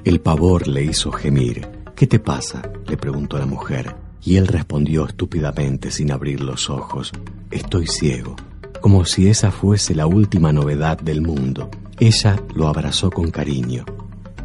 El 0.05 0.20
pavor 0.20 0.66
le 0.66 0.84
hizo 0.84 1.12
gemir. 1.12 1.68
¿Qué 1.94 2.06
te 2.06 2.18
pasa? 2.18 2.62
le 2.86 2.97
preguntó 2.97 3.38
la 3.38 3.47
mujer. 3.47 3.94
Y 4.22 4.36
él 4.36 4.48
respondió 4.48 5.06
estúpidamente 5.06 5.90
sin 5.90 6.10
abrir 6.10 6.40
los 6.40 6.68
ojos. 6.68 7.12
Estoy 7.51 7.86
ciego 7.86 8.34
como 8.81 9.05
si 9.05 9.28
esa 9.28 9.51
fuese 9.51 9.94
la 9.94 10.07
última 10.07 10.53
novedad 10.53 10.98
del 10.98 11.20
mundo. 11.20 11.70
Ella 11.98 12.43
lo 12.55 12.69
abrazó 12.69 13.11
con 13.11 13.31
cariño. 13.31 13.85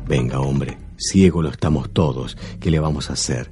Venga, 0.08 0.40
hombre, 0.40 0.78
ciego 0.98 1.41
lo 1.41 1.49
estamos 1.49 1.90
todos, 1.91 2.38
¿qué 2.60 2.72
le 2.72 2.80
vamos 2.80 3.10
a 3.10 3.14
hacer? 3.14 3.52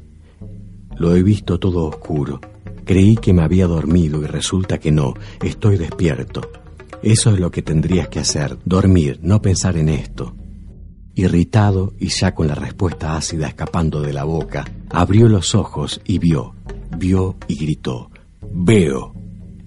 Lo 0.97 1.15
he 1.15 1.23
visto 1.23 1.60
todo 1.60 1.85
oscuro. 1.85 2.41
Creí 2.85 3.15
que 3.18 3.34
me 3.34 3.43
había 3.43 3.68
dormido 3.68 4.22
y 4.22 4.26
resulta 4.26 4.80
que 4.80 4.91
no, 4.91 5.14
estoy 5.41 5.77
despierto. 5.77 6.41
Eso 7.01 7.31
es 7.31 7.39
lo 7.39 7.51
que 7.51 7.61
tendrías 7.61 8.10
que 8.10 8.19
hacer, 8.19 8.57
dormir, 8.65 9.19
no 9.22 9.41
pensar 9.41 9.77
en 9.77 9.89
esto. 9.89 10.35
Irritado 11.15 11.93
y 11.99 12.07
ya 12.07 12.35
con 12.35 12.47
la 12.47 12.56
respuesta 12.56 13.15
ácida 13.15 13.47
escapando 13.47 14.01
de 14.01 14.14
la 14.14 14.23
boca, 14.23 14.65
abrió 14.89 15.30
los 15.30 15.56
ojos 15.56 16.01
y 16.06 16.19
vio, 16.19 16.56
vio 16.97 17.38
y 17.47 17.56
gritó, 17.56 18.10
veo. 18.51 19.14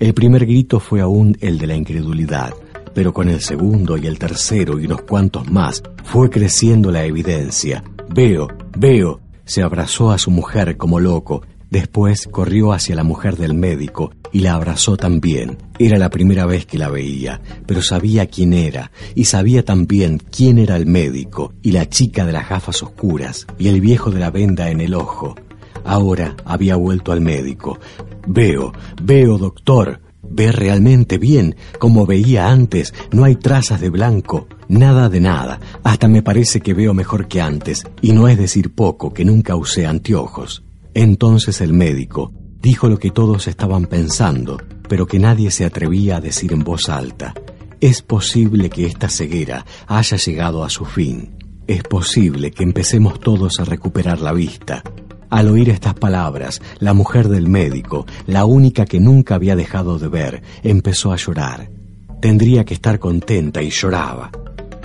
El 0.03 0.15
primer 0.15 0.47
grito 0.47 0.81
fue 0.81 1.01
aún 1.01 1.39
el 1.41 1.59
de 1.59 1.69
la 1.69 1.77
incredulidad, 1.77 2.53
pero 2.93 3.15
con 3.15 3.29
el 3.29 3.41
segundo 3.41 3.97
y 3.97 4.09
el 4.09 4.19
tercero 4.19 4.81
y 4.81 4.87
unos 4.87 5.03
cuantos 5.03 5.49
más 5.49 5.81
fue 6.03 6.29
creciendo 6.29 6.91
la 6.91 7.05
evidencia. 7.05 7.85
Veo, 8.09 8.49
veo. 8.77 9.21
Se 9.45 9.63
abrazó 9.63 10.11
a 10.11 10.19
su 10.19 10.33
mujer 10.33 10.77
como 10.77 10.99
loco, 10.99 11.43
después 11.71 12.27
corrió 12.27 12.73
hacia 12.73 12.97
la 12.97 13.05
mujer 13.05 13.37
del 13.37 13.55
médico 13.55 14.11
y 14.33 14.41
la 14.41 14.55
abrazó 14.55 14.97
también. 14.97 15.57
Era 15.79 15.99
la 15.99 16.11
primera 16.11 16.47
vez 16.47 16.67
que 16.67 16.79
la 16.79 16.89
veía, 16.89 17.41
pero 17.65 17.81
sabía 17.81 18.27
quién 18.27 18.55
era 18.55 18.91
y 19.15 19.27
sabía 19.27 19.65
también 19.65 20.19
quién 20.19 20.59
era 20.59 20.75
el 20.75 20.87
médico 20.87 21.53
y 21.63 21.71
la 21.71 21.89
chica 21.89 22.27
de 22.27 22.33
las 22.33 22.49
gafas 22.49 22.83
oscuras 22.83 23.47
y 23.57 23.69
el 23.69 23.81
viejo 23.81 24.11
de 24.11 24.19
la 24.19 24.33
venda 24.33 24.69
en 24.69 24.81
el 24.81 24.95
ojo. 24.95 25.37
Ahora 25.85 26.37
había 26.45 26.77
vuelto 26.77 27.13
al 27.13 27.21
médico. 27.21 27.79
Veo, 28.27 28.73
veo, 29.03 29.39
doctor. 29.39 30.01
Ve 30.23 30.51
realmente 30.53 31.19
bien, 31.19 31.57
como 31.79 32.07
veía 32.07 32.49
antes, 32.49 32.95
no 33.11 33.25
hay 33.25 33.37
trazas 33.37 33.81
de 33.81 33.91
blanco, 33.91 34.47
nada 34.69 35.11
de 35.11 35.21
nada, 35.21 35.61
hasta 35.83 36.09
me 36.09 36.23
parece 36.23 36.61
que 36.61 36.73
veo 36.73 36.95
mejor 36.95 37.29
que 37.29 37.43
antes, 37.43 37.85
y 38.01 38.13
no 38.13 38.29
es 38.29 38.39
decir 38.39 38.75
poco 38.75 39.13
que 39.13 39.27
nunca 39.27 39.57
usé 39.57 39.85
anteojos. 39.85 40.65
Entonces 40.95 41.61
el 41.61 41.73
médico 41.75 42.33
dijo 42.63 42.89
lo 42.89 42.99
que 42.99 43.11
todos 43.11 43.49
estaban 43.49 43.87
pensando, 43.87 44.59
pero 44.89 45.07
que 45.07 45.19
nadie 45.19 45.51
se 45.51 45.65
atrevía 45.65 46.17
a 46.17 46.21
decir 46.21 46.53
en 46.53 46.65
voz 46.65 46.89
alta. 46.89 47.35
Es 47.81 48.01
posible 48.01 48.71
que 48.71 48.87
esta 48.87 49.09
ceguera 49.09 49.67
haya 49.89 50.17
llegado 50.17 50.63
a 50.63 50.71
su 50.71 50.85
fin. 50.85 51.37
Es 51.67 51.83
posible 51.83 52.53
que 52.53 52.63
empecemos 52.63 53.19
todos 53.19 53.59
a 53.59 53.65
recuperar 53.65 54.21
la 54.21 54.33
vista. 54.33 54.83
Al 55.33 55.49
oír 55.49 55.71
estas 55.71 55.95
palabras, 55.95 56.61
la 56.79 56.93
mujer 56.93 57.29
del 57.29 57.49
médico, 57.49 58.05
la 58.27 58.45
única 58.45 58.85
que 58.85 59.01
nunca 59.01 59.37
había 59.37 59.57
dejado 59.57 59.99
de 59.99 60.09
ver, 60.09 60.43
empezó 60.63 61.11
a 61.11 61.17
llorar. 61.17 61.71
Tendría 62.21 62.67
que 62.67 62.75
estar 62.75 62.99
contenta 62.99 63.63
y 63.63 63.71
lloraba. 63.71 64.31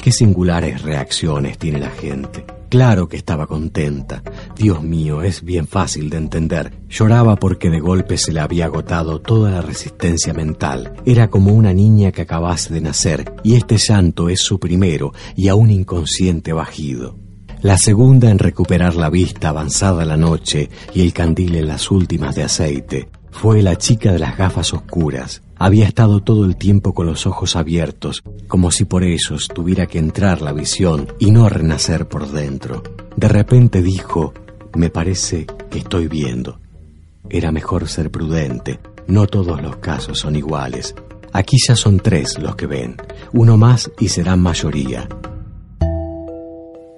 Qué 0.02 0.10
singulares 0.14 0.84
reacciones 0.84 1.58
tiene 1.58 1.80
la 1.80 1.90
gente. 1.90 2.46
Claro 2.70 3.10
que 3.10 3.18
estaba 3.18 3.46
contenta. 3.46 4.24
Dios 4.56 4.82
mío, 4.82 5.22
es 5.22 5.44
bien 5.44 5.68
fácil 5.68 6.10
de 6.10 6.16
entender. 6.16 6.72
Lloraba 6.88 7.36
porque 7.36 7.70
de 7.70 7.82
golpe 7.82 8.18
se 8.18 8.32
le 8.32 8.40
había 8.40 8.68
agotado 8.68 9.20
toda 9.20 9.52
la 9.52 9.62
resistencia 9.62 10.34
mental. 10.34 10.94
Era 11.06 11.28
como 11.30 11.52
una 11.52 11.74
niña 11.74 12.14
que 12.14 12.22
acabase 12.22 12.74
de 12.74 12.80
nacer, 12.80 13.34
y 13.44 13.56
este 13.56 13.76
llanto 13.78 14.30
es 14.30 14.40
su 14.40 14.62
primero 14.62 15.12
y 15.36 15.50
aún 15.50 15.72
inconsciente 15.72 16.54
bajido. 16.54 17.27
La 17.62 17.80
segunda 17.80 18.30
en 18.30 18.38
recuperar 18.38 18.96
la 18.96 19.10
vista 19.10 19.50
avanzada 19.50 20.06
la 20.06 20.16
noche 20.16 20.70
y 20.94 21.02
el 21.02 21.12
candil 21.12 21.56
en 21.56 21.68
las 21.68 21.90
últimas 21.90 22.36
de 22.36 22.44
aceite 22.44 23.10
fue 23.32 23.64
la 23.64 23.76
chica 23.78 24.12
de 24.12 24.20
las 24.20 24.38
gafas 24.38 24.74
oscuras. 24.74 25.42
Había 25.58 25.88
estado 25.88 26.20
todo 26.20 26.46
el 26.46 26.56
tiempo 26.56 26.94
con 26.94 27.08
los 27.08 27.26
ojos 27.26 27.56
abiertos, 27.56 28.22
como 28.48 28.70
si 28.70 28.86
por 28.86 29.04
ellos 29.04 29.48
tuviera 29.48 29.88
que 29.88 29.98
entrar 29.98 30.42
la 30.44 30.54
visión 30.54 31.08
y 31.18 31.32
no 31.32 31.50
renacer 31.50 32.08
por 32.08 32.32
dentro. 32.32 32.84
De 33.16 33.28
repente 33.28 33.82
dijo, 33.82 34.36
me 34.76 34.92
parece 34.92 35.48
que 35.72 35.80
estoy 35.80 36.08
viendo. 36.08 36.60
Era 37.28 37.52
mejor 37.52 37.88
ser 37.88 38.12
prudente, 38.12 38.80
no 39.08 39.26
todos 39.26 39.64
los 39.64 39.78
casos 39.78 40.20
son 40.20 40.36
iguales. 40.36 40.94
Aquí 41.34 41.58
ya 41.68 41.76
son 41.76 42.00
tres 42.00 42.38
los 42.38 42.56
que 42.56 42.68
ven, 42.68 42.98
uno 43.34 43.58
más 43.58 43.92
y 44.00 44.10
serán 44.10 44.42
mayoría 44.42 45.10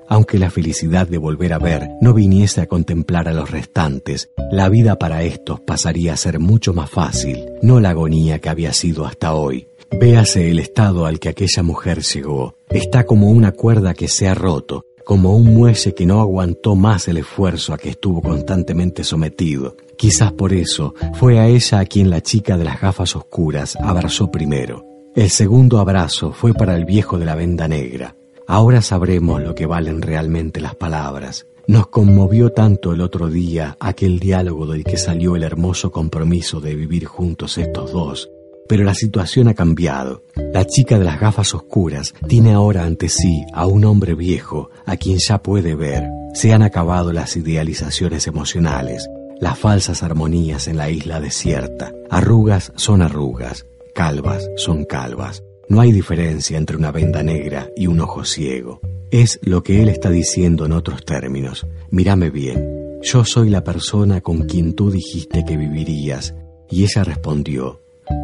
aunque 0.09 0.39
la 0.39 0.49
felicidad 0.49 1.07
de 1.07 1.19
volver 1.19 1.53
a 1.53 1.59
ver 1.59 1.87
no 2.01 2.13
viniese 2.13 2.61
a 2.61 2.67
contemplar 2.67 3.29
a 3.29 3.33
los 3.33 3.51
restantes, 3.51 4.31
la 4.51 4.67
vida 4.67 4.97
para 4.97 5.23
estos 5.23 5.61
pasaría 5.61 6.13
a 6.13 6.17
ser 6.17 6.39
mucho 6.39 6.73
más 6.73 6.89
fácil, 6.89 7.45
no 7.61 7.79
la 7.79 7.91
agonía 7.91 8.39
que 8.39 8.49
había 8.49 8.73
sido 8.73 9.05
hasta 9.05 9.33
hoy. 9.33 9.67
Véase 9.91 10.51
el 10.51 10.59
estado 10.59 11.05
al 11.05 11.19
que 11.19 11.29
aquella 11.29 11.63
mujer 11.63 12.01
llegó. 12.01 12.55
Está 12.69 13.05
como 13.05 13.29
una 13.29 13.51
cuerda 13.51 13.93
que 13.93 14.07
se 14.07 14.27
ha 14.27 14.35
roto, 14.35 14.85
como 15.03 15.35
un 15.35 15.53
muelle 15.53 15.95
que 15.95 16.05
no 16.05 16.21
aguantó 16.21 16.75
más 16.75 17.07
el 17.07 17.17
esfuerzo 17.17 17.73
a 17.73 17.77
que 17.77 17.89
estuvo 17.89 18.21
constantemente 18.21 19.03
sometido. 19.03 19.75
Quizás 19.97 20.31
por 20.33 20.53
eso 20.53 20.93
fue 21.13 21.39
a 21.39 21.47
ella 21.47 21.79
a 21.79 21.85
quien 21.85 22.09
la 22.09 22.21
chica 22.21 22.57
de 22.57 22.63
las 22.63 22.79
gafas 22.79 23.15
oscuras 23.15 23.75
abrazó 23.75 24.29
primero. 24.29 24.85
El 25.15 25.29
segundo 25.31 25.79
abrazo 25.79 26.31
fue 26.31 26.53
para 26.53 26.75
el 26.75 26.85
viejo 26.85 27.17
de 27.17 27.25
la 27.25 27.35
venda 27.35 27.67
negra. 27.67 28.15
Ahora 28.49 28.81
sabremos 28.81 29.43
lo 29.43 29.53
que 29.53 29.67
valen 29.67 30.01
realmente 30.01 30.59
las 30.59 30.73
palabras. 30.73 31.45
Nos 31.67 31.85
conmovió 31.85 32.51
tanto 32.51 32.93
el 32.93 33.01
otro 33.01 33.27
día 33.27 33.77
aquel 33.79 34.17
diálogo 34.17 34.65
del 34.65 34.83
que 34.83 34.97
salió 34.97 35.35
el 35.35 35.43
hermoso 35.43 35.91
compromiso 35.91 36.59
de 36.59 36.73
vivir 36.73 37.05
juntos 37.05 37.59
estos 37.59 37.91
dos. 37.91 38.27
Pero 38.67 38.83
la 38.83 38.95
situación 38.95 39.49
ha 39.49 39.53
cambiado. 39.53 40.23
La 40.51 40.65
chica 40.65 40.97
de 40.97 41.05
las 41.05 41.19
gafas 41.19 41.53
oscuras 41.53 42.15
tiene 42.27 42.53
ahora 42.53 42.85
ante 42.85 43.07
sí 43.07 43.45
a 43.53 43.67
un 43.67 43.85
hombre 43.85 44.15
viejo 44.15 44.71
a 44.87 44.97
quien 44.97 45.19
ya 45.19 45.43
puede 45.43 45.75
ver. 45.75 46.09
Se 46.33 46.51
han 46.51 46.63
acabado 46.63 47.13
las 47.13 47.37
idealizaciones 47.37 48.25
emocionales, 48.25 49.07
las 49.39 49.59
falsas 49.59 50.01
armonías 50.01 50.67
en 50.67 50.77
la 50.77 50.89
isla 50.89 51.21
desierta. 51.21 51.93
Arrugas 52.09 52.71
son 52.77 53.03
arrugas, 53.03 53.67
calvas 53.93 54.49
son 54.55 54.85
calvas. 54.85 55.43
No 55.69 55.81
hay 55.81 55.91
diferencia 55.91 56.57
entre 56.57 56.77
una 56.77 56.91
venda 56.91 57.21
negra 57.21 57.69
y 57.77 57.85
un 57.85 58.01
ojo 58.01 58.25
ciego. 58.25 58.81
Es 59.11 59.39
lo 59.43 59.61
que 59.61 59.83
él 59.83 59.89
está 59.89 60.09
diciendo 60.09 60.65
en 60.65 60.71
otros 60.71 61.05
términos. 61.05 61.67
Mírame 61.91 62.31
bien. 62.31 62.99
Yo 63.03 63.23
soy 63.23 63.49
la 63.49 63.63
persona 63.63 64.21
con 64.21 64.47
quien 64.47 64.73
tú 64.73 64.89
dijiste 64.89 65.45
que 65.45 65.57
vivirías. 65.57 66.33
Y 66.71 66.83
ella 66.83 67.03
respondió, 67.03 67.81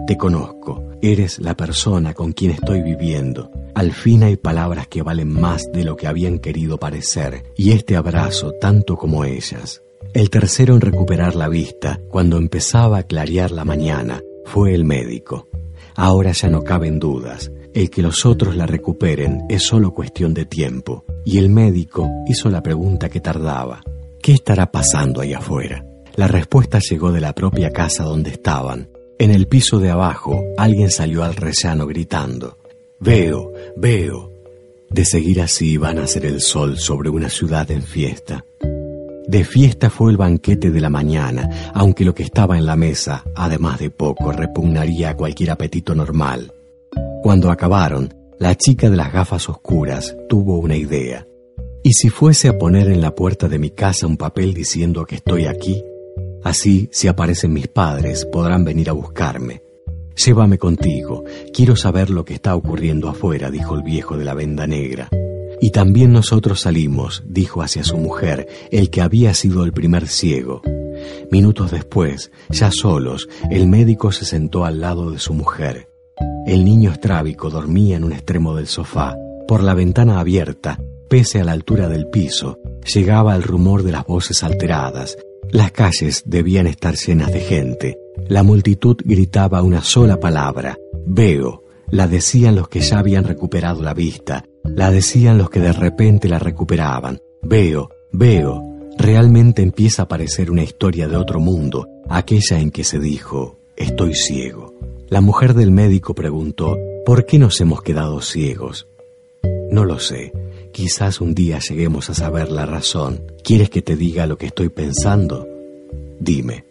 Te 0.07 0.17
conozco. 0.17 0.83
Eres 1.03 1.37
la 1.37 1.55
persona 1.55 2.15
con 2.15 2.33
quien 2.33 2.49
estoy 2.49 2.81
viviendo. 2.81 3.51
Al 3.75 3.91
fin 3.91 4.23
hay 4.23 4.37
palabras 4.37 4.87
que 4.87 5.03
valen 5.03 5.31
más 5.31 5.71
de 5.71 5.83
lo 5.83 5.95
que 5.95 6.07
habían 6.07 6.39
querido 6.39 6.79
parecer, 6.79 7.43
y 7.55 7.71
este 7.71 7.95
abrazo 7.95 8.53
tanto 8.59 8.95
como 8.95 9.23
ellas. 9.23 9.83
El 10.15 10.31
tercero 10.31 10.73
en 10.73 10.81
recuperar 10.81 11.35
la 11.35 11.47
vista, 11.47 11.99
cuando 12.09 12.37
empezaba 12.37 12.97
a 12.99 13.03
clarear 13.03 13.51
la 13.51 13.65
mañana, 13.65 14.21
fue 14.45 14.73
el 14.73 14.83
médico. 14.83 15.47
Ahora 15.95 16.31
ya 16.31 16.49
no 16.49 16.63
caben 16.63 16.99
dudas. 16.99 17.51
El 17.73 17.89
que 17.89 18.01
los 18.01 18.25
otros 18.25 18.55
la 18.55 18.65
recuperen 18.65 19.43
es 19.49 19.63
solo 19.63 19.93
cuestión 19.93 20.33
de 20.33 20.45
tiempo. 20.45 21.05
Y 21.25 21.37
el 21.37 21.49
médico 21.49 22.09
hizo 22.27 22.49
la 22.49 22.61
pregunta 22.61 23.09
que 23.09 23.19
tardaba. 23.19 23.81
¿Qué 24.21 24.33
estará 24.33 24.71
pasando 24.71 25.21
ahí 25.21 25.33
afuera? 25.33 25.85
La 26.15 26.27
respuesta 26.27 26.79
llegó 26.79 27.11
de 27.11 27.21
la 27.21 27.33
propia 27.33 27.71
casa 27.71 28.03
donde 28.03 28.31
estaban. 28.31 28.89
En 29.17 29.31
el 29.31 29.47
piso 29.47 29.79
de 29.79 29.91
abajo, 29.91 30.41
alguien 30.57 30.91
salió 30.91 31.23
al 31.23 31.35
rellano 31.35 31.87
gritando. 31.87 32.57
Veo, 32.99 33.51
veo. 33.77 34.31
De 34.89 35.05
seguir 35.05 35.41
así 35.41 35.77
van 35.77 35.99
a 35.99 36.07
ser 36.07 36.25
el 36.25 36.41
sol 36.41 36.77
sobre 36.77 37.09
una 37.09 37.29
ciudad 37.29 37.69
en 37.71 37.83
fiesta. 37.83 38.45
De 39.27 39.43
fiesta 39.43 39.89
fue 39.89 40.11
el 40.11 40.17
banquete 40.17 40.69
de 40.69 40.79
la 40.79 40.89
mañana, 40.89 41.71
aunque 41.73 42.05
lo 42.05 42.13
que 42.13 42.23
estaba 42.23 42.57
en 42.57 42.65
la 42.65 42.75
mesa, 42.75 43.23
además 43.35 43.79
de 43.79 43.89
poco, 43.89 44.31
repugnaría 44.31 45.09
a 45.09 45.17
cualquier 45.17 45.51
apetito 45.51 45.95
normal. 45.95 46.53
Cuando 47.23 47.49
acabaron, 47.49 48.13
la 48.37 48.55
chica 48.55 48.89
de 48.89 48.97
las 48.97 49.11
gafas 49.11 49.49
oscuras 49.49 50.15
tuvo 50.29 50.59
una 50.59 50.75
idea. 50.75 51.25
¿Y 51.83 51.93
si 51.93 52.09
fuese 52.09 52.49
a 52.49 52.57
poner 52.57 52.87
en 52.89 53.01
la 53.01 53.15
puerta 53.15 53.47
de 53.47 53.57
mi 53.57 53.71
casa 53.71 54.05
un 54.05 54.17
papel 54.17 54.53
diciendo 54.53 55.05
que 55.05 55.15
estoy 55.15 55.45
aquí? 55.45 55.83
Así, 56.43 56.89
si 56.91 57.07
aparecen 57.07 57.53
mis 57.53 57.67
padres, 57.67 58.25
podrán 58.25 58.63
venir 58.63 58.89
a 58.89 58.93
buscarme. 58.93 59.63
Llévame 60.15 60.59
contigo, 60.59 61.23
quiero 61.51 61.75
saber 61.75 62.09
lo 62.09 62.23
que 62.23 62.35
está 62.35 62.55
ocurriendo 62.55 63.09
afuera, 63.09 63.49
dijo 63.49 63.75
el 63.75 63.81
viejo 63.81 64.17
de 64.17 64.25
la 64.25 64.33
venda 64.33 64.67
negra. 64.67 65.09
Y 65.61 65.71
también 65.71 66.11
nosotros 66.11 66.61
salimos, 66.61 67.23
dijo 67.25 67.61
hacia 67.61 67.83
su 67.83 67.97
mujer, 67.97 68.47
el 68.71 68.89
que 68.89 69.01
había 69.01 69.33
sido 69.33 69.63
el 69.63 69.73
primer 69.73 70.07
ciego. 70.07 70.61
Minutos 71.31 71.71
después, 71.71 72.31
ya 72.49 72.71
solos, 72.71 73.27
el 73.49 73.67
médico 73.67 74.11
se 74.11 74.25
sentó 74.25 74.65
al 74.65 74.79
lado 74.79 75.11
de 75.11 75.19
su 75.19 75.33
mujer. 75.33 75.89
El 76.45 76.63
niño 76.63 76.91
estrábico 76.91 77.49
dormía 77.49 77.97
en 77.97 78.03
un 78.03 78.13
extremo 78.13 78.55
del 78.55 78.67
sofá. 78.67 79.15
Por 79.47 79.63
la 79.63 79.73
ventana 79.73 80.19
abierta, 80.19 80.79
pese 81.09 81.41
a 81.41 81.43
la 81.43 81.51
altura 81.51 81.89
del 81.89 82.07
piso, 82.07 82.59
llegaba 82.93 83.35
el 83.35 83.43
rumor 83.43 83.83
de 83.83 83.91
las 83.91 84.05
voces 84.05 84.43
alteradas. 84.43 85.17
Las 85.51 85.71
calles 85.71 86.23
debían 86.25 86.67
estar 86.67 86.95
llenas 86.95 87.31
de 87.31 87.39
gente. 87.41 87.97
La 88.27 88.43
multitud 88.43 88.97
gritaba 89.03 89.61
una 89.61 89.81
sola 89.81 90.19
palabra, 90.19 90.77
veo. 91.05 91.63
La 91.89 92.07
decían 92.07 92.55
los 92.55 92.67
que 92.67 92.79
ya 92.79 92.97
habían 92.97 93.25
recuperado 93.25 93.83
la 93.83 93.93
vista, 93.93 94.45
la 94.73 94.91
decían 94.91 95.37
los 95.37 95.49
que 95.49 95.59
de 95.59 95.73
repente 95.73 96.27
la 96.27 96.39
recuperaban. 96.39 97.19
Veo, 97.41 97.89
veo. 98.11 98.63
Realmente 98.97 99.61
empieza 99.61 100.03
a 100.03 100.07
parecer 100.07 100.49
una 100.49 100.63
historia 100.63 101.07
de 101.07 101.17
otro 101.17 101.39
mundo, 101.39 101.87
aquella 102.09 102.59
en 102.59 102.71
que 102.71 102.83
se 102.83 102.99
dijo, 102.99 103.57
estoy 103.75 104.13
ciego. 104.13 104.73
La 105.09 105.21
mujer 105.21 105.53
del 105.53 105.71
médico 105.71 106.15
preguntó, 106.15 106.77
¿por 107.05 107.25
qué 107.25 107.37
nos 107.37 107.59
hemos 107.61 107.81
quedado 107.81 108.21
ciegos? 108.21 108.87
No 109.69 109.85
lo 109.85 109.99
sé. 109.99 110.33
Quizás 110.71 111.21
un 111.21 111.33
día 111.33 111.59
lleguemos 111.59 112.09
a 112.09 112.13
saber 112.13 112.51
la 112.51 112.65
razón. 112.65 113.21
¿Quieres 113.43 113.69
que 113.69 113.81
te 113.81 113.95
diga 113.95 114.27
lo 114.27 114.37
que 114.37 114.47
estoy 114.47 114.69
pensando? 114.69 115.47
Dime. 116.19 116.65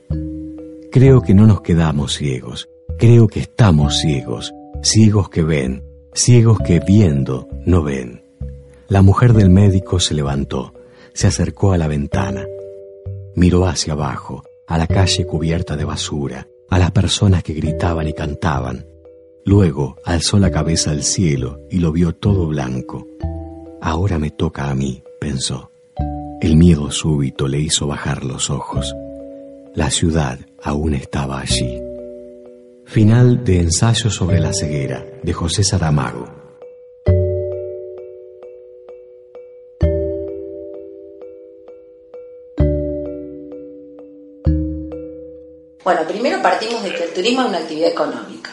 Creo 0.90 1.22
que 1.22 1.34
no 1.34 1.46
nos 1.46 1.60
quedamos 1.60 2.14
ciegos. 2.14 2.68
Creo 2.98 3.28
que 3.28 3.40
estamos 3.40 3.98
ciegos. 3.98 4.52
Ciegos 4.82 5.28
que 5.28 5.42
ven, 5.42 5.82
ciegos 6.14 6.60
que 6.60 6.78
viendo 6.78 7.48
no 7.66 7.82
ven. 7.82 8.22
La 8.88 9.02
mujer 9.02 9.32
del 9.32 9.50
médico 9.50 9.98
se 9.98 10.14
levantó, 10.14 10.72
se 11.12 11.26
acercó 11.26 11.72
a 11.72 11.78
la 11.78 11.88
ventana, 11.88 12.46
miró 13.34 13.66
hacia 13.66 13.94
abajo, 13.94 14.44
a 14.66 14.78
la 14.78 14.86
calle 14.86 15.26
cubierta 15.26 15.76
de 15.76 15.84
basura, 15.84 16.46
a 16.70 16.78
las 16.78 16.92
personas 16.92 17.42
que 17.42 17.52
gritaban 17.52 18.06
y 18.06 18.12
cantaban. 18.12 18.86
Luego 19.44 19.96
alzó 20.04 20.38
la 20.38 20.50
cabeza 20.50 20.92
al 20.92 21.02
cielo 21.02 21.60
y 21.68 21.78
lo 21.78 21.92
vio 21.92 22.14
todo 22.14 22.46
blanco. 22.46 23.06
Ahora 23.82 24.18
me 24.18 24.30
toca 24.30 24.70
a 24.70 24.74
mí, 24.74 25.02
pensó. 25.20 25.70
El 26.40 26.56
miedo 26.56 26.90
súbito 26.90 27.48
le 27.48 27.58
hizo 27.58 27.86
bajar 27.86 28.24
los 28.24 28.50
ojos. 28.50 28.94
La 29.74 29.90
ciudad 29.90 30.38
aún 30.62 30.94
estaba 30.94 31.40
allí. 31.40 31.83
Final 32.86 33.42
de 33.42 33.60
Ensayo 33.60 34.10
sobre 34.10 34.38
la 34.38 34.52
ceguera 34.52 35.04
de 35.22 35.32
José 35.32 35.64
Saramago. 35.64 36.26
Bueno, 45.82 46.06
primero 46.06 46.40
partimos 46.40 46.82
de 46.82 46.94
que 46.94 47.04
el 47.04 47.12
turismo 47.12 47.42
es 47.42 47.48
una 47.48 47.58
actividad 47.58 47.90
económica. 47.90 48.50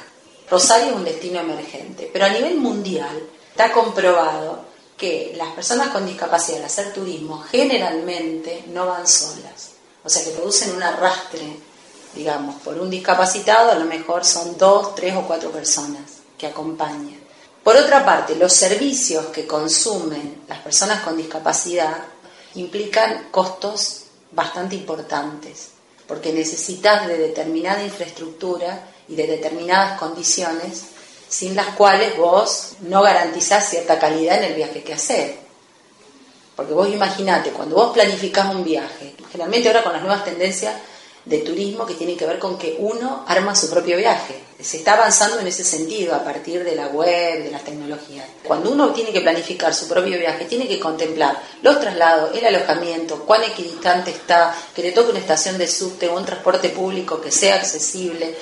Rosario 0.49 0.90
es 0.90 0.95
un 0.95 1.06
destino 1.06 1.40
emergente, 1.41 2.10
pero 2.12 2.26
a 2.26 2.30
nivel 2.30 2.58
mundial 2.58 3.22
está 3.52 3.72
comprobado 3.72 4.66
que 4.98 5.34
las 5.38 5.53
personas 5.53 5.90
con 5.90 6.06
discapacidad 6.06 6.60
al 6.60 6.66
hacer 6.66 6.94
turismo 6.94 7.40
generalmente 7.40 8.64
no 8.74 8.88
van 8.88 9.08
solas, 9.08 9.72
o 10.03 10.10
sea 10.10 10.24
que 10.24 10.32
producen 10.32 10.76
un 10.76 10.84
arrastre 10.84 11.58
digamos, 12.14 12.56
por 12.62 12.78
un 12.78 12.90
discapacitado 12.90 13.72
a 13.72 13.76
lo 13.76 13.86
mejor 13.86 14.26
son 14.26 14.58
dos, 14.58 14.96
tres 14.96 15.16
o 15.16 15.22
cuatro 15.22 15.52
personas 15.52 16.02
que 16.38 16.48
acompañan. 16.48 17.20
Por 17.64 17.76
otra 17.76 18.04
parte, 18.04 18.36
los 18.36 18.54
servicios 18.54 19.28
que 19.28 19.46
consumen 19.46 20.44
las 20.48 20.60
personas 20.60 21.02
con 21.02 21.16
discapacidad 21.16 21.98
implican 22.56 23.28
costos 23.30 24.06
bastante 24.32 24.76
importantes, 24.76 25.70
porque 26.08 26.34
necesitas 26.34 27.08
de 27.08 27.18
determinada 27.18 27.84
infraestructura 27.84 28.88
y 29.08 29.16
de 29.16 29.28
determinadas 29.28 30.00
condiciones 30.00 30.86
sin 31.30 31.56
las 31.56 31.68
cuales 31.76 32.18
vos 32.18 32.74
no 32.82 33.02
garantizás 33.02 33.70
cierta 33.70 33.98
calidad 33.98 34.40
en 34.40 34.46
el 34.46 34.54
viaje 34.54 34.84
que 34.84 34.94
haces. 34.94 35.36
Porque 36.56 36.74
vos 36.74 36.90
imaginate, 36.90 37.52
cuando 37.52 37.76
vos 37.76 37.94
planificás 37.94 38.54
un 38.54 38.64
viaje, 38.64 39.16
generalmente 39.32 39.70
ahora 39.70 39.84
con 39.84 39.94
las 39.94 40.02
nuevas 40.02 40.26
tendencias 40.26 40.76
de 41.26 41.38
turismo 41.39 41.85
que 41.85 41.93
tienen 41.93 42.18
que 42.18 42.26
ver 42.26 42.39
con 42.39 42.57
que 42.57 42.77
uno 42.80 43.23
arma 43.27 43.56
su 43.56 43.69
propio 43.69 43.98
viaje. 43.98 44.41
Se 44.60 44.77
está 44.77 44.93
avanzando 44.93 45.39
en 45.39 45.48
ese 45.48 45.64
sentido 45.64 46.15
a 46.15 46.23
partir 46.23 46.64
de 46.64 46.76
la 46.76 46.88
web, 46.88 47.43
de 47.43 47.52
las 47.52 47.64
tecnologías. 47.64 48.26
Cuando 48.43 48.72
uno 48.72 48.91
tiene 48.91 49.11
que 49.11 49.22
planificar 49.22 49.73
su 49.73 49.88
propio 49.88 50.18
viaje, 50.18 50.45
tiene 50.45 50.68
que 50.68 50.80
contemplar 50.80 51.39
los 51.61 51.80
traslados, 51.80 52.35
el 52.35 52.45
alojamiento, 52.45 53.23
cuán 53.26 53.43
equidistante 53.43 54.11
está, 54.11 54.56
que 54.76 54.84
le 54.84 54.91
toque 54.91 55.11
una 55.11 55.19
estación 55.19 55.57
de 55.57 55.68
subte 55.68 56.10
o 56.10 56.18
un 56.18 56.26
transporte 56.26 56.69
público 56.69 57.22
que 57.22 57.31
sea 57.31 57.56
accesible. 57.56 58.35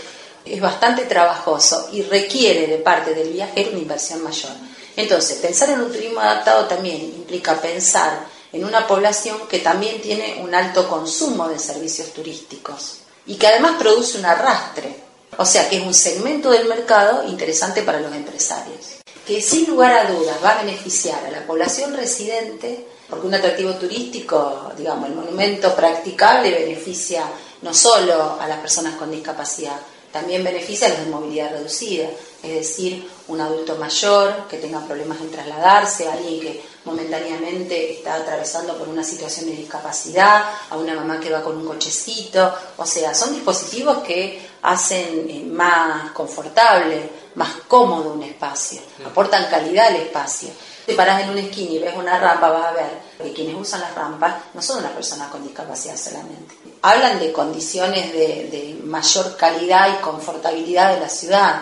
Es 0.46 0.62
bastante 0.62 1.04
trabajoso 1.04 1.90
y 1.92 2.02
requiere 2.04 2.68
de 2.68 2.78
parte 2.78 3.14
del 3.14 3.30
viajero 3.30 3.72
una 3.72 3.80
inversión 3.80 4.24
mayor. 4.24 4.52
Entonces, 4.96 5.38
pensar 5.38 5.70
en 5.70 5.82
un 5.82 5.92
turismo 5.92 6.20
adaptado 6.20 6.66
también 6.66 6.98
implica 6.98 7.56
pensar 7.62 8.39
en 8.52 8.66
una 8.66 8.88
población 8.88 9.48
que 9.48 9.60
también 9.60 10.02
tiene 10.02 10.42
un 10.44 10.54
alto 10.56 10.88
consumo 10.88 11.48
de 11.48 11.60
servicios 11.60 12.14
turísticos 12.14 13.00
y 13.26 13.36
que 13.36 13.48
además 13.48 13.76
produce 13.78 14.18
un 14.18 14.26
arrastre. 14.26 15.10
O 15.38 15.46
sea 15.46 15.70
que 15.70 15.78
es 15.78 15.84
un 15.86 15.94
segmento 15.94 16.50
del 16.50 16.68
mercado 16.68 17.28
interesante 17.28 17.84
para 17.84 18.02
los 18.02 18.14
empresarios, 18.14 18.98
que 19.26 19.42
sin 19.42 19.68
lugar 19.70 19.94
a 19.94 20.12
dudas 20.12 20.38
va 20.44 20.52
a 20.52 20.64
beneficiar 20.64 21.24
a 21.24 21.32
la 21.32 21.46
población 21.46 21.96
residente, 21.96 22.86
porque 23.10 23.28
un 23.28 23.36
atractivo 23.36 23.74
turístico, 23.76 24.72
digamos, 24.76 25.08
el 25.08 25.16
monumento 25.16 25.76
practicable 25.76 26.52
beneficia 26.52 27.24
no 27.62 27.74
solo 27.74 28.38
a 28.40 28.48
las 28.48 28.60
personas 28.60 28.96
con 28.96 29.12
discapacidad, 29.12 29.80
también 30.12 30.44
beneficia 30.44 30.88
a 30.88 30.92
los 30.92 31.00
de 31.00 31.12
movilidad 31.12 31.52
reducida, 31.52 32.10
es 32.42 32.54
decir, 32.54 33.08
un 33.28 33.40
adulto 33.40 33.76
mayor 33.76 34.48
que 34.50 34.58
tenga 34.58 34.86
problemas 34.86 35.22
en 35.22 35.32
trasladarse, 35.32 36.10
alguien 36.10 36.40
que 36.40 36.64
momentáneamente 36.86 37.94
está 37.94 38.16
atravesando 38.16 38.78
por 38.78 38.88
una 38.88 39.04
situación 39.04 39.48
de 39.48 39.54
discapacidad, 39.54 40.44
a 40.70 40.78
una 40.78 40.96
mamá 40.96 41.20
que 41.20 41.30
va 41.30 41.42
con 41.42 41.58
un 41.58 41.68
cochecito, 41.68 42.54
o 42.78 42.86
sea, 42.86 43.14
son 43.14 43.34
dispositivos 43.34 44.00
que 44.00 44.48
hacen 44.62 45.30
eh, 45.30 45.44
más 45.46 46.12
confortable, 46.12 47.10
más 47.36 47.50
cómodo 47.68 48.14
un 48.14 48.24
espacio, 48.24 48.82
aportan 49.06 49.50
calidad 49.50 49.88
al 49.88 49.96
espacio. 49.98 50.50
Te 50.86 50.96
paras 50.96 51.22
en 51.22 51.30
una 51.30 51.42
esquina 51.42 51.72
y 51.72 51.80
ves 51.80 51.96
una 51.96 52.20
rampa, 52.20 52.50
vas 52.50 52.66
a 52.66 52.72
ver 52.72 52.90
que 53.22 53.32
quienes 53.32 53.56
usan 53.56 53.82
las 53.82 53.94
rampas 53.94 54.36
no 54.56 54.62
son 54.62 54.82
las 54.82 54.92
personas 54.92 55.28
con 55.28 55.44
discapacidad 55.44 55.96
solamente. 55.96 56.56
Hablan 56.82 57.20
de 57.20 57.32
condiciones 57.32 58.12
de, 58.12 58.50
de 58.50 58.80
mayor 58.84 59.38
calidad 59.38 59.88
y 59.94 60.02
confortabilidad 60.02 60.96
de 60.96 61.00
la 61.02 61.10
ciudad. 61.10 61.62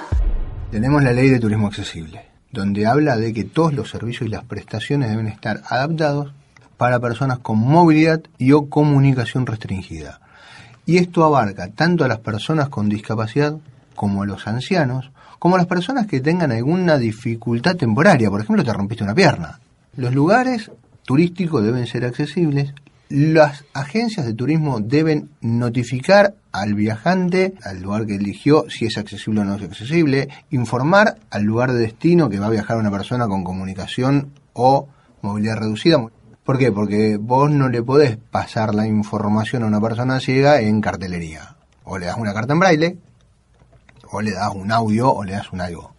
Tenemos 0.72 1.03
la 1.03 1.11
ley 1.11 1.30
de 1.30 1.39
turismo 1.39 1.68
accesible, 1.68 2.26
donde 2.52 2.86
habla 2.86 3.18
de 3.18 3.34
que 3.34 3.44
todos 3.44 3.74
los 3.74 3.90
servicios 3.90 4.28
y 4.28 4.32
las 4.32 4.44
prestaciones 4.44 5.10
deben 5.10 5.28
estar 5.28 5.61
adaptados 5.68 6.34
para 6.78 6.99
personas 6.99 7.40
con 7.40 7.60
movilidad 7.60 8.22
y 8.38 8.52
o 8.52 8.69
comunicación 8.69 9.45
restringida. 9.45 10.19
Y 10.86 10.98
esto 10.98 11.26
abarca 11.26 11.68
tanto 11.69 12.06
a 12.06 12.07
las 12.07 12.19
personas 12.19 12.69
con 12.69 12.88
discapacidad 12.88 13.57
como 13.95 14.24
a 14.24 14.26
los 14.26 14.48
ancianos, 14.48 15.11
como 15.40 15.56
a 15.56 15.57
las 15.57 15.68
personas 15.68 16.07
que 16.07 16.22
tengan 16.22 16.52
alguna 16.52 16.98
dificultad 16.98 17.76
temporaria, 17.76 18.30
por 18.30 18.41
ejemplo, 18.41 18.64
te 18.64 18.74
rompiste 18.74 19.03
una 19.03 19.15
pierna. 19.15 19.60
Los 19.95 20.14
lugares 20.14 20.72
turísticos 21.06 21.64
deben 21.64 21.88
ser 21.88 22.06
accesibles, 22.06 22.74
las 23.10 23.64
agencias 23.74 24.26
de 24.26 24.34
turismo 24.34 24.80
deben 24.82 25.30
notificar 25.40 26.36
al 26.52 26.74
viajante, 26.74 27.54
al 27.64 27.82
lugar 27.82 28.06
que 28.06 28.16
eligió, 28.16 28.66
si 28.70 28.86
es 28.86 28.98
accesible 28.98 29.42
o 29.42 29.46
no 29.46 29.56
es 29.56 29.64
accesible, 29.64 30.28
informar 30.50 31.18
al 31.30 31.44
lugar 31.44 31.72
de 31.72 31.80
destino 31.80 32.30
que 32.30 32.40
va 32.40 32.48
a 32.48 32.52
viajar 32.52 32.78
una 32.78 32.92
persona 32.92 33.28
con 33.28 33.44
comunicación 33.44 34.34
o 34.54 34.90
movilidad 35.22 35.58
reducida. 35.58 36.06
¿Por 36.44 36.58
qué? 36.58 36.72
Porque 36.72 37.18
vos 37.18 37.50
no 37.50 37.70
le 37.70 37.84
podés 37.84 38.18
pasar 38.18 38.76
la 38.76 38.88
información 38.88 39.64
a 39.64 39.68
una 39.68 39.82
persona 39.82 40.20
ciega 40.20 40.60
en 40.62 40.82
cartelería. 40.82 41.56
O 41.84 41.98
le 41.98 42.08
das 42.08 42.18
una 42.18 42.34
carta 42.34 42.54
en 42.54 42.60
braille, 42.60 42.98
o 44.12 44.22
le 44.22 44.32
das 44.32 44.54
un 44.54 44.72
audio, 44.72 45.14
o 45.14 45.24
le 45.24 45.34
das 45.34 45.52
un 45.54 45.62
algo. 45.62 45.94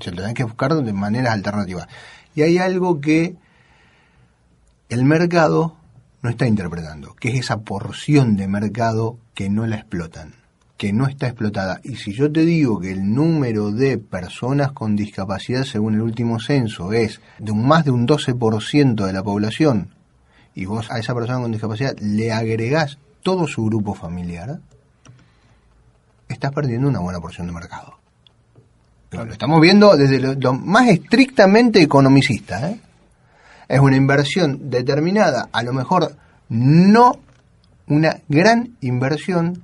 Se 0.00 0.10
lo 0.10 0.22
tenés 0.22 0.34
que 0.34 0.44
buscar 0.44 0.74
de 0.74 0.92
maneras 0.92 1.32
alternativas. 1.32 1.86
Y 2.34 2.42
hay 2.42 2.58
algo 2.58 3.00
que 3.00 3.36
el 4.88 5.04
mercado 5.04 5.77
no 6.22 6.30
está 6.30 6.46
interpretando, 6.46 7.14
que 7.14 7.28
es 7.30 7.40
esa 7.40 7.60
porción 7.60 8.36
de 8.36 8.48
mercado 8.48 9.18
que 9.34 9.48
no 9.48 9.66
la 9.66 9.76
explotan, 9.76 10.34
que 10.76 10.92
no 10.92 11.06
está 11.06 11.26
explotada. 11.26 11.80
Y 11.84 11.96
si 11.96 12.12
yo 12.12 12.30
te 12.30 12.44
digo 12.44 12.80
que 12.80 12.90
el 12.90 13.14
número 13.14 13.70
de 13.70 13.98
personas 13.98 14.72
con 14.72 14.96
discapacidad, 14.96 15.64
según 15.64 15.94
el 15.94 16.02
último 16.02 16.40
censo, 16.40 16.92
es 16.92 17.20
de 17.38 17.52
un 17.52 17.66
más 17.66 17.84
de 17.84 17.90
un 17.90 18.06
12% 18.06 19.06
de 19.06 19.12
la 19.12 19.22
población, 19.22 19.90
y 20.54 20.64
vos 20.64 20.90
a 20.90 20.98
esa 20.98 21.14
persona 21.14 21.40
con 21.40 21.52
discapacidad 21.52 21.96
le 22.00 22.32
agregás 22.32 22.98
todo 23.22 23.46
su 23.46 23.64
grupo 23.64 23.94
familiar, 23.94 24.60
estás 26.28 26.52
perdiendo 26.52 26.88
una 26.88 27.00
buena 27.00 27.20
porción 27.20 27.46
de 27.46 27.52
mercado. 27.52 27.98
Lo 29.10 29.32
estamos 29.32 29.60
viendo 29.60 29.96
desde 29.96 30.20
lo, 30.20 30.34
lo 30.34 30.52
más 30.52 30.88
estrictamente 30.88 31.80
economicista, 31.80 32.70
¿eh? 32.70 32.80
Es 33.68 33.80
una 33.80 33.96
inversión 33.96 34.70
determinada, 34.70 35.48
a 35.52 35.62
lo 35.62 35.72
mejor 35.72 36.16
no 36.48 37.12
una 37.86 38.18
gran 38.28 38.76
inversión 38.80 39.62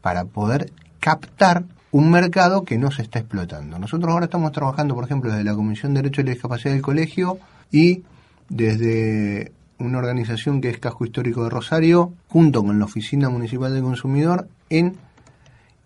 para 0.00 0.24
poder 0.24 0.72
captar 1.00 1.64
un 1.92 2.10
mercado 2.10 2.64
que 2.64 2.76
no 2.76 2.90
se 2.90 3.02
está 3.02 3.20
explotando. 3.20 3.78
Nosotros 3.78 4.10
ahora 4.10 4.24
estamos 4.24 4.50
trabajando, 4.52 4.94
por 4.94 5.04
ejemplo, 5.04 5.30
desde 5.30 5.44
la 5.44 5.54
Comisión 5.54 5.94
de 5.94 6.02
Derecho 6.02 6.20
y 6.20 6.24
la 6.24 6.32
Discapacidad 6.32 6.72
del 6.72 6.82
Colegio 6.82 7.38
y 7.70 8.02
desde 8.48 9.52
una 9.78 9.98
organización 9.98 10.60
que 10.60 10.70
es 10.70 10.78
Casco 10.78 11.04
Histórico 11.04 11.44
de 11.44 11.50
Rosario, 11.50 12.12
junto 12.28 12.62
con 12.64 12.78
la 12.78 12.84
Oficina 12.86 13.28
Municipal 13.28 13.72
del 13.72 13.82
Consumidor, 13.82 14.48
en 14.70 14.96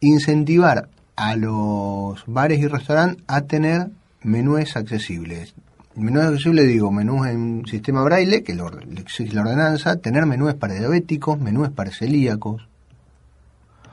incentivar 0.01 0.89
a 1.17 1.37
los 1.37 2.23
bares 2.27 2.59
y 2.61 2.67
restaurantes 2.67 3.23
a 3.27 3.43
tener 3.43 3.91
menúes 4.23 4.77
accesibles. 4.77 5.55
Menús 5.99 6.27
accesible 6.27 6.63
digo, 6.63 6.93
menús 6.93 7.27
en 7.27 7.65
sistema 7.67 8.05
braille, 8.05 8.45
que 8.45 8.55
lo 8.55 8.71
exige 8.97 9.35
la 9.35 9.41
ordenanza, 9.41 9.97
tener 9.97 10.27
menús 10.27 10.55
para 10.55 10.75
diabéticos, 10.75 11.41
menús 11.41 11.71
para 11.71 11.91
celíacos. 11.91 12.69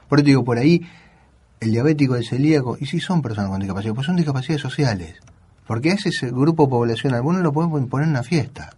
Por 0.08 0.20
eso 0.20 0.26
digo, 0.28 0.46
por 0.46 0.60
ahí, 0.60 0.86
el 1.60 1.72
diabético, 1.72 2.16
el 2.16 2.24
celíaco, 2.24 2.78
y 2.80 2.86
si 2.86 3.00
son 3.00 3.24
personas 3.24 3.50
con 3.50 3.60
discapacidad, 3.60 3.96
pues 3.96 4.06
son 4.06 4.18
discapacidades 4.18 4.62
sociales. 4.62 5.16
Porque 5.66 5.90
ese 5.90 6.10
es 6.10 6.22
el 6.22 6.32
grupo 6.32 6.70
poblacional, 6.70 7.24
vos 7.24 7.36
lo 7.38 7.52
podemos 7.52 7.82
imponer 7.82 8.06
en 8.06 8.12
una 8.12 8.22
fiesta. 8.22 8.76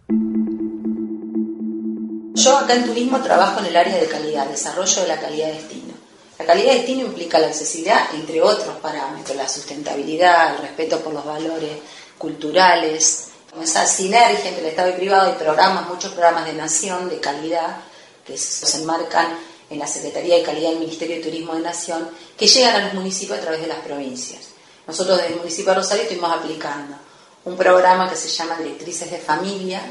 Yo 2.34 2.56
acá 2.56 2.76
en 2.76 2.86
turismo 2.86 3.18
trabajo 3.20 3.60
en 3.60 3.66
el 3.66 3.76
área 3.76 3.98
de 3.98 4.06
calidad, 4.06 4.48
desarrollo 4.48 5.02
de 5.02 5.08
la 5.08 5.20
calidad 5.20 5.48
de 5.48 5.52
destino. 5.52 5.92
La 6.38 6.46
calidad 6.46 6.72
de 6.72 6.78
destino 6.78 7.04
implica 7.04 7.38
la 7.38 7.48
accesibilidad, 7.48 8.14
entre 8.14 8.40
otros 8.40 8.76
parámetros, 8.76 9.36
la 9.36 9.48
sustentabilidad, 9.48 10.54
el 10.54 10.62
respeto 10.62 11.00
por 11.00 11.12
los 11.12 11.26
valores 11.26 11.72
culturales, 12.18 13.28
esa 13.62 13.86
sinergia 13.86 14.50
entre 14.50 14.62
el 14.62 14.70
Estado 14.70 14.88
y 14.88 14.92
el 14.92 14.98
privado 14.98 15.30
y 15.30 15.42
programas, 15.42 15.88
muchos 15.88 16.12
programas 16.12 16.46
de 16.46 16.52
nación 16.52 17.08
de 17.08 17.18
calidad 17.18 17.78
que 18.26 18.36
se 18.36 18.78
enmarcan 18.78 19.38
en 19.70 19.78
la 19.78 19.86
Secretaría 19.86 20.36
de 20.36 20.42
Calidad 20.42 20.70
del 20.70 20.80
Ministerio 20.80 21.16
de 21.16 21.22
Turismo 21.22 21.54
de 21.54 21.60
Nación, 21.60 22.08
que 22.36 22.46
llegan 22.46 22.76
a 22.76 22.84
los 22.84 22.94
municipios 22.94 23.38
a 23.38 23.42
través 23.42 23.60
de 23.60 23.66
las 23.66 23.78
provincias. 23.78 24.48
Nosotros 24.86 25.18
desde 25.18 25.32
el 25.32 25.38
municipio 25.38 25.72
de 25.72 25.78
Rosario 25.78 26.02
estuvimos 26.04 26.32
aplicando 26.32 26.96
un 27.44 27.56
programa 27.56 28.08
que 28.08 28.16
se 28.16 28.28
llama 28.28 28.56
Directrices 28.58 29.10
de 29.10 29.18
Familia, 29.18 29.82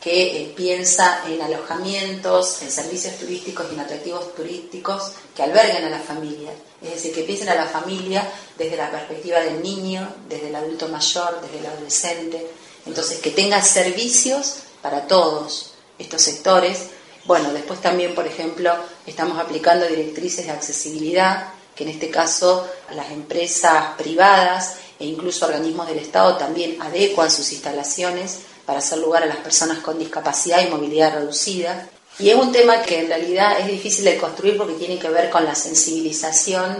que 0.00 0.42
eh, 0.42 0.54
piensa 0.56 1.24
en 1.26 1.42
alojamientos, 1.42 2.62
en 2.62 2.70
servicios 2.70 3.16
turísticos 3.16 3.66
y 3.70 3.74
en 3.74 3.80
atractivos 3.80 4.34
turísticos 4.34 5.12
que 5.34 5.42
alberguen 5.42 5.84
a 5.84 5.90
la 5.90 5.98
familia. 5.98 6.52
Es 6.80 6.90
decir, 6.90 7.12
que 7.12 7.24
piensen 7.24 7.48
a 7.48 7.56
la 7.56 7.66
familia 7.66 8.30
desde 8.56 8.76
la 8.76 8.90
perspectiva 8.90 9.40
del 9.40 9.60
niño, 9.60 10.08
desde 10.28 10.48
el 10.48 10.54
adulto 10.54 10.88
mayor, 10.88 11.40
desde 11.42 11.58
el 11.58 11.66
adolescente. 11.66 12.46
Entonces, 12.86 13.18
que 13.18 13.32
tenga 13.32 13.60
servicios 13.60 14.58
para 14.80 15.08
todos 15.08 15.72
estos 15.98 16.22
sectores. 16.22 16.90
Bueno, 17.24 17.52
después 17.52 17.80
también, 17.80 18.14
por 18.14 18.26
ejemplo, 18.26 18.72
estamos 19.04 19.38
aplicando 19.38 19.86
directrices 19.86 20.46
de 20.46 20.52
accesibilidad, 20.52 21.52
que 21.74 21.82
en 21.84 21.90
este 21.90 22.08
caso 22.08 22.68
las 22.94 23.10
empresas 23.10 23.96
privadas 23.96 24.76
e 24.98 25.06
incluso 25.06 25.46
organismos 25.46 25.88
del 25.88 25.98
Estado 25.98 26.36
también 26.36 26.80
adecuan 26.80 27.30
sus 27.30 27.52
instalaciones 27.52 28.38
para 28.68 28.80
hacer 28.80 28.98
lugar 28.98 29.22
a 29.22 29.26
las 29.26 29.38
personas 29.38 29.78
con 29.78 29.98
discapacidad 29.98 30.60
y 30.60 30.68
movilidad 30.68 31.14
reducida. 31.14 31.88
Y 32.18 32.28
es 32.28 32.36
un 32.36 32.52
tema 32.52 32.82
que 32.82 32.98
en 32.98 33.08
realidad 33.08 33.58
es 33.60 33.66
difícil 33.66 34.04
de 34.04 34.18
construir 34.18 34.58
porque 34.58 34.74
tiene 34.74 34.98
que 34.98 35.08
ver 35.08 35.30
con 35.30 35.46
la 35.46 35.54
sensibilización 35.54 36.76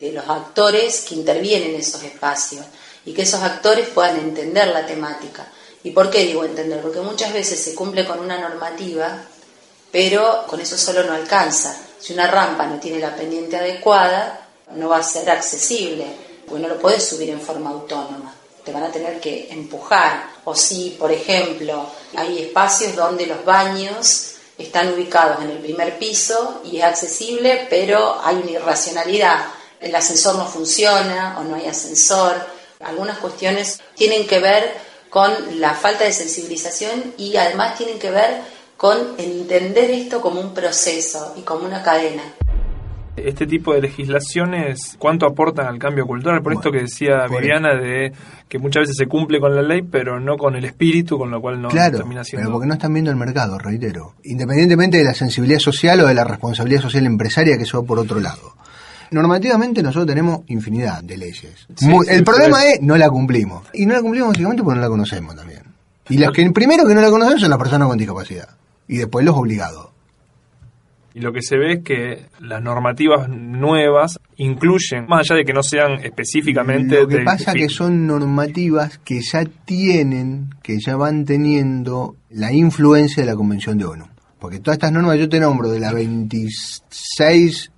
de 0.00 0.12
los 0.12 0.26
actores 0.26 1.02
que 1.02 1.14
intervienen 1.14 1.74
en 1.74 1.80
esos 1.80 2.02
espacios. 2.04 2.64
y 3.04 3.12
que 3.12 3.22
esos 3.22 3.42
actores 3.42 3.86
puedan 3.90 4.16
entender 4.16 4.66
la 4.68 4.86
temática. 4.86 5.46
¿Y 5.84 5.90
por 5.90 6.10
qué 6.10 6.24
digo 6.24 6.42
entender? 6.42 6.80
Porque 6.80 7.00
muchas 7.00 7.34
veces 7.34 7.60
se 7.62 7.74
cumple 7.74 8.06
con 8.06 8.18
una 8.18 8.38
normativa, 8.38 9.22
pero 9.92 10.44
con 10.48 10.58
eso 10.60 10.78
solo 10.78 11.04
no 11.04 11.12
alcanza. 11.12 11.76
Si 12.00 12.14
una 12.14 12.28
rampa 12.28 12.66
no 12.66 12.80
tiene 12.80 12.98
la 12.98 13.14
pendiente 13.14 13.58
adecuada, 13.58 14.48
no 14.74 14.88
va 14.88 14.96
a 14.96 15.02
ser 15.02 15.28
accesible, 15.30 16.06
porque 16.48 16.62
no 16.62 16.68
lo 16.68 16.78
puedes 16.78 17.06
subir 17.06 17.28
en 17.28 17.42
forma 17.42 17.70
autónoma. 17.70 18.34
Te 18.66 18.72
van 18.72 18.82
a 18.82 18.90
tener 18.90 19.20
que 19.20 19.48
empujar. 19.50 20.28
O 20.44 20.54
si, 20.54 20.96
por 20.98 21.12
ejemplo, 21.12 21.86
hay 22.16 22.40
espacios 22.40 22.96
donde 22.96 23.26
los 23.26 23.44
baños 23.44 24.32
están 24.58 24.92
ubicados 24.92 25.42
en 25.42 25.50
el 25.50 25.58
primer 25.58 25.98
piso 25.98 26.62
y 26.64 26.78
es 26.78 26.84
accesible, 26.84 27.68
pero 27.70 28.20
hay 28.22 28.36
una 28.36 28.50
irracionalidad. 28.50 29.46
El 29.80 29.94
ascensor 29.94 30.34
no 30.34 30.46
funciona 30.46 31.36
o 31.38 31.44
no 31.44 31.54
hay 31.54 31.66
ascensor. 31.66 32.34
Algunas 32.80 33.18
cuestiones 33.18 33.80
tienen 33.94 34.26
que 34.26 34.40
ver 34.40 34.74
con 35.10 35.60
la 35.60 35.74
falta 35.74 36.04
de 36.04 36.12
sensibilización 36.12 37.14
y 37.16 37.36
además 37.36 37.78
tienen 37.78 38.00
que 38.00 38.10
ver 38.10 38.40
con 38.76 39.14
entender 39.16 39.90
esto 39.90 40.20
como 40.20 40.40
un 40.40 40.52
proceso 40.52 41.34
y 41.36 41.42
como 41.42 41.66
una 41.66 41.82
cadena. 41.82 42.34
Este 43.16 43.46
tipo 43.46 43.72
de 43.72 43.80
legislaciones, 43.80 44.96
¿cuánto 44.98 45.26
aportan 45.26 45.66
al 45.66 45.78
cambio 45.78 46.06
cultural? 46.06 46.42
Por 46.42 46.52
esto 46.52 46.70
que 46.70 46.80
decía 46.82 47.26
Viviana, 47.28 47.74
de 47.74 48.12
que 48.48 48.58
muchas 48.58 48.82
veces 48.82 48.96
se 48.98 49.06
cumple 49.06 49.40
con 49.40 49.54
la 49.54 49.62
ley, 49.62 49.82
pero 49.82 50.20
no 50.20 50.36
con 50.36 50.54
el 50.54 50.64
espíritu, 50.66 51.18
con 51.18 51.30
lo 51.30 51.40
cual 51.40 51.60
no 51.62 51.68
claro, 51.68 51.96
termina 51.98 52.22
siendo... 52.24 52.44
pero 52.46 52.52
porque 52.52 52.66
no 52.68 52.74
están 52.74 52.92
viendo 52.92 53.10
el 53.10 53.16
mercado, 53.16 53.58
reitero. 53.58 54.14
Independientemente 54.24 54.98
de 54.98 55.04
la 55.04 55.14
sensibilidad 55.14 55.58
social 55.58 55.98
o 56.00 56.06
de 56.06 56.14
la 56.14 56.24
responsabilidad 56.24 56.82
social 56.82 57.06
empresaria, 57.06 57.56
que 57.56 57.62
eso 57.64 57.80
va 57.80 57.86
por 57.86 57.98
otro 57.98 58.20
lado. 58.20 58.54
Normativamente 59.10 59.82
nosotros 59.82 60.06
tenemos 60.06 60.40
infinidad 60.48 61.02
de 61.02 61.16
leyes. 61.16 61.66
Sí, 61.74 61.86
Muy- 61.86 62.06
sí, 62.06 62.12
el 62.12 62.24
problema 62.24 62.64
es- 62.66 62.80
no 62.82 62.96
la 62.96 63.08
cumplimos. 63.08 63.62
Y 63.72 63.86
no 63.86 63.94
la 63.94 64.02
cumplimos 64.02 64.28
básicamente 64.30 64.62
porque 64.62 64.76
no 64.76 64.82
la 64.82 64.88
conocemos 64.90 65.34
también. 65.34 65.62
Y 66.08 66.18
los 66.18 66.32
que 66.32 66.48
primero 66.50 66.86
que 66.86 66.94
no 66.94 67.00
la 67.00 67.10
conocen 67.10 67.38
son 67.38 67.50
las 67.50 67.58
personas 67.58 67.88
con 67.88 67.96
discapacidad. 67.98 68.48
Y 68.88 68.98
después 68.98 69.24
los 69.24 69.36
obligados. 69.36 69.88
Y 71.16 71.20
lo 71.20 71.32
que 71.32 71.40
se 71.40 71.56
ve 71.56 71.72
es 71.72 71.82
que 71.82 72.26
las 72.40 72.62
normativas 72.62 73.26
nuevas 73.30 74.20
incluyen, 74.36 75.06
más 75.08 75.20
allá 75.20 75.38
de 75.38 75.46
que 75.46 75.54
no 75.54 75.62
sean 75.62 75.92
específicamente... 76.04 77.00
Lo 77.00 77.08
que 77.08 77.14
del 77.16 77.24
pasa 77.24 77.54
que 77.54 77.70
son 77.70 78.06
normativas 78.06 78.98
que 78.98 79.22
ya 79.22 79.42
tienen, 79.64 80.50
que 80.62 80.78
ya 80.78 80.94
van 80.96 81.24
teniendo 81.24 82.16
la 82.28 82.52
influencia 82.52 83.22
de 83.22 83.30
la 83.30 83.34
Convención 83.34 83.78
de 83.78 83.86
ONU. 83.86 84.04
Porque 84.38 84.58
todas 84.60 84.76
estas 84.76 84.92
normas, 84.92 85.18
yo 85.18 85.26
te 85.26 85.40
nombro 85.40 85.70
de 85.70 85.80
las 85.80 85.94
26, 85.94 87.72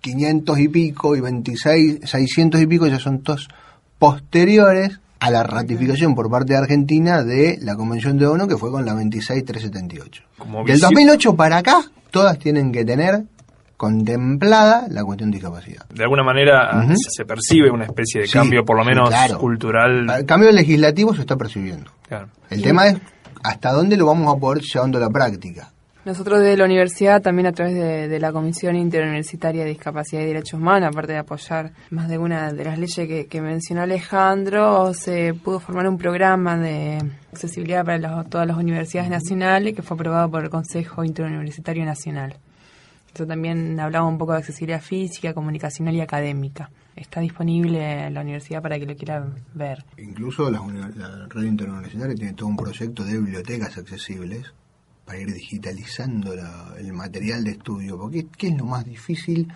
500 0.00 0.58
y 0.58 0.68
pico 0.68 1.16
y 1.16 1.20
26, 1.20 1.98
600 2.04 2.62
y 2.62 2.66
pico, 2.66 2.86
ya 2.86 2.98
son 2.98 3.22
todos 3.22 3.46
posteriores 3.98 5.00
a 5.20 5.30
la 5.30 5.42
ratificación 5.42 6.14
por 6.14 6.30
parte 6.30 6.52
de 6.54 6.58
Argentina 6.60 7.22
de 7.24 7.58
la 7.60 7.74
Convención 7.76 8.16
de 8.16 8.26
ONU 8.26 8.46
que 8.48 8.56
fue 8.56 8.70
con 8.70 8.86
la 8.86 8.92
26378. 8.94 10.22
Como 10.38 10.64
Del 10.64 10.76
visi- 10.76 10.80
2008 10.80 11.34
para 11.36 11.58
acá, 11.58 11.82
todas 12.10 12.38
tienen 12.38 12.72
que 12.72 12.84
tener 12.84 13.24
contemplada 13.76 14.86
la 14.90 15.04
cuestión 15.04 15.30
de 15.30 15.36
discapacidad. 15.36 15.86
De 15.88 16.02
alguna 16.02 16.22
manera 16.24 16.84
se 16.96 17.24
percibe 17.24 17.70
una 17.70 17.84
especie 17.84 18.22
de 18.22 18.26
Sí, 18.26 18.32
cambio, 18.32 18.64
por 18.64 18.76
lo 18.76 18.84
menos 18.84 19.08
claro. 19.08 19.38
cultural. 19.38 20.06
El 20.10 20.26
cambio 20.26 20.50
legislativo 20.52 21.14
se 21.14 21.20
está 21.20 21.36
percibiendo. 21.36 21.90
Claro. 22.08 22.28
El 22.50 22.62
tema 22.62 22.88
es 22.88 22.96
hasta 23.42 23.72
dónde 23.72 23.96
lo 23.96 24.06
vamos 24.06 24.34
a 24.34 24.38
poder 24.38 24.62
llevando 24.62 24.98
a 24.98 25.00
la 25.00 25.10
práctica. 25.10 25.70
Nosotros 26.08 26.40
desde 26.40 26.56
la 26.56 26.64
universidad, 26.64 27.20
también 27.20 27.48
a 27.48 27.52
través 27.52 27.74
de, 27.74 28.18
la 28.18 28.32
Comisión 28.32 28.76
Interuniversitaria 28.76 29.62
de 29.64 29.68
Discapacidad 29.68 30.22
y 30.22 30.24
Derechos 30.24 30.54
Humanos, 30.58 30.88
aparte 30.88 31.12
de 31.12 31.18
apoyar 31.18 31.72
más 31.90 32.08
de 32.08 32.16
una 32.16 32.50
de 32.50 32.64
las 32.64 32.78
leyes 32.78 33.06
que, 33.06 33.26
que 33.26 33.42
mencionó 33.42 33.82
Alejandro, 33.82 34.94
se 34.94 35.34
pudo 35.34 35.60
formar 35.60 35.86
un 35.86 35.98
programa 35.98 36.56
de 36.56 36.96
accesibilidad 37.30 37.84
para 37.84 37.98
las- 37.98 38.30
todas 38.30 38.46
las 38.46 38.56
universidades 38.56 39.10
nacionales 39.10 39.74
que 39.74 39.82
fue 39.82 39.96
aprobado 39.96 40.30
por 40.30 40.44
el 40.44 40.48
Consejo 40.48 41.04
Interuniversitario 41.04 41.84
Nacional. 41.84 42.38
Eso 43.14 43.26
también 43.26 43.78
hablaba 43.78 44.06
un 44.06 44.16
poco 44.16 44.32
de 44.32 44.38
accesibilidad 44.38 44.80
física, 44.80 45.34
comunicacional 45.34 45.94
y 45.94 46.00
académica. 46.00 46.70
Está 46.96 47.20
disponible 47.20 48.06
en 48.06 48.14
la 48.14 48.22
universidad 48.22 48.62
para 48.62 48.78
que 48.78 48.86
lo 48.86 48.96
quiera 48.96 49.26
ver. 49.52 49.84
Incluso 49.98 50.50
la 50.50 50.58
red 51.28 51.42
interuniversitaria 51.42 52.14
tiene 52.14 52.32
todo 52.32 52.48
un 52.48 52.56
proyecto 52.56 53.04
de 53.04 53.12
bibliotecas 53.18 53.76
accesibles 53.76 54.54
para 55.08 55.20
ir 55.20 55.32
digitalizando 55.32 56.36
la- 56.36 56.74
el 56.78 56.92
material 56.92 57.42
de 57.42 57.52
estudio. 57.52 57.96
Porque 57.96 58.26
¿qué 58.36 58.48
es 58.48 58.56
lo 58.58 58.66
más 58.66 58.84
difícil, 58.84 59.48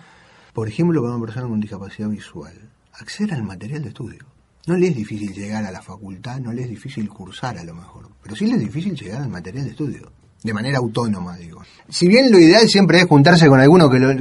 por 0.51 0.67
ejemplo, 0.67 0.99
para 0.99 1.13
una 1.15 1.23
persona 1.27 1.47
con 1.47 1.59
discapacidad 1.59 2.09
visual? 2.09 2.53
Acceder 2.93 3.35
al 3.35 3.43
material 3.43 3.83
de 3.83 3.89
estudio. 3.89 4.25
No 4.65 4.75
le 4.77 4.87
es 4.87 4.95
difícil 4.95 5.31
llegar 5.31 5.63
a 5.63 5.69
la 5.71 5.83
facultad, 5.83 6.39
no 6.39 6.51
le 6.53 6.63
es 6.63 6.69
difícil 6.69 7.07
cursar 7.07 7.59
a 7.59 7.63
lo 7.63 7.75
mejor, 7.75 8.09
pero 8.23 8.35
sí 8.35 8.47
le 8.47 8.53
es 8.55 8.61
difícil 8.61 8.95
llegar 8.95 9.21
al 9.21 9.29
material 9.29 9.65
de 9.65 9.71
estudio, 9.71 10.11
de 10.41 10.53
manera 10.53 10.79
autónoma, 10.79 11.37
digo. 11.37 11.61
Si 11.87 12.07
bien 12.07 12.31
lo 12.31 12.39
ideal 12.39 12.67
siempre 12.67 12.99
es 13.01 13.05
juntarse 13.05 13.47
con 13.47 13.59
alguno 13.59 13.89
que 13.91 13.99
lo... 13.99 14.11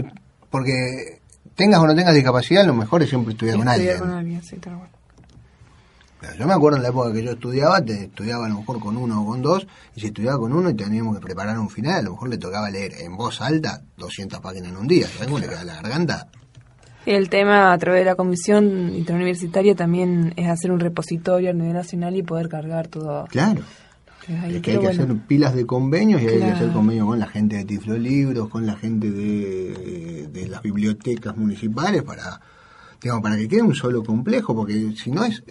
porque 0.50 1.20
tengas 1.54 1.80
o 1.80 1.86
no 1.86 1.94
tengas 1.94 2.14
discapacidad, 2.14 2.66
lo 2.66 2.74
mejor 2.74 3.02
es 3.02 3.08
siempre 3.08 3.32
estudiar 3.32 3.56
con 3.56 3.68
Estudiar 3.68 3.94
alguien. 3.94 4.08
con 4.10 4.18
alguien, 4.18 4.42
sí, 4.42 4.56
tal 4.56 4.76
cual. 4.76 4.90
Yo 6.38 6.46
me 6.46 6.54
acuerdo 6.54 6.76
en 6.76 6.82
la 6.82 6.90
época 6.90 7.12
que 7.12 7.22
yo 7.22 7.32
estudiaba, 7.32 7.80
te 7.84 8.04
estudiaba 8.04 8.46
a 8.46 8.48
lo 8.48 8.58
mejor 8.60 8.78
con 8.80 8.96
uno 8.96 9.22
o 9.22 9.26
con 9.26 9.42
dos, 9.42 9.66
y 9.94 10.00
si 10.00 10.06
estudiaba 10.06 10.38
con 10.38 10.52
uno 10.52 10.70
y 10.70 10.74
teníamos 10.74 11.16
que 11.16 11.22
preparar 11.22 11.58
un 11.58 11.68
final, 11.68 11.96
a 12.00 12.02
lo 12.02 12.12
mejor 12.12 12.28
le 12.28 12.38
tocaba 12.38 12.70
leer 12.70 12.92
en 13.00 13.16
voz 13.16 13.40
alta 13.40 13.82
200 13.96 14.40
páginas 14.40 14.70
en 14.70 14.76
un 14.76 14.86
día. 14.86 15.06
¿Sabes 15.08 15.26
cómo 15.26 15.38
le 15.38 15.48
queda 15.48 15.64
la 15.64 15.74
garganta? 15.74 16.28
Y 17.04 17.10
el 17.10 17.28
tema 17.28 17.72
a 17.72 17.78
través 17.78 18.02
de 18.02 18.04
la 18.04 18.14
Comisión 18.14 18.94
Interuniversitaria 18.94 19.74
también 19.74 20.32
es 20.36 20.48
hacer 20.48 20.70
un 20.70 20.78
repositorio 20.78 21.50
a 21.50 21.52
nivel 21.52 21.72
nacional 21.72 22.14
y 22.16 22.22
poder 22.22 22.48
cargar 22.48 22.86
todo. 22.86 23.24
Claro. 23.26 23.62
Ahí, 24.28 24.56
Es 24.56 24.62
que 24.62 24.70
hay 24.70 24.78
que 24.78 24.84
bueno. 24.86 25.02
hacer 25.02 25.16
pilas 25.26 25.52
de 25.56 25.66
convenios 25.66 26.22
y 26.22 26.28
hay 26.28 26.38
que 26.38 26.44
hacer 26.44 26.70
convenios 26.70 27.08
con 27.08 27.18
la 27.18 27.26
gente 27.26 27.56
de 27.56 27.64
Tiflo 27.64 27.98
Libros, 27.98 28.48
con 28.48 28.64
la 28.66 28.76
gente 28.76 29.10
de, 29.10 30.28
de 30.32 30.48
las 30.48 30.62
bibliotecas 30.62 31.36
municipales 31.36 32.04
para, 32.04 32.40
digamos, 33.02 33.20
para 33.24 33.36
que 33.36 33.48
quede 33.48 33.62
un 33.62 33.74
solo 33.74 34.04
complejo, 34.04 34.54
porque 34.54 34.92
si 34.96 35.10
no 35.10 35.24
es 35.24 35.42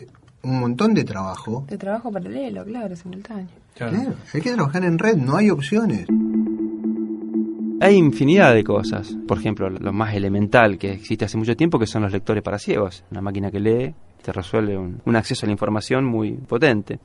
un 0.43 0.59
montón 0.59 0.93
de 0.93 1.03
trabajo. 1.03 1.65
De 1.68 1.77
trabajo 1.77 2.11
paralelo, 2.11 2.63
claro, 2.65 2.95
simultáneo. 2.95 3.47
Claro, 3.76 4.13
hay 4.34 4.41
que 4.41 4.51
trabajar 4.51 4.84
en 4.84 4.97
red, 4.97 5.15
no 5.18 5.38
hay 5.38 5.49
opciones. 5.49 6.07
Hay 7.80 7.95
infinidad 7.95 8.53
de 8.53 8.63
cosas. 8.63 9.15
Por 9.27 9.39
ejemplo, 9.39 9.69
lo 9.69 9.91
más 9.91 10.13
elemental 10.13 10.77
que 10.77 10.91
existe 10.91 11.26
hace 11.26 11.38
mucho 11.38 11.55
tiempo, 11.55 11.80
que 11.80 11.88
son 11.88 12.03
los 12.03 12.11
lectores 12.11 12.43
para 12.43 12.59
ciegos. 12.59 13.03
Una 13.09 13.22
máquina 13.22 13.49
que 13.49 13.59
lee 13.59 13.95
te 14.22 14.31
resuelve 14.31 14.77
un, 14.77 15.01
un 15.03 15.15
acceso 15.15 15.45
a 15.45 15.47
la 15.47 15.53
información 15.53 16.05
muy 16.05 16.34
potente. 16.34 16.99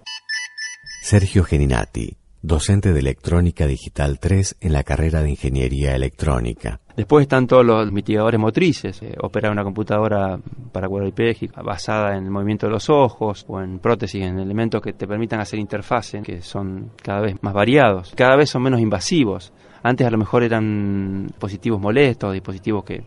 Sergio 1.01 1.45
Geninati, 1.45 2.15
docente 2.47 2.93
de 2.93 3.01
Electrónica 3.01 3.67
Digital 3.67 4.21
3 4.21 4.59
en 4.61 4.73
la 4.73 4.85
carrera 4.85 5.21
de 5.21 5.31
Ingeniería 5.31 5.97
Electrónica. 5.97 6.81
Después 6.97 7.23
están 7.23 7.49
todos 7.49 7.67
los 7.67 7.91
mitigadores 7.91 8.39
motrices, 8.39 9.03
eh, 9.03 9.17
operar 9.21 9.51
una 9.51 9.65
computadora 9.65 10.39
para 10.71 10.89
cuadriplégica 10.89 11.61
basada 11.63 12.17
en 12.17 12.25
el 12.25 12.31
movimiento 12.31 12.67
de 12.67 12.73
los 12.73 12.89
ojos 12.89 13.45
o 13.49 13.61
en 13.61 13.81
prótesis, 13.81 14.25
en 14.25 14.39
elementos 14.39 14.81
que 14.81 14.93
te 14.93 15.09
permitan 15.09 15.41
hacer 15.41 15.59
interfaces 15.59 16.23
que 16.23 16.41
son 16.41 16.93
cada 17.03 17.21
vez 17.21 17.35
más 17.43 17.53
variados, 17.53 18.13
cada 18.17 18.37
vez 18.37 18.49
son 18.49 18.63
menos 18.63 18.81
invasivos. 18.81 19.53
Antes 19.83 20.07
a 20.07 20.11
lo 20.11 20.19
mejor 20.19 20.45
eran 20.45 21.27
dispositivos 21.27 21.81
molestos, 21.81 22.33
dispositivos 22.33 22.85
que 22.85 23.05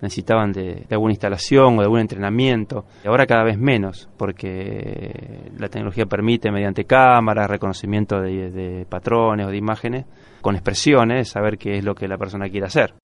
necesitaban 0.00 0.52
de, 0.52 0.84
de 0.86 0.86
alguna 0.90 1.12
instalación 1.12 1.74
o 1.74 1.78
de 1.80 1.84
algún 1.84 2.00
entrenamiento. 2.00 2.84
Y 3.04 3.08
ahora 3.08 3.26
cada 3.26 3.44
vez 3.44 3.58
menos, 3.58 4.08
porque 4.16 5.50
la 5.58 5.68
tecnología 5.68 6.06
permite 6.06 6.50
mediante 6.50 6.84
cámaras, 6.84 7.48
reconocimiento 7.50 8.20
de, 8.20 8.50
de 8.50 8.86
patrones 8.88 9.46
o 9.46 9.50
de 9.50 9.56
imágenes, 9.56 10.06
con 10.40 10.54
expresiones, 10.54 11.28
saber 11.30 11.58
qué 11.58 11.78
es 11.78 11.84
lo 11.84 11.94
que 11.94 12.06
la 12.08 12.16
persona 12.18 12.48
quiere 12.48 12.66
hacer. 12.66 12.94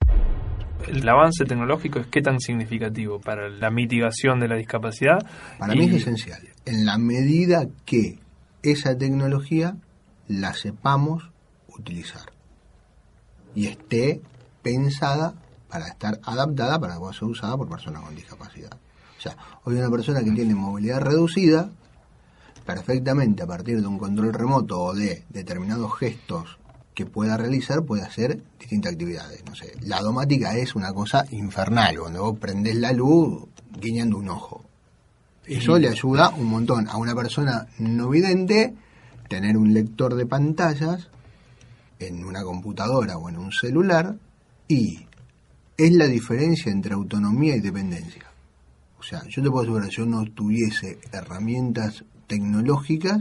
El 0.86 1.08
avance 1.08 1.44
tecnológico 1.46 1.98
es 1.98 2.06
qué 2.08 2.20
tan 2.20 2.38
significativo 2.40 3.18
para 3.18 3.48
la 3.48 3.70
mitigación 3.70 4.38
de 4.38 4.48
la 4.48 4.56
discapacidad. 4.56 5.18
Para 5.58 5.74
Y- 5.74 5.78
mí 5.78 5.84
es 5.86 5.94
esencial. 6.02 6.40
En 6.66 6.84
la 6.84 6.98
medida 6.98 7.66
que 7.86 8.18
esa 8.62 8.96
tecnología 8.96 9.76
la 10.28 10.52
sepamos 10.54 11.30
utilizar 11.68 12.22
y 13.54 13.66
esté 13.66 14.20
pensada 14.62 15.34
para 15.74 15.88
estar 15.88 16.20
adaptada 16.22 16.78
para 16.78 17.00
poder 17.00 17.16
ser 17.16 17.24
usada 17.24 17.56
por 17.56 17.68
personas 17.68 18.04
con 18.04 18.14
discapacidad. 18.14 18.70
O 19.18 19.20
sea, 19.20 19.36
hoy 19.64 19.74
una 19.74 19.90
persona 19.90 20.22
que 20.22 20.30
tiene 20.30 20.54
movilidad 20.54 21.00
reducida, 21.00 21.68
perfectamente 22.64 23.42
a 23.42 23.46
partir 23.48 23.80
de 23.80 23.86
un 23.88 23.98
control 23.98 24.32
remoto 24.32 24.80
o 24.80 24.94
de 24.94 25.24
determinados 25.30 25.98
gestos 25.98 26.60
que 26.94 27.06
pueda 27.06 27.36
realizar, 27.36 27.82
puede 27.82 28.02
hacer 28.02 28.40
distintas 28.56 28.92
actividades. 28.92 29.44
No 29.46 29.56
sé, 29.56 29.72
la 29.80 30.00
domática 30.00 30.56
es 30.56 30.76
una 30.76 30.92
cosa 30.92 31.26
infernal, 31.32 31.98
cuando 31.98 32.22
vos 32.22 32.38
prendés 32.38 32.76
la 32.76 32.92
luz 32.92 33.48
guiñando 33.76 34.18
un 34.18 34.28
ojo. 34.28 34.64
Eso 35.44 35.76
le 35.76 35.88
ayuda 35.88 36.28
un 36.36 36.46
montón 36.46 36.86
a 36.86 36.98
una 36.98 37.16
persona 37.16 37.66
no 37.80 38.10
vidente 38.10 38.76
tener 39.28 39.56
un 39.56 39.74
lector 39.74 40.14
de 40.14 40.24
pantallas 40.24 41.08
en 41.98 42.24
una 42.24 42.44
computadora 42.44 43.18
o 43.18 43.28
en 43.28 43.38
un 43.38 43.50
celular 43.50 44.14
y 44.68 45.08
es 45.76 45.92
la 45.92 46.06
diferencia 46.06 46.70
entre 46.70 46.94
autonomía 46.94 47.56
y 47.56 47.60
dependencia. 47.60 48.24
O 48.98 49.02
sea, 49.02 49.22
yo 49.28 49.42
te 49.42 49.50
puedo 49.50 49.62
asegurar, 49.62 49.90
si 49.90 49.96
yo 49.96 50.06
no 50.06 50.24
tuviese 50.24 50.98
herramientas 51.12 52.04
tecnológicas, 52.26 53.18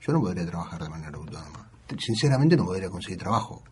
yo 0.00 0.12
no 0.12 0.20
podría 0.20 0.46
trabajar 0.46 0.82
de 0.82 0.88
manera 0.88 1.16
autónoma. 1.16 1.70
Sinceramente 1.98 2.56
no 2.56 2.64
podría 2.64 2.88
conseguir 2.88 3.18
trabajo. 3.18 3.62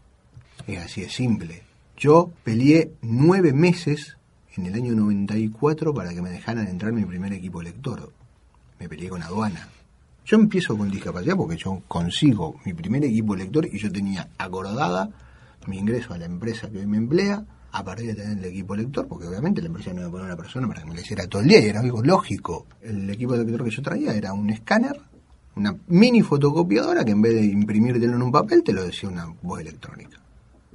Es 0.66 0.78
así 0.78 1.00
de 1.00 1.09
simple. 1.09 1.62
Yo 1.96 2.30
peleé 2.44 2.92
nueve 3.02 3.52
meses 3.52 4.16
en 4.56 4.66
el 4.66 4.74
año 4.74 4.94
94 4.94 5.94
para 5.94 6.12
que 6.12 6.22
me 6.22 6.30
dejaran 6.30 6.68
entrar 6.68 6.92
mi 6.92 7.05
primer 7.05 7.32
equipo 7.32 7.62
lector. 7.62 8.12
Me 8.78 8.88
peleé 8.88 9.09
con 9.09 9.22
aduana. 9.22 9.68
Yo 10.26 10.36
empiezo 10.36 10.76
con 10.76 10.90
discapacidad 10.90 11.36
porque 11.36 11.56
yo 11.56 11.82
consigo 11.88 12.60
mi 12.64 12.74
primer 12.74 13.05
equipo 13.05 13.34
lector 13.34 13.66
y 13.66 13.78
yo 13.78 13.90
tenía 13.90 14.28
acordada 14.36 15.10
mi 15.66 15.78
ingreso 15.78 16.12
a 16.12 16.18
la 16.18 16.26
empresa 16.26 16.70
que 16.70 16.86
me 16.86 16.98
emplea 16.98 17.44
a 17.73 17.85
partir 17.85 18.07
de 18.07 18.15
tener 18.15 18.39
el 18.39 18.45
equipo 18.45 18.74
lector, 18.74 19.07
porque 19.07 19.27
obviamente 19.27 19.61
la 19.61 19.69
empresa 19.69 19.93
no 19.93 20.01
iba 20.01 20.09
a 20.09 20.11
poner 20.11 20.24
a 20.24 20.35
una 20.35 20.36
persona 20.36 20.66
para 20.69 20.82
que 20.82 20.89
me 20.89 20.95
lo 20.95 21.01
hiciera 21.01 21.27
todo 21.27 21.43
el 21.43 21.49
día 21.49 21.61
y 21.61 21.66
era 21.66 21.81
algo 21.81 22.03
lógico. 22.03 22.66
El 22.81 23.09
equipo 23.11 23.36
lector 23.36 23.65
que 23.65 23.70
yo 23.70 23.82
traía 23.82 24.15
era 24.15 24.32
un 24.32 24.51
escáner, 24.51 25.01
una 25.57 25.77
mini 25.89 26.23
fotocopiadora 26.23 27.05
que 27.05 27.12
en 27.12 27.23
vez 27.23 27.35
de 27.35 27.45
imprimírtelo 27.45 28.15
en 28.15 28.23
un 28.23 28.32
papel 28.32 28.62
te 28.62 28.73
lo 28.73 28.85
decía 28.85 29.09
una 29.09 29.27
voz 29.43 29.61
electrónica. 29.61 30.19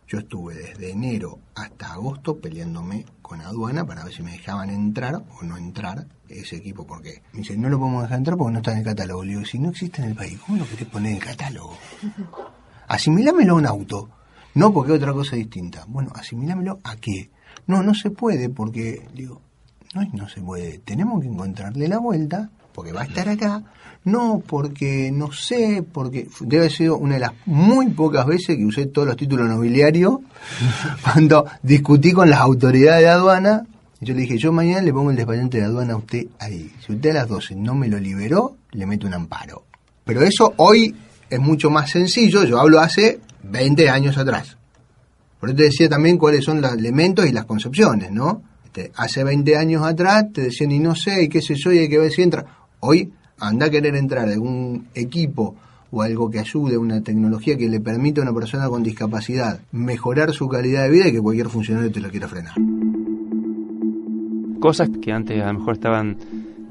Yo 0.08 0.20
estuve 0.20 0.54
desde 0.54 0.92
enero 0.92 1.40
hasta 1.56 1.94
agosto 1.94 2.38
peleándome 2.38 3.06
con 3.22 3.42
aduana 3.42 3.86
para 3.86 4.04
ver 4.04 4.14
si 4.14 4.22
me 4.22 4.34
dejaban 4.34 4.70
entrar 4.70 5.16
o 5.16 5.44
no 5.44 5.58
entrar 5.58 6.06
ese 6.30 6.58
equipo, 6.58 6.86
porque 6.86 7.24
me 7.32 7.40
dicen, 7.40 7.62
no 7.62 7.70
lo 7.70 7.80
podemos 7.80 8.04
dejar 8.04 8.18
entrar 8.20 8.38
porque 8.38 8.54
no 8.54 8.60
está 8.60 8.74
en 8.74 8.80
el 8.80 8.84
catálogo. 8.84 9.24
Le 9.24 9.32
digo, 9.32 9.46
si 9.46 9.60
no 9.60 9.70
existe 9.70 10.02
en 10.02 10.10
el 10.10 10.16
país, 10.16 10.40
¿cómo 10.46 10.60
lo 10.60 10.68
querés 10.68 10.88
poner 10.88 11.12
en 11.14 11.18
el 11.18 11.24
catálogo? 11.24 11.78
Asimilámelo 12.88 13.54
a 13.54 13.56
un 13.56 13.66
auto. 13.66 14.10
No, 14.56 14.72
porque 14.72 14.92
otra 14.92 15.14
cosa 15.14 15.36
distinta. 15.36 15.86
Bueno, 15.88 16.12
asimilámelo 16.16 16.80
a 16.84 16.96
qué. 16.98 17.30
No, 17.68 17.82
no 17.82 17.94
se 17.94 18.12
puede 18.12 18.50
porque, 18.50 19.08
digo, 19.14 19.42
no, 19.94 20.02
no 20.14 20.30
se 20.30 20.42
puede. 20.42 20.80
Tenemos 20.80 21.22
que 21.22 21.28
encontrarle 21.28 21.88
la 21.88 22.00
vuelta 22.00 22.50
porque 22.74 22.92
va 22.92 23.02
a 23.02 23.06
estar 23.06 23.30
acá. 23.30 23.64
No, 24.06 24.44
porque 24.46 25.12
no 25.14 25.32
sé, 25.32 25.84
porque 25.90 26.28
debe 26.42 26.70
ser 26.70 26.92
una 26.92 27.14
de 27.14 27.22
las 27.22 27.32
muy 27.46 27.90
pocas 27.90 28.26
veces 28.26 28.58
que 28.58 28.66
usé 28.66 28.88
todos 28.88 29.08
los 29.08 29.16
títulos 29.16 29.48
nobiliarios 29.48 30.20
cuando 31.04 31.46
discutí 31.62 32.12
con 32.12 32.30
las 32.30 32.40
autoridades 32.40 33.04
de 33.04 33.10
aduana. 33.10 33.66
Yo 34.02 34.14
le 34.14 34.22
dije, 34.22 34.38
yo 34.38 34.52
mañana 34.52 34.82
le 34.82 34.92
pongo 34.92 35.12
el 35.12 35.16
despachante 35.16 35.60
de 35.60 35.64
aduana 35.64 35.94
a 35.94 35.98
usted 35.98 36.28
ahí. 36.40 36.70
Si 36.86 36.92
usted 36.92 37.12
a 37.12 37.14
las 37.14 37.30
12 37.30 37.56
no 37.56 37.74
me 37.74 37.88
lo 37.88 37.98
liberó, 37.98 38.58
le 38.72 38.86
meto 38.86 39.08
un 39.08 39.14
amparo. 39.14 39.64
Pero 40.04 40.22
eso 40.24 40.54
hoy 40.58 40.94
es 41.30 41.40
mucho 41.40 41.70
más 41.70 41.90
sencillo. 41.90 42.44
Yo 42.44 42.60
hablo 42.60 42.82
hace 42.82 43.22
20 43.44 43.90
años 43.90 44.18
atrás. 44.18 44.58
Por 45.40 45.50
eso 45.50 45.58
te 45.58 45.64
decía 45.64 45.90
también 45.90 46.18
cuáles 46.18 46.46
son 46.46 46.62
los 46.62 46.74
elementos 46.74 47.26
y 47.26 47.32
las 47.32 47.46
concepciones, 47.46 48.12
¿no? 48.12 48.42
Este, 48.66 48.92
hace 48.96 49.24
20 49.24 49.58
años 49.58 49.84
atrás 49.86 50.26
te 50.34 50.42
decían, 50.44 50.72
y 50.72 50.80
no 50.80 50.96
sé, 50.96 51.24
y 51.24 51.30
qué 51.30 51.42
sé 51.42 51.56
yo, 51.56 51.72
y 51.72 51.80
hay 51.80 51.90
que 51.90 52.00
ver 52.00 52.12
si 52.12 52.22
entra. 52.22 52.46
Hoy 52.80 53.12
anda 53.40 53.68
a 53.68 53.70
querer 53.70 53.96
entrar 53.96 54.30
en 54.30 54.40
un 54.40 54.88
equipo 54.96 55.56
o 55.92 56.02
algo 56.02 56.30
que 56.32 56.40
ayude, 56.40 56.78
una 56.78 57.02
tecnología 57.02 57.56
que 57.56 57.70
le 57.70 57.80
permita 57.80 58.22
a 58.22 58.24
una 58.24 58.34
persona 58.34 58.68
con 58.68 58.82
discapacidad 58.82 59.60
mejorar 59.72 60.34
su 60.34 60.48
calidad 60.48 60.86
de 60.86 60.90
vida 60.90 61.08
y 61.08 61.12
que 61.12 61.22
cualquier 61.22 61.50
funcionario 61.50 61.92
te 61.92 62.00
lo 62.00 62.10
quiera 62.10 62.28
frenar. 62.28 62.56
Cosas 64.60 64.90
que 65.02 65.12
antes 65.12 65.40
a 65.42 65.48
lo 65.52 65.60
mejor 65.60 65.74
estaban 65.74 66.18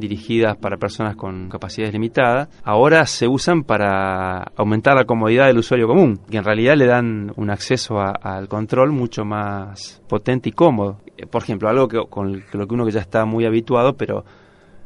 dirigidas 0.03 0.57
para 0.57 0.77
personas 0.77 1.15
con 1.17 1.49
capacidades 1.49 1.93
limitadas, 1.93 2.49
ahora 2.65 3.07
se 3.07 3.29
usan 3.29 3.63
para 3.63 4.43
aumentar 4.57 4.97
la 4.97 5.05
comodidad 5.05 5.47
del 5.47 5.59
usuario 5.59 5.87
común, 5.87 6.19
que 6.29 6.39
en 6.39 6.45
realidad 6.45 6.75
le 6.77 6.87
dan 6.87 7.33
un 7.37 7.51
acceso 7.51 8.01
al 8.01 8.49
control 8.49 8.91
mucho 8.91 9.25
más 9.25 10.03
potente 10.09 10.49
y 10.49 10.53
cómodo. 10.53 10.99
Por 11.31 11.43
ejemplo, 11.43 11.69
algo 11.69 11.87
que, 11.87 11.99
con 12.11 12.43
lo 12.53 12.67
que 12.67 12.75
uno 12.75 12.85
que 12.85 12.91
ya 12.91 13.01
está 13.01 13.25
muy 13.25 13.47
habituado, 13.47 13.97
pero 13.97 14.25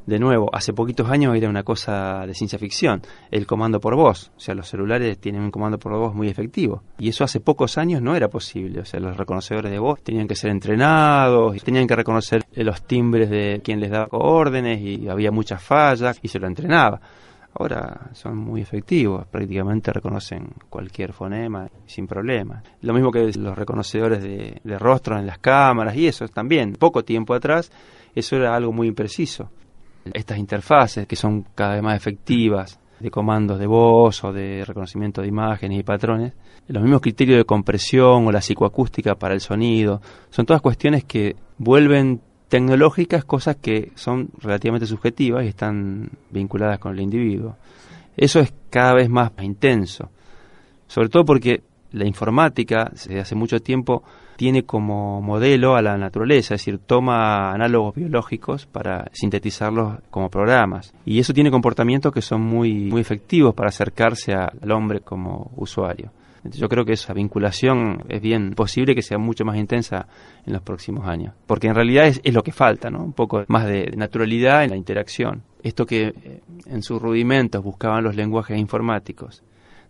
de 0.06 0.20
nuevo, 0.20 0.48
hace 0.52 0.72
poquitos 0.72 1.10
años 1.10 1.36
era 1.36 1.48
una 1.48 1.64
cosa 1.64 2.24
de 2.26 2.34
ciencia 2.34 2.58
ficción, 2.58 3.02
el 3.30 3.44
comando 3.44 3.80
por 3.80 3.96
voz. 3.96 4.30
O 4.36 4.40
sea, 4.40 4.54
los 4.54 4.68
celulares 4.68 5.18
tienen 5.18 5.42
un 5.42 5.50
comando 5.50 5.78
por 5.78 5.92
voz 5.98 6.14
muy 6.14 6.28
efectivo. 6.28 6.82
Y 6.98 7.08
eso 7.08 7.24
hace 7.24 7.40
pocos 7.40 7.76
años 7.76 8.00
no 8.00 8.14
era 8.14 8.28
posible. 8.28 8.80
O 8.80 8.84
sea, 8.84 9.00
los 9.00 9.16
reconocedores 9.16 9.70
de 9.72 9.80
voz 9.80 10.00
tenían 10.02 10.28
que 10.28 10.36
ser 10.36 10.50
entrenados, 10.50 11.60
tenían 11.64 11.88
que 11.88 11.96
reconocer 11.96 12.44
los 12.54 12.86
timbres 12.86 13.28
de 13.28 13.60
quien 13.64 13.80
les 13.80 13.90
daba 13.90 14.06
órdenes 14.12 14.80
y 14.80 15.08
había 15.08 15.32
muchas 15.32 15.62
fallas 15.62 16.18
y 16.22 16.28
se 16.28 16.38
lo 16.38 16.46
entrenaba. 16.46 17.00
Ahora 17.58 18.10
son 18.12 18.36
muy 18.36 18.60
efectivos, 18.60 19.26
prácticamente 19.26 19.90
reconocen 19.90 20.50
cualquier 20.68 21.14
fonema 21.14 21.68
sin 21.86 22.06
problema. 22.06 22.62
Lo 22.82 22.92
mismo 22.92 23.10
que 23.10 23.32
los 23.32 23.56
reconocedores 23.56 24.22
de, 24.22 24.60
de 24.62 24.78
rostros 24.78 25.18
en 25.18 25.26
las 25.26 25.38
cámaras 25.38 25.96
y 25.96 26.06
eso 26.06 26.28
también. 26.28 26.74
Poco 26.74 27.02
tiempo 27.02 27.34
atrás 27.34 27.72
eso 28.14 28.36
era 28.36 28.54
algo 28.54 28.72
muy 28.72 28.88
impreciso 28.88 29.50
estas 30.14 30.38
interfaces 30.38 31.06
que 31.06 31.16
son 31.16 31.44
cada 31.54 31.74
vez 31.74 31.82
más 31.82 31.96
efectivas 31.96 32.78
de 33.00 33.10
comandos 33.10 33.58
de 33.58 33.66
voz 33.66 34.24
o 34.24 34.32
de 34.32 34.64
reconocimiento 34.64 35.20
de 35.20 35.28
imágenes 35.28 35.80
y 35.80 35.82
patrones, 35.82 36.32
los 36.68 36.82
mismos 36.82 37.00
criterios 37.00 37.38
de 37.38 37.44
compresión 37.44 38.26
o 38.26 38.32
la 38.32 38.40
psicoacústica 38.40 39.14
para 39.14 39.34
el 39.34 39.40
sonido, 39.40 40.00
son 40.30 40.46
todas 40.46 40.62
cuestiones 40.62 41.04
que 41.04 41.36
vuelven 41.58 42.20
tecnológicas 42.48 43.24
cosas 43.24 43.56
que 43.56 43.92
son 43.94 44.30
relativamente 44.38 44.86
subjetivas 44.86 45.44
y 45.44 45.48
están 45.48 46.10
vinculadas 46.30 46.78
con 46.78 46.92
el 46.92 47.00
individuo. 47.00 47.56
Eso 48.16 48.40
es 48.40 48.52
cada 48.70 48.94
vez 48.94 49.10
más 49.10 49.32
intenso, 49.42 50.10
sobre 50.86 51.08
todo 51.08 51.24
porque 51.24 51.62
la 51.92 52.06
informática 52.06 52.88
desde 52.92 53.20
hace 53.20 53.34
mucho 53.34 53.60
tiempo 53.60 54.02
tiene 54.36 54.64
como 54.64 55.20
modelo 55.22 55.76
a 55.76 55.82
la 55.82 55.96
naturaleza, 55.96 56.54
es 56.54 56.60
decir, 56.60 56.78
toma 56.78 57.52
análogos 57.52 57.94
biológicos 57.94 58.66
para 58.66 59.10
sintetizarlos 59.12 59.98
como 60.10 60.30
programas. 60.30 60.94
Y 61.04 61.18
eso 61.18 61.32
tiene 61.32 61.50
comportamientos 61.50 62.12
que 62.12 62.22
son 62.22 62.42
muy, 62.42 62.90
muy 62.90 63.00
efectivos 63.00 63.54
para 63.54 63.70
acercarse 63.70 64.34
al 64.34 64.70
hombre 64.70 65.00
como 65.00 65.50
usuario. 65.56 66.10
Yo 66.52 66.68
creo 66.68 66.84
que 66.84 66.92
esa 66.92 67.12
vinculación 67.12 68.04
es 68.08 68.20
bien 68.20 68.52
posible 68.52 68.94
que 68.94 69.02
sea 69.02 69.18
mucho 69.18 69.44
más 69.44 69.56
intensa 69.56 70.06
en 70.46 70.52
los 70.52 70.62
próximos 70.62 71.06
años, 71.08 71.34
porque 71.46 71.66
en 71.66 71.74
realidad 71.74 72.06
es, 72.06 72.20
es 72.22 72.34
lo 72.34 72.42
que 72.42 72.52
falta, 72.52 72.88
¿no? 72.88 73.02
Un 73.02 73.14
poco 73.14 73.44
más 73.48 73.66
de 73.66 73.92
naturalidad 73.96 74.62
en 74.62 74.70
la 74.70 74.76
interacción. 74.76 75.42
Esto 75.62 75.86
que 75.86 76.08
eh, 76.08 76.40
en 76.66 76.82
sus 76.82 77.02
rudimentos 77.02 77.64
buscaban 77.64 78.04
los 78.04 78.14
lenguajes 78.14 78.58
informáticos, 78.58 79.42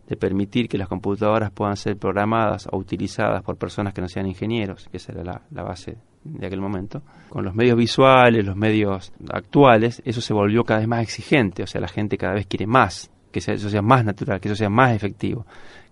de 0.06 0.16
permitir 0.16 0.68
que 0.68 0.78
las 0.78 0.88
computadoras 0.88 1.50
puedan 1.50 1.76
ser 1.76 1.96
programadas 1.96 2.68
o 2.70 2.76
utilizadas 2.76 3.42
por 3.42 3.56
personas 3.56 3.92
que 3.92 4.00
no 4.00 4.08
sean 4.08 4.26
ingenieros, 4.26 4.88
que 4.90 4.98
esa 4.98 5.12
era 5.12 5.40
la, 5.50 5.62
base 5.62 5.98
de 6.22 6.46
aquel 6.46 6.60
momento. 6.60 7.02
Con 7.28 7.44
los 7.44 7.54
medios 7.54 7.76
visuales, 7.76 8.44
los 8.44 8.56
medios 8.56 9.12
actuales, 9.32 10.02
eso 10.04 10.20
se 10.20 10.32
volvió 10.32 10.64
cada 10.64 10.80
vez 10.80 10.88
más 10.88 11.02
exigente, 11.02 11.62
o 11.62 11.66
sea, 11.66 11.80
la 11.80 11.88
gente 11.88 12.16
cada 12.16 12.34
vez 12.34 12.46
quiere 12.46 12.66
más, 12.66 13.10
que 13.32 13.40
eso 13.40 13.68
sea 13.68 13.82
más 13.82 14.04
natural, 14.04 14.40
que 14.40 14.48
eso 14.48 14.56
sea 14.56 14.70
más 14.70 14.94
efectivo, 14.94 15.44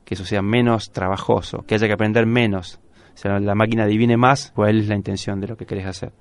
que 0.05 0.15
eso 0.15 0.25
sea 0.25 0.43
menos 0.43 0.93
trabajoso, 0.93 1.65
que 1.67 1.75
haya 1.75 1.87
que 1.87 1.95
aprender 1.95 2.27
menos. 2.27 2.81
O 3.15 3.17
sea, 3.17 3.39
la 3.39 3.55
máquina 3.55 3.85
adivine 3.85 4.17
más 4.17 4.53
cuál 4.55 4.79
es 4.79 4.89
la 4.89 4.97
intención 4.97 5.41
de 5.41 5.49
lo 5.49 5.57
que 5.57 5.67
querés 5.67 5.87
hacer. 5.87 6.13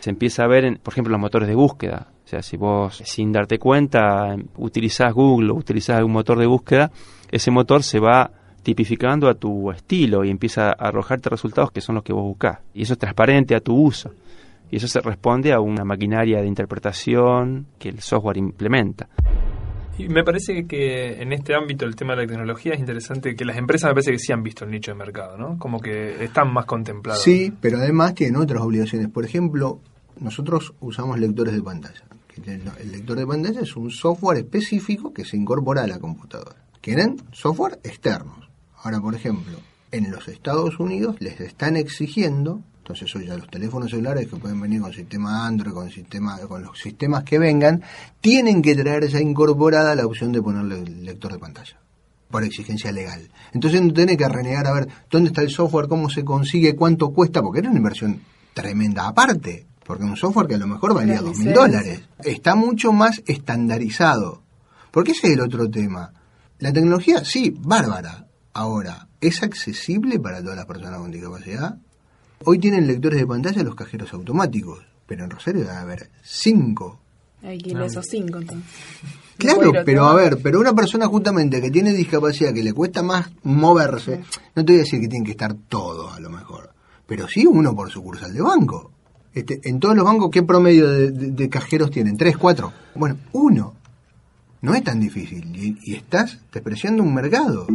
Se 0.00 0.10
empieza 0.10 0.44
a 0.44 0.48
ver, 0.48 0.64
en, 0.64 0.76
por 0.76 0.92
ejemplo, 0.92 1.12
los 1.12 1.20
motores 1.20 1.48
de 1.48 1.54
búsqueda. 1.54 2.08
O 2.24 2.28
sea, 2.28 2.42
si 2.42 2.56
vos, 2.56 3.02
sin 3.04 3.30
darte 3.30 3.58
cuenta, 3.58 4.34
utilizás 4.56 5.12
Google 5.12 5.52
o 5.52 5.54
utilizás 5.54 5.98
algún 5.98 6.12
motor 6.12 6.38
de 6.38 6.46
búsqueda, 6.46 6.90
ese 7.32 7.50
motor 7.50 7.82
se 7.82 7.98
va 7.98 8.30
tipificando 8.62 9.28
a 9.28 9.34
tu 9.34 9.72
estilo 9.72 10.22
y 10.22 10.30
empieza 10.30 10.68
a 10.68 10.88
arrojarte 10.88 11.30
resultados 11.30 11.72
que 11.72 11.80
son 11.80 11.96
los 11.96 12.04
que 12.04 12.12
vos 12.12 12.22
buscás. 12.22 12.58
Y 12.74 12.82
eso 12.82 12.92
es 12.92 12.98
transparente 12.98 13.56
a 13.56 13.60
tu 13.60 13.74
uso. 13.74 14.12
Y 14.70 14.76
eso 14.76 14.86
se 14.86 15.00
responde 15.00 15.52
a 15.52 15.60
una 15.60 15.84
maquinaria 15.84 16.40
de 16.40 16.46
interpretación 16.46 17.66
que 17.78 17.88
el 17.88 18.00
software 18.00 18.36
implementa. 18.36 19.08
Y 19.98 20.08
me 20.08 20.24
parece 20.24 20.66
que 20.66 21.20
en 21.20 21.32
este 21.32 21.54
ámbito 21.54 21.84
el 21.84 21.96
tema 21.96 22.14
de 22.14 22.22
la 22.22 22.28
tecnología 22.28 22.74
es 22.74 22.80
interesante 22.80 23.34
que 23.34 23.44
las 23.44 23.56
empresas 23.56 23.90
me 23.90 23.94
parece 23.94 24.12
que 24.12 24.18
sí 24.18 24.32
han 24.32 24.42
visto 24.42 24.64
el 24.64 24.70
nicho 24.70 24.92
de 24.92 24.98
mercado, 24.98 25.36
¿no? 25.36 25.58
Como 25.58 25.80
que 25.80 26.22
están 26.22 26.52
más 26.52 26.64
contempladas. 26.64 27.22
Sí, 27.22 27.52
pero 27.60 27.78
además 27.78 28.14
tienen 28.14 28.36
otras 28.36 28.62
obligaciones. 28.62 29.08
Por 29.08 29.24
ejemplo, 29.24 29.80
nosotros 30.20 30.74
usamos 30.80 31.18
lectores 31.18 31.54
de 31.54 31.62
pantalla. 31.62 32.02
El 32.46 32.92
lector 32.92 33.18
de 33.18 33.26
pantalla 33.26 33.60
es 33.60 33.76
un 33.76 33.90
software 33.90 34.38
específico 34.38 35.12
que 35.12 35.24
se 35.24 35.36
incorpora 35.36 35.84
a 35.84 35.86
la 35.86 35.98
computadora 35.98 36.56
quieren 36.82 37.22
software 37.32 37.78
externos. 37.84 38.50
Ahora, 38.82 39.00
por 39.00 39.14
ejemplo, 39.14 39.58
en 39.92 40.10
los 40.10 40.28
Estados 40.28 40.78
Unidos 40.78 41.16
les 41.20 41.40
están 41.40 41.76
exigiendo, 41.76 42.60
entonces 42.78 43.14
hoy 43.14 43.26
ya 43.26 43.36
los 43.36 43.48
teléfonos 43.48 43.90
celulares 43.90 44.26
que 44.26 44.36
pueden 44.36 44.60
venir 44.60 44.82
con 44.82 44.92
sistema 44.92 45.46
Android, 45.46 45.72
con 45.72 45.90
sistema, 45.90 46.38
con 46.40 46.64
los 46.64 46.78
sistemas 46.78 47.22
que 47.22 47.38
vengan, 47.38 47.82
tienen 48.20 48.60
que 48.60 48.74
traer 48.74 49.06
ya 49.08 49.20
incorporada 49.20 49.94
la 49.94 50.04
opción 50.04 50.32
de 50.32 50.42
ponerle 50.42 50.80
el 50.80 51.04
lector 51.04 51.32
de 51.32 51.38
pantalla 51.38 51.78
por 52.32 52.42
exigencia 52.42 52.90
legal. 52.90 53.30
Entonces 53.52 53.80
no 53.80 53.92
tiene 53.92 54.16
que 54.16 54.28
renegar 54.28 54.66
a 54.66 54.72
ver 54.72 54.88
dónde 55.08 55.28
está 55.28 55.42
el 55.42 55.50
software, 55.50 55.86
cómo 55.86 56.10
se 56.10 56.24
consigue, 56.24 56.74
cuánto 56.74 57.10
cuesta, 57.10 57.42
porque 57.42 57.60
era 57.60 57.68
una 57.68 57.78
inversión 57.78 58.20
tremenda 58.54 59.06
aparte, 59.06 59.66
porque 59.84 60.02
un 60.02 60.16
software 60.16 60.48
que 60.48 60.54
a 60.54 60.58
lo 60.58 60.66
mejor 60.66 60.94
valía 60.94 61.20
dos 61.20 61.36
mil 61.36 61.52
dólares. 61.52 62.00
Está 62.24 62.56
mucho 62.56 62.92
más 62.92 63.22
estandarizado. 63.26 64.42
Porque 64.90 65.12
ese 65.12 65.28
es 65.28 65.32
el 65.34 65.40
otro 65.40 65.68
tema. 65.70 66.12
La 66.62 66.72
tecnología, 66.72 67.24
sí, 67.24 67.54
bárbara. 67.58 68.26
Ahora, 68.54 69.08
¿es 69.20 69.42
accesible 69.42 70.18
para 70.20 70.40
todas 70.40 70.56
las 70.56 70.66
personas 70.66 71.00
con 71.00 71.10
discapacidad? 71.10 71.76
Hoy 72.44 72.58
tienen 72.58 72.86
lectores 72.86 73.18
de 73.18 73.26
pantalla 73.26 73.62
los 73.62 73.74
cajeros 73.74 74.12
automáticos. 74.12 74.78
pero 75.06 75.24
en 75.24 75.30
Rosario 75.30 75.62
debe 75.62 75.72
haber 75.76 76.10
cinco. 76.22 77.00
Hay 77.42 77.58
que 77.58 77.70
ir 77.70 77.76
a 77.78 77.86
esos 77.86 78.06
cinco 78.08 78.38
entonces. 78.38 78.64
Claro, 79.36 79.72
pero 79.84 80.04
a 80.06 80.14
ver, 80.14 80.38
pero 80.42 80.60
una 80.60 80.72
persona 80.72 81.06
justamente 81.08 81.60
que 81.60 81.70
tiene 81.70 81.92
discapacidad, 81.92 82.52
que 82.54 82.62
le 82.62 82.72
cuesta 82.72 83.02
más 83.02 83.28
moverse, 83.42 84.22
no 84.54 84.64
te 84.64 84.72
voy 84.72 84.76
a 84.80 84.84
decir 84.84 85.00
que 85.00 85.08
tienen 85.08 85.24
que 85.24 85.32
estar 85.32 85.52
todos 85.68 86.14
a 86.14 86.20
lo 86.20 86.30
mejor, 86.30 86.72
pero 87.06 87.26
sí 87.26 87.44
uno 87.44 87.74
por 87.74 87.90
sucursal 87.90 88.32
de 88.32 88.40
banco. 88.40 88.92
Este, 89.34 89.60
en 89.68 89.80
todos 89.80 89.96
los 89.96 90.04
bancos, 90.04 90.30
¿qué 90.30 90.42
promedio 90.44 90.88
de, 90.88 91.10
de- 91.10 91.30
de 91.32 91.48
cajeros 91.48 91.90
tienen? 91.90 92.16
¿Tres, 92.16 92.36
cuatro? 92.36 92.72
Bueno, 92.94 93.16
uno. 93.32 93.74
No 94.62 94.74
es 94.74 94.84
tan 94.84 95.00
difícil 95.00 95.54
y, 95.56 95.76
y 95.82 95.96
estás 95.96 96.40
despreciando 96.52 97.02
un 97.02 97.12
mercado. 97.14 97.66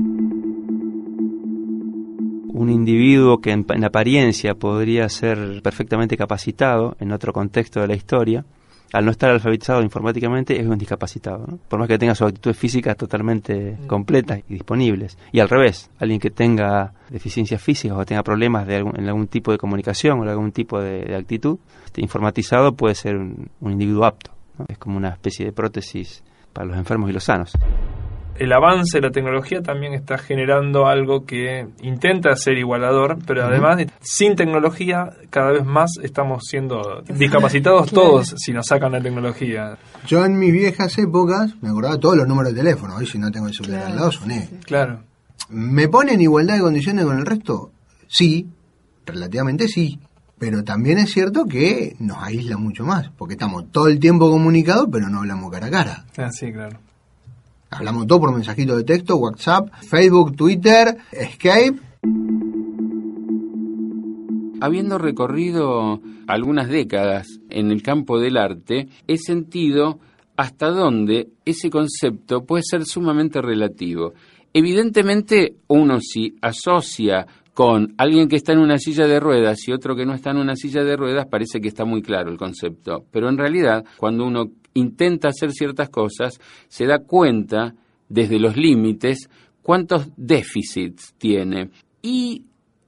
un 2.58 2.72
individuo 2.72 3.38
que 3.40 3.52
en, 3.52 3.66
en 3.70 3.86
apariencia 3.86 4.56
podría 4.56 5.08
ser 5.10 5.62
perfectamente 5.62 6.18
capacitado 6.18 6.96
en 7.00 7.12
otro 7.12 7.32
contexto 7.32 7.80
de 7.80 7.88
la 7.88 7.96
historia, 7.96 8.46
al 8.94 9.06
no 9.06 9.12
estar 9.12 9.30
alfabetizado 9.30 9.84
informáticamente 9.84 10.60
es 10.60 10.66
un 10.66 10.78
discapacitado, 10.78 11.46
¿no? 11.46 11.60
por 11.68 11.78
más 11.78 11.88
que 11.88 12.00
tenga 12.00 12.16
sus 12.16 12.28
actitudes 12.28 12.58
físicas 12.58 12.96
totalmente 12.98 13.78
completas 13.86 14.40
y 14.50 14.54
disponibles. 14.54 15.18
Y 15.32 15.40
al 15.40 15.50
revés, 15.50 15.92
alguien 16.00 16.20
que 16.20 16.32
tenga 16.32 16.94
deficiencias 17.10 17.62
físicas 17.62 17.98
o 17.98 18.06
tenga 18.06 18.24
problemas 18.24 18.66
de 18.66 18.78
algún, 18.78 18.98
en 18.98 19.08
algún 19.08 19.28
tipo 19.28 19.52
de 19.52 19.58
comunicación 19.58 20.20
o 20.20 20.24
en 20.24 20.30
algún 20.30 20.52
tipo 20.52 20.82
de, 20.82 21.04
de 21.04 21.16
actitud, 21.16 21.60
este, 21.86 22.02
informatizado 22.02 22.76
puede 22.76 22.96
ser 22.96 23.18
un, 23.18 23.50
un 23.60 23.72
individuo 23.72 24.06
apto. 24.06 24.32
¿no? 24.58 24.66
Es 24.68 24.78
como 24.78 24.98
una 24.98 25.10
especie 25.10 25.46
de 25.46 25.52
prótesis 25.52 26.24
para 26.58 26.70
los 26.70 26.78
enfermos 26.80 27.08
y 27.12 27.14
los 27.14 27.24
sanos. 27.24 27.52
el 28.40 28.52
avance 28.52 28.98
de 28.98 29.02
la 29.02 29.12
tecnología 29.12 29.62
también 29.62 29.94
está 29.94 30.18
generando 30.18 30.88
algo 30.88 31.24
que 31.24 31.68
intenta 31.84 32.36
ser 32.36 32.58
igualador, 32.58 33.20
pero 33.28 33.46
además 33.46 33.86
sin 34.02 34.36
tecnología 34.36 35.12
cada 35.30 35.52
vez 35.52 35.66
más 35.66 35.92
estamos 36.02 36.46
siendo 36.48 37.04
discapacitados 37.08 37.92
todos 37.92 38.34
si 38.38 38.54
nos 38.54 38.66
sacan 38.66 38.94
la 38.94 39.02
tecnología. 39.02 39.78
Yo 40.08 40.26
en 40.26 40.40
mis 40.40 40.52
viejas 40.52 40.98
épocas 40.98 41.54
me 41.62 41.70
acordaba 41.70 42.00
todos 42.00 42.18
los 42.18 42.28
números 42.28 42.54
de 42.54 42.60
teléfono, 42.64 42.96
hoy 42.96 43.06
si 43.06 43.20
no 43.20 43.30
tengo 43.30 43.48
el 43.48 43.54
celular 43.54 43.84
al 43.84 43.96
lado 43.96 44.12
soné. 44.12 44.50
Claro. 44.66 45.04
¿Me 45.50 45.88
pone 45.88 46.14
en 46.14 46.22
igualdad 46.22 46.56
de 46.56 46.62
condiciones 46.62 47.06
con 47.06 47.20
el 47.20 47.26
resto? 47.26 47.70
Sí, 48.08 48.48
relativamente 49.06 49.68
sí. 49.68 50.00
Pero 50.40 50.64
también 50.64 51.00
es 51.00 51.12
cierto 51.12 51.46
que 51.46 51.96
nos 52.00 52.18
aísla 52.20 52.58
mucho 52.58 52.86
más, 52.86 53.10
porque 53.18 53.34
estamos 53.34 53.72
todo 53.72 53.88
el 53.88 54.00
tiempo 54.00 54.30
comunicados, 54.30 54.88
pero 54.92 55.10
no 55.10 55.20
hablamos 55.20 55.52
cara 55.52 55.68
a 55.68 55.72
cara. 55.72 56.06
Ah, 56.18 56.32
sí, 56.32 56.52
claro. 56.52 56.80
Hablamos 57.70 58.08
todo 58.08 58.22
por 58.22 58.34
mensajito 58.34 58.78
de 58.78 58.84
texto, 58.84 59.18
WhatsApp, 59.18 59.70
Facebook, 59.82 60.36
Twitter, 60.36 60.98
Skype. 61.34 61.80
Habiendo 64.62 64.98
recorrido 64.98 66.02
algunas 66.28 66.70
décadas 66.70 67.28
en 67.50 67.72
el 67.72 67.82
campo 67.82 68.20
del 68.20 68.38
arte, 68.38 68.88
he 69.08 69.18
sentido 69.18 70.00
hasta 70.36 70.70
dónde 70.70 71.30
ese 71.46 71.70
concepto 71.70 72.46
puede 72.46 72.64
ser 72.64 72.86
sumamente 72.86 73.42
relativo. 73.42 74.14
Evidentemente, 74.54 75.58
uno 75.68 76.00
si 76.00 76.36
asocia 76.42 77.28
con 77.58 77.96
alguien 77.98 78.28
que 78.28 78.36
está 78.36 78.54
en 78.54 78.60
una 78.60 78.78
silla 78.78 79.08
de 79.08 79.20
ruedas 79.20 79.68
y 79.68 79.72
otro 79.72 79.96
que 79.96 80.06
no 80.06 80.14
está 80.14 80.30
en 80.30 80.38
una 80.38 80.56
silla 80.56 80.84
de 80.84 80.96
ruedas, 80.96 81.26
parece 81.26 81.60
que 81.60 81.70
está 81.70 81.86
muy 81.86 82.04
claro 82.04 82.30
el 82.30 82.38
concepto. 82.38 83.08
Pero 83.12 83.30
en 83.30 83.38
realidad, 83.40 83.84
cuando 83.98 84.28
uno 84.28 84.52
intenta 84.76 85.30
hacer 85.30 85.52
ciertas 85.52 85.90
cosas, 85.90 86.40
se 86.68 86.86
da 86.86 87.00
cuenta, 87.00 87.74
desde 88.10 88.38
los 88.38 88.56
límites, 88.58 89.28
cuántos 89.64 90.08
déficits 90.16 91.16
tiene. 91.18 91.72
Y 92.04 92.44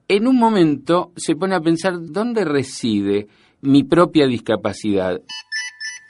en 0.06 0.28
un 0.28 0.36
momento 0.36 1.10
se 1.16 1.34
pone 1.34 1.56
a 1.56 1.60
pensar 1.60 1.94
dónde 2.00 2.44
reside 2.44 3.26
mi 3.62 3.82
propia 3.82 4.28
discapacidad. 4.28 5.20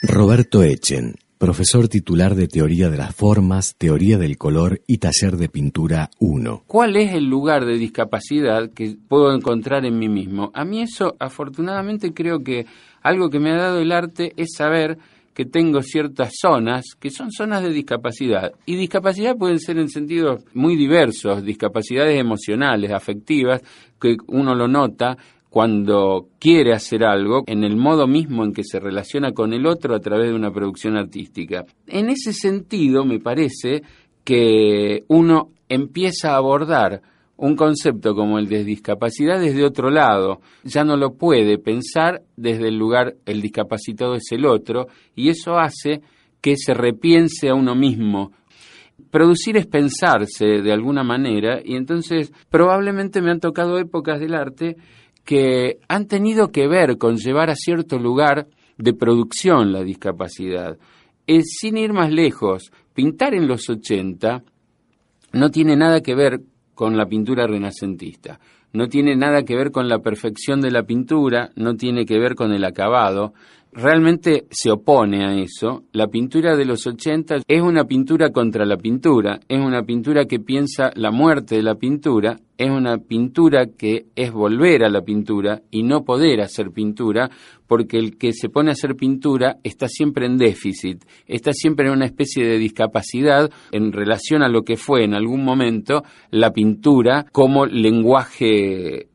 Roberto 0.02 0.62
Echen, 0.62 1.14
profesor 1.40 1.88
titular 1.88 2.34
de 2.34 2.48
Teoría 2.48 2.90
de 2.90 2.98
las 2.98 3.14
Formas, 3.14 3.74
Teoría 3.78 4.18
del 4.18 4.36
Color 4.36 4.82
y 4.86 4.98
Taller 4.98 5.38
de 5.38 5.48
Pintura 5.48 6.10
1. 6.18 6.64
¿Cuál 6.66 6.96
es 6.96 7.14
el 7.14 7.24
lugar 7.24 7.64
de 7.64 7.78
discapacidad 7.78 8.68
que 8.74 8.94
puedo 9.08 9.32
encontrar 9.32 9.86
en 9.86 9.98
mí 9.98 10.10
mismo? 10.10 10.50
A 10.52 10.66
mí 10.66 10.82
eso, 10.82 11.16
afortunadamente, 11.18 12.12
creo 12.12 12.44
que 12.44 12.66
algo 13.00 13.30
que 13.30 13.40
me 13.40 13.52
ha 13.52 13.56
dado 13.56 13.78
el 13.80 13.90
arte 13.90 14.34
es 14.36 14.50
saber 14.54 14.98
que 15.32 15.46
tengo 15.46 15.80
ciertas 15.80 16.32
zonas 16.38 16.84
que 17.00 17.08
son 17.08 17.32
zonas 17.32 17.62
de 17.62 17.70
discapacidad. 17.70 18.52
Y 18.66 18.76
discapacidad 18.76 19.34
pueden 19.34 19.60
ser 19.60 19.78
en 19.78 19.88
sentidos 19.88 20.44
muy 20.52 20.76
diversos, 20.76 21.42
discapacidades 21.42 22.20
emocionales, 22.20 22.92
afectivas, 22.92 23.62
que 23.98 24.18
uno 24.26 24.54
lo 24.54 24.68
nota 24.68 25.16
cuando 25.50 26.28
quiere 26.38 26.72
hacer 26.72 27.04
algo 27.04 27.42
en 27.46 27.64
el 27.64 27.76
modo 27.76 28.06
mismo 28.06 28.44
en 28.44 28.52
que 28.52 28.62
se 28.64 28.78
relaciona 28.78 29.32
con 29.32 29.52
el 29.52 29.66
otro 29.66 29.94
a 29.94 30.00
través 30.00 30.28
de 30.28 30.34
una 30.34 30.52
producción 30.52 30.96
artística. 30.96 31.64
En 31.88 32.08
ese 32.08 32.32
sentido, 32.32 33.04
me 33.04 33.18
parece 33.18 33.82
que 34.24 35.02
uno 35.08 35.50
empieza 35.68 36.32
a 36.32 36.36
abordar 36.36 37.02
un 37.36 37.56
concepto 37.56 38.14
como 38.14 38.38
el 38.38 38.48
de 38.48 38.64
discapacidad 38.64 39.40
desde 39.40 39.64
otro 39.64 39.90
lado. 39.90 40.40
Ya 40.62 40.84
no 40.84 40.96
lo 40.96 41.14
puede 41.14 41.58
pensar 41.58 42.22
desde 42.36 42.68
el 42.68 42.76
lugar 42.76 43.14
el 43.26 43.40
discapacitado 43.40 44.14
es 44.14 44.30
el 44.30 44.44
otro 44.46 44.86
y 45.16 45.30
eso 45.30 45.58
hace 45.58 46.02
que 46.40 46.56
se 46.56 46.74
repiense 46.74 47.48
a 47.48 47.54
uno 47.54 47.74
mismo. 47.74 48.32
Producir 49.10 49.56
es 49.56 49.66
pensarse 49.66 50.44
de 50.62 50.72
alguna 50.72 51.02
manera 51.02 51.60
y 51.64 51.76
entonces 51.76 52.30
probablemente 52.50 53.22
me 53.22 53.30
han 53.30 53.40
tocado 53.40 53.78
épocas 53.78 54.20
del 54.20 54.34
arte 54.34 54.76
que 55.24 55.78
han 55.88 56.06
tenido 56.06 56.50
que 56.50 56.66
ver 56.66 56.98
con 56.98 57.16
llevar 57.16 57.50
a 57.50 57.56
cierto 57.56 57.98
lugar 57.98 58.48
de 58.78 58.94
producción 58.94 59.72
la 59.72 59.82
discapacidad. 59.82 60.78
Eh, 61.26 61.42
sin 61.42 61.76
ir 61.76 61.92
más 61.92 62.10
lejos, 62.10 62.72
pintar 62.94 63.34
en 63.34 63.46
los 63.46 63.68
80 63.68 64.42
no 65.32 65.50
tiene 65.50 65.76
nada 65.76 66.00
que 66.00 66.14
ver 66.14 66.40
con 66.74 66.96
la 66.96 67.06
pintura 67.06 67.46
renacentista, 67.46 68.40
no 68.72 68.88
tiene 68.88 69.14
nada 69.16 69.44
que 69.44 69.54
ver 69.54 69.70
con 69.70 69.88
la 69.88 69.98
perfección 69.98 70.60
de 70.60 70.70
la 70.70 70.84
pintura, 70.84 71.50
no 71.56 71.76
tiene 71.76 72.06
que 72.06 72.18
ver 72.18 72.34
con 72.34 72.52
el 72.52 72.64
acabado, 72.64 73.34
realmente 73.72 74.46
se 74.50 74.70
opone 74.70 75.24
a 75.24 75.34
eso. 75.34 75.84
La 75.92 76.08
pintura 76.08 76.56
de 76.56 76.64
los 76.64 76.86
80 76.86 77.38
es 77.46 77.62
una 77.62 77.84
pintura 77.84 78.30
contra 78.30 78.64
la 78.64 78.76
pintura, 78.76 79.40
es 79.48 79.60
una 79.60 79.82
pintura 79.82 80.24
que 80.24 80.40
piensa 80.40 80.90
la 80.94 81.10
muerte 81.10 81.56
de 81.56 81.62
la 81.62 81.76
pintura, 81.76 82.38
es 82.58 82.70
una 82.70 82.98
pintura 82.98 83.66
que 83.66 84.06
es 84.14 84.32
volver 84.32 84.84
a 84.84 84.90
la 84.90 85.02
pintura 85.02 85.62
y 85.70 85.82
no 85.82 86.04
poder 86.04 86.40
hacer 86.40 86.70
pintura, 86.72 87.30
porque 87.66 87.98
el 87.98 88.18
que 88.18 88.32
se 88.32 88.48
pone 88.48 88.70
a 88.70 88.72
hacer 88.72 88.96
pintura 88.96 89.58
está 89.62 89.88
siempre 89.88 90.26
en 90.26 90.36
déficit, 90.36 91.04
está 91.26 91.52
siempre 91.52 91.86
en 91.86 91.92
una 91.92 92.06
especie 92.06 92.44
de 92.44 92.58
discapacidad 92.58 93.50
en 93.72 93.92
relación 93.92 94.42
a 94.42 94.48
lo 94.48 94.62
que 94.62 94.76
fue 94.76 95.04
en 95.04 95.14
algún 95.14 95.44
momento 95.44 96.02
la 96.30 96.52
pintura 96.52 97.24
como 97.32 97.66
lenguaje 97.66 99.08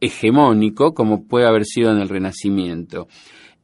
hegemónico, 0.00 0.94
como 0.94 1.26
puede 1.26 1.46
haber 1.46 1.64
sido 1.64 1.90
en 1.90 1.98
el 1.98 2.08
Renacimiento. 2.08 3.08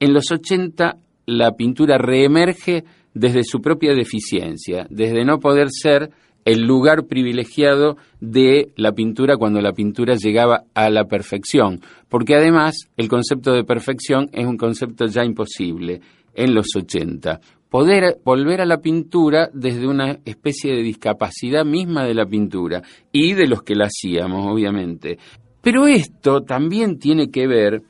En 0.02 0.14
los 0.14 0.32
80 0.32 0.96
la 1.26 1.52
pintura 1.52 1.96
reemerge 1.96 2.82
desde 3.14 3.44
su 3.44 3.60
propia 3.60 3.94
deficiencia, 3.94 4.84
desde 4.90 5.24
no 5.24 5.38
poder 5.38 5.68
ser 5.70 6.10
el 6.44 6.62
lugar 6.62 7.06
privilegiado 7.06 7.96
de 8.20 8.72
la 8.74 8.90
pintura 8.90 9.36
cuando 9.36 9.60
la 9.60 9.72
pintura 9.72 10.16
llegaba 10.16 10.64
a 10.74 10.90
la 10.90 11.04
perfección, 11.04 11.82
porque 12.08 12.34
además 12.34 12.88
el 12.96 13.06
concepto 13.06 13.52
de 13.52 13.62
perfección 13.62 14.28
es 14.32 14.44
un 14.44 14.56
concepto 14.56 15.06
ya 15.06 15.24
imposible 15.24 16.00
en 16.34 16.52
los 16.52 16.74
80. 16.74 17.38
Poder 17.70 18.18
volver 18.24 18.60
a 18.60 18.66
la 18.66 18.78
pintura 18.78 19.50
desde 19.54 19.86
una 19.86 20.18
especie 20.24 20.74
de 20.74 20.82
discapacidad 20.82 21.64
misma 21.64 22.02
de 22.02 22.14
la 22.14 22.26
pintura 22.26 22.82
y 23.12 23.34
de 23.34 23.46
los 23.46 23.62
que 23.62 23.76
la 23.76 23.84
hacíamos, 23.86 24.48
obviamente. 24.50 25.18
Pero 25.62 25.86
esto 25.86 26.40
también 26.40 26.98
tiene 26.98 27.30
que 27.30 27.46
ver 27.46 27.82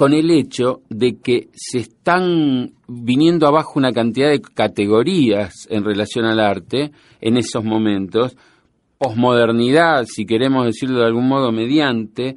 con 0.00 0.14
el 0.14 0.30
hecho 0.30 0.80
de 0.88 1.18
que 1.18 1.50
se 1.52 1.76
están 1.76 2.72
viniendo 2.88 3.46
abajo 3.46 3.72
una 3.78 3.92
cantidad 3.92 4.30
de 4.30 4.40
categorías 4.40 5.66
en 5.68 5.84
relación 5.84 6.24
al 6.24 6.40
arte 6.40 6.90
en 7.20 7.36
esos 7.36 7.62
momentos, 7.62 8.34
posmodernidad, 8.96 10.06
si 10.06 10.24
queremos 10.24 10.64
decirlo 10.64 11.00
de 11.00 11.04
algún 11.04 11.28
modo, 11.28 11.52
mediante, 11.52 12.36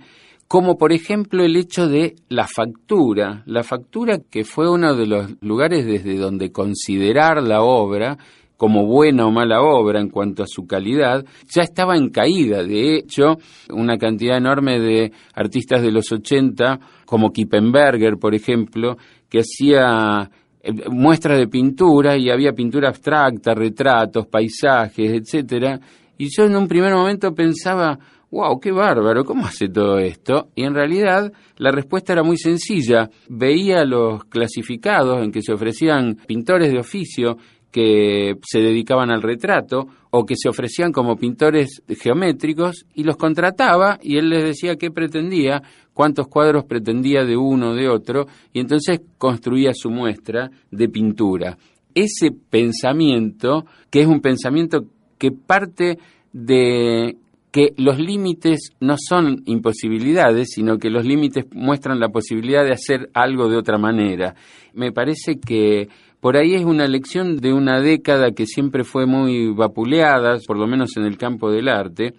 como 0.50 0.78
por 0.78 0.92
ejemplo 0.92 1.46
el 1.46 1.56
hecho 1.56 1.88
de 1.88 2.16
la 2.28 2.50
factura, 2.54 3.44
la 3.46 3.64
factura 3.64 4.20
que 4.30 4.44
fue 4.44 4.70
uno 4.70 4.94
de 4.94 5.08
los 5.08 5.32
lugares 5.40 5.86
desde 5.86 6.18
donde 6.18 6.52
considerar 6.52 7.42
la 7.42 7.62
obra 7.62 8.18
como 8.64 8.86
buena 8.86 9.26
o 9.26 9.30
mala 9.30 9.62
obra 9.62 10.00
en 10.00 10.08
cuanto 10.08 10.42
a 10.42 10.48
su 10.48 10.66
calidad, 10.66 11.26
ya 11.54 11.64
estaba 11.64 11.98
en 11.98 12.12
caída. 12.12 12.64
De 12.64 12.96
hecho, 12.96 13.36
una 13.72 13.98
cantidad 13.98 14.38
enorme 14.38 14.80
de 14.80 15.12
artistas 15.34 15.82
de 15.82 15.92
los 15.92 16.10
80, 16.10 16.80
como 17.06 17.34
Kippenberger, 17.34 18.16
por 18.18 18.34
ejemplo, 18.34 18.96
que 19.28 19.40
hacía 19.40 20.32
eh, 20.62 20.72
muestras 20.90 21.40
de 21.40 21.50
pintura 21.50 22.16
y 22.16 22.30
había 22.30 22.54
pintura 22.54 22.88
abstracta, 22.88 23.54
retratos, 23.54 24.28
paisajes, 24.28 25.12
etcétera. 25.12 25.78
Y 26.18 26.30
yo 26.34 26.46
en 26.46 26.56
un 26.56 26.70
primer 26.70 26.94
momento 26.94 27.34
pensaba, 27.34 28.00
wow, 28.34 28.60
qué 28.62 28.72
bárbaro, 28.72 29.26
¿cómo 29.26 29.46
hace 29.46 29.68
todo 29.68 30.00
esto? 30.00 30.48
Y 30.56 30.64
en 30.64 30.74
realidad 30.74 31.34
la 31.58 31.72
respuesta 31.72 32.14
era 32.14 32.24
muy 32.24 32.38
sencilla. 32.38 33.10
Veía 33.28 33.84
los 33.84 34.24
clasificados 34.24 35.22
en 35.22 35.34
que 35.34 35.42
se 35.42 35.52
ofrecían 35.52 36.16
pintores 36.26 36.72
de 36.72 36.80
oficio 36.80 37.38
que 37.74 38.36
se 38.44 38.60
dedicaban 38.60 39.10
al 39.10 39.24
retrato 39.24 39.88
o 40.12 40.26
que 40.26 40.36
se 40.38 40.48
ofrecían 40.48 40.92
como 40.92 41.18
pintores 41.18 41.82
geométricos 41.88 42.86
y 42.94 43.04
los 43.04 43.18
contrataba 43.18 43.98
y 44.00 44.18
él 44.18 44.30
les 44.30 44.44
decía 44.44 44.76
qué 44.76 44.92
pretendía, 44.92 45.64
cuántos 45.92 46.28
cuadros 46.28 46.66
pretendía 46.66 47.26
de 47.26 47.36
uno 47.36 47.72
o 47.72 47.74
de 47.74 47.90
otro 47.90 48.28
y 48.54 48.60
entonces 48.60 49.02
construía 49.18 49.72
su 49.74 49.90
muestra 49.90 50.52
de 50.70 50.88
pintura. 50.88 51.58
Ese 51.96 52.30
pensamiento, 52.32 53.66
que 53.90 54.02
es 54.02 54.08
un 54.08 54.22
pensamiento 54.22 54.86
que 55.18 55.32
parte 55.32 55.98
de 56.32 57.18
que 57.52 57.74
los 57.78 57.98
límites 58.00 58.72
no 58.80 58.96
son 58.98 59.42
imposibilidades, 59.46 60.50
sino 60.54 60.78
que 60.78 60.90
los 60.90 61.06
límites 61.06 61.46
muestran 61.54 62.00
la 62.00 62.10
posibilidad 62.10 62.64
de 62.64 62.74
hacer 62.74 63.10
algo 63.14 63.50
de 63.50 63.58
otra 63.58 63.80
manera. 63.80 64.36
Me 64.74 64.92
parece 64.92 65.40
que 65.40 65.88
por 66.24 66.38
ahí 66.38 66.56
es 66.56 66.64
una 66.64 66.88
lección 66.88 67.36
de 67.36 67.52
una 67.52 67.82
década 67.82 68.32
que 68.32 68.46
siempre 68.46 68.86
fue 68.86 69.06
muy 69.06 69.52
vapuleada, 69.52 70.38
por 70.48 70.58
lo 70.58 70.66
menos 70.68 70.96
en 70.96 71.04
el 71.04 71.18
campo 71.18 71.52
del 71.52 71.68
arte, 71.68 72.14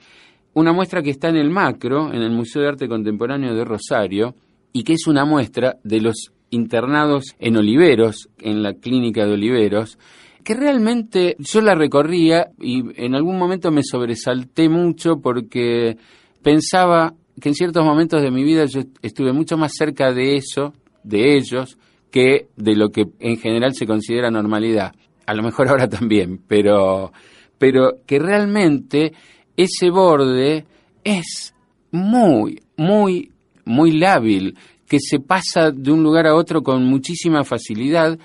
una 0.52 0.74
muestra 0.74 1.00
que 1.00 1.08
está 1.08 1.30
en 1.30 1.36
el 1.36 1.48
macro, 1.48 2.12
en 2.12 2.20
el 2.20 2.30
Museo 2.30 2.60
de 2.60 2.68
Arte 2.68 2.86
Contemporáneo 2.86 3.54
de 3.54 3.64
Rosario, 3.64 4.34
y 4.74 4.84
que 4.84 4.92
es 4.92 5.06
una 5.06 5.24
muestra 5.24 5.78
de 5.84 6.02
los 6.02 6.32
internados 6.50 7.34
en 7.38 7.56
Oliveros, 7.56 8.28
en 8.40 8.62
la 8.62 8.74
clínica 8.74 9.24
de 9.24 9.32
Oliveros, 9.32 9.98
que 10.44 10.52
realmente 10.52 11.36
yo 11.38 11.62
la 11.62 11.74
recorría 11.74 12.48
y 12.60 12.82
en 13.02 13.14
algún 13.14 13.38
momento 13.38 13.70
me 13.70 13.82
sobresalté 13.82 14.68
mucho 14.68 15.18
porque 15.22 15.96
pensaba 16.42 17.14
que 17.40 17.48
en 17.48 17.54
ciertos 17.54 17.82
momentos 17.82 18.20
de 18.20 18.30
mi 18.30 18.44
vida 18.44 18.66
yo 18.66 18.82
estuve 19.00 19.32
mucho 19.32 19.56
más 19.56 19.72
cerca 19.74 20.12
de 20.12 20.36
eso, 20.36 20.74
de 21.02 21.38
ellos, 21.38 21.78
que 22.14 22.46
de 22.54 22.76
lo 22.76 22.90
que 22.90 23.06
en 23.18 23.38
general 23.38 23.74
se 23.74 23.88
considera 23.88 24.30
normalidad. 24.30 24.94
A 25.26 25.34
lo 25.34 25.42
mejor 25.42 25.68
ahora 25.68 25.88
también, 25.88 26.38
pero, 26.46 27.12
pero 27.58 28.04
que 28.06 28.20
realmente 28.20 29.12
ese 29.56 29.90
borde 29.90 30.64
es 31.02 31.52
muy, 31.90 32.62
muy, 32.76 33.32
muy 33.64 33.98
lábil, 33.98 34.56
que 34.86 34.98
se 35.00 35.18
pasa 35.18 35.72
de 35.72 35.90
un 35.90 36.04
lugar 36.04 36.28
a 36.28 36.36
otro 36.36 36.62
con 36.62 36.84
muchísima 36.84 37.42
facilidad 37.42 38.16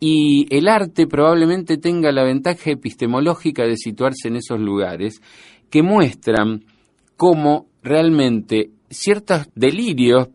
y 0.00 0.48
el 0.50 0.66
arte 0.66 1.06
probablemente 1.06 1.76
tenga 1.76 2.10
la 2.10 2.24
ventaja 2.24 2.72
epistemológica 2.72 3.62
de 3.62 3.76
situarse 3.76 4.26
en 4.26 4.36
esos 4.36 4.58
lugares 4.58 5.20
que 5.70 5.84
muestran 5.84 6.64
cómo 7.16 7.66
realmente 7.84 8.70
ciertos 8.90 9.48
delirios 9.54 10.26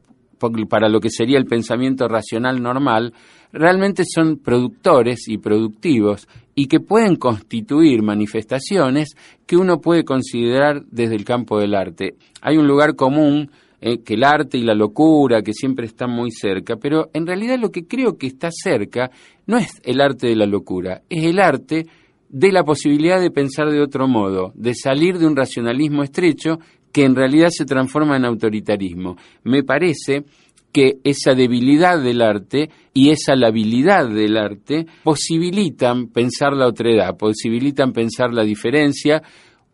para 0.67 0.89
lo 0.89 0.99
que 0.99 1.09
sería 1.09 1.37
el 1.37 1.45
pensamiento 1.45 2.07
racional 2.07 2.61
normal, 2.61 3.13
realmente 3.51 4.03
son 4.05 4.37
productores 4.37 5.27
y 5.27 5.37
productivos 5.37 6.27
y 6.55 6.67
que 6.67 6.79
pueden 6.79 7.15
constituir 7.15 8.01
manifestaciones 8.01 9.15
que 9.45 9.57
uno 9.57 9.79
puede 9.79 10.03
considerar 10.03 10.83
desde 10.85 11.15
el 11.15 11.25
campo 11.25 11.59
del 11.59 11.75
arte. 11.75 12.15
Hay 12.41 12.57
un 12.57 12.67
lugar 12.67 12.95
común 12.95 13.49
eh, 13.81 14.01
que 14.01 14.13
el 14.13 14.23
arte 14.23 14.57
y 14.57 14.63
la 14.63 14.75
locura, 14.75 15.41
que 15.41 15.53
siempre 15.53 15.85
están 15.85 16.09
muy 16.09 16.31
cerca, 16.31 16.77
pero 16.77 17.09
en 17.13 17.27
realidad 17.27 17.59
lo 17.59 17.69
que 17.69 17.85
creo 17.85 18.17
que 18.17 18.27
está 18.27 18.49
cerca 18.49 19.11
no 19.45 19.57
es 19.57 19.81
el 19.83 19.99
arte 19.99 20.27
de 20.27 20.35
la 20.35 20.45
locura, 20.45 21.01
es 21.09 21.25
el 21.25 21.39
arte 21.39 21.85
de 22.33 22.51
la 22.51 22.63
posibilidad 22.63 23.21
de 23.21 23.29
pensar 23.29 23.69
de 23.69 23.79
otro 23.79 24.07
modo, 24.07 24.53
de 24.55 24.73
salir 24.73 25.19
de 25.19 25.27
un 25.27 25.35
racionalismo 25.35 26.01
estrecho 26.01 26.57
que 26.91 27.03
en 27.03 27.15
realidad 27.15 27.49
se 27.51 27.63
transforma 27.63 28.17
en 28.17 28.25
autoritarismo. 28.25 29.17
Me 29.43 29.63
parece 29.63 30.23
que 30.71 30.93
esa 31.03 31.35
debilidad 31.35 32.01
del 32.01 32.23
arte 32.23 32.71
y 32.91 33.11
esa 33.11 33.35
labilidad 33.35 34.09
del 34.09 34.37
arte 34.37 34.87
posibilitan 35.03 36.07
pensar 36.07 36.53
la 36.53 36.65
otredad, 36.67 37.15
posibilitan 37.15 37.93
pensar 37.93 38.33
la 38.33 38.43
diferencia, 38.43 39.21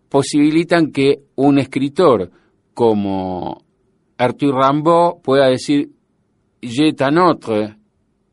posibilitan 0.09 0.91
que 0.91 1.19
un 1.35 1.59
escritor 1.59 2.29
como 2.73 3.63
Arthur 4.17 4.53
Rimbaud 4.53 5.21
pueda 5.23 5.47
decir 5.47 5.91
je 6.61 6.93
un 7.07 7.17
autre, 7.19 7.77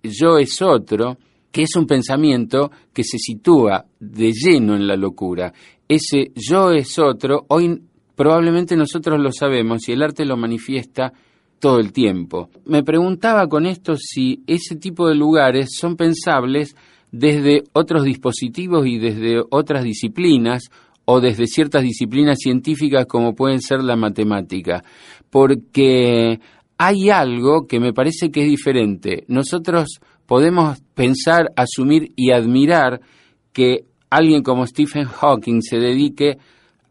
yo 0.03 0.36
es 0.39 0.61
otro, 0.61 1.16
que 1.56 1.62
es 1.62 1.74
un 1.74 1.86
pensamiento 1.86 2.70
que 2.92 3.02
se 3.02 3.16
sitúa 3.16 3.86
de 3.98 4.30
lleno 4.30 4.76
en 4.76 4.86
la 4.86 4.94
locura. 4.94 5.54
Ese 5.88 6.32
yo 6.34 6.70
es 6.70 6.98
otro, 6.98 7.46
hoy 7.48 7.80
Probablemente 8.16 8.76
nosotros 8.76 9.20
lo 9.20 9.30
sabemos 9.30 9.86
y 9.88 9.92
el 9.92 10.02
arte 10.02 10.24
lo 10.24 10.38
manifiesta 10.38 11.12
todo 11.60 11.78
el 11.78 11.92
tiempo. 11.92 12.48
Me 12.64 12.82
preguntaba 12.82 13.46
con 13.46 13.66
esto 13.66 13.94
si 13.96 14.42
ese 14.46 14.76
tipo 14.76 15.06
de 15.06 15.14
lugares 15.14 15.68
son 15.78 15.96
pensables 15.96 16.74
desde 17.12 17.64
otros 17.74 18.04
dispositivos 18.04 18.86
y 18.86 18.98
desde 18.98 19.42
otras 19.50 19.84
disciplinas 19.84 20.70
o 21.04 21.20
desde 21.20 21.46
ciertas 21.46 21.82
disciplinas 21.82 22.38
científicas 22.40 23.04
como 23.06 23.34
pueden 23.34 23.60
ser 23.60 23.84
la 23.84 23.96
matemática, 23.96 24.82
porque 25.28 26.40
hay 26.78 27.10
algo 27.10 27.66
que 27.66 27.80
me 27.80 27.92
parece 27.92 28.30
que 28.30 28.44
es 28.44 28.48
diferente. 28.48 29.24
Nosotros 29.28 30.00
podemos 30.27 30.81
pensar, 30.94 31.53
asumir 31.57 32.12
y 32.16 32.32
admirar 32.32 33.01
que 33.53 33.85
alguien 34.11 34.43
como 34.43 34.66
Stephen 34.66 35.05
Hawking 35.05 35.61
se 35.62 35.78
dedique 35.78 36.39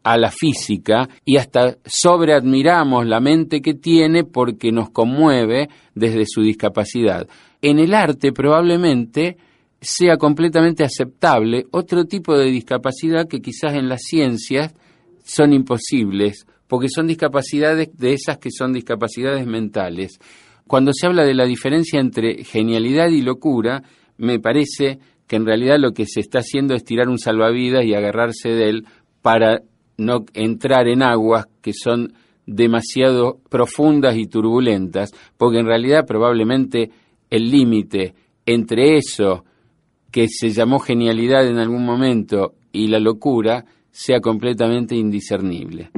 a 0.02 0.16
la 0.16 0.30
física 0.30 1.08
y 1.24 1.36
hasta 1.36 1.78
sobreadmiramos 1.84 3.06
la 3.06 3.20
mente 3.20 3.60
que 3.60 3.74
tiene 3.74 4.22
porque 4.24 4.70
nos 4.70 4.90
conmueve 4.90 5.68
desde 5.94 6.24
su 6.26 6.42
discapacidad. 6.42 7.26
En 7.60 7.80
el 7.80 7.92
arte 7.92 8.32
probablemente 8.32 9.36
sea 9.80 10.16
completamente 10.16 10.84
aceptable 10.84 11.66
otro 11.72 12.04
tipo 12.04 12.38
de 12.38 12.46
discapacidad 12.46 13.26
que 13.26 13.40
quizás 13.40 13.74
en 13.74 13.88
las 13.88 14.02
ciencias 14.02 14.74
son 15.24 15.52
imposibles, 15.52 16.46
porque 16.68 16.88
son 16.88 17.08
discapacidades 17.08 17.88
de 17.96 18.12
esas 18.12 18.38
que 18.38 18.50
son 18.50 18.72
discapacidades 18.72 19.44
mentales. 19.46 20.18
Cuando 20.66 20.92
se 20.92 21.06
habla 21.06 21.24
de 21.24 21.34
la 21.34 21.44
diferencia 21.44 22.00
entre 22.00 22.42
genialidad 22.44 23.08
y 23.08 23.22
locura, 23.22 23.82
me 24.18 24.40
parece 24.40 24.98
que 25.26 25.36
en 25.36 25.46
realidad 25.46 25.78
lo 25.78 25.92
que 25.92 26.06
se 26.06 26.20
está 26.20 26.40
haciendo 26.40 26.74
es 26.74 26.84
tirar 26.84 27.08
un 27.08 27.18
salvavidas 27.18 27.84
y 27.84 27.94
agarrarse 27.94 28.50
de 28.50 28.68
él 28.68 28.86
para 29.22 29.62
no 29.96 30.24
entrar 30.34 30.88
en 30.88 31.02
aguas 31.02 31.46
que 31.62 31.72
son 31.72 32.14
demasiado 32.46 33.38
profundas 33.48 34.16
y 34.16 34.26
turbulentas, 34.26 35.12
porque 35.36 35.58
en 35.58 35.66
realidad 35.66 36.06
probablemente 36.06 36.90
el 37.30 37.50
límite 37.50 38.14
entre 38.44 38.96
eso 38.96 39.44
que 40.12 40.28
se 40.28 40.50
llamó 40.50 40.78
genialidad 40.78 41.46
en 41.46 41.58
algún 41.58 41.84
momento 41.84 42.54
y 42.72 42.88
la 42.88 43.00
locura 43.00 43.64
sea 43.90 44.20
completamente 44.20 44.94
indiscernible. 44.94 45.90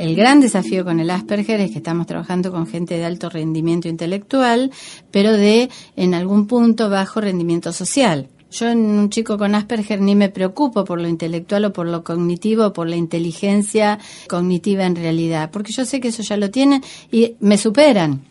El 0.00 0.16
gran 0.16 0.40
desafío 0.40 0.82
con 0.82 0.98
el 0.98 1.10
Asperger 1.10 1.60
es 1.60 1.72
que 1.72 1.76
estamos 1.76 2.06
trabajando 2.06 2.50
con 2.50 2.66
gente 2.66 2.96
de 2.96 3.04
alto 3.04 3.28
rendimiento 3.28 3.86
intelectual, 3.86 4.70
pero 5.10 5.34
de 5.34 5.68
en 5.94 6.14
algún 6.14 6.46
punto 6.46 6.88
bajo 6.88 7.20
rendimiento 7.20 7.70
social. 7.74 8.26
Yo 8.50 8.70
en 8.70 8.78
un 8.78 9.10
chico 9.10 9.36
con 9.36 9.54
Asperger 9.54 10.00
ni 10.00 10.16
me 10.16 10.30
preocupo 10.30 10.86
por 10.86 11.02
lo 11.02 11.06
intelectual 11.06 11.66
o 11.66 11.74
por 11.74 11.86
lo 11.86 12.02
cognitivo 12.02 12.68
o 12.68 12.72
por 12.72 12.88
la 12.88 12.96
inteligencia 12.96 13.98
cognitiva 14.26 14.86
en 14.86 14.96
realidad, 14.96 15.50
porque 15.50 15.70
yo 15.70 15.84
sé 15.84 16.00
que 16.00 16.08
eso 16.08 16.22
ya 16.22 16.38
lo 16.38 16.50
tienen 16.50 16.82
y 17.12 17.34
me 17.40 17.58
superan. 17.58 18.22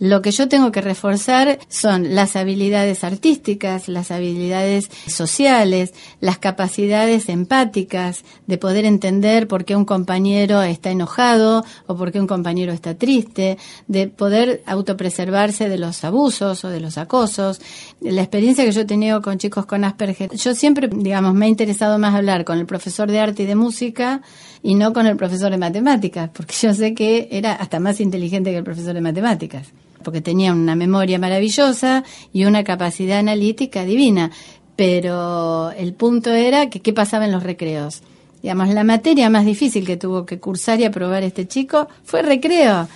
Lo 0.00 0.22
que 0.22 0.30
yo 0.30 0.48
tengo 0.48 0.72
que 0.72 0.80
reforzar 0.80 1.58
son 1.68 2.14
las 2.14 2.34
habilidades 2.34 3.04
artísticas, 3.04 3.86
las 3.86 4.10
habilidades 4.10 4.90
sociales, 5.06 5.92
las 6.22 6.38
capacidades 6.38 7.28
empáticas 7.28 8.24
de 8.46 8.56
poder 8.56 8.86
entender 8.86 9.46
por 9.46 9.66
qué 9.66 9.76
un 9.76 9.84
compañero 9.84 10.62
está 10.62 10.90
enojado 10.90 11.66
o 11.86 11.96
por 11.96 12.12
qué 12.12 12.18
un 12.18 12.26
compañero 12.26 12.72
está 12.72 12.94
triste, 12.94 13.58
de 13.88 14.08
poder 14.08 14.62
autopreservarse 14.64 15.68
de 15.68 15.76
los 15.76 16.02
abusos 16.02 16.64
o 16.64 16.70
de 16.70 16.80
los 16.80 16.96
acosos. 16.96 17.60
La 18.00 18.22
experiencia 18.22 18.64
que 18.64 18.72
yo 18.72 18.80
he 18.80 18.86
tenido 18.86 19.20
con 19.20 19.36
chicos 19.36 19.66
con 19.66 19.84
Asperger, 19.84 20.34
yo 20.34 20.54
siempre, 20.54 20.88
digamos, 20.90 21.34
me 21.34 21.44
ha 21.44 21.48
interesado 21.50 21.98
más 21.98 22.14
hablar 22.14 22.46
con 22.46 22.58
el 22.58 22.64
profesor 22.64 23.10
de 23.10 23.20
arte 23.20 23.42
y 23.42 23.46
de 23.46 23.54
música 23.54 24.22
y 24.62 24.76
no 24.76 24.94
con 24.94 25.06
el 25.06 25.18
profesor 25.18 25.50
de 25.50 25.58
matemáticas, 25.58 26.30
porque 26.32 26.54
yo 26.58 26.72
sé 26.72 26.94
que 26.94 27.28
era 27.30 27.52
hasta 27.52 27.80
más 27.80 28.00
inteligente 28.00 28.50
que 28.50 28.56
el 28.56 28.64
profesor 28.64 28.94
de 28.94 29.02
matemáticas 29.02 29.66
porque 30.02 30.20
tenía 30.20 30.52
una 30.52 30.74
memoria 30.74 31.18
maravillosa 31.18 32.04
y 32.32 32.44
una 32.44 32.64
capacidad 32.64 33.18
analítica 33.18 33.84
divina. 33.84 34.30
Pero 34.76 35.70
el 35.72 35.92
punto 35.92 36.32
era 36.32 36.70
que 36.70 36.80
qué 36.80 36.92
pasaba 36.92 37.26
en 37.26 37.32
los 37.32 37.42
recreos. 37.42 38.02
Digamos, 38.42 38.68
la 38.70 38.84
materia 38.84 39.28
más 39.28 39.44
difícil 39.44 39.86
que 39.86 39.96
tuvo 39.96 40.24
que 40.24 40.38
cursar 40.38 40.80
y 40.80 40.84
aprobar 40.84 41.22
este 41.22 41.46
chico 41.46 41.88
fue 42.04 42.22
recreo. 42.22 42.88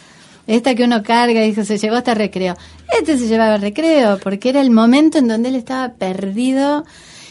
Esta 0.46 0.74
que 0.74 0.84
uno 0.84 1.02
carga, 1.02 1.40
dijo, 1.40 1.64
se 1.64 1.78
llevó 1.78 1.96
hasta 1.96 2.14
recreo. 2.14 2.56
Este 2.98 3.18
se 3.18 3.28
llevaba 3.28 3.56
recreo, 3.56 4.18
porque 4.22 4.50
era 4.50 4.60
el 4.60 4.70
momento 4.70 5.18
en 5.18 5.28
donde 5.28 5.48
él 5.48 5.56
estaba 5.56 5.94
perdido 5.94 6.84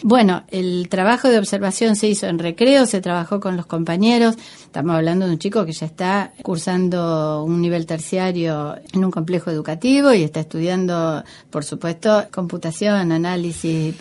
Bueno, 0.06 0.44
el 0.50 0.90
trabajo 0.90 1.30
de 1.30 1.40
observación 1.40 1.96
se 1.96 2.10
hizo 2.10 2.28
en 2.28 2.38
recreo, 2.38 2.86
se 2.86 3.00
trabajó 3.00 3.40
con 3.40 3.56
los 3.56 3.66
compañeros. 3.66 4.36
Estamos 4.62 4.98
hablando 4.98 5.26
de 5.26 5.32
un 5.32 5.40
chico 5.40 5.66
que 5.66 5.72
ya 5.72 5.86
está 5.86 6.34
cursando 6.42 7.46
un 7.46 7.62
nivel 7.62 7.86
terciario 7.86 8.76
en 8.92 9.06
un 9.06 9.12
complejo 9.12 9.50
educativo 9.50 10.12
y 10.14 10.24
está 10.24 10.42
estudiando, 10.42 11.24
por 11.50 11.64
supuesto, 11.64 12.26
computación, 12.34 13.14
análisis, 13.14 13.96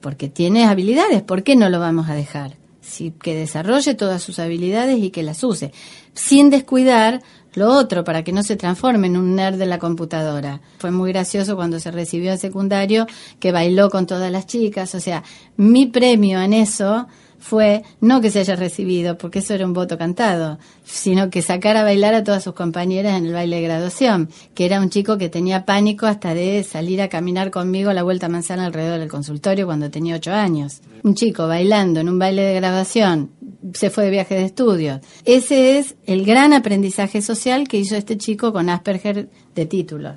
porque 0.00 0.28
tiene 0.28 0.64
habilidades. 0.64 1.22
¿Por 1.22 1.44
qué 1.44 1.54
no 1.54 1.68
lo 1.68 1.78
vamos 1.78 2.10
a 2.10 2.14
dejar? 2.14 2.56
Sí, 2.80 3.12
que 3.22 3.36
desarrolle 3.36 3.94
todas 3.94 4.20
sus 4.20 4.40
habilidades 4.40 4.98
y 4.98 5.10
que 5.10 5.22
las 5.22 5.44
use, 5.44 5.72
sin 6.12 6.50
descuidar 6.50 7.22
lo 7.54 7.70
otro, 7.72 8.04
para 8.04 8.22
que 8.24 8.32
no 8.32 8.42
se 8.42 8.56
transforme 8.56 9.06
en 9.06 9.16
un 9.16 9.34
nerd 9.34 9.56
de 9.56 9.66
la 9.66 9.78
computadora. 9.78 10.60
Fue 10.78 10.90
muy 10.90 11.12
gracioso 11.12 11.56
cuando 11.56 11.80
se 11.80 11.90
recibió 11.90 12.32
en 12.32 12.38
secundario, 12.38 13.06
que 13.38 13.52
bailó 13.52 13.90
con 13.90 14.06
todas 14.06 14.30
las 14.30 14.46
chicas, 14.46 14.94
o 14.94 15.00
sea, 15.00 15.22
mi 15.56 15.86
premio 15.86 16.40
en 16.40 16.52
eso 16.52 17.06
fue 17.40 17.82
no 18.00 18.20
que 18.20 18.30
se 18.30 18.40
haya 18.40 18.54
recibido, 18.54 19.18
porque 19.18 19.40
eso 19.40 19.54
era 19.54 19.66
un 19.66 19.72
voto 19.72 19.98
cantado, 19.98 20.58
sino 20.84 21.30
que 21.30 21.42
sacara 21.42 21.80
a 21.80 21.84
bailar 21.84 22.14
a 22.14 22.22
todas 22.22 22.44
sus 22.44 22.54
compañeras 22.54 23.18
en 23.18 23.26
el 23.26 23.32
baile 23.32 23.56
de 23.56 23.62
graduación, 23.62 24.28
que 24.54 24.66
era 24.66 24.80
un 24.80 24.90
chico 24.90 25.18
que 25.18 25.28
tenía 25.28 25.64
pánico 25.64 26.06
hasta 26.06 26.34
de 26.34 26.62
salir 26.62 27.00
a 27.00 27.08
caminar 27.08 27.50
conmigo 27.50 27.92
la 27.92 28.02
vuelta 28.02 28.28
manzana 28.28 28.66
alrededor 28.66 29.00
del 29.00 29.08
consultorio 29.08 29.66
cuando 29.66 29.90
tenía 29.90 30.16
ocho 30.16 30.32
años. 30.32 30.80
Un 31.02 31.14
chico 31.14 31.48
bailando 31.48 32.00
en 32.00 32.10
un 32.10 32.18
baile 32.18 32.42
de 32.42 32.54
graduación, 32.54 33.30
se 33.72 33.90
fue 33.90 34.04
de 34.04 34.10
viaje 34.10 34.34
de 34.34 34.44
estudios. 34.44 35.00
Ese 35.24 35.78
es 35.78 35.96
el 36.06 36.24
gran 36.24 36.52
aprendizaje 36.52 37.22
social 37.22 37.68
que 37.68 37.78
hizo 37.78 37.96
este 37.96 38.16
chico 38.16 38.52
con 38.52 38.68
Asperger 38.68 39.28
de 39.54 39.66
título. 39.66 40.14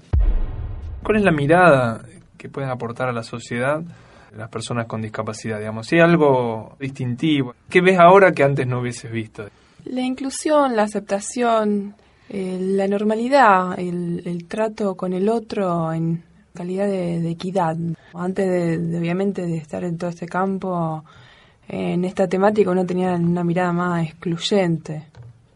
¿Cuál 1.04 1.18
es 1.18 1.24
la 1.24 1.32
mirada 1.32 2.04
que 2.38 2.50
pueden 2.50 2.70
aportar 2.70 3.10
a 3.10 3.14
la 3.14 3.24
sociedad 3.24 3.82
las 4.36 4.50
personas 4.50 4.88
con 4.88 5.02
discapacidad? 5.02 5.60
Digamos, 5.60 5.88
si 5.88 5.96
hay 5.96 6.02
algo 6.02 6.76
distintivo, 6.80 7.56
¿qué 7.70 7.82
ves 7.82 8.00
ahora 8.00 8.32
que 8.32 8.44
antes 8.44 8.66
no 8.66 8.80
hubieses 8.80 9.12
visto? 9.12 9.46
La 9.86 10.02
inclusión, 10.02 10.76
la 10.76 10.84
aceptación, 10.84 11.96
eh, 12.30 12.58
la 12.60 12.88
normalidad, 12.88 13.78
el, 13.78 14.22
el 14.26 14.48
trato 14.48 14.96
con 14.96 15.14
el 15.14 15.28
otro 15.28 15.92
en 15.92 16.24
calidad 16.54 16.86
de, 16.86 17.20
de 17.20 17.30
equidad. 17.32 17.76
Antes 18.14 18.50
de, 18.50 18.78
de, 18.78 18.98
obviamente 18.98 19.42
de 19.46 19.58
estar 19.58 19.84
en 19.84 19.98
todo 19.98 20.10
este 20.10 20.26
campo, 20.26 21.04
en 21.68 22.06
esta 22.06 22.28
temática 22.28 22.72
uno 22.72 22.86
tenía 22.86 23.14
una 23.14 23.44
mirada 23.44 23.74
más 23.74 24.08
excluyente. 24.08 25.08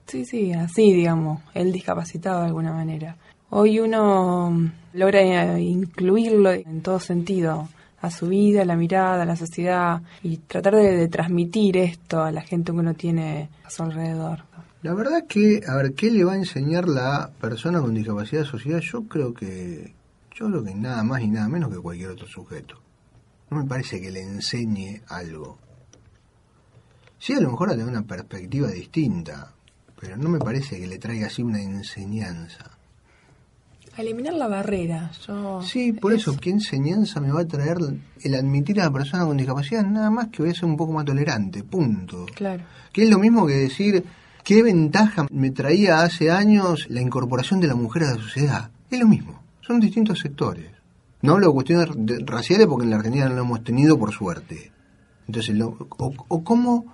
Sí, 0.06 0.26
sí, 0.26 0.54
así 0.54 0.94
digamos, 0.94 1.42
el 1.54 1.72
discapacitado 1.72 2.42
de 2.42 2.48
alguna 2.48 2.72
manera. 2.72 3.18
Hoy 3.50 3.80
uno 3.80 4.52
mm, 4.52 4.72
logra 4.94 5.22
eh, 5.22 5.62
incluirlo 5.62 6.52
en 6.52 6.82
todo 6.82 7.00
sentido, 7.00 7.68
a 8.02 8.12
su 8.12 8.28
vida, 8.28 8.62
a 8.62 8.66
la 8.66 8.76
mirada, 8.76 9.24
a 9.24 9.26
la 9.26 9.36
sociedad, 9.36 10.02
y 10.24 10.38
tratar 10.38 10.76
de, 10.76 11.08
transmitir 11.08 11.78
esto 11.78 12.22
a 12.22 12.32
la 12.32 12.42
gente 12.42 12.72
que 12.72 12.78
uno 12.78 12.94
tiene 12.94 13.50
a 13.64 13.70
su 13.70 13.84
alrededor. 13.84 14.44
La 14.84 14.94
verdad 14.94 15.26
que, 15.28 15.62
a 15.68 15.76
ver, 15.76 15.94
¿qué 15.94 16.12
le 16.12 16.24
va 16.24 16.34
a 16.34 16.38
enseñar 16.38 16.88
la 16.88 17.32
persona 17.42 17.82
con 17.82 17.94
discapacidad 17.94 18.44
a 18.44 18.46
sociedad? 18.46 18.80
Yo 18.80 19.04
creo 19.08 19.34
que, 19.34 19.94
yo 20.36 20.48
creo 20.48 20.64
que 20.64 20.76
nada 20.76 21.04
más 21.04 21.22
y 21.22 21.28
nada 21.28 21.50
menos 21.50 21.72
que 21.72 21.80
cualquier 21.80 22.12
otro 22.12 22.28
sujeto. 22.28 22.76
No 23.50 23.58
me 23.58 23.66
parece 23.66 24.00
que 24.00 24.12
le 24.12 24.22
enseñe 24.22 25.02
algo. 25.08 25.58
Sí, 27.20 27.34
a 27.34 27.40
lo 27.40 27.50
mejor 27.52 27.70
a 27.70 27.74
tener 27.74 27.88
una 27.88 28.04
perspectiva 28.04 28.68
distinta, 28.70 29.52
pero 30.00 30.18
no 30.18 30.30
me 30.30 30.40
parece 30.40 30.80
que 30.80 30.88
le 30.88 31.00
traiga 31.00 31.28
así 31.28 31.42
una 31.42 31.62
enseñanza. 31.62 32.72
A 33.98 34.02
eliminar 34.02 34.34
la 34.36 34.48
barrera. 34.48 35.12
Yo 35.28 35.60
Sí, 35.64 35.92
por 35.92 36.14
eso, 36.14 36.38
¿qué 36.38 36.52
enseñanza 36.52 37.20
me 37.20 37.32
va 37.32 37.42
a 37.42 37.48
traer 37.48 37.78
el 38.22 38.36
admitir 38.36 38.80
a 38.80 38.86
la 38.86 38.92
persona 38.92 39.26
con 39.26 39.38
discapacidad? 39.38 39.84
Nada 39.84 40.12
más 40.12 40.28
que 40.28 40.44
voy 40.44 40.52
a 40.52 40.54
ser 40.54 40.66
un 40.66 40.78
poco 40.78 40.94
más 40.94 41.06
tolerante, 41.06 41.64
punto. 41.64 42.28
Claro. 42.36 42.64
Que 42.94 43.04
es 43.06 43.10
lo 43.10 43.18
mismo 43.18 43.48
que 43.48 43.54
decir, 43.56 44.06
¿qué 44.44 44.62
ventaja 44.62 45.26
me 45.32 45.50
traía 45.50 46.02
hace 46.04 46.30
años 46.30 46.86
la 46.90 47.02
incorporación 47.02 47.60
de 47.60 47.68
la 47.68 47.76
mujer 47.76 48.04
a 48.04 48.12
la 48.14 48.22
sociedad? 48.22 48.70
Es 48.92 49.00
lo 49.00 49.08
mismo, 49.08 49.42
son 49.62 49.80
distintos 49.80 50.20
sectores. 50.20 50.68
No 51.24 51.34
hablo 51.34 51.48
de 51.48 51.54
cuestiones 51.54 51.90
raciales 52.28 52.68
porque 52.68 52.84
en 52.84 52.92
la 52.92 52.98
Argentina 52.98 53.28
no 53.28 53.34
lo 53.36 53.42
hemos 53.42 53.64
tenido 53.64 53.98
por 53.98 54.12
suerte. 54.14 54.72
Entonces, 55.26 55.56
lo- 55.56 55.76
o, 55.98 56.14
o 56.28 56.44
cómo, 56.44 56.86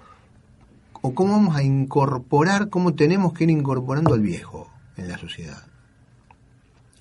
o 1.05 1.13
cómo 1.13 1.33
vamos 1.33 1.55
a 1.55 1.61
incorporar, 1.63 2.69
cómo 2.69 2.95
tenemos 2.95 3.33
que 3.33 3.43
ir 3.43 3.51
incorporando 3.51 4.13
al 4.15 4.21
viejo 4.21 4.71
en 4.97 5.07
la 5.09 5.17
sociedad. 5.19 5.61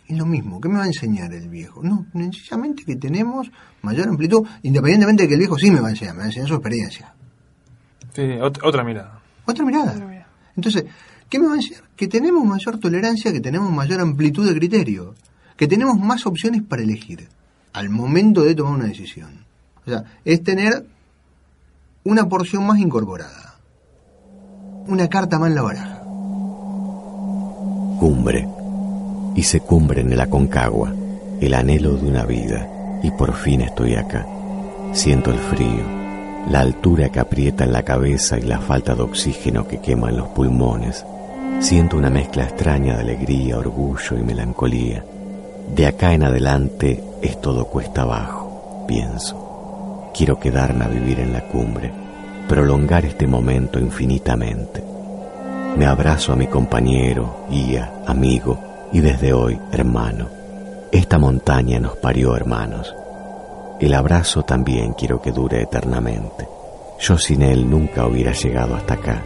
Es 0.09 0.19
lo 0.19 0.27
mismo, 0.27 0.61
¿qué 0.61 0.69
me 0.69 0.77
va 0.79 0.83
a 0.85 0.89
enseñar 0.89 1.33
el 1.33 1.49
viejo? 1.49 1.81
No, 1.83 2.05
sencillamente 2.12 2.85
que 2.85 2.97
tenemos 2.97 3.51
mayor 3.81 4.09
amplitud, 4.09 4.47
independientemente 4.62 5.23
de 5.23 5.29
que 5.29 5.35
el 5.35 5.41
viejo 5.41 5.57
sí 5.57 5.70
me 5.70 5.81
va 5.81 5.89
a 5.89 5.91
enseñar, 5.93 6.15
me 6.15 6.19
va 6.19 6.24
a 6.24 6.27
enseñar 6.27 6.49
su 6.49 6.55
experiencia. 6.55 7.15
Sí, 8.12 8.23
ot- 8.23 8.61
otra 8.62 8.85
mirada. 8.85 9.20
Otra 9.47 9.65
mirada. 9.65 9.95
Entonces, 10.57 10.85
¿qué 11.31 11.39
me 11.39 11.47
va 11.47 11.53
a 11.55 11.57
enseñar? 11.57 11.85
Que 11.97 12.09
tenemos 12.09 12.45
mayor 12.45 12.79
tolerancia, 12.79 13.33
que 13.33 13.41
tenemos 13.41 13.70
mayor 13.73 14.01
amplitud 14.01 14.47
de 14.47 14.55
criterio, 14.55 15.15
que 15.57 15.66
tenemos 15.69 15.97
más 15.99 16.27
opciones 16.27 16.62
para 16.62 16.83
elegir 16.83 17.29
al 17.73 17.89
momento 17.89 18.43
de 18.43 18.55
tomar 18.55 18.74
una 18.74 18.87
decisión. 18.87 19.47
O 19.87 19.91
sea, 19.91 20.05
es 20.24 20.43
tener 20.43 20.85
una 22.05 22.29
porción 22.29 22.66
más 22.66 22.79
incorporada, 22.81 23.41
una 24.89 25.09
carta 25.09 25.39
más 25.39 25.51
la 25.53 25.63
baraja. 25.63 25.99
Cumbre. 28.01 28.49
Hice 29.35 29.61
cumbre 29.61 30.03
en 30.03 30.13
el 30.13 30.21
Aconcagua, 30.21 30.93
el 31.41 31.55
anhelo 31.55 31.97
de 31.97 32.07
una 32.07 32.25
vida, 32.25 32.69
y 33.03 33.11
por 33.13 33.35
fin 33.35 33.63
estoy 33.63 33.95
acá. 33.95 34.27
Siento 34.93 35.31
el 35.31 35.39
frío, 35.39 35.85
la 36.51 36.61
altura 36.61 37.09
que 37.09 37.21
aprieta 37.21 37.65
en 37.65 37.73
la 37.73 37.83
cabeza 37.83 38.39
y 38.39 38.43
la 38.43 38.59
falta 38.59 38.95
de 38.95 39.03
oxígeno 39.03 39.67
que 39.67 39.81
quema 39.81 40.11
en 40.11 40.19
los 40.19 40.29
pulmones. 40.29 41.07
Siento 41.61 41.97
una 41.97 42.11
mezcla 42.11 42.45
extraña 42.45 42.97
de 42.97 43.03
alegría, 43.03 43.59
orgullo 43.59 44.19
y 44.19 44.23
melancolía. 44.23 45.05
De 45.75 45.87
acá 45.87 46.13
en 46.13 46.25
adelante 46.25 47.03
es 47.23 47.41
todo 47.41 47.67
cuesta 47.67 48.03
abajo, 48.03 48.85
pienso. 48.87 50.11
Quiero 50.13 50.39
quedarme 50.39 50.85
a 50.85 50.89
vivir 50.89 51.21
en 51.21 51.33
la 51.33 51.41
cumbre, 51.49 51.91
prolongar 52.48 53.05
este 53.05 53.27
momento 53.27 53.78
infinitamente. 53.78 54.82
Me 55.77 55.86
abrazo 55.86 56.32
a 56.32 56.36
mi 56.36 56.47
compañero, 56.47 57.47
guía, 57.51 58.02
amigo 58.06 58.89
y 58.93 59.01
desde 59.01 59.32
hoy 59.32 59.59
hermano. 59.73 60.28
Esta 60.90 61.19
montaña 61.19 61.81
nos 61.81 61.97
parió 61.97 62.36
hermanos. 62.36 62.94
El 63.81 63.94
abrazo 63.94 64.43
también 64.43 64.93
quiero 64.93 65.20
que 65.23 65.32
dure 65.32 65.62
eternamente. 65.62 66.47
Yo 67.01 67.16
sin 67.16 67.43
él 67.43 67.69
nunca 67.69 68.06
hubiera 68.06 68.32
llegado 68.32 68.77
hasta 68.77 68.94
acá. 68.94 69.23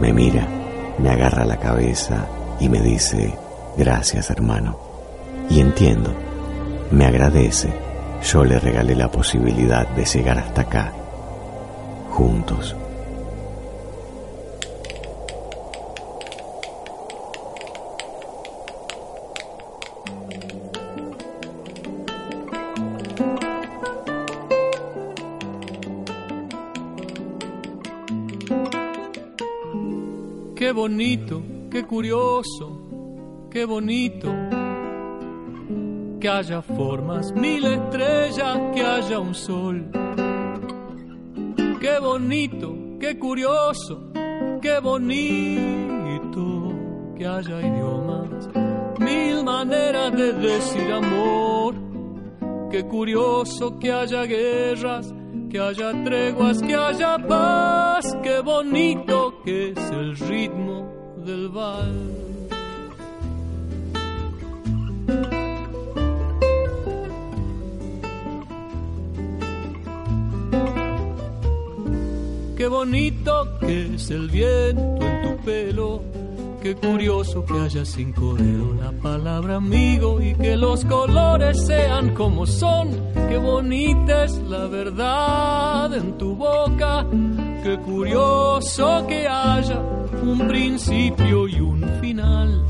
Me 0.00 0.12
mira, 0.12 0.46
me 0.98 1.10
agarra 1.10 1.44
la 1.44 1.56
cabeza 1.58 2.26
y 2.60 2.68
me 2.68 2.80
dice, 2.80 3.34
gracias 3.76 4.30
hermano. 4.30 4.78
Y 5.48 5.60
entiendo, 5.60 6.12
me 6.90 7.06
agradece. 7.06 7.72
Yo 8.22 8.44
le 8.44 8.58
regalé 8.58 8.96
la 8.96 9.10
posibilidad 9.10 9.86
de 9.88 10.04
llegar 10.04 10.38
hasta 10.38 10.62
acá, 10.62 10.92
juntos. 12.10 12.76
Qué 30.68 30.72
bonito, 30.72 31.42
qué 31.70 31.84
curioso, 31.86 33.46
qué 33.50 33.64
bonito. 33.64 34.28
Que 36.20 36.28
haya 36.28 36.60
formas, 36.60 37.32
mil 37.32 37.64
estrellas, 37.64 38.58
que 38.74 38.82
haya 38.82 39.20
un 39.20 39.34
sol. 39.34 39.97
Qué 41.98 42.04
bonito, 42.04 42.76
qué 43.00 43.18
curioso, 43.18 44.12
qué 44.62 44.78
bonito. 44.78 46.72
Que 47.16 47.26
haya 47.26 47.60
idiomas, 47.60 48.48
mil 49.00 49.42
maneras 49.42 50.12
de 50.12 50.32
decir 50.32 50.92
amor. 50.92 51.74
Qué 52.70 52.84
curioso 52.84 53.80
que 53.80 53.90
haya 53.90 54.26
guerras, 54.26 55.12
que 55.50 55.58
haya 55.58 56.04
treguas, 56.04 56.62
que 56.62 56.76
haya 56.76 57.18
paz. 57.18 58.16
Qué 58.22 58.42
bonito 58.42 59.42
que 59.44 59.70
es 59.70 59.90
el 59.90 60.16
ritmo 60.18 61.16
del 61.26 61.48
vals. 61.48 62.27
Qué 72.68 72.74
bonito 72.74 73.58
que 73.60 73.94
es 73.94 74.10
el 74.10 74.28
viento 74.28 75.02
en 75.02 75.22
tu 75.22 75.42
pelo, 75.42 76.02
qué 76.62 76.74
curioso 76.74 77.42
que 77.46 77.54
haya 77.54 77.82
cinco 77.82 78.34
dedos 78.34 78.76
la 78.76 78.92
palabra 78.92 79.54
amigo 79.56 80.20
y 80.20 80.34
que 80.34 80.54
los 80.54 80.84
colores 80.84 81.64
sean 81.64 82.14
como 82.14 82.44
son. 82.44 82.90
Qué 83.30 83.38
bonita 83.38 84.24
es 84.24 84.36
la 84.50 84.66
verdad 84.66 85.94
en 85.94 86.18
tu 86.18 86.34
boca. 86.34 87.06
Qué 87.62 87.78
curioso 87.78 89.06
que 89.08 89.26
haya 89.26 89.80
un 90.22 90.46
principio 90.46 91.48
y 91.48 91.60
un 91.60 91.88
final. 92.02 92.66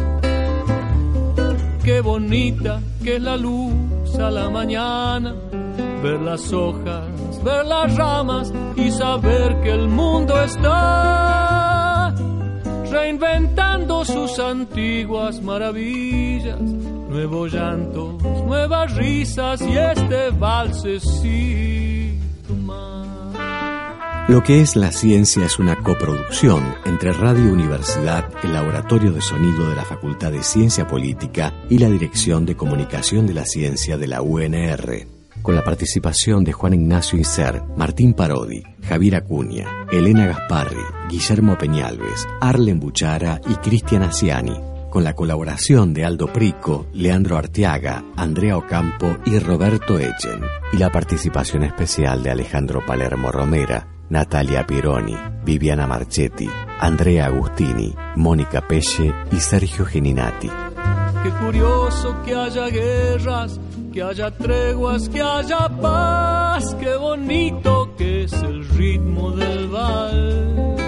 Qué 1.82 2.00
bonita 2.02 2.80
que 3.02 3.16
es 3.16 3.22
la 3.22 3.36
luz 3.36 4.14
a 4.16 4.30
la 4.30 4.48
mañana. 4.48 5.47
Ver 6.02 6.20
las 6.20 6.52
hojas, 6.52 7.08
ver 7.42 7.66
las 7.66 7.96
ramas 7.96 8.52
y 8.76 8.90
saber 8.90 9.60
que 9.62 9.70
el 9.70 9.88
mundo 9.88 10.40
está 10.42 12.14
reinventando 12.90 14.04
sus 14.04 14.38
antiguas 14.38 15.42
maravillas, 15.42 16.60
nuevos 16.60 17.52
llantos, 17.52 18.22
nuevas 18.22 18.94
risas 18.94 19.60
y 19.62 19.76
este 19.76 20.30
valsecito. 20.30 21.78
Lo 24.28 24.42
que 24.42 24.60
es 24.60 24.76
la 24.76 24.92
ciencia 24.92 25.46
es 25.46 25.58
una 25.58 25.82
coproducción 25.82 26.62
entre 26.84 27.14
Radio 27.14 27.50
Universidad, 27.50 28.28
el 28.42 28.52
Laboratorio 28.52 29.10
de 29.10 29.22
Sonido 29.22 29.70
de 29.70 29.74
la 29.74 29.86
Facultad 29.86 30.30
de 30.30 30.42
Ciencia 30.42 30.86
Política 30.86 31.54
y 31.70 31.78
la 31.78 31.88
Dirección 31.88 32.44
de 32.44 32.54
Comunicación 32.54 33.26
de 33.26 33.32
la 33.32 33.46
Ciencia 33.46 33.96
de 33.96 34.06
la 34.06 34.20
UNR, 34.20 35.17
con 35.42 35.54
la 35.54 35.64
participación 35.64 36.44
de 36.44 36.52
Juan 36.52 36.74
Ignacio 36.74 37.18
Inser, 37.18 37.62
Martín 37.76 38.14
Parodi, 38.14 38.62
Javier 38.82 39.16
Acuña, 39.16 39.66
Elena 39.90 40.26
Gasparri, 40.26 40.82
Guillermo 41.08 41.56
Peñalves, 41.56 42.26
Arlen 42.40 42.80
Buchara 42.80 43.40
y 43.48 43.54
Cristian 43.56 44.02
Asiani, 44.02 44.54
con 44.90 45.04
la 45.04 45.14
colaboración 45.14 45.92
de 45.94 46.04
Aldo 46.04 46.32
Prico, 46.32 46.86
Leandro 46.92 47.36
Arteaga, 47.36 48.04
Andrea 48.16 48.56
Ocampo 48.56 49.18
y 49.26 49.38
Roberto 49.38 49.98
Echen, 49.98 50.42
y 50.72 50.78
la 50.78 50.90
participación 50.90 51.62
especial 51.64 52.22
de 52.22 52.30
Alejandro 52.30 52.84
Palermo 52.86 53.30
Romera, 53.30 53.86
Natalia 54.10 54.66
Pironi, 54.66 55.16
Viviana 55.44 55.86
Marchetti, 55.86 56.48
Andrea 56.80 57.26
Agustini, 57.26 57.94
Mónica 58.16 58.66
Pesce 58.66 59.12
y 59.30 59.40
Sergio 59.40 59.84
Geninati. 59.84 60.50
Qué 61.22 61.30
curioso 61.44 62.16
que 62.24 62.34
haya 62.34 62.68
guerras, 62.68 63.60
que 63.98 64.04
haya 64.04 64.30
treguas, 64.30 65.08
que 65.08 65.20
haya 65.20 65.68
paz. 65.82 66.72
Qué 66.78 66.94
bonito 66.94 67.96
que 67.98 68.22
es 68.22 68.32
el 68.44 68.64
ritmo 68.68 69.32
del 69.32 69.66
vals. 69.66 70.80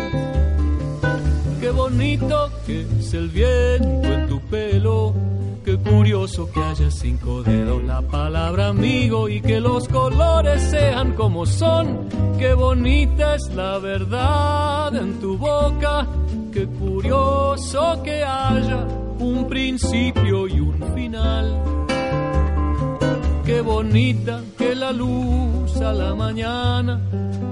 Qué 1.61 1.71
bonito 1.71 2.49
que 2.65 2.83
es 2.83 3.13
el 3.15 3.29
viento 3.31 4.13
en 4.15 4.29
tu 4.29 4.41
pelo. 4.43 5.13
Qué 5.65 5.77
curioso 5.77 6.49
que 6.53 6.63
haya 6.63 6.89
cinco 6.89 7.43
dedos 7.43 7.83
la 7.83 8.01
palabra 8.01 8.69
amigo 8.69 9.29
y 9.29 9.41
que 9.41 9.59
los 9.59 9.89
colores 9.89 10.63
sean 10.71 11.15
como 11.15 11.47
son. 11.47 12.09
Qué 12.39 12.55
bonita 12.55 13.35
es 13.35 13.53
la 13.57 13.79
verdad 13.79 14.95
en 14.95 15.19
tu 15.19 15.37
boca. 15.37 16.07
Qué 16.53 16.65
curioso 16.65 18.01
que 18.05 18.23
haya 18.23 18.87
un 19.19 19.49
principio 19.49 20.47
y 20.47 20.61
un 20.61 20.95
final. 20.95 21.90
Qué 23.51 23.63
bonita 23.63 24.45
que 24.57 24.77
la 24.77 24.93
luz 24.93 25.77
a 25.81 25.93
la 25.93 26.15
mañana, 26.15 27.01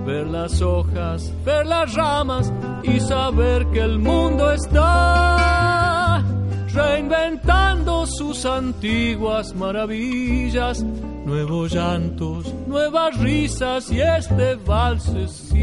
ver 0.06 0.28
las 0.28 0.62
hojas, 0.62 1.32
ver 1.44 1.66
las 1.66 1.92
ramas 1.92 2.52
y 2.84 3.00
saber 3.00 3.66
que 3.72 3.80
el 3.80 3.98
mundo 3.98 4.52
está 4.52 6.24
reinventando 6.72 8.06
sus 8.06 8.46
antiguas 8.46 9.56
maravillas, 9.56 10.84
nuevos 10.84 11.74
llantos, 11.74 12.54
nuevas 12.68 13.18
risas 13.18 13.90
y 13.90 14.00
este 14.00 14.54
valsecito 14.54 15.58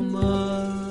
más. 0.00 0.83